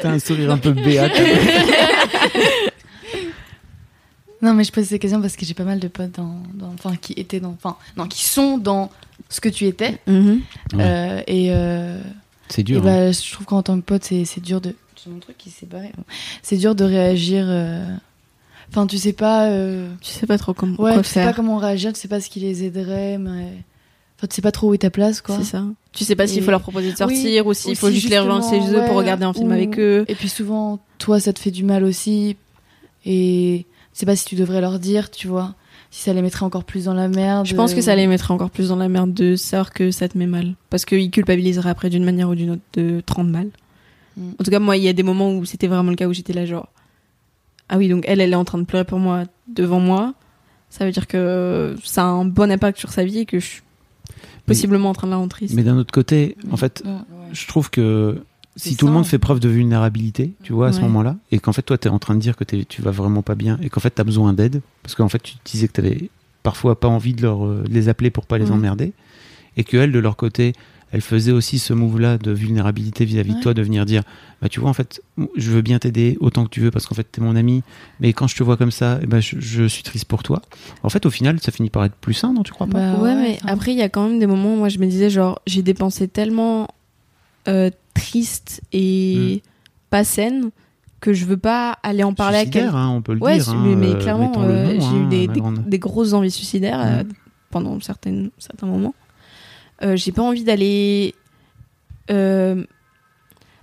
T'as 0.00 0.10
un 0.10 0.18
sourire 0.18 0.50
un 0.50 0.58
peu 0.58 0.72
béat. 0.72 1.08
Non, 4.42 4.54
mais 4.54 4.64
je 4.64 4.72
pose 4.72 4.86
ces 4.86 4.98
questions 4.98 5.20
parce 5.20 5.36
que 5.36 5.44
j'ai 5.46 5.54
pas 5.54 5.62
mal 5.62 5.78
de 5.78 5.86
potes 5.86 6.16
dans, 6.16 6.42
dans- 6.54 6.72
enfin, 6.74 6.96
qui 6.96 7.12
étaient 7.12 7.38
dans, 7.38 7.50
enfin, 7.52 7.76
non, 7.96 8.08
qui 8.08 8.24
sont 8.24 8.58
dans 8.58 8.90
ce 9.28 9.40
que 9.40 9.48
tu 9.48 9.66
étais. 9.66 10.00
Mhm. 10.08 10.40
Ouais. 10.74 10.80
Euh, 10.84 11.22
et 11.28 11.52
euh, 11.52 12.00
C'est 12.48 12.62
et 12.62 12.64
dur. 12.64 12.80
hein. 12.80 12.84
bah, 12.84 13.12
je 13.12 13.32
trouve 13.32 13.46
qu'en 13.46 13.62
tant 13.62 13.76
que 13.76 13.84
pote, 13.84 14.02
c'est, 14.02 14.24
c'est 14.24 14.40
dur 14.40 14.60
de. 14.60 14.74
J'ai 15.02 15.10
mon 15.10 15.20
truc 15.20 15.38
qui 15.38 15.48
s'est 15.50 15.66
barré. 15.66 15.92
C'est 16.42 16.56
dur 16.56 16.74
de 16.74 16.82
réagir. 16.82 17.44
euh, 17.46 17.86
Enfin, 18.72 18.86
tu 18.86 18.96
sais 18.98 19.12
pas. 19.12 19.48
euh, 19.50 19.88
Tu 20.00 20.10
sais 20.12 20.26
pas 20.26 20.38
trop 20.38 20.54
comment 20.54 20.80
Ouais, 20.80 20.94
quoi 20.94 21.02
tu 21.02 21.10
sais 21.10 21.22
pas 21.24 21.34
comment 21.34 21.58
réagir, 21.58 21.92
tu 21.92 22.00
sais 22.00 22.08
pas 22.08 22.20
ce 22.20 22.28
qui 22.30 22.40
les 22.40 22.64
aiderait, 22.64 23.18
mais. 23.18 23.48
Enfin, 24.18 24.28
tu 24.28 24.34
sais 24.36 24.42
pas 24.42 24.52
trop 24.52 24.70
où 24.70 24.74
est 24.74 24.78
ta 24.78 24.88
place, 24.90 25.20
quoi. 25.20 25.36
C'est 25.38 25.44
ça. 25.44 25.64
Tu 25.92 26.04
sais 26.04 26.16
pas 26.16 26.26
s'il 26.26 26.38
Et- 26.38 26.42
faut 26.42 26.50
leur 26.50 26.62
proposer 26.62 26.92
de 26.92 26.96
sortir 26.96 27.44
Oui, 27.44 27.50
ou 27.50 27.54
s'il 27.54 27.76
faut 27.76 27.90
juste 27.90 28.08
les 28.08 28.18
rejoindre 28.18 28.48
chez 28.48 28.58
eux 28.74 28.84
pour 28.86 28.96
regarder 28.96 29.24
un 29.24 29.32
film 29.34 29.48
ou- 29.50 29.52
avec 29.52 29.78
eux. 29.78 30.04
Et 30.08 30.14
puis 30.14 30.28
souvent, 30.28 30.78
toi, 30.98 31.20
ça 31.20 31.32
te 31.32 31.38
fait 31.38 31.50
du 31.50 31.64
mal 31.64 31.84
aussi. 31.84 32.36
Et 33.04 33.66
tu 33.92 33.98
sais 33.98 34.06
pas 34.06 34.16
si 34.16 34.24
tu 34.24 34.34
devrais 34.36 34.60
leur 34.60 34.78
dire, 34.78 35.10
tu 35.10 35.26
vois. 35.28 35.54
Si 35.90 36.02
ça 36.04 36.14
les 36.14 36.22
mettrait 36.22 36.46
encore 36.46 36.64
plus 36.64 36.84
dans 36.86 36.94
la 36.94 37.08
merde. 37.08 37.44
Je 37.46 37.54
pense 37.54 37.74
que 37.74 37.82
ça 37.82 37.92
euh, 37.92 37.96
les 37.96 38.06
mettrait 38.06 38.32
encore 38.32 38.48
plus 38.50 38.68
dans 38.68 38.76
la 38.76 38.88
merde 38.88 39.12
de 39.12 39.36
savoir 39.36 39.72
que 39.72 39.90
ça 39.90 40.08
te 40.08 40.16
met 40.16 40.26
mal. 40.26 40.54
Parce 40.70 40.86
qu'ils 40.86 41.10
culpabiliseraient 41.10 41.68
après 41.68 41.90
d'une 41.90 42.04
manière 42.04 42.30
ou 42.30 42.34
d'une 42.34 42.50
autre 42.52 42.62
de 42.72 43.02
te 43.04 43.12
rendre 43.12 43.30
mal. 43.30 43.50
Mm. 44.16 44.30
En 44.40 44.44
tout 44.44 44.50
cas, 44.50 44.58
moi, 44.60 44.78
il 44.78 44.82
y 44.84 44.88
a 44.88 44.94
des 44.94 45.02
moments 45.02 45.34
où 45.34 45.44
c'était 45.44 45.66
vraiment 45.66 45.90
le 45.90 45.96
cas 45.96 46.06
où 46.06 46.12
j'étais 46.14 46.32
là, 46.32 46.46
genre. 46.46 46.68
Ah 47.68 47.78
oui, 47.78 47.88
donc 47.88 48.04
elle, 48.06 48.20
elle 48.20 48.32
est 48.32 48.36
en 48.36 48.44
train 48.44 48.58
de 48.58 48.64
pleurer 48.64 48.84
pour 48.84 48.98
moi 48.98 49.24
devant 49.48 49.80
moi. 49.80 50.14
Ça 50.70 50.84
veut 50.84 50.92
dire 50.92 51.06
que 51.06 51.76
ça 51.84 52.02
a 52.02 52.06
un 52.06 52.24
bon 52.24 52.50
impact 52.50 52.78
sur 52.78 52.90
sa 52.92 53.04
vie 53.04 53.18
et 53.20 53.26
que 53.26 53.38
je 53.40 53.46
suis 53.46 53.62
possiblement 54.46 54.90
en 54.90 54.94
train 54.94 55.06
de 55.06 55.12
la 55.12 55.18
rendre 55.18 55.30
triste. 55.30 55.54
Mais 55.54 55.62
d'un 55.62 55.76
autre 55.76 55.92
côté, 55.92 56.36
en 56.50 56.56
fait, 56.56 56.82
Ouais. 56.84 56.92
je 57.32 57.46
trouve 57.46 57.70
que 57.70 58.22
si 58.56 58.76
tout 58.76 58.86
le 58.86 58.92
monde 58.92 59.06
fait 59.06 59.18
preuve 59.18 59.40
de 59.40 59.48
vulnérabilité, 59.48 60.32
tu 60.42 60.52
vois, 60.52 60.68
à 60.68 60.72
ce 60.72 60.80
moment-là, 60.80 61.16
et 61.30 61.38
qu'en 61.38 61.52
fait, 61.52 61.62
toi, 61.62 61.78
tu 61.78 61.88
es 61.88 61.90
en 61.90 61.98
train 61.98 62.14
de 62.14 62.20
dire 62.20 62.36
que 62.36 62.44
tu 62.44 62.82
vas 62.82 62.90
vraiment 62.90 63.22
pas 63.22 63.34
bien, 63.34 63.58
et 63.62 63.70
qu'en 63.70 63.80
fait, 63.80 63.94
tu 63.94 64.00
as 64.00 64.04
besoin 64.04 64.32
d'aide, 64.34 64.60
parce 64.82 64.94
qu'en 64.94 65.08
fait, 65.08 65.22
tu 65.22 65.34
disais 65.44 65.68
que 65.68 65.72
tu 65.72 65.80
avais 65.80 66.10
parfois 66.42 66.78
pas 66.78 66.88
envie 66.88 67.14
de, 67.14 67.22
leur, 67.22 67.46
euh, 67.46 67.62
de 67.66 67.72
les 67.72 67.88
appeler 67.88 68.10
pour 68.10 68.26
pas 68.26 68.36
les 68.36 68.50
emmerder, 68.50 68.92
et 69.56 69.64
qu'elles, 69.64 69.92
de 69.92 69.98
leur 69.98 70.16
côté, 70.16 70.52
elles 70.92 71.00
faisaient 71.00 71.32
aussi 71.32 71.58
ce 71.58 71.72
move-là 71.72 72.18
de 72.18 72.30
vulnérabilité 72.30 73.04
vis-à-vis 73.04 73.30
de 73.30 73.36
Ouais. 73.36 73.42
toi, 73.42 73.54
de 73.54 73.62
venir 73.62 73.84
dire, 73.86 74.02
bah 74.40 74.48
tu 74.48 74.60
vois, 74.60 74.68
en 74.70 74.74
fait, 74.74 75.02
je 75.36 75.50
veux 75.50 75.62
bien 75.62 75.78
t'aider 75.78 76.16
autant 76.20 76.44
que 76.44 76.50
tu 76.50 76.60
veux, 76.60 76.70
parce 76.70 76.86
qu'en 76.86 76.94
fait, 76.94 77.04
t'es 77.10 77.20
mon 77.22 77.34
ami, 77.34 77.62
mais 77.98 78.12
quand 78.12 78.26
je 78.26 78.36
te 78.36 78.42
vois 78.42 78.56
comme 78.58 78.70
ça, 78.70 78.98
eh 79.02 79.06
ben, 79.06 79.20
je, 79.20 79.36
je 79.40 79.64
suis 79.64 79.82
triste 79.82 80.04
pour 80.04 80.22
toi. 80.22 80.42
En 80.82 80.88
fait, 80.90 81.04
au 81.06 81.10
final, 81.10 81.40
ça 81.40 81.50
finit 81.50 81.70
par 81.70 81.84
être 81.84 81.94
plus 81.96 82.14
sain, 82.14 82.32
non, 82.34 82.42
tu 82.42 82.52
crois 82.52 82.66
pas 82.66 82.92
Bah 82.92 82.98
ouais, 83.00 83.14
mais 83.14 83.38
après, 83.46 83.72
il 83.72 83.78
y 83.78 83.82
a 83.82 83.88
quand 83.88 84.06
même 84.08 84.18
des 84.18 84.26
moments 84.26 84.52
où 84.54 84.56
moi 84.58 84.68
je 84.68 84.78
me 84.78 84.86
disais, 84.86 85.08
genre, 85.10 85.40
j'ai 85.46 85.62
dépensé 85.62 86.08
tellement 86.08 86.68
euh, 87.48 87.70
triste 87.94 88.60
et 88.72 89.42
pas 89.90 90.04
saine 90.04 90.50
que 91.00 91.12
je 91.12 91.24
veux 91.24 91.36
pas 91.36 91.78
aller 91.82 92.04
en 92.04 92.14
parler 92.14 92.38
à 92.38 92.44
quelqu'un. 92.46 92.74
Hein, 92.74 92.88
on 92.90 93.02
peut 93.02 93.14
le 93.14 93.20
Ouais, 93.20 93.34
dire. 93.38 93.48
hein, 93.48 93.60
mais, 93.64 93.74
mais 93.76 93.94
euh, 93.94 93.98
clairement, 93.98 94.32
euh, 94.42 94.74
nom, 94.74 94.80
j'ai 94.80 94.96
eu 94.98 95.02
hein, 95.04 95.08
des, 95.08 95.26
des- 95.26 95.40
grande- 95.40 95.64
des 95.66 95.78
grosses 95.78 96.12
envies 96.12 96.30
suicidaires 96.30 96.80
euh, 96.80 97.02
Mhm. 97.02 97.08
pendant 97.50 97.80
certaines, 97.80 98.30
certains 98.38 98.66
moments. 98.66 98.94
Euh, 99.82 99.96
j'ai 99.96 100.12
pas 100.12 100.22
envie 100.22 100.44
d'aller. 100.44 101.14
euh, 102.10 102.62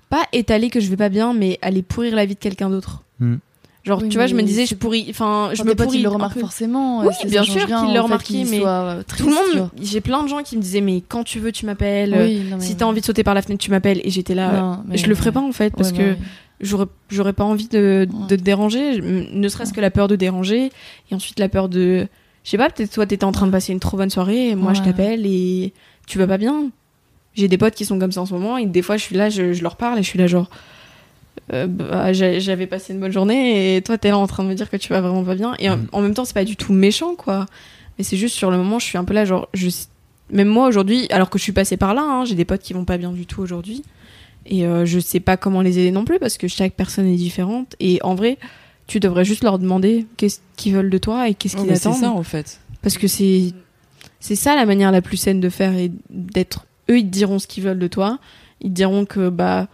pas 0.10 0.24
étaler 0.34 0.70
que 0.70 0.80
je 0.80 0.90
vais 0.90 0.98
pas 0.98 1.10
bien, 1.10 1.34
mais 1.34 1.60
aller 1.62 1.82
pourrir 1.84 2.16
la 2.16 2.26
vie 2.26 2.34
de 2.34 2.40
quelqu'un 2.40 2.70
d'autre. 2.70 3.04
Mhm. 3.20 3.40
Genre, 3.86 4.02
Oui, 4.02 4.10
tu 4.10 4.18
vois, 4.18 4.28
je 4.28 4.36
me 4.36 4.42
disais, 4.42 4.66
je 4.66 4.76
pourris. 4.76 5.06
Enfin, 5.10 5.52
je 5.54 5.64
me 5.64 5.74
pourris. 5.74 6.00
ils 6.00 6.04
le 6.04 6.10
remarquent 6.10 6.34
peu. 6.34 6.40
forcément. 6.42 7.02
Oui, 7.02 7.14
euh, 7.26 7.30
bien 7.30 7.44
sûr 7.44 7.66
qu'ils 7.66 7.94
le 7.94 8.00
remarquent, 8.02 8.24
qu'ils 8.24 8.46
mais 8.50 8.60
Tout 8.60 9.28
le 9.30 9.34
monde, 9.34 9.70
j'ai 9.82 10.02
plein 10.02 10.22
de 10.24 10.28
gens 10.28 10.44
qui 10.44 10.58
me 10.58 10.62
disaient, 10.62 10.82
mais 10.82 11.02
quand 11.08 11.24
tu 11.24 11.40
veux, 11.40 11.52
tu 11.52 11.66
m'appelles. 11.66 12.16
Oui, 12.20 12.44
Si 12.60 12.76
t'as 12.76 12.86
envie 12.86 13.00
de 13.02 13.06
sauter 13.06 13.24
par 13.24 13.34
la 13.34 13.42
fenêtre, 13.42 13.64
tu 13.64 13.72
m'appelles. 13.72 14.02
Et 14.04 14.10
j'étais 14.10 14.36
là. 14.36 14.52
Non, 14.60 14.84
mais- 14.88 14.98
je 14.98 15.08
le 15.08 15.16
ferais 15.16 15.32
pas 15.32 15.40
en 15.42 15.52
fait, 15.54 15.74
parce 15.76 15.92
Ouais, 15.92 15.98
que 15.98 16.12
oui. 16.12 16.18
j'aurais 16.60 16.88
j'aurais 17.10 17.34
pas 17.34 17.46
envie 17.46 17.68
de, 17.70 18.08
Ouais. 18.12 18.28
de 18.28 18.36
te 18.36 18.42
déranger, 18.42 19.00
ne 19.02 19.48
serait-ce 19.48 19.72
que 19.74 19.82
la 19.82 19.92
peur 19.92 20.08
de 20.10 20.16
déranger, 20.18 20.72
et 21.12 21.16
ensuite 21.16 21.40
la 21.40 21.50
peur 21.50 21.70
de. 21.70 22.08
Je 22.44 22.50
sais 22.50 22.58
pas, 22.58 22.70
peut-être 22.70 22.92
toi 22.92 23.06
t'étais 23.06 23.24
en 23.26 23.32
train 23.32 23.46
de 23.48 23.52
passer 23.52 23.74
une 23.74 23.80
trop 23.80 23.96
bonne 23.98 24.10
soirée, 24.10 24.50
et 24.50 24.56
moi 24.56 24.74
je 24.74 24.82
t'appelle 24.82 25.26
et 25.26 25.72
tu 26.10 26.18
vas 26.18 26.28
pas 26.28 26.38
bien. 26.38 26.70
J'ai 27.36 27.48
des 27.48 27.58
potes 27.58 27.76
qui 27.76 27.86
sont 27.86 28.00
comme 28.00 28.12
ça 28.12 28.22
en 28.22 28.26
ce 28.26 28.34
moment, 28.34 28.58
et 28.58 28.66
des 28.66 28.82
fois 28.82 28.98
je 28.98 29.04
suis 29.04 29.16
là, 29.16 29.30
je, 29.30 29.54
je 29.54 29.62
leur 29.64 29.76
parle, 29.78 30.00
et 30.00 30.04
je 30.04 30.08
suis 30.08 30.20
là 30.20 30.28
genre. 30.28 30.50
euh, 31.54 31.68
bah, 31.68 32.12
j'a- 32.14 32.40
j'avais 32.40 32.68
passé 32.68 32.94
une 32.94 33.00
bonne 33.00 33.12
journée, 33.12 33.76
et 33.78 33.82
toi 33.82 33.98
t'es 33.98 34.10
là 34.10 34.18
en 34.18 34.28
train 34.28 34.44
de 34.44 34.50
me 34.50 34.56
dire 34.56 34.70
que 34.70 34.78
tu 34.78 34.90
vas 34.90 35.02
vraiment 35.02 35.24
pas 35.24 35.36
bien. 35.36 35.56
Et 35.60 35.70
en, 35.70 35.78
Mm. 35.78 35.88
en 35.94 36.02
même 36.02 36.14
temps, 36.14 36.26
c'est 36.26 36.34
pas 36.34 36.44
du 36.46 36.56
tout 36.56 36.74
méchant, 36.74 37.16
quoi. 37.16 37.46
Mais 37.98 38.04
c'est 38.04 38.18
juste 38.18 38.36
sur 38.36 38.52
le 38.52 38.58
moment, 38.58 38.80
je 38.80 38.86
suis 38.86 38.98
un 38.98 39.04
peu 39.06 39.14
là, 39.14 39.26
genre. 39.26 39.48
Je, 39.54 39.70
même 40.32 40.48
moi 40.48 40.68
aujourd'hui, 40.68 41.08
alors 41.12 41.30
que 41.30 41.38
je 41.40 41.44
suis 41.44 41.52
passée 41.54 41.78
par 41.78 41.94
là, 41.94 42.02
hein, 42.04 42.26
j'ai 42.26 42.36
des 42.36 42.46
potes 42.46 42.62
qui 42.62 42.74
vont 42.74 42.86
pas 42.86 42.98
bien 42.98 43.12
du 43.12 43.26
tout 43.26 43.42
aujourd'hui. 43.42 43.84
Et 44.46 44.66
euh, 44.66 44.86
je 44.86 45.00
sais 45.00 45.20
pas 45.20 45.38
comment 45.38 45.62
les 45.62 45.78
aider 45.80 45.92
non 45.92 46.06
plus 46.06 46.18
parce 46.20 46.38
que 46.38 46.48
chaque 46.48 46.74
personne 46.74 47.06
est 47.08 47.16
différente. 47.16 47.76
Et 47.80 48.00
en 48.04 48.16
vrai, 48.16 48.38
tu 48.88 49.00
devrais 49.00 49.26
juste 49.26 49.44
leur 49.44 49.60
demander 49.60 50.06
qu'est-ce 50.18 50.40
qu'ils 50.56 50.74
veulent 50.74 50.90
de 50.90 50.98
toi 50.98 51.30
et 51.30 51.34
qu'est-ce 51.36 51.56
Oh, 51.58 51.62
qu'ils 51.62 51.70
mais 51.70 51.76
c'est 51.76 51.88
attendent. 51.90 52.02
ça 52.02 52.12
en 52.12 52.24
fait. 52.24 52.60
Parce 52.82 52.98
que 52.98 53.08
c'est 53.08 53.54
c'est 54.20 54.36
ça 54.36 54.56
la 54.56 54.66
manière 54.66 54.92
la 54.92 55.02
plus 55.02 55.18
saine 55.18 55.40
de 55.40 55.50
faire 55.50 55.74
et 55.74 55.92
d'être. 56.10 56.66
Eux, 56.90 56.98
ils 57.00 57.06
te 57.06 57.10
diront 57.12 57.40
ce 57.40 57.48
qu'ils 57.48 57.64
veulent 57.64 57.80
de 57.80 57.88
toi. 57.88 58.20
Ils 58.62 58.70
te 58.70 58.76
diront 58.76 59.06
que 59.06 59.30
bah 59.30 59.68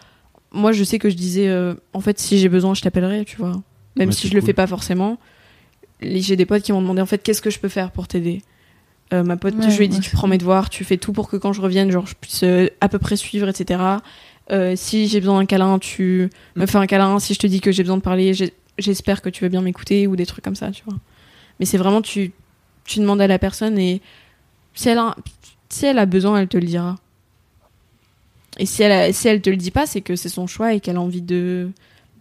moi, 0.51 0.71
je 0.71 0.83
sais 0.83 0.99
que 0.99 1.09
je 1.09 1.15
disais 1.15 1.47
euh, 1.47 1.73
en 1.93 1.99
fait 2.01 2.19
si 2.19 2.37
j'ai 2.37 2.49
besoin, 2.49 2.73
je 2.73 2.81
t'appellerai, 2.81 3.25
tu 3.25 3.37
vois. 3.37 3.61
Même 3.97 4.09
Ouais, 4.09 4.13
si 4.15 4.27
je 4.27 4.33
le 4.33 4.39
cool. 4.41 4.47
fais 4.47 4.53
pas 4.53 4.67
forcément. 4.67 5.17
J'ai 6.01 6.35
des 6.35 6.45
potes 6.45 6.61
qui 6.63 6.71
m'ont 6.73 6.81
demandé 6.81 7.01
en 7.01 7.05
fait 7.05 7.19
qu'est-ce 7.19 7.41
que 7.41 7.49
je 7.49 7.59
peux 7.59 7.69
faire 7.69 7.91
pour 7.91 8.07
t'aider? 8.07 8.41
Euh, 9.13 9.23
ma 9.23 9.37
pote, 9.37 9.55
Ouais, 9.55 9.69
je 9.69 9.77
lui 9.77 9.85
ai 9.85 9.87
dit 9.87 9.97
ouais, 9.97 10.01
tu 10.03 10.09
prends 10.11 10.27
mes 10.27 10.37
devoirs, 10.37 10.69
tu 10.69 10.83
fais 10.83 10.97
tout 10.97 11.13
pour 11.13 11.29
que 11.29 11.37
quand 11.37 11.53
je 11.53 11.61
revienne, 11.61 11.91
genre 11.91 12.05
je 12.07 12.15
puisse 12.19 12.43
euh, 12.43 12.67
à 12.81 12.89
peu 12.89 12.99
près 12.99 13.15
suivre, 13.15 13.47
etc. 13.47 13.79
Euh, 14.51 14.73
si 14.75 15.07
j'ai 15.07 15.19
besoin 15.19 15.39
d'un 15.39 15.45
câlin, 15.45 15.79
tu 15.79 16.29
me 16.55 16.65
fais 16.65 16.77
un 16.77 16.85
câlin. 16.87 17.19
Si 17.19 17.33
je 17.33 17.39
te 17.39 17.47
dis 17.47 17.61
que 17.61 17.71
j'ai 17.71 17.83
besoin 17.83 17.97
de 17.97 18.01
parler, 18.01 18.33
j'espère 18.77 19.21
que 19.21 19.29
tu 19.29 19.43
veux 19.43 19.49
bien 19.49 19.61
m'écouter 19.61 20.05
ou 20.07 20.15
des 20.15 20.25
trucs 20.25 20.43
comme 20.43 20.55
ça, 20.55 20.71
tu 20.71 20.83
vois. 20.85 20.97
Mais 21.59 21.65
c'est 21.65 21.77
vraiment 21.77 22.01
tu 22.01 22.31
tu 22.83 22.99
demandes 22.99 23.21
à 23.21 23.27
la 23.27 23.39
personne 23.39 23.79
et 23.79 24.01
si 24.75 24.89
elle 24.89 24.97
a, 24.99 25.15
si 25.69 25.85
elle 25.87 25.97
a 25.97 26.05
besoin, 26.05 26.39
elle 26.39 26.47
te 26.47 26.57
le 26.57 26.65
dira. 26.67 26.95
Et 28.57 28.65
si 28.65 28.83
elle 28.83 28.91
a- 28.91 29.11
si 29.13 29.27
elle 29.27 29.41
te 29.41 29.49
le 29.49 29.57
dit 29.57 29.71
pas, 29.71 29.85
c'est 29.85 30.01
que 30.01 30.15
c'est 30.15 30.29
son 30.29 30.47
choix 30.47 30.73
et 30.73 30.79
qu'elle 30.79 30.95
a 30.97 31.01
envie 31.01 31.21
de 31.21 31.69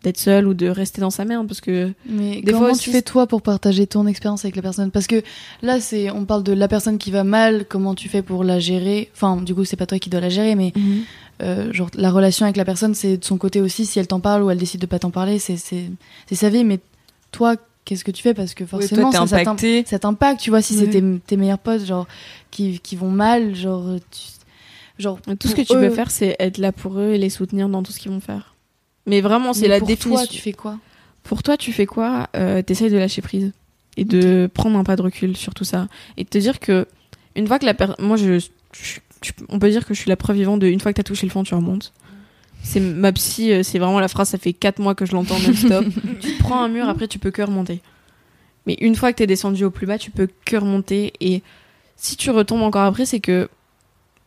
d'être 0.03 0.19
seule 0.19 0.47
ou 0.47 0.53
de 0.53 0.67
rester 0.69 1.01
dans 1.01 1.09
sa 1.09 1.25
merde 1.25 1.47
parce 1.49 1.63
que 1.63 1.91
Mais 2.07 2.43
Des 2.43 2.53
comment 2.53 2.67
fois 2.67 2.77
tu 2.77 2.91
fais 2.91 3.01
toi 3.01 3.27
pour 3.27 3.41
partager 3.41 3.87
ton 3.87 4.07
expérience 4.07 4.45
avec 4.45 4.55
la 4.55 4.61
personne? 4.61 4.91
Parce 4.91 5.07
que 5.07 5.23
là, 5.63 5.81
c'est 5.81 6.11
on 6.11 6.27
parle 6.27 6.43
de 6.43 6.53
la 6.53 6.69
personne 6.69 6.99
qui 6.99 7.11
va 7.11 7.25
mal. 7.25 7.65
Comment 7.67 7.95
tu 7.95 8.11
fais 8.11 8.21
pour 8.21 8.45
la 8.45 8.59
gérer? 8.59 9.11
Enfin, 9.15 9.41
du 9.41 9.55
coup, 9.55 9.65
c'est 9.65 9.77
pas 9.77 9.87
toi 9.87 9.99
qui 9.99 10.11
dois 10.11 10.21
la 10.21 10.29
gérer, 10.29 10.57
mais 10.57 10.75
euh, 11.43 11.73
genre 11.73 11.89
la 11.95 12.11
relation 12.11 12.45
avec 12.45 12.57
la 12.59 12.67
personne, 12.67 12.95
c'est 12.95 13.17
de 13.17 13.25
son 13.25 13.39
côté 13.39 13.63
aussi. 13.63 13.87
Si 13.87 13.99
elle 13.99 14.07
t'en 14.07 14.21
parle 14.21 14.43
ou 14.43 14.51
elle 14.51 14.59
décide 14.59 14.81
de 14.81 14.87
pas 14.87 14.99
t'en 14.99 15.11
parler, 15.11 15.39
c'est 15.39 15.57
c'est 15.57 15.87
c'est 16.27 16.35
sa 16.35 16.51
vie. 16.51 16.65
Mais 16.65 16.81
toi, 17.33 17.57
qu'est-ce 17.87 18.05
que 18.05 18.11
tu 18.11 18.23
fais? 18.23 18.35
Parce 18.35 18.53
que 18.53 18.67
forcément, 18.67 19.11
toi, 19.11 19.11
t'es 19.11 19.17
ça, 19.17 19.27
ça 19.27 19.37
t'im- 19.45 19.51
impacté. 19.53 19.85
ça 19.87 19.99
t'impacte. 19.99 20.41
Tu 20.43 20.51
vois, 20.51 20.61
si 20.61 20.75
c'est 20.75 20.89
tes, 20.91 21.03
tes 21.27 21.37
meilleurs 21.39 21.59
potes, 21.59 21.87
genre 21.87 22.07
qui 22.55 22.79
qui 22.81 22.97
vont 22.97 23.11
mal, 23.11 23.55
genre 23.55 23.97
tu- 24.11 25.03
genre 25.03 25.19
tout 25.41 25.49
ce 25.49 25.55
que 25.55 25.63
pour 25.63 25.77
tu 25.77 25.83
eux- 25.85 25.89
peux 25.89 25.95
faire, 25.95 26.11
c'est 26.11 26.37
être 26.39 26.59
là 26.59 26.73
pour 26.73 26.99
eux 26.99 27.11
et 27.15 27.19
les 27.19 27.31
soutenir 27.31 27.69
dans 27.69 27.83
tout 27.83 27.93
ce 27.93 27.99
qu'ils 27.99 28.11
vont 28.13 28.21
faire. 28.21 28.55
Mais 29.07 29.21
vraiment, 29.21 29.53
c'est 29.53 29.69
la 29.69 29.79
pour 29.81 29.89
définition. 29.89 30.25
Toi, 30.25 30.33
tu 30.33 30.41
fais 30.41 30.53
quoi 30.53 30.79
Pour 31.25 31.43
toi, 31.43 31.57
tu 31.57 31.73
fais 31.73 31.87
quoi 31.87 32.29
euh, 32.37 32.63
T'essayes 32.63 32.91
de 32.91 32.97
lâcher 32.97 33.21
prise 33.23 33.53
et 33.97 34.05
de 34.05 34.49
prendre 34.53 34.79
un 34.79 34.85
pas 34.85 34.97
de 34.97 35.03
recul 35.03 35.37
sur 35.37 35.53
tout 35.55 35.65
ça 35.65 35.89
et 36.17 36.25
de 36.25 36.29
te 36.29 36.39
dire 36.39 36.59
que 36.61 36.87
une 37.37 37.47
fois 37.47 37.59
que 37.59 37.67
la 37.67 37.75
personne, 37.75 37.97
moi, 37.99 38.17
je, 38.17 38.39
je- 38.39 38.47
je- 39.23 39.33
on 39.49 39.59
peut 39.59 39.71
dire 39.71 39.85
que 39.87 39.93
je 39.95 40.01
suis 40.01 40.09
la 40.09 40.17
preuve 40.17 40.37
vivante 40.37 40.61
de 40.61 40.67
une 40.69 40.81
fois 40.81 40.93
que 40.93 40.97
t'as 40.97 41.03
touché 41.03 41.27
le 41.27 41.33
fond, 41.33 41.43
tu 41.43 41.55
remontes. 41.55 41.93
C'est 42.63 42.81
ma 42.81 43.13
psy, 43.13 43.53
euh, 43.53 43.63
c'est 43.63 43.79
vraiment 43.79 44.01
la 44.01 44.09
phrase. 44.09 44.29
Ça 44.31 44.39
fait 44.39 44.53
4 44.55 44.79
mois 44.79 44.95
que 44.95 45.05
je 45.05 45.13
l'entends 45.13 45.39
non-stop. 45.39 45.85
tu 46.21 46.33
prends 46.39 46.63
un 46.63 46.69
mur, 46.69 46.89
après 46.89 47.09
tu 47.09 47.19
peux 47.19 47.31
que 47.31 47.43
remonter. 47.43 47.81
Mais 48.67 48.77
une 48.81 48.95
fois 48.95 49.13
que 49.13 49.19
t'es 49.19 49.27
descendu 49.27 49.65
au 49.65 49.71
plus 49.71 49.87
bas, 49.87 49.99
tu 49.99 50.11
peux 50.11 50.29
que 50.47 50.57
remonter. 50.57 51.13
Et 51.21 51.43
si 51.97 52.17
tu 52.17 52.31
retombes 52.31 52.63
encore 52.63 52.83
après, 52.83 53.07
c'est 53.07 53.21
que 53.21 53.49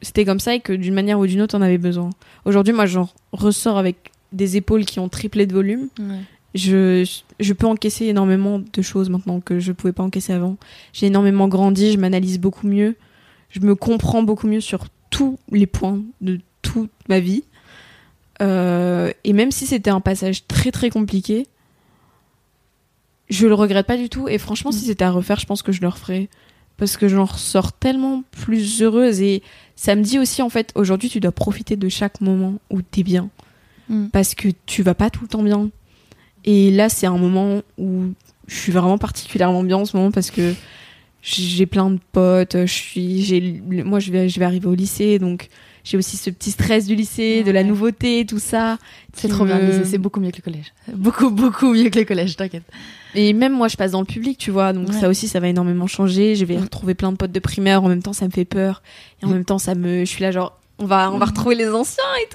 c'était 0.01 0.25
comme 0.25 0.39
ça 0.39 0.53
et 0.55 0.59
que 0.59 0.73
d'une 0.73 0.93
manière 0.93 1.19
ou 1.19 1.27
d'une 1.27 1.41
autre, 1.41 1.57
on 1.57 1.61
avait 1.61 1.77
besoin. 1.77 2.09
Aujourd'hui, 2.45 2.73
moi, 2.73 2.85
j'en 2.85 3.09
ressors 3.31 3.77
avec 3.77 4.11
des 4.31 4.57
épaules 4.57 4.85
qui 4.85 4.99
ont 4.99 5.09
triplé 5.09 5.45
de 5.45 5.53
volume 5.53 5.89
je, 6.55 7.09
je 7.39 7.53
peux 7.53 7.67
encaisser 7.67 8.05
énormément 8.05 8.59
de 8.59 8.81
choses 8.81 9.09
maintenant 9.09 9.39
que 9.39 9.59
je 9.59 9.71
pouvais 9.71 9.93
pas 9.93 10.03
encaisser 10.03 10.33
avant. 10.33 10.57
J'ai 10.93 11.07
énormément 11.07 11.47
grandi, 11.47 11.91
je 11.91 11.97
m'analyse 11.97 12.39
beaucoup 12.39 12.67
mieux, 12.67 12.95
je 13.49 13.59
me 13.59 13.75
comprends 13.75 14.23
beaucoup 14.23 14.47
mieux 14.47 14.61
sur 14.61 14.85
tous 15.09 15.37
les 15.51 15.67
points 15.67 16.01
de 16.21 16.39
toute 16.61 16.91
ma 17.07 17.19
vie. 17.19 17.43
Euh, 18.41 19.11
et 19.23 19.33
même 19.33 19.51
si 19.51 19.65
c'était 19.65 19.89
un 19.89 20.01
passage 20.01 20.47
très 20.47 20.71
très 20.71 20.89
compliqué, 20.89 21.47
je 23.29 23.47
le 23.47 23.53
regrette 23.53 23.87
pas 23.87 23.97
du 23.97 24.09
tout. 24.09 24.27
Et 24.27 24.37
franchement, 24.37 24.71
si 24.71 24.83
Mm. 24.83 24.87
c'était 24.87 25.05
à 25.05 25.11
refaire, 25.11 25.39
je 25.39 25.45
pense 25.45 25.61
que 25.61 25.71
je 25.71 25.81
le 25.81 25.87
referais. 25.87 26.29
Parce 26.77 26.95
que 26.97 27.07
j'en 27.07 27.25
ressors 27.25 27.73
tellement 27.73 28.23
plus 28.31 28.81
heureuse. 28.81 29.21
Et 29.21 29.41
ça 29.75 29.95
me 29.95 30.03
dit 30.03 30.19
aussi, 30.19 30.41
en 30.41 30.49
fait, 30.49 30.71
aujourd'hui, 30.75 31.09
tu 31.09 31.19
dois 31.19 31.31
profiter 31.31 31.75
de 31.75 31.89
chaque 31.89 32.21
moment 32.21 32.55
où 32.69 32.81
t'es 32.81 33.03
bien 33.03 33.29
Mm. 33.89 34.07
parce 34.07 34.35
que 34.35 34.49
tu 34.65 34.83
vas 34.83 34.95
pas 34.95 35.09
tout 35.09 35.21
le 35.21 35.27
temps 35.29 35.43
bien. 35.43 35.69
Et 36.43 36.71
là, 36.71 36.89
c'est 36.89 37.07
un 37.07 37.17
moment 37.17 37.61
où 37.77 38.07
je 38.47 38.55
suis 38.55 38.71
vraiment 38.71 38.97
particulièrement 38.97 39.63
bien 39.63 39.77
en 39.77 39.85
ce 39.85 39.95
moment 39.95 40.11
parce 40.11 40.29
que 40.31 40.53
j'ai 41.21 41.65
plein 41.65 41.89
de 41.89 41.99
potes. 42.11 42.57
Je 42.57 42.65
suis, 42.73 43.21
j'ai, 43.23 43.61
moi, 43.65 43.99
je 43.99 44.11
vais, 44.11 44.29
je 44.29 44.39
vais 44.39 44.45
arriver 44.45 44.67
au 44.67 44.75
lycée, 44.75 45.19
donc 45.19 45.47
j'ai 45.89 45.97
aussi 45.97 46.17
ce 46.17 46.29
petit 46.29 46.51
stress 46.51 46.85
du 46.85 46.95
lycée, 46.95 47.43
de 47.43 47.51
la 47.51 47.63
nouveauté, 47.63 48.25
tout 48.25 48.39
ça. 48.39 48.77
C'est 49.13 49.27
trop 49.29 49.45
bien, 49.45 49.59
le 49.59 49.65
lycée, 49.67 49.85
c'est 49.85 49.97
beaucoup 49.97 50.19
mieux 50.19 50.31
que 50.31 50.37
le 50.37 50.41
collège. 50.43 50.73
Beaucoup, 50.93 51.29
beaucoup 51.29 51.73
mieux 51.73 51.89
que 51.89 51.99
le 51.99 52.05
collège, 52.05 52.35
t'inquiète. 52.35 52.63
Et 53.15 53.33
même 53.33 53.53
moi, 53.53 53.67
je 53.67 53.77
passe 53.77 53.91
dans 53.91 54.01
le 54.01 54.05
public, 54.05 54.37
tu 54.37 54.51
vois, 54.51 54.73
donc 54.73 54.89
Ouais. 54.89 54.99
ça 54.99 55.07
aussi, 55.09 55.27
ça 55.27 55.39
va 55.39 55.47
énormément 55.47 55.87
changer. 55.87 56.35
Je 56.35 56.45
vais 56.45 56.57
Mm. 56.57 56.63
retrouver 56.63 56.93
plein 56.93 57.11
de 57.11 57.17
potes 57.17 57.31
de 57.31 57.39
primaire. 57.39 57.83
En 57.83 57.87
même 57.87 58.01
temps, 58.03 58.13
ça 58.13 58.25
me 58.25 58.31
fait 58.31 58.45
peur. 58.45 58.81
Et 59.21 59.25
en 59.25 59.29
Mm. 59.29 59.33
même 59.33 59.45
temps, 59.45 59.57
ça 59.59 59.75
me, 59.75 60.01
je 60.01 60.09
suis 60.09 60.21
là 60.21 60.31
genre, 60.31 60.59
on 60.79 60.85
va, 60.85 61.11
on 61.11 61.17
va 61.17 61.25
retrouver 61.25 61.55
les 61.55 61.69
anciens 61.69 62.03
et 62.21 62.27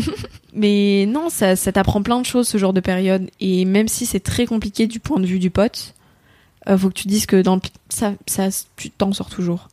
tout. 0.00 0.10
Mais 0.54 1.04
non, 1.06 1.28
ça, 1.30 1.56
ça 1.56 1.72
t'apprend 1.72 2.00
plein 2.02 2.20
de 2.20 2.24
choses 2.26 2.48
ce 2.48 2.56
genre 2.58 2.72
de 2.72 2.80
période. 2.80 3.28
Et 3.40 3.64
même 3.64 3.88
si 3.88 4.06
c'est 4.06 4.20
très 4.20 4.46
compliqué 4.46 4.86
du 4.86 5.00
point 5.00 5.18
de 5.20 5.26
vue 5.26 5.38
du 5.40 5.50
pote, 5.50 5.94
euh, 6.68 6.78
faut 6.78 6.88
que 6.88 6.94
tu 6.94 7.08
dises 7.08 7.26
que 7.26 7.42
dans 7.42 7.56
le, 7.56 7.60
ça, 7.90 8.14
ça, 8.26 8.48
tu 8.76 8.90
t'en 8.90 9.12
sors 9.12 9.28
toujours. 9.28 9.68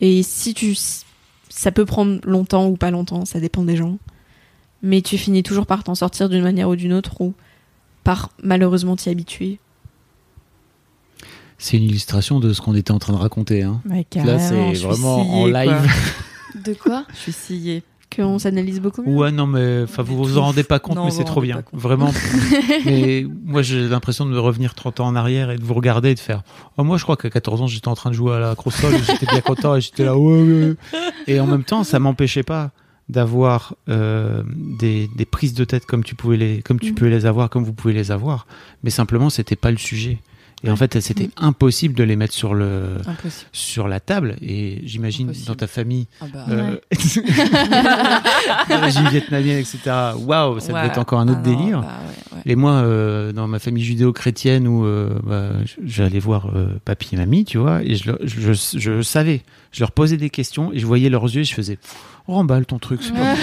Et 0.00 0.22
si 0.22 0.54
tu, 0.54 0.74
ça 1.58 1.72
peut 1.72 1.84
prendre 1.84 2.20
longtemps 2.22 2.68
ou 2.68 2.76
pas 2.76 2.92
longtemps, 2.92 3.24
ça 3.24 3.40
dépend 3.40 3.64
des 3.64 3.74
gens. 3.74 3.98
Mais 4.80 5.02
tu 5.02 5.18
finis 5.18 5.42
toujours 5.42 5.66
par 5.66 5.82
t'en 5.82 5.96
sortir 5.96 6.28
d'une 6.28 6.44
manière 6.44 6.68
ou 6.68 6.76
d'une 6.76 6.92
autre 6.92 7.20
ou 7.20 7.34
par 8.04 8.30
malheureusement 8.44 8.94
t'y 8.94 9.08
habituer. 9.08 9.58
C'est 11.58 11.76
une 11.76 11.82
illustration 11.82 12.38
de 12.38 12.52
ce 12.52 12.60
qu'on 12.60 12.76
était 12.76 12.92
en 12.92 13.00
train 13.00 13.12
de 13.12 13.18
raconter. 13.18 13.64
Hein. 13.64 13.82
Là, 14.14 14.38
c'est 14.38 14.72
vraiment 14.74 15.40
en 15.40 15.46
live. 15.46 15.90
De 16.64 16.74
quoi? 16.74 17.04
Je 17.10 17.16
suis 17.18 17.32
sciée. 17.32 17.82
Qu'on 18.14 18.38
s'analyse 18.38 18.80
beaucoup 18.80 19.02
mieux. 19.02 19.14
Ouais, 19.14 19.30
non, 19.30 19.46
mais 19.46 19.82
enfin, 19.84 20.02
vous 20.02 20.16
vous 20.16 20.38
en 20.38 20.42
rendez 20.44 20.64
pas 20.64 20.78
compte, 20.78 20.96
Non, 20.96 21.04
mais 21.04 21.10
c'est 21.10 21.24
trop 21.24 21.40
bien. 21.42 21.62
Vraiment. 21.72 22.10
mais 22.86 23.26
moi, 23.44 23.62
j'ai 23.62 23.86
l'impression 23.86 24.24
de 24.24 24.30
me 24.30 24.40
revenir 24.40 24.74
30 24.74 25.00
ans 25.00 25.06
en 25.08 25.14
arrière 25.16 25.50
et 25.50 25.58
de 25.58 25.62
vous 25.64 25.74
regarder 25.74 26.10
et 26.10 26.14
de 26.14 26.20
faire. 26.20 26.42
Oh, 26.78 26.84
moi, 26.84 26.96
je 26.96 27.02
crois 27.02 27.16
qu'à 27.16 27.28
14 27.30 27.62
ans, 27.62 27.66
j'étais 27.66 27.88
en 27.88 27.94
train 27.94 28.10
de 28.10 28.14
jouer 28.14 28.34
à 28.34 28.38
la 28.38 28.54
console 28.54 28.94
et 28.94 29.02
j'étais 29.02 29.26
bien 29.26 29.40
content 29.42 29.76
et 29.76 29.80
j'étais 29.80 30.04
là. 30.04 30.16
Ouais, 30.16 30.42
ouais. 30.42 30.74
Et 31.26 31.38
en 31.40 31.46
même 31.46 31.64
temps, 31.64 31.84
ça 31.84 31.98
m'empêchait 31.98 32.42
pas 32.42 32.70
d'avoir 33.10 33.74
euh, 33.88 34.42
des, 34.54 35.08
des 35.16 35.24
prises 35.24 35.54
de 35.54 35.64
tête 35.64 35.86
comme 35.86 36.04
tu 36.04 36.14
pouvais 36.14 36.36
les 36.36 36.60
comme 36.62 36.78
tu 36.78 36.90
Mhm. 36.90 36.94
peux 36.94 37.06
les 37.08 37.24
avoir 37.24 37.48
comme 37.48 37.64
vous 37.64 37.72
pouvez 37.72 37.94
les 37.94 38.10
avoir 38.10 38.46
mais 38.82 38.90
simplement 38.90 39.30
c'était 39.30 39.56
pas 39.56 39.70
le 39.70 39.78
sujet 39.78 40.18
Et 40.64 40.70
en 40.70 40.76
fait, 40.76 40.98
c'était 41.00 41.30
impossible 41.36 41.94
de 41.94 42.02
les 42.02 42.16
mettre 42.16 42.34
sur 42.34 42.52
le 42.52 42.96
Impossible. 43.06 43.48
sur 43.52 43.86
la 43.86 44.00
table. 44.00 44.34
Et 44.42 44.80
j'imagine 44.84 45.32
dans 45.46 45.54
ta 45.54 45.68
famille, 45.68 46.08
Ah 46.20 46.24
bah, 46.32 46.46
euh, 46.50 46.76
vietnamienne, 49.10 49.58
etc. 49.58 49.78
Waouh, 50.18 50.60
ça 50.60 50.68
devait 50.68 50.80
ouais. 50.80 50.86
être 50.86 50.98
encore 50.98 51.20
un 51.20 51.28
autre 51.28 51.40
Ah 51.44 51.48
délire. 51.48 51.80
bah 51.82 51.86
ouais. 52.36 52.42
Et 52.46 52.56
moi, 52.56 52.72
euh, 52.72 53.32
dans 53.32 53.46
ma 53.48 53.58
famille 53.58 53.84
judéo-chrétienne, 53.84 54.66
où 54.66 54.84
euh, 54.84 55.10
bah, 55.22 55.50
j'allais 55.84 56.18
voir 56.18 56.50
euh, 56.54 56.68
papy 56.84 57.14
et 57.14 57.18
mamie, 57.18 57.44
tu 57.44 57.58
vois, 57.58 57.82
et 57.82 57.94
je, 57.96 58.10
je, 58.22 58.40
je, 58.40 58.52
je 58.78 59.02
savais, 59.02 59.42
je 59.72 59.80
leur 59.80 59.92
posais 59.92 60.16
des 60.16 60.30
questions 60.30 60.72
et 60.72 60.78
je 60.78 60.86
voyais 60.86 61.08
leurs 61.08 61.24
yeux 61.24 61.42
et 61.42 61.44
je 61.44 61.54
faisais 61.54 61.78
remballe 62.26 62.66
ton 62.66 62.78
truc, 62.78 63.00
pas 63.12 63.34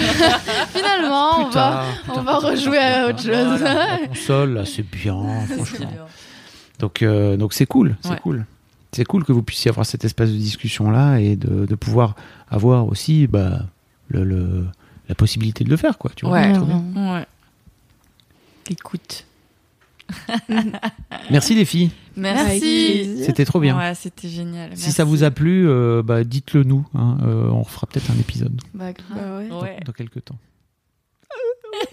Finalement, 0.74 1.40
on 1.40 1.44
va, 1.46 1.50
tard, 1.50 1.84
on 2.14 2.22
va 2.22 2.36
rejouer 2.36 2.78
à 2.78 3.08
autre 3.08 3.22
chose. 3.22 3.60
la 3.60 3.98
console, 4.08 4.54
là, 4.54 4.64
c'est 4.64 4.88
bien, 4.88 5.16
franchement. 5.54 5.90
Donc, 6.78 7.02
euh, 7.02 7.36
donc 7.36 7.52
c'est 7.54 7.66
cool, 7.66 7.96
c'est 8.02 8.10
Ouais. 8.10 8.18
cool. 8.22 8.44
C'est 8.92 9.04
cool 9.04 9.24
que 9.24 9.32
vous 9.32 9.42
puissiez 9.42 9.70
avoir 9.70 9.84
cet 9.86 10.04
espace 10.04 10.30
de 10.30 10.36
discussion 10.36 10.90
là 10.90 11.18
et 11.18 11.36
de, 11.36 11.66
de 11.66 11.74
pouvoir 11.74 12.14
avoir 12.48 12.86
aussi 12.86 13.26
bah, 13.26 13.60
le, 14.08 14.24
le- 14.24 14.66
la 15.08 15.14
possibilité 15.14 15.64
de 15.64 15.70
le 15.70 15.76
faire, 15.76 15.98
quoi. 15.98 16.10
Tu 16.16 16.24
vois, 16.26 16.34
Ouais. 16.40 16.56
Ouais. 16.58 17.26
Écoute. 18.70 19.24
Merci 21.30 21.54
les 21.56 21.64
filles, 21.64 21.90
Merci. 22.16 23.22
c'était 23.24 23.44
trop 23.44 23.58
bien. 23.60 23.76
Ouais, 23.76 23.94
c'était 23.96 24.28
génial. 24.28 24.70
Si 24.76 24.92
ça 24.92 25.02
vous 25.04 25.24
a 25.24 25.30
plu, 25.32 25.68
euh, 25.68 26.00
bah, 26.02 26.22
dites-le 26.24 26.62
nous. 26.62 26.86
hein. 26.94 27.18
Euh, 27.24 27.48
on 27.50 27.62
refera 27.62 27.86
peut-être 27.88 28.08
un 28.10 28.18
épisode 28.20 28.60
Bah. 28.72 28.92
Bah 29.10 29.38
ouais. 29.38 29.48
dans- 29.48 29.62
Ouais. 29.62 29.80
dans, 29.84 29.92
quelques 29.92 30.24
temps. 30.24 30.38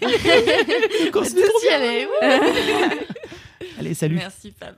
Allez, 3.78 3.94
salut. 3.94 4.16
Merci 4.16 4.52
Fab. 4.58 4.74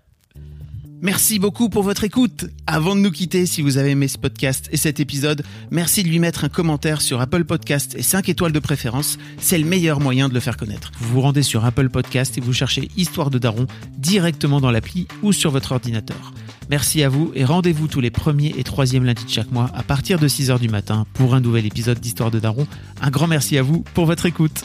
Merci 1.02 1.38
beaucoup 1.38 1.68
pour 1.68 1.82
votre 1.82 2.04
écoute. 2.04 2.46
Avant 2.66 2.96
de 2.96 3.00
nous 3.00 3.10
quitter, 3.10 3.44
si 3.44 3.60
vous 3.60 3.76
avez 3.76 3.90
aimé 3.90 4.08
ce 4.08 4.16
podcast 4.16 4.66
et 4.72 4.78
cet 4.78 4.98
épisode, 4.98 5.42
merci 5.70 6.02
de 6.02 6.08
lui 6.08 6.18
mettre 6.18 6.44
un 6.44 6.48
commentaire 6.48 7.02
sur 7.02 7.20
Apple 7.20 7.44
Podcast 7.44 7.94
et 7.98 8.02
5 8.02 8.30
étoiles 8.30 8.52
de 8.52 8.58
préférence. 8.58 9.18
C'est 9.38 9.58
le 9.58 9.66
meilleur 9.66 10.00
moyen 10.00 10.30
de 10.30 10.34
le 10.34 10.40
faire 10.40 10.56
connaître. 10.56 10.90
Vous 10.98 11.12
vous 11.12 11.20
rendez 11.20 11.42
sur 11.42 11.66
Apple 11.66 11.90
Podcast 11.90 12.38
et 12.38 12.40
vous 12.40 12.54
cherchez 12.54 12.88
Histoire 12.96 13.28
de 13.28 13.38
Daron 13.38 13.66
directement 13.98 14.58
dans 14.58 14.70
l'appli 14.70 15.06
ou 15.22 15.34
sur 15.34 15.50
votre 15.50 15.72
ordinateur. 15.72 16.32
Merci 16.70 17.02
à 17.02 17.10
vous 17.10 17.30
et 17.34 17.44
rendez-vous 17.44 17.88
tous 17.88 18.00
les 18.00 18.10
premiers 18.10 18.54
et 18.56 18.64
troisièmes 18.64 19.04
lundis 19.04 19.26
de 19.26 19.30
chaque 19.30 19.52
mois 19.52 19.70
à 19.74 19.82
partir 19.82 20.18
de 20.18 20.28
6h 20.28 20.58
du 20.58 20.68
matin 20.68 21.06
pour 21.12 21.34
un 21.34 21.40
nouvel 21.40 21.66
épisode 21.66 22.00
d'Histoire 22.00 22.30
de 22.30 22.40
Daron. 22.40 22.66
Un 23.02 23.10
grand 23.10 23.26
merci 23.26 23.58
à 23.58 23.62
vous 23.62 23.82
pour 23.94 24.06
votre 24.06 24.24
écoute. 24.24 24.64